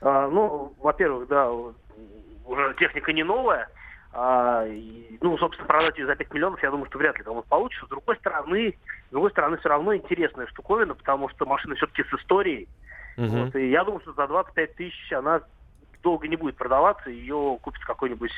[0.00, 3.68] а, ну, во-первых, да, уже техника не новая.
[4.12, 7.48] А, и, ну, собственно, продать ее за 5 миллионов, я думаю, что вряд ли кому-то
[7.48, 7.86] получится.
[7.86, 8.76] С другой стороны,
[9.08, 12.68] с другой стороны, все равно интересная штуковина, потому что машина все-таки с историей.
[13.16, 13.26] Угу.
[13.26, 15.42] Вот, и я думаю, что за 25 тысяч она
[16.02, 18.32] долго не будет продаваться, ее купит какой-нибудь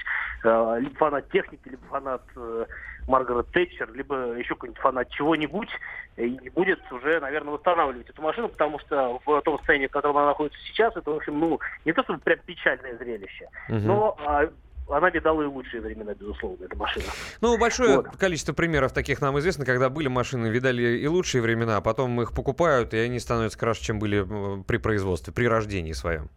[0.44, 2.66] э, либо фанат техники, либо фанат э,
[3.08, 5.68] Маргарет Тэтчер, либо еще какой-нибудь фанат чего-нибудь,
[6.16, 10.28] и будет уже, наверное, восстанавливать эту машину, потому что в том состоянии, в котором она
[10.28, 13.78] находится сейчас, это, в общем, ну, не то чтобы прям печальное зрелище, угу.
[13.78, 14.48] но а,
[14.88, 17.06] она видала и лучшие времена, безусловно, эта машина.
[17.40, 18.16] Ну, большое вот.
[18.16, 22.32] количество примеров таких нам известно, когда были машины, видали и лучшие времена, а потом их
[22.32, 26.28] покупают, и они становятся краше, чем были при производстве, при рождении своем.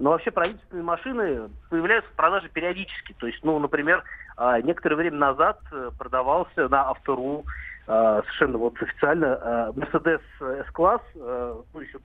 [0.00, 3.14] Но вообще правительственные машины появляются в продаже периодически.
[3.18, 4.02] То есть, ну, например,
[4.36, 7.44] а, некоторое время назад э, продавался на Автору
[7.86, 11.98] а, совершенно вот официально а, Mercedes S-класс, ну, еще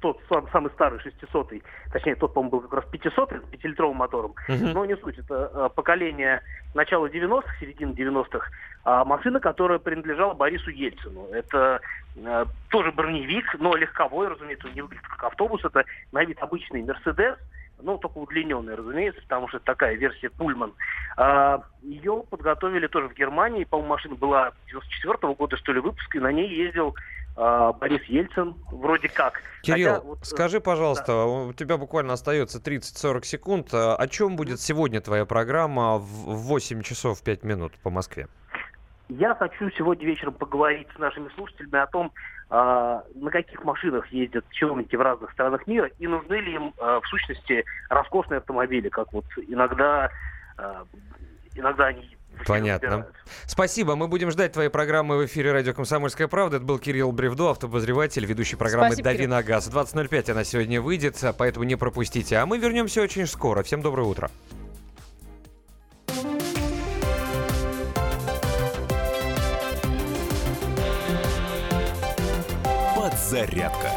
[0.00, 0.20] тот
[0.52, 1.52] самый старый 600
[1.92, 4.34] точнее, тот, по-моему, был как раз 500 с 5-литровым мотором.
[4.48, 4.72] Uh-huh.
[4.72, 6.42] Но не суть, это поколение
[6.74, 8.48] начала 90-х, середины 90-х,
[8.84, 11.26] а машина, которая принадлежала Борису Ельцину.
[11.32, 11.80] Это
[12.16, 16.82] э, тоже броневик, но легковой, разумеется, он не выглядит как автобус, это на вид обычный
[16.82, 17.36] Мерседес,
[17.82, 20.72] ну, только удлиненный, разумеется, потому что это такая версия Пульман.
[21.16, 26.18] А, ее подготовили тоже в Германии, по-моему, машина была 94 -го года, что ли, выпуска,
[26.18, 26.94] и на ней ездил
[27.40, 29.40] Борис Ельцин, вроде как.
[29.62, 31.24] Кирилл, Хотя, вот, э, скажи, пожалуйста, да.
[31.26, 33.68] у тебя буквально остается 30-40 секунд.
[33.72, 38.28] О чем будет сегодня твоя программа в 8 часов 5 минут по Москве?
[39.08, 42.12] Я хочу сегодня вечером поговорить с нашими слушателями о том,
[42.48, 47.00] а, на каких машинах ездят чиновники в разных странах мира и нужны ли им а,
[47.00, 50.10] в сущности роскошные автомобили, как вот иногда,
[50.56, 50.84] а,
[51.54, 53.06] иногда они Понятно.
[53.46, 53.96] Спасибо.
[53.96, 56.56] Мы будем ждать твоей программы в эфире «Радио Комсомольская правда».
[56.56, 59.68] Это был Кирилл Бревдо, автообозреватель, ведущий программы Спасибо, «Дави на газ».
[59.68, 62.38] 20.05 она сегодня выйдет, поэтому не пропустите.
[62.38, 63.62] А мы вернемся очень скоро.
[63.62, 64.30] Всем доброе утро.
[72.96, 73.90] «Подзарядка»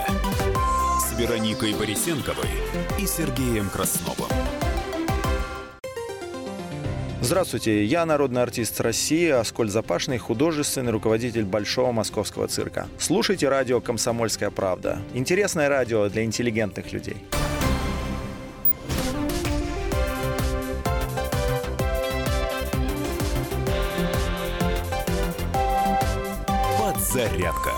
[0.99, 2.49] с Вероникой Борисенковой
[2.99, 4.29] и Сергеем Красновым.
[7.23, 12.89] Здравствуйте, я народный артист России Аскольд Запашный, художественный руководитель Большого Московского цирка.
[12.99, 14.99] Слушайте радио «Комсомольская правда».
[15.13, 17.15] Интересное радио для интеллигентных людей.
[26.77, 27.71] Подзарядка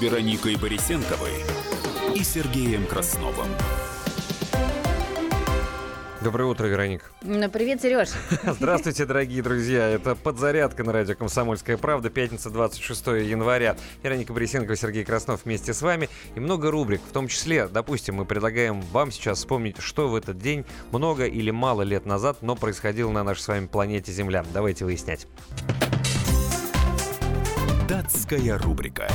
[0.00, 1.44] Вероникой Борисенковой
[2.16, 3.48] и Сергеем Красновым.
[6.22, 7.10] Доброе утро, Вероник.
[7.22, 8.10] Ну, привет, Сереж.
[8.44, 9.88] Здравствуйте, дорогие друзья.
[9.88, 12.10] Это «Подзарядка» на радио «Комсомольская правда».
[12.10, 13.76] Пятница, 26 января.
[14.04, 16.08] Вероника Борисенкова, Сергей Краснов вместе с вами.
[16.36, 17.00] И много рубрик.
[17.02, 21.50] В том числе, допустим, мы предлагаем вам сейчас вспомнить, что в этот день много или
[21.50, 24.44] мало лет назад, но происходило на нашей с вами планете Земля.
[24.54, 25.26] Давайте выяснять.
[27.88, 29.08] Датская рубрика.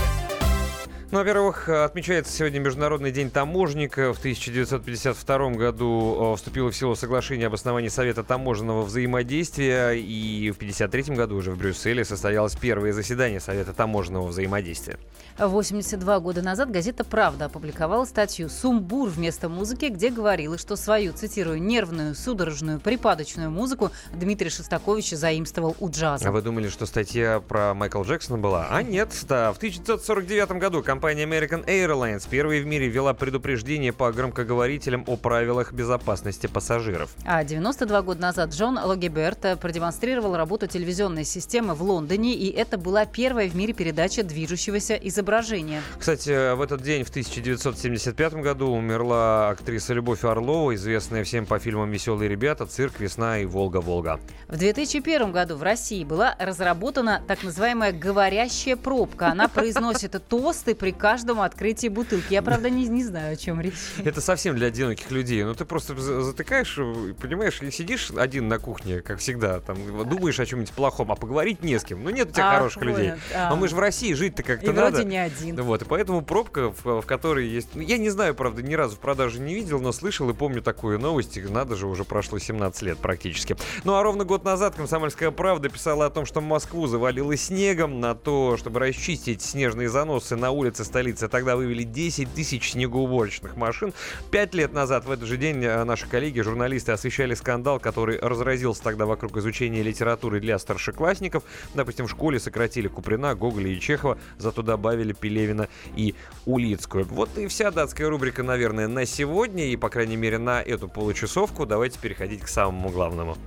[1.09, 4.11] Ну, во-первых, отмечается сегодня Международный день таможника.
[4.11, 10.57] В 1952 году э, вступило в силу соглашение об основании Совета таможенного взаимодействия, и в
[10.57, 14.97] 1953 году уже в Брюсселе состоялось первое заседание Совета таможенного взаимодействия.
[15.39, 21.61] 82 года назад газета «Правда» опубликовала статью «Сумбур вместо музыки», где говорилось, что свою, цитирую,
[21.61, 26.27] нервную, судорожную, припадочную музыку Дмитрий Шостакович заимствовал у джаза.
[26.27, 28.67] А вы думали, что статья про Майкла Джексона была?
[28.69, 29.53] А нет, да.
[29.53, 35.71] В 1949 году компания American Airlines первой в мире ввела предупреждение по громкоговорителям о правилах
[35.71, 37.11] безопасности пассажиров.
[37.23, 42.79] А 92 года назад Джон Логи Бэрд продемонстрировал работу телевизионной системы в Лондоне, и это
[42.79, 45.83] была первая в мире передача движущегося изображения.
[45.99, 51.91] Кстати, в этот день, в 1975 году, умерла актриса Любовь Орлова, известная всем по фильмам
[51.91, 54.19] «Веселые ребята», «Цирк», «Весна» и «Волга-Волга».
[54.47, 59.27] В 2001 году в России была разработана так называемая «говорящая пробка».
[59.27, 62.31] Она произносит тосты при каждом открытии бутылки.
[62.31, 63.73] Я, правда, не, не знаю, о чем речь.
[64.05, 65.43] Это совсем для одиноких людей.
[65.43, 66.75] Ну, ты просто затыкаешь,
[67.19, 69.75] понимаешь, и сидишь один на кухне, как всегда, там,
[70.07, 72.05] думаешь о чем-нибудь плохом, а поговорить не с кем.
[72.05, 72.95] Ну, нет у тебя а, хороших понял.
[72.95, 73.13] людей.
[73.35, 73.49] А.
[73.49, 74.91] Но мы же в России жить-то как-то надо.
[74.91, 75.61] вроде не один.
[75.61, 77.75] Вот, и поэтому пробка, в, в которой есть...
[77.75, 80.61] Ну, я не знаю, правда, ни разу в продаже не видел, но слышал и помню
[80.61, 81.37] такую новость.
[81.49, 83.57] Надо же, уже прошло 17 лет практически.
[83.83, 88.15] Ну, а ровно год назад «Комсомольская правда» писала о том, что Москву завалило снегом на
[88.15, 91.27] то, чтобы расчистить снежные заносы на улице столицы.
[91.27, 93.93] Тогда вывели 10 тысяч снегоуборочных машин.
[94.31, 98.83] Пять лет назад в этот же день э, наши коллеги, журналисты, освещали скандал, который разразился
[98.83, 101.43] тогда вокруг изучения литературы для старшеклассников.
[101.73, 106.15] Допустим, в школе сократили Куприна, Гоголя и Чехова, зато добавили Пелевина и
[106.45, 107.05] Улицкую.
[107.05, 111.65] Вот и вся датская рубрика, наверное, на сегодня, и, по крайней мере, на эту получасовку.
[111.65, 113.37] Давайте переходить к самому главному.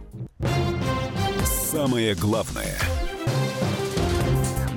[1.70, 2.76] Самое главное–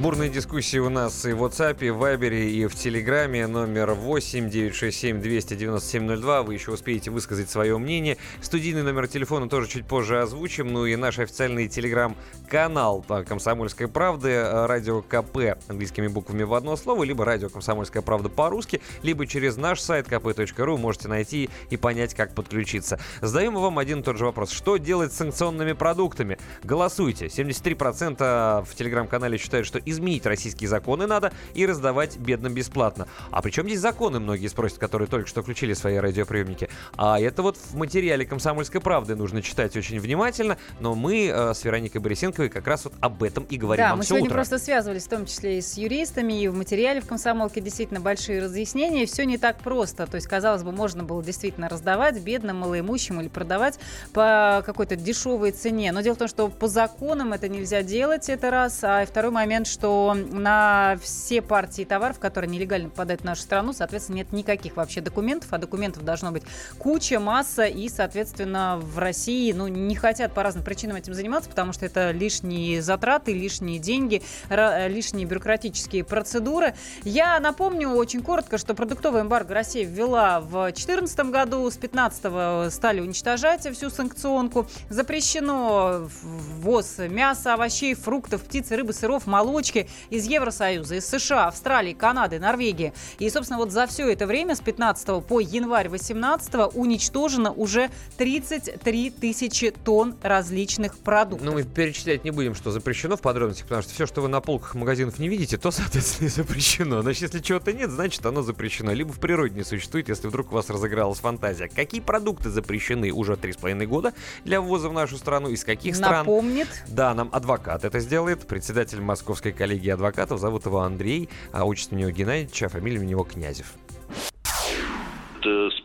[0.04, 3.48] Бурные дискуссии у нас и в WhatsApp, и в Viber, и в Телеграме.
[3.48, 6.44] Номер 8 967 297 02.
[6.44, 8.18] Вы еще успеете высказать свое мнение.
[8.42, 10.74] Студийный номер телефона тоже чуть позже озвучим.
[10.74, 17.06] Ну и наш официальный телеграм-канал «Комсомольская правда», э, радио КП английскими буквами в одно слово,
[17.06, 22.36] либо радио «Комсомольская правда» по-русски, либо через наш сайт kp.ru можете найти и понять, как
[22.36, 23.00] подключиться.
[23.22, 24.52] Задаем вам один и тот же вопрос.
[24.52, 26.38] Что делать с санкционными продуктами?
[26.62, 27.28] Голосуйте.
[27.28, 33.08] 73% в телеграм-канале считают, что изменить российские законы надо и раздавать бедным бесплатно.
[33.32, 36.70] А при чем здесь законы, многие спросят, которые только что включили свои радиоприемники.
[36.98, 41.64] А это вот в материале «Комсомольской правды» нужно читать очень внимательно, но мы э, с
[41.64, 44.36] Вероникой Борисенковой как раз вот об этом и говорим Да, вам мы сегодня утро.
[44.36, 48.42] просто связывались в том числе и с юристами, и в материале в «Комсомолке» действительно большие
[48.42, 50.08] разъяснения, все не так просто.
[50.08, 53.80] То есть, казалось бы, можно было действительно раздавать бедным, малоимущим или продавать
[54.14, 55.92] по какой-то дешевой цене.
[55.92, 58.84] Но дело в том, что по законам это нельзя делать, это раз.
[58.84, 63.74] А второй момент, что что на все партии товаров, которые нелегально попадают в нашу страну,
[63.74, 66.44] соответственно, нет никаких вообще документов, а документов должно быть
[66.78, 71.74] куча, масса, и, соответственно, в России ну, не хотят по разным причинам этим заниматься, потому
[71.74, 76.76] что это лишние затраты, лишние деньги, лишние бюрократические процедуры.
[77.04, 83.02] Я напомню очень коротко, что продуктовый эмбарго Россия ввела в 2014 году, с 2015 стали
[83.02, 84.66] уничтожать всю санкционку.
[84.88, 89.73] Запрещено ввоз мяса, овощей, фруктов, птицы, рыбы, сыров, молочки
[90.10, 92.94] из Евросоюза, из США, Австралии, Канады, Норвегии.
[93.20, 99.12] И, собственно, вот за все это время с 15 по январь 18 уничтожено уже 33
[99.12, 101.46] тысячи тонн различных продуктов.
[101.46, 104.42] Ну, мы перечислять не будем, что запрещено в подробностях, потому что все, что вы на
[104.42, 107.02] полках магазинов не видите, то, соответственно, и запрещено.
[107.02, 108.94] Значит, если чего-то нет, значит, оно запрещено.
[108.94, 111.70] Либо в природе не существует, если вдруг у вас разыгралась фантазия.
[111.70, 115.50] Какие продукты запрещены уже 3,5 года для ввоза в нашу страну?
[115.50, 116.26] Из каких стран?
[116.26, 116.68] Напомнит.
[116.88, 118.46] Да, нам адвокат это сделает.
[118.46, 120.40] Председатель Московской коллегии адвокатов.
[120.40, 123.74] Зовут его Андрей, а отчество у него Геннадьевич, а фамилия у него Князев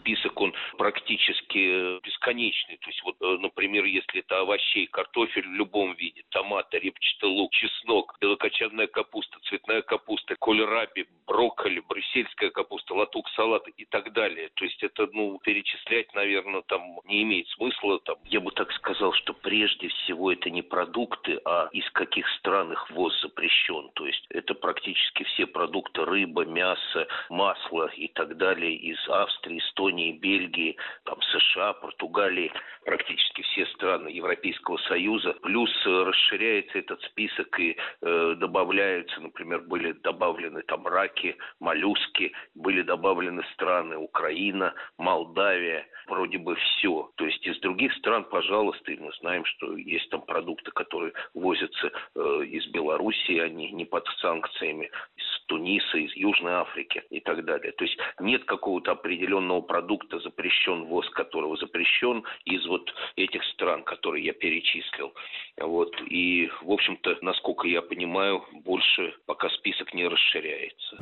[0.09, 2.79] список, он практически бесконечный.
[2.79, 7.53] То есть, вот, э, например, если это овощей, картофель в любом виде, томаты, репчатый лук,
[7.53, 14.51] чеснок, белокочанная капуста, цветная капуста, кольраби, брокколи, брюссельская капуста, латук, салат и так далее.
[14.55, 17.99] То есть это, ну, перечислять, наверное, там не имеет смысла.
[18.01, 18.17] Там.
[18.25, 22.91] Я бы так сказал, что прежде всего это не продукты, а из каких стран их
[22.91, 23.91] ввоз запрещен.
[23.95, 30.13] То есть это практически все продукты, рыба, мясо, масло и так далее из Австрии, Эстонии,
[30.13, 30.68] Бельгии,
[31.05, 32.53] там, США, Португалии,
[32.85, 35.35] практически все страны Европейского Союза.
[35.43, 42.83] Плюс э, расширяется этот список и э, добавляются, например, были добавлены там раки, моллюски, были
[42.83, 47.11] добавлены страны Украина, Молдавия, вроде бы все.
[47.17, 52.21] То есть из других стран, пожалуйста, мы знаем, что есть там продукты, которые возятся э,
[52.47, 57.73] из Белоруссии, они не под санкциями, из Туниса, из Южной Африки и так далее.
[57.73, 64.25] То есть нет какого-то определенного продукта, запрещен ввоз которого запрещен из вот этих стран, которые
[64.25, 65.15] я перечислил.
[65.59, 65.95] Вот.
[66.09, 70.97] И, в общем-то, насколько я понимаю, больше пока список не расширяется.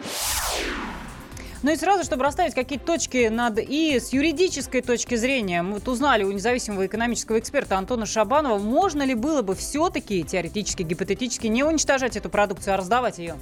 [1.63, 5.89] Ну и сразу, чтобы расставить какие-то точки над «и» с юридической точки зрения, мы вот
[5.89, 11.65] узнали у независимого экономического эксперта Антона Шабанова, можно ли было бы все-таки теоретически, гипотетически не
[11.65, 13.37] уничтожать эту продукцию, а раздавать ее?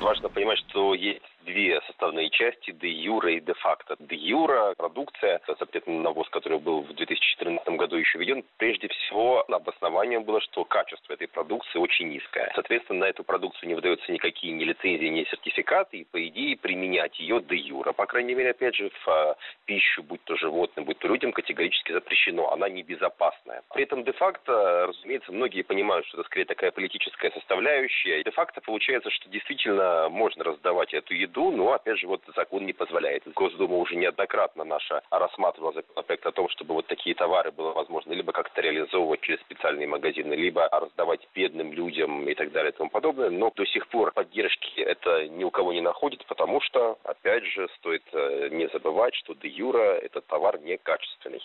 [0.00, 3.96] Важно понимать, что есть две составные части– де юра и де факто.
[3.98, 10.24] Де юра продукция, запретный навоз, который был в 2014 году еще введен, прежде всего обоснованием
[10.24, 12.52] было, что качество этой продукции очень низкое.
[12.54, 17.18] Соответственно, на эту продукцию не выдаются никакие ни лицензии, ни сертификаты, и по идее применять
[17.18, 20.98] ее де юра, по крайней мере, опять же, в а, пищу, будь то животным, будь
[20.98, 22.52] то людям, категорически запрещено.
[22.52, 23.62] Она небезопасная.
[23.72, 28.22] При этом де-факто, разумеется, многие понимают, что это скорее такая политическая составляющая.
[28.22, 32.72] Де-факто получается, что действительно можно раздавать эту еду виду, но, опять же, вот закон не
[32.72, 33.22] позволяет.
[33.34, 38.32] Госдума уже неоднократно наша рассматривала законопроект о том, чтобы вот такие товары было возможно либо
[38.32, 43.30] как-то реализовывать через специальные магазины, либо раздавать бедным людям и так далее и тому подобное.
[43.30, 47.68] Но до сих пор поддержки это ни у кого не находит, потому что, опять же,
[47.78, 51.40] стоит э, не забывать, что де юра этот товар некачественный.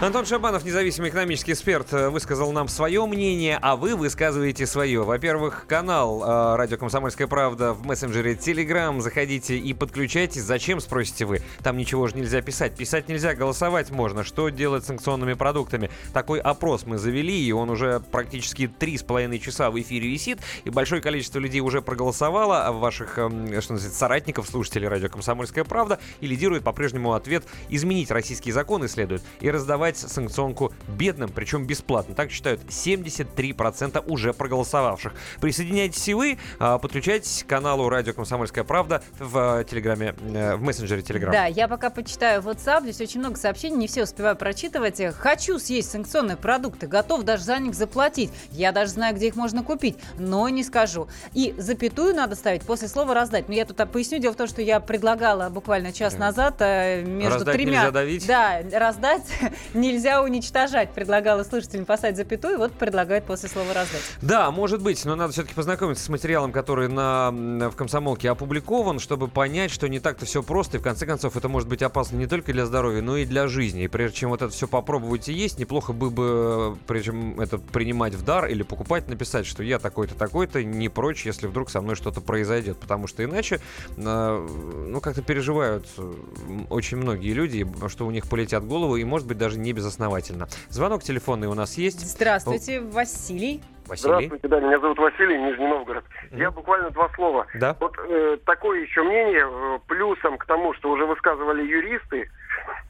[0.00, 5.02] Антон Шабанов, независимый экономический эксперт, э, высказал нам свое мнение, а вы высказываете свое.
[5.02, 10.42] Во-первых, канал э, «Радио Комсомольская правда» в мессенджере Telegram Телеграм, заходите и подключайтесь.
[10.42, 11.40] Зачем, спросите вы?
[11.62, 12.74] Там ничего же нельзя писать.
[12.74, 14.24] Писать нельзя, голосовать можно.
[14.24, 15.88] Что делать с санкционными продуктами?
[16.12, 20.40] Такой опрос мы завели, и он уже практически три с половиной часа в эфире висит,
[20.64, 25.62] и большое количество людей уже проголосовало, а ваших, эм, что называется, соратников, слушателей радио «Комсомольская
[25.62, 32.16] правда», и лидирует по-прежнему ответ изменить российские законы следует и раздавать санкционку бедным, причем бесплатно.
[32.16, 35.14] Так считают 73% уже проголосовавших.
[35.40, 38.71] Присоединяйтесь и вы, а, подключайтесь к каналу радио «Комсомольская правда»
[39.18, 41.32] в э, Телеграме, э, в мессенджере Телеграм.
[41.32, 45.00] Да, я пока почитаю WhatsApp, здесь очень много сообщений, не все успеваю прочитывать.
[45.18, 48.30] Хочу съесть санкционные продукты, готов даже за них заплатить.
[48.50, 51.08] Я даже знаю, где их можно купить, но не скажу.
[51.34, 53.48] И запятую надо ставить после слова «раздать».
[53.48, 57.34] Но я тут поясню, дело в том, что я предлагала буквально час назад э, между
[57.34, 57.72] раздать тремя...
[57.72, 58.26] нельзя давить?
[58.26, 59.26] Да, раздать
[59.74, 60.92] нельзя уничтожать.
[60.92, 64.02] Предлагала слушателям поставить запятую, вот предлагают после слова «раздать».
[64.22, 68.98] Да, может быть, но надо все-таки познакомиться с материалом, который на, в комсомолке опубликован опубликован,
[68.98, 72.16] чтобы понять, что не так-то все просто, и в конце концов это может быть опасно
[72.16, 73.84] не только для здоровья, но и для жизни.
[73.84, 77.58] И прежде чем вот это все попробовать и есть, неплохо бы, бы прежде чем это
[77.58, 81.80] принимать в дар или покупать, написать, что я такой-то, такой-то, не прочь, если вдруг со
[81.80, 82.78] мной что-то произойдет.
[82.78, 83.60] Потому что иначе,
[83.96, 84.48] э,
[84.88, 85.86] ну, как-то переживают
[86.70, 90.48] очень многие люди, что у них полетят головы, и, может быть, даже не безосновательно.
[90.68, 92.06] Звонок телефонный у нас есть.
[92.06, 93.62] Здравствуйте, Василий.
[93.92, 94.14] Василий.
[94.14, 96.04] Здравствуйте, да, меня зовут Василий, Нижний Новгород.
[96.04, 96.38] Mm-hmm.
[96.38, 97.46] Я буквально два слова.
[97.54, 97.76] Да.
[97.78, 102.30] Вот э, такое еще мнение, э, плюсом к тому, что уже высказывали юристы,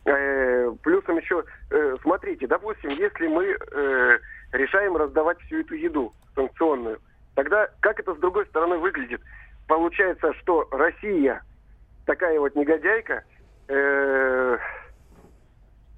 [0.05, 4.19] э, плюсом еще, э, смотрите, допустим, если мы э,
[4.53, 7.01] решаем раздавать всю эту еду санкционную,
[7.35, 9.21] тогда как это с другой стороны выглядит?
[9.67, 11.43] Получается, что Россия
[12.07, 13.25] такая вот негодяйка,
[13.67, 14.59] э,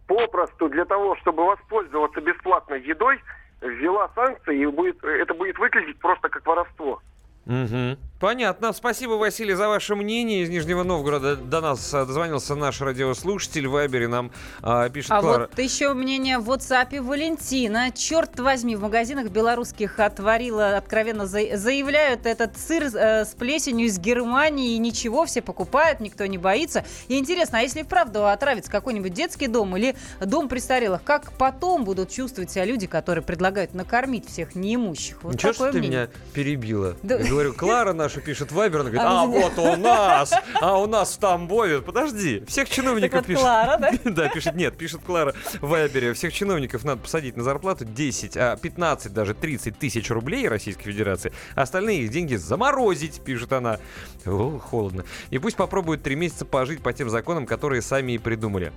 [0.07, 3.21] попросту для того, чтобы воспользоваться бесплатной едой,
[3.69, 7.01] ввела санкции, и будет, это будет выглядеть просто как воровство.
[7.47, 7.99] Угу.
[8.25, 8.73] Понятно.
[8.73, 10.45] Спасибо, Василий, за ваше мнение.
[10.45, 13.67] Из Нижнего Новгорода до нас дозвонился наш радиослушатель.
[13.67, 14.31] В Вайбере нам
[14.63, 15.41] а, пишет а Клара.
[15.41, 17.91] вот еще мнение в WhatsApp Валентина.
[17.93, 24.77] Черт возьми, в магазинах белорусских отварила, откровенно заявляют, этот сыр э, с плесенью из Германии,
[24.77, 26.87] и ничего, все покупают, никто не боится.
[27.09, 32.11] И интересно, а если вправду отравится какой-нибудь детский дом или дом престарелых, как потом будут
[32.11, 35.23] чувствовать себя люди, которые предлагают накормить всех неимущих?
[35.23, 36.97] Вот Ничего, что ты меня перебила?
[37.03, 37.19] Да.
[37.35, 41.15] Говорю, Клара наша пишет Вайбер, она говорит, а, а вот у нас, а у нас
[41.15, 41.83] в Тамбове.
[41.83, 43.43] Подожди, всех чиновников так пишет.
[43.43, 43.91] Клара, да?
[44.05, 46.13] да, пишет, нет, пишет Клара в Вайбере.
[46.13, 51.33] Всех чиновников надо посадить на зарплату 10, а 15, даже 30 тысяч рублей Российской Федерации.
[51.57, 53.81] Остальные их деньги заморозить, пишет она.
[54.25, 55.05] О, холодно.
[55.31, 58.73] И пусть попробуют три месяца пожить по тем законам, которые сами и придумали.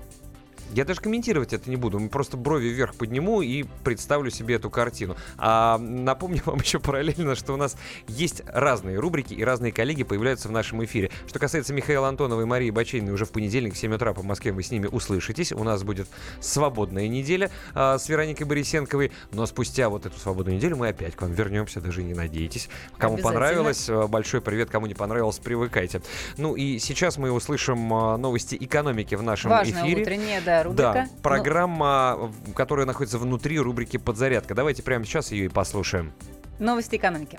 [0.73, 1.99] Я даже комментировать это не буду.
[2.09, 5.15] Просто брови вверх подниму и представлю себе эту картину.
[5.37, 10.47] А напомню вам еще параллельно, что у нас есть разные рубрики и разные коллеги появляются
[10.47, 11.09] в нашем эфире.
[11.27, 14.51] Что касается Михаила Антонова и Марии Бачейной, уже в понедельник в 7 утра по Москве
[14.51, 15.51] вы с ними услышитесь.
[15.51, 16.07] У нас будет
[16.41, 19.11] свободная неделя а, с Вероникой Борисенковой.
[19.31, 22.69] Но спустя вот эту свободную неделю мы опять к вам вернемся, даже не надейтесь.
[22.97, 24.69] Кому понравилось, а, большой привет.
[24.69, 26.01] Кому не понравилось, привыкайте.
[26.37, 30.01] Ну и сейчас мы услышим а, новости экономики в нашем Важная эфире.
[30.01, 30.93] Утренняя, да, рубрика.
[30.93, 32.53] Да, программа, ну...
[32.53, 34.55] которая находится внутри рубрики «Подзарядка».
[34.55, 36.13] Давайте прямо сейчас ее и послушаем.
[36.59, 37.37] Новости экономики.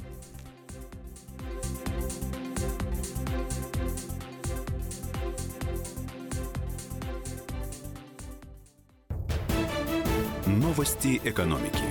[10.46, 11.84] Новости экономики.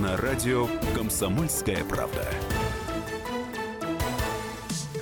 [0.00, 2.22] На радио «Комсомольская правда».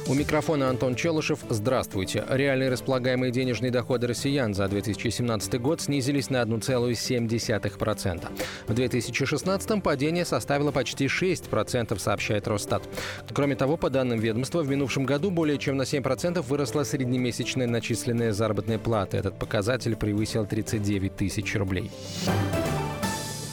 [0.06, 1.38] У микрофона Антон Челышев.
[1.48, 2.24] Здравствуйте.
[2.28, 8.28] Реальные располагаемые денежные доходы россиян за 2017 год снизились на 1,7%.
[8.68, 12.82] В 2016 падение составило почти 6%, сообщает Росстат.
[13.32, 18.32] Кроме того, по данным ведомства, в минувшем году более чем на 7% выросла среднемесячная начисленная
[18.32, 19.16] заработная плата.
[19.16, 21.90] Этот показатель превысил 39 тысяч рублей.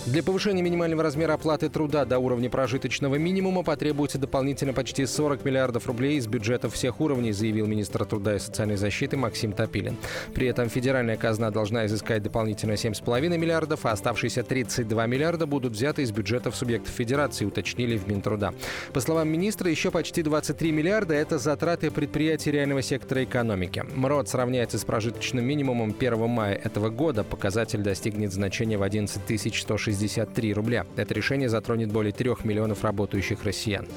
[0.07, 5.85] Для повышения минимального размера оплаты труда до уровня прожиточного минимума потребуется дополнительно почти 40 миллиардов
[5.85, 9.97] рублей из бюджетов всех уровней, заявил министр труда и социальной защиты Максим Топилин.
[10.33, 16.01] При этом федеральная казна должна изыскать дополнительно 7,5 миллиардов, а оставшиеся 32 миллиарда будут взяты
[16.01, 18.55] из бюджетов субъектов федерации, уточнили в Минтруда.
[18.93, 23.85] По словам министра, еще почти 23 миллиарда– это затраты предприятий реального сектора экономики.
[23.93, 27.23] МРОД сравняется с прожиточным минимумом 1 мая этого года.
[27.23, 30.85] Показатель достигнет значения в 11 160 63 рубля.
[30.95, 33.87] Это решение затронет более 3 миллионов работающих россиян.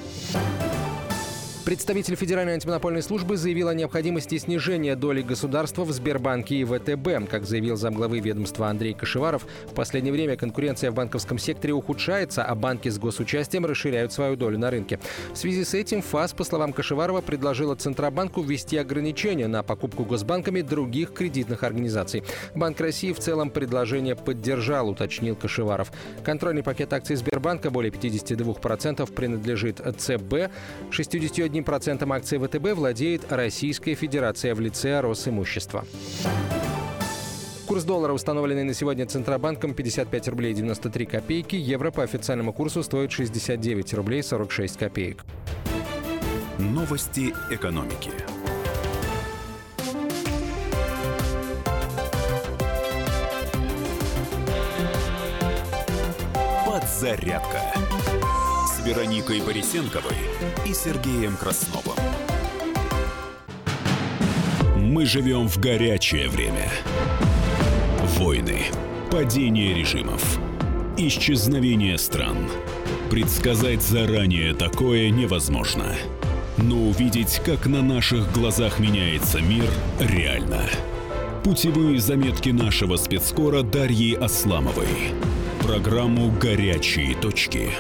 [1.64, 7.30] Представитель Федеральной антимонопольной службы заявил о необходимости снижения доли государства в Сбербанке и ВТБ.
[7.30, 12.54] Как заявил замглавы ведомства Андрей Кашеваров, в последнее время конкуренция в банковском секторе ухудшается, а
[12.54, 15.00] банки с госучастием расширяют свою долю на рынке.
[15.32, 20.60] В связи с этим ФАС, по словам Кашеварова, предложила Центробанку ввести ограничения на покупку госбанками
[20.60, 22.24] других кредитных организаций.
[22.54, 25.90] Банк России в целом предложение поддержал, уточнил Кашеваров.
[26.24, 30.50] Контрольный пакет акций Сбербанка более 52% принадлежит ЦБ,
[30.90, 35.84] 61 1% акций ВТБ владеет Российская Федерация в лице Росимущества.
[37.66, 41.56] Курс доллара, установленный на сегодня Центробанком, 55 рублей 93 копейки.
[41.56, 45.24] Евро по официальному курсу стоит 69 рублей 46 копеек.
[46.58, 48.10] Новости экономики.
[56.66, 57.83] Подзарядка
[58.84, 60.16] Вероникой Борисенковой
[60.66, 61.96] и Сергеем Красновым.
[64.76, 66.70] Мы живем в горячее время.
[68.18, 68.58] Войны,
[69.10, 70.38] падение режимов,
[70.98, 72.36] исчезновение стран.
[73.10, 75.94] Предсказать заранее такое невозможно.
[76.58, 80.60] Но увидеть, как на наших глазах меняется мир, реально.
[81.42, 85.14] Путевые заметки нашего спецкора Дарьи Асламовой.
[85.62, 87.70] Программу «Горячие точки»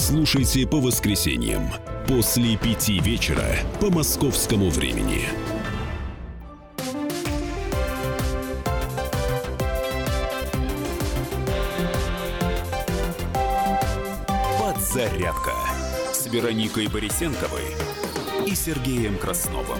[0.00, 1.70] слушайте по воскресеньям
[2.08, 3.44] после пяти вечера
[3.80, 5.26] по московскому времени.
[14.92, 15.52] «Зарядка»
[16.12, 17.76] с Вероникой Борисенковой
[18.46, 19.78] и Сергеем Красновым.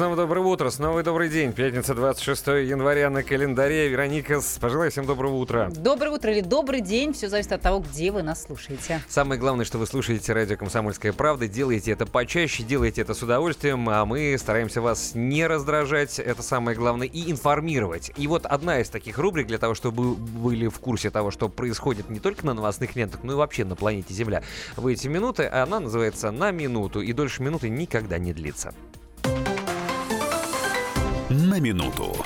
[0.00, 1.52] Снова доброе утро, снова добрый день.
[1.52, 3.86] Пятница, 26 января на календаре.
[3.88, 5.68] Вероника, пожелай всем доброго утра.
[5.68, 7.12] Доброе утро или добрый день.
[7.12, 9.02] Все зависит от того, где вы нас слушаете.
[9.10, 11.48] Самое главное, что вы слушаете радио «Комсомольская правда».
[11.48, 16.74] Делайте это почаще, делайте это с удовольствием, а мы стараемся вас не раздражать, это самое
[16.78, 18.10] главное, и информировать.
[18.16, 21.50] И вот одна из таких рубрик для того, чтобы вы были в курсе того, что
[21.50, 24.42] происходит не только на новостных лентах, но и вообще на планете Земля
[24.76, 28.72] в эти минуты, она называется «На минуту», и дольше минуты никогда не длится
[31.30, 32.16] на минуту.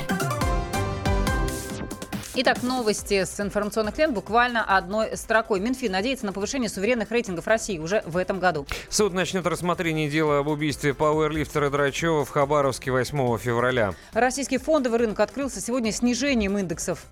[2.37, 5.61] Итак, новости с информационных лент буквально одной строкой.
[5.61, 8.67] Минфин надеется на повышение суверенных рейтингов России уже в этом году.
[8.89, 13.95] Суд начнет рассмотрение дела об убийстве пауэрлифтера Драчева в Хабаровске 8 февраля.
[14.15, 17.07] Российский фондовый рынок открылся сегодня снижением индексов.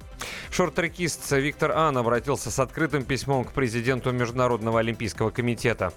[0.51, 5.93] Шорт-трекист Виктор Ан обратился с открытым письмом к президенту Международного олимпийского комитета.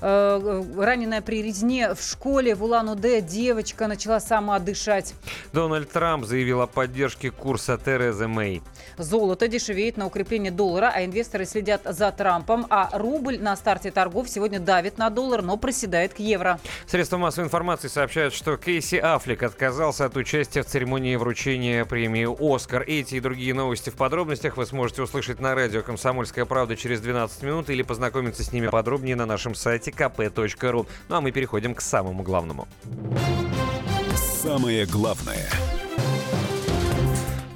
[0.00, 5.14] Э, раненая при резне в школе в Улан-Удэ девочка начала сама дышать.
[5.52, 8.62] Дональд Трамп заявил о поддержке курса Терезы Мэй.
[8.98, 14.28] Золото дешевеет на укрепление доллара, а инвесторы следят за Трампом, а рубль на старте торгов
[14.28, 16.58] сегодня давит на доллар, но проседает к евро.
[16.86, 22.82] Средства массовой информации сообщают, что Кейси Аффлек отказался от участия в церемонии вручения премии «Оскар».
[22.86, 27.42] Эти и другие новости в подробностях вы сможете услышать на радио «Комсомольская правда» через 12
[27.42, 30.86] минут или познакомиться с ними подробнее на нашем сайте kp.ru.
[31.08, 32.68] Ну а мы переходим к самому главному.
[34.42, 35.48] Самое главное–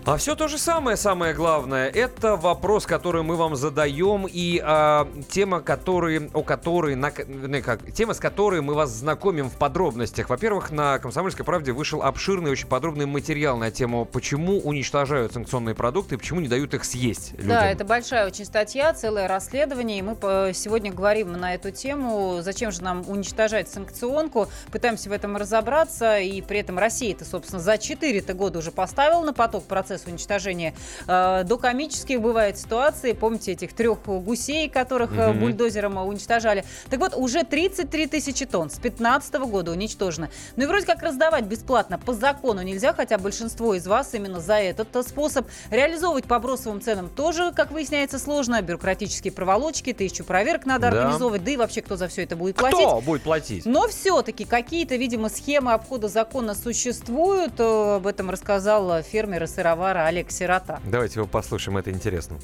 [0.07, 5.09] а все то же самое, самое главное, это вопрос, который мы вам задаем, и а,
[5.29, 10.29] тема, который, о которой, на, ну, как, тема, с которой мы вас знакомим в подробностях.
[10.31, 16.19] Во-первых, на «Комсомольской правде» вышел обширный, очень подробный материал на тему, почему уничтожают санкционные продукты
[16.19, 17.49] почему не дают их съесть людям.
[17.49, 20.17] Да, это большая очень статья, целое расследование, и мы
[20.55, 26.43] сегодня говорим на эту тему, зачем же нам уничтожать санкционку, пытаемся в этом разобраться, и
[26.43, 30.75] при этом Россия это, собственно, за 4 года уже поставила на поток процесс процесс уничтожения.
[31.07, 33.13] Э, до комических бывают ситуации.
[33.13, 35.33] Помните этих трех гусей, которых угу.
[35.39, 36.65] бульдозером уничтожали?
[36.89, 40.31] Так вот, уже 33 тысячи тонн с 2015 года уничтожено.
[40.57, 44.55] Ну и вроде как раздавать бесплатно по закону нельзя, хотя большинство из вас именно за
[44.55, 48.61] этот способ реализовывать по бросовым ценам тоже, как выясняется, сложно.
[48.63, 50.99] Бюрократические проволочки, тысячу проверок надо да.
[50.99, 52.87] организовывать, да и вообще кто за все это будет платить?
[52.87, 53.67] Кто будет платить?
[53.67, 57.59] Но все-таки какие-то, видимо, схемы обхода закона существуют.
[57.61, 60.79] Об этом рассказал фермер и сыровар товара Олег Сирота.
[60.85, 62.37] Давайте его послушаем, это интересно.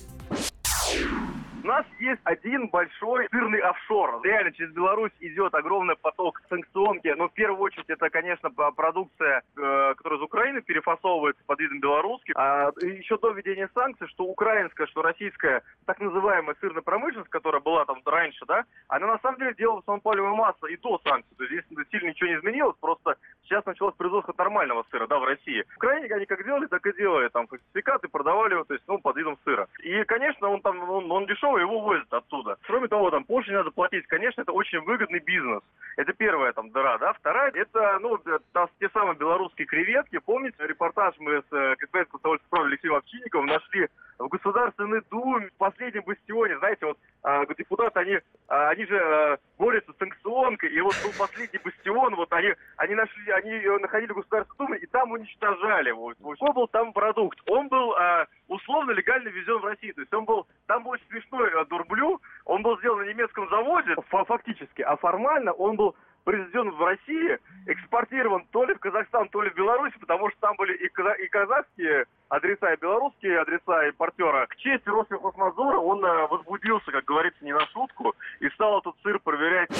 [1.63, 4.23] У нас есть один большой сырный офшор.
[4.23, 7.09] Реально через Беларусь идет огромный поток санкционки.
[7.09, 12.35] Но в первую очередь это, конечно, продукция, э, которая из Украины перефасовывается под видом белорусских.
[12.37, 17.85] А еще до введения санкций, что украинская, что российская так называемая сырная промышленность, которая была
[17.85, 21.37] там раньше, да, она на самом деле делала самопалевую массу и до санкций.
[21.37, 23.17] То есть здесь сильно ничего не изменилось, просто
[23.47, 25.65] сейчас началось производство нормального сыра, да, в России.
[25.75, 27.29] В Украине они как делали, так и делали.
[27.29, 29.69] Там фальсификаты продавали его, то есть, ну, под видом сыра.
[29.83, 32.57] И, конечно, он там, он, он дешевый, его возят оттуда.
[32.67, 34.07] Кроме того, там пошлин надо платить.
[34.07, 35.63] Конечно, это очень выгодный бизнес.
[35.97, 37.13] Это первая там дыра, да.
[37.15, 38.19] Вторая, это, ну,
[38.53, 40.19] та, те самые белорусские креветки.
[40.19, 41.99] Помните, репортаж мы с э, КСП
[42.47, 43.89] справа Алексеем Овчинниковым нашли
[44.19, 49.39] в Государственной Думе, в последнем бастионе, знаете, вот а, депутаты, они, а, они же а,
[49.59, 54.17] борются с санкционкой, и вот был последний бастион, вот они, они нашли, они находили в
[54.17, 55.91] Государственной Думе, и там уничтожали.
[55.91, 56.17] Вот.
[56.17, 57.39] Какой был там продукт?
[57.49, 61.07] Он был а, условно легально везен в Россию, то есть он был, там был очень
[61.09, 65.95] смешной а, дурблю, он был сделан на немецком заводе, фактически, а формально он был
[66.27, 70.57] произведен в России, экспортирован то ли в Казахстан, то ли в Беларусь, потому что там
[70.57, 74.47] были и, и казахские адреса, и белорусские адреса импортера.
[74.47, 79.19] К чести Росвехознадзора он э, возбудился, как говорится, не на шутку, и стал этот сыр
[79.21, 79.71] проверять.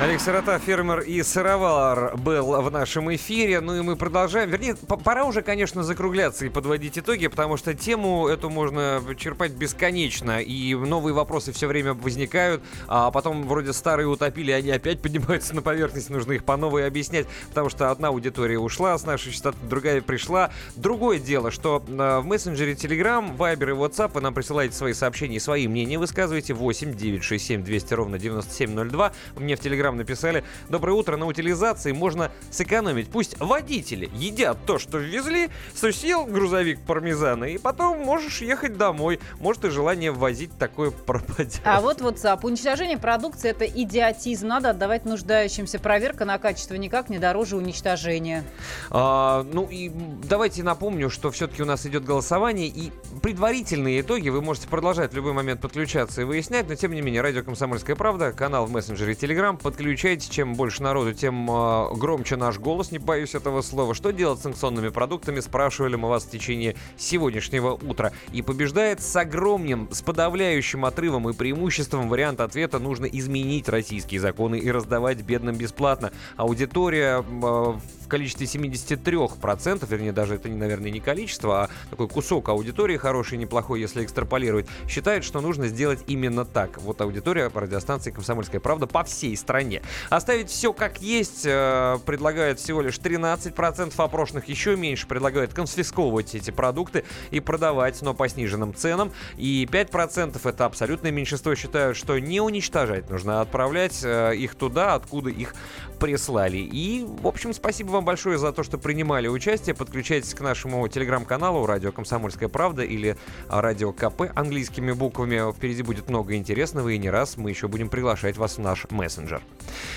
[0.00, 3.60] Олег Сирота, фермер и сыровар, был в нашем эфире.
[3.60, 4.50] Ну и мы продолжаем.
[4.50, 10.40] Вернее, пора уже, конечно, закругляться и подводить итоги, потому что тему эту можно черпать бесконечно.
[10.40, 15.62] И новые вопросы все время возникают, а потом вроде старые утопили, они опять поднимаются на
[15.62, 20.02] поверхность, нужно их по новой объяснять, потому что одна аудитория ушла с нашей частоты, другая
[20.02, 20.50] пришла.
[20.76, 25.40] Другое дело, что э, в мессенджере Telegram, Viber и WhatsApp вы нам присылаете свои сообщения,
[25.40, 29.12] свои мнения высказываете 8 967 200 ровно 9702.
[29.36, 33.08] Мне в Telegram написали, доброе утро, на утилизации можно сэкономить.
[33.08, 39.20] Пусть водители едят то, что ввезли, сусил грузовик пармезана, и потом можешь ехать домой.
[39.40, 41.60] Может и желание возить такое пропадет.
[41.64, 42.40] А вот WhatsApp.
[42.42, 44.46] Уничтожение продукции это идиотизм.
[44.46, 48.44] Надо отдавать нуждающимся нуждающимся проверка на качество никак не дороже уничтожения.
[48.90, 49.90] А, ну и
[50.28, 52.90] давайте напомню, что все-таки все-таки у нас идет голосование, и
[53.22, 57.22] предварительные итоги вы можете продолжать в любой момент подключаться и выяснять, но тем не менее,
[57.22, 62.58] радио «Комсомольская правда», канал в мессенджере Telegram, подключайте, чем больше народу, тем э, громче наш
[62.58, 63.94] голос, не боюсь этого слова.
[63.94, 68.10] Что делать с санкционными продуктами, спрашивали мы вас в течение сегодняшнего утра.
[68.32, 74.56] И побеждает с огромным, с подавляющим отрывом и преимуществом вариант ответа нужно изменить российские законы
[74.58, 76.10] и раздавать бедным бесплатно.
[76.36, 77.74] Аудитория э,
[78.04, 83.80] в количестве 73%, вернее, даже это, наверное, не количество, а такой кусок аудитории, хороший, неплохой,
[83.80, 86.78] если экстраполировать, считает, что нужно сделать именно так.
[86.78, 89.82] Вот аудитория радиостанции «Комсомольская правда» по всей стране.
[90.10, 96.50] Оставить все как есть э, предлагают всего лишь 13%, опрошенных еще меньше предлагают конфисковывать эти
[96.50, 99.12] продукты и продавать, но по сниженным ценам.
[99.36, 104.94] И 5% это абсолютное меньшинство считают, что не уничтожать нужно, а отправлять э, их туда,
[104.94, 105.54] откуда их
[105.98, 106.58] прислали.
[106.58, 109.74] И, в общем, спасибо вам большое за то, что принимали участие.
[109.74, 113.16] Подключайтесь к нашему телеграм-каналу «Радио Комсомольская правда» или
[113.48, 115.52] «Радио КП» английскими буквами.
[115.52, 119.42] Впереди будет много интересного, и не раз мы еще будем приглашать вас в наш мессенджер.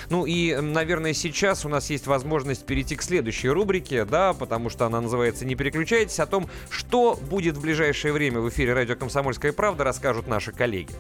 [0.09, 4.85] Ну и, наверное, сейчас у нас есть возможность перейти к следующей рубрике, да, потому что
[4.85, 9.53] она называется «Не переключайтесь», о том, что будет в ближайшее время в эфире «Радио Комсомольская
[9.53, 10.93] правда», расскажут наши коллеги.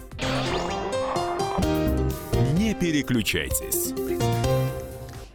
[2.53, 4.06] Не переключайтесь.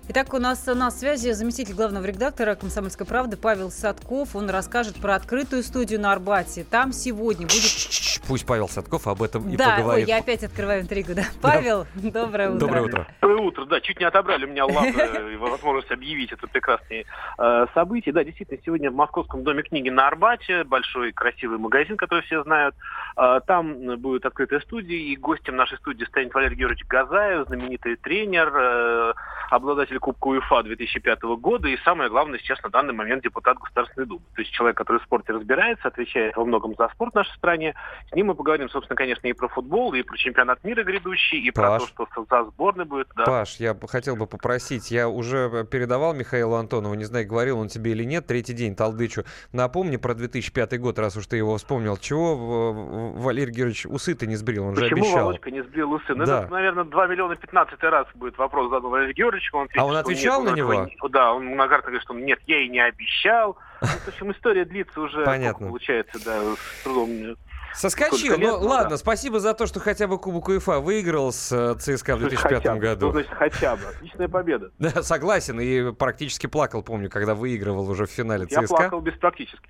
[0.08, 4.34] Итак, у нас на связи заместитель главного редактора «Комсомольской правды» Павел Садков.
[4.34, 6.64] Он расскажет про открытую студию на Арбате.
[6.68, 8.22] Там сегодня будет...
[8.26, 10.06] Пусть Павел Садков об этом и да, поговорит.
[10.06, 11.22] Ой, я опять открываю интригу, да.
[11.40, 12.10] Павел, да.
[12.10, 12.58] доброе утро.
[12.58, 13.06] Доброе утро.
[13.20, 13.80] Доброе утро, да.
[13.80, 17.04] Чуть не отобрали у меня лавры возможность объявить это прекрасное
[17.38, 18.12] э, событие.
[18.12, 22.74] Да, действительно, сегодня в Московском доме книги на Арбате большой красивый магазин, который все знают.
[23.16, 28.52] Э, там будет открытая студия, и гостем нашей студии станет Валерий Георгиевич Газаев, знаменитый тренер,
[28.52, 29.12] э,
[29.50, 34.22] обладатель Кубка УЕФА 2005 года и, самое главное, сейчас на данный момент депутат Государственной Думы.
[34.34, 37.74] То есть человек, который в спорте разбирается, отвечает во многом за спорт в нашей стране.
[38.10, 41.50] С ним мы поговорим, собственно, конечно, и про футбол, и про чемпионат мира грядущий, и
[41.50, 41.94] Паш.
[41.94, 43.08] про то, что за сборной будет.
[43.16, 43.24] Да.
[43.24, 47.92] Паш, я хотел бы попросить, я уже передавал Михаилу Антонову, не знаю, говорил он тебе
[47.92, 49.24] или нет, третий день толдычу.
[49.52, 51.96] Напомни про 2005 год, раз уж ты его вспомнил.
[51.96, 54.66] Чего Валерий Георгиевич усы-то не сбрил?
[54.66, 55.24] Он Почему же обещал.
[55.24, 56.14] Володька не сбрил усы?
[56.14, 56.42] Ну, да.
[56.42, 59.56] это, наверное, 2 миллиона 15 раз будет вопрос задан Валерию Георгиевичу.
[59.56, 60.74] Он а он отвечал нет, на него?
[60.74, 63.56] Не, да, он многократно говорит, что нет, я и не обещал.
[63.80, 65.68] Ну, в общем, история длится уже, Понятно.
[65.68, 67.36] получается, да, с трудом.
[67.74, 68.36] Соскочил.
[68.36, 68.96] Лет, ну, ну, ладно, да.
[68.96, 72.74] спасибо за то, что хотя бы Кубок УЕФА выиграл с э, ЦСКА в 2005 хотя
[72.74, 72.80] бы.
[72.80, 73.10] году.
[73.10, 73.82] Что значит хотя бы?
[73.86, 74.70] Отличная победа.
[74.78, 75.58] Да, согласен.
[75.60, 78.76] И практически плакал, помню, когда выигрывал уже в финале Я ЦСКА.
[78.76, 79.68] плакал без практически.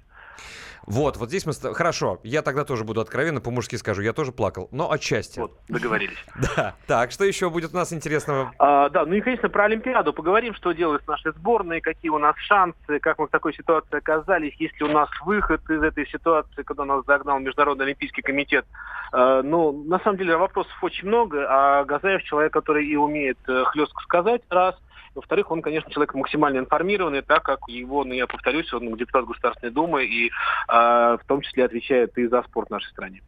[0.86, 1.52] Вот, вот здесь мы...
[1.52, 5.38] Хорошо, я тогда тоже буду откровенно, по-мужски скажу, я тоже плакал, но отчасти.
[5.38, 6.16] Вот, договорились.
[6.56, 6.74] Да.
[6.86, 8.52] Так, что еще будет у нас интересного?
[8.58, 12.36] А, да, ну и, конечно, про Олимпиаду поговорим, что делают наши сборные, какие у нас
[12.38, 16.62] шансы, как мы в такой ситуации оказались, есть ли у нас выход из этой ситуации,
[16.62, 18.66] когда нас загнал Международный Олимпийский комитет.
[19.12, 23.64] А, ну, на самом деле вопросов очень много, а Газаев человек, который и умеет э,
[23.64, 24.74] хлестко сказать, раз–
[25.14, 29.72] во-вторых, он, конечно, человек максимально информированный, так как его, ну, я повторюсь, он депутат Государственной
[29.72, 30.30] Думы и э,
[30.68, 33.22] в том числе отвечает и за спорт в нашей стране.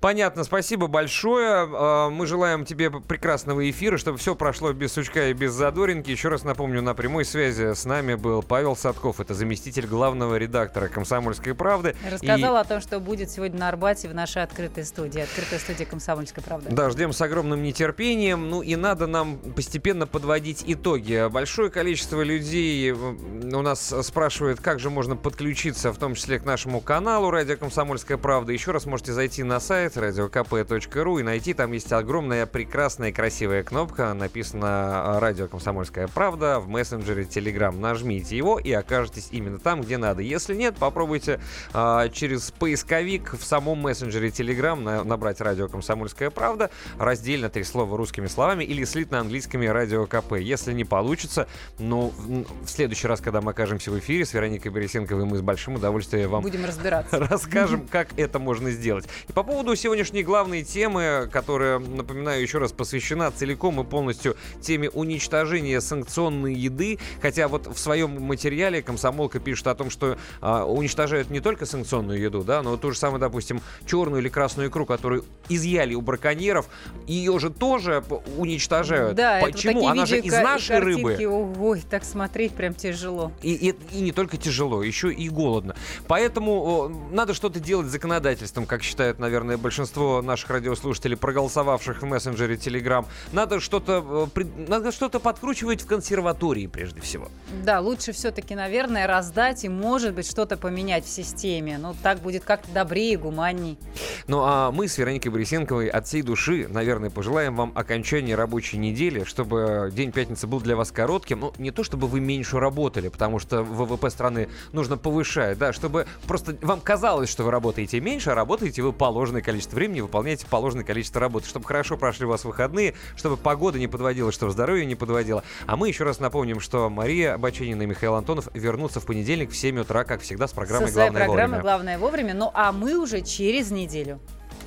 [0.00, 2.10] Понятно, спасибо большое.
[2.10, 6.10] Мы желаем тебе прекрасного эфира, чтобы все прошло без сучка и без задоринки.
[6.10, 10.88] Еще раз напомню, на прямой связи с нами был Павел Садков, это заместитель главного редактора
[10.88, 11.94] «Комсомольской правды».
[12.10, 12.60] Рассказал и...
[12.60, 16.70] о том, что будет сегодня на Арбате в нашей открытой студии, открытая студия «Комсомольской правды».
[16.70, 18.48] Да, ждем с огромным нетерпением.
[18.48, 21.28] Ну и надо нам постепенно подводить итоги.
[21.30, 26.80] Большое количество людей у нас спрашивает, как же можно подключиться, в том числе к нашему
[26.80, 28.52] каналу «Радио Комсомольская правда».
[28.52, 34.12] Еще раз можете зайти на сайт radiokp.ru и найти там есть огромная, прекрасная, красивая кнопка.
[34.12, 37.76] Написано «Радио Комсомольская правда» в мессенджере Telegram.
[37.76, 40.22] Нажмите его и окажетесь именно там, где надо.
[40.22, 41.40] Если нет, попробуйте
[41.72, 47.96] а, через поисковик в самом мессенджере Telegram на, набрать «Радио Комсомольская правда», раздельно три слова
[47.96, 50.34] русскими словами или слитно английскими «Радио КП».
[50.34, 51.48] Если не получится,
[51.78, 55.76] ну, в следующий раз, когда мы окажемся в эфире с Вероникой Борисенковой, мы с большим
[55.76, 57.18] удовольствием вам Будем разбираться.
[57.30, 59.06] расскажем, как это можно сделать.
[59.28, 64.90] И по поводу сегодняшней главной темы, которая, напоминаю еще раз, посвящена целиком и полностью теме
[64.90, 71.30] уничтожения санкционной еды, хотя вот в своем материале комсомолка пишет о том, что а, уничтожают
[71.30, 75.24] не только санкционную еду, да, но ту же самую, допустим, черную или красную икру, которую
[75.48, 76.68] изъяли у браконьеров,
[77.06, 78.04] ее же тоже
[78.36, 79.16] уничтожают.
[79.16, 79.88] Да, Почему?
[79.88, 81.16] Она же из нашей рыбы.
[81.58, 83.32] Ой, так смотреть прям тяжело.
[83.40, 85.76] И, и, и не только тяжело, еще и голодно.
[86.08, 92.56] Поэтому надо что-то делать с законодательством, как считают наверное, большинство наших радиослушателей, проголосовавших в мессенджере
[92.56, 93.04] Telegram.
[93.32, 97.28] Надо что-то, э, надо что-то подкручивать в консерватории прежде всего.
[97.62, 101.78] Да, лучше все-таки, наверное, раздать и, может быть, что-то поменять в системе.
[101.78, 103.78] Ну, так будет как-то добрее, гуманней.
[104.26, 109.24] Ну, а мы с Вероникой Борисенковой от всей души, наверное, пожелаем вам окончания рабочей недели,
[109.24, 111.40] чтобы день пятницы был для вас коротким.
[111.40, 116.06] Ну, не то, чтобы вы меньше работали, потому что ВВП страны нужно повышать, да, чтобы
[116.26, 120.84] просто вам казалось, что вы работаете меньше, а работаете вы положенное количество времени, выполняете положенное
[120.84, 124.94] количество работы, чтобы хорошо прошли у вас выходные, чтобы погода не подводила, чтобы здоровье не
[124.94, 125.42] подводило.
[125.66, 129.56] А мы еще раз напомним, что Мария Баченина и Михаил Антонов вернутся в понедельник в
[129.56, 131.60] 7 утра, как всегда, с программой Со «Главное программой вовремя».
[131.60, 132.34] «Главное вовремя».
[132.34, 134.20] Ну, а мы уже через неделю.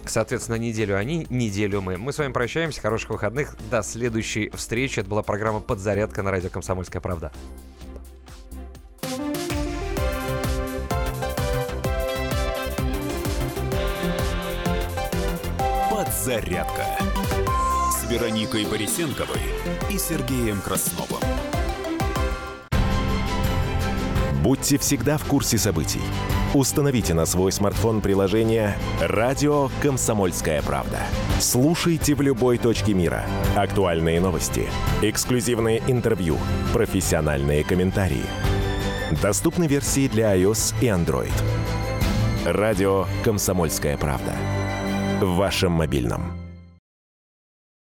[0.06, 1.96] Соответственно, неделю они, неделю мы.
[1.96, 2.82] Мы с вами прощаемся.
[2.82, 3.56] Хороших выходных.
[3.72, 5.00] До следующей встречи.
[5.00, 7.32] Это была программа «Подзарядка» на радио «Комсомольская правда».
[16.14, 16.85] «Подзарядка»
[17.92, 19.42] с Вероникой Борисенковой
[19.90, 21.19] и Сергеем Красновым.
[24.43, 26.01] Будьте всегда в курсе событий.
[26.53, 31.00] Установите на свой смартфон приложение «Радио Комсомольская правда».
[31.40, 33.25] Слушайте в любой точке мира.
[33.56, 34.69] Актуальные новости,
[35.01, 36.38] эксклюзивные интервью,
[36.74, 38.25] профессиональные комментарии.
[39.22, 41.33] Доступны версии для iOS и Android.
[42.45, 44.33] «Радио Комсомольская правда»
[45.26, 46.43] в вашем мобильном.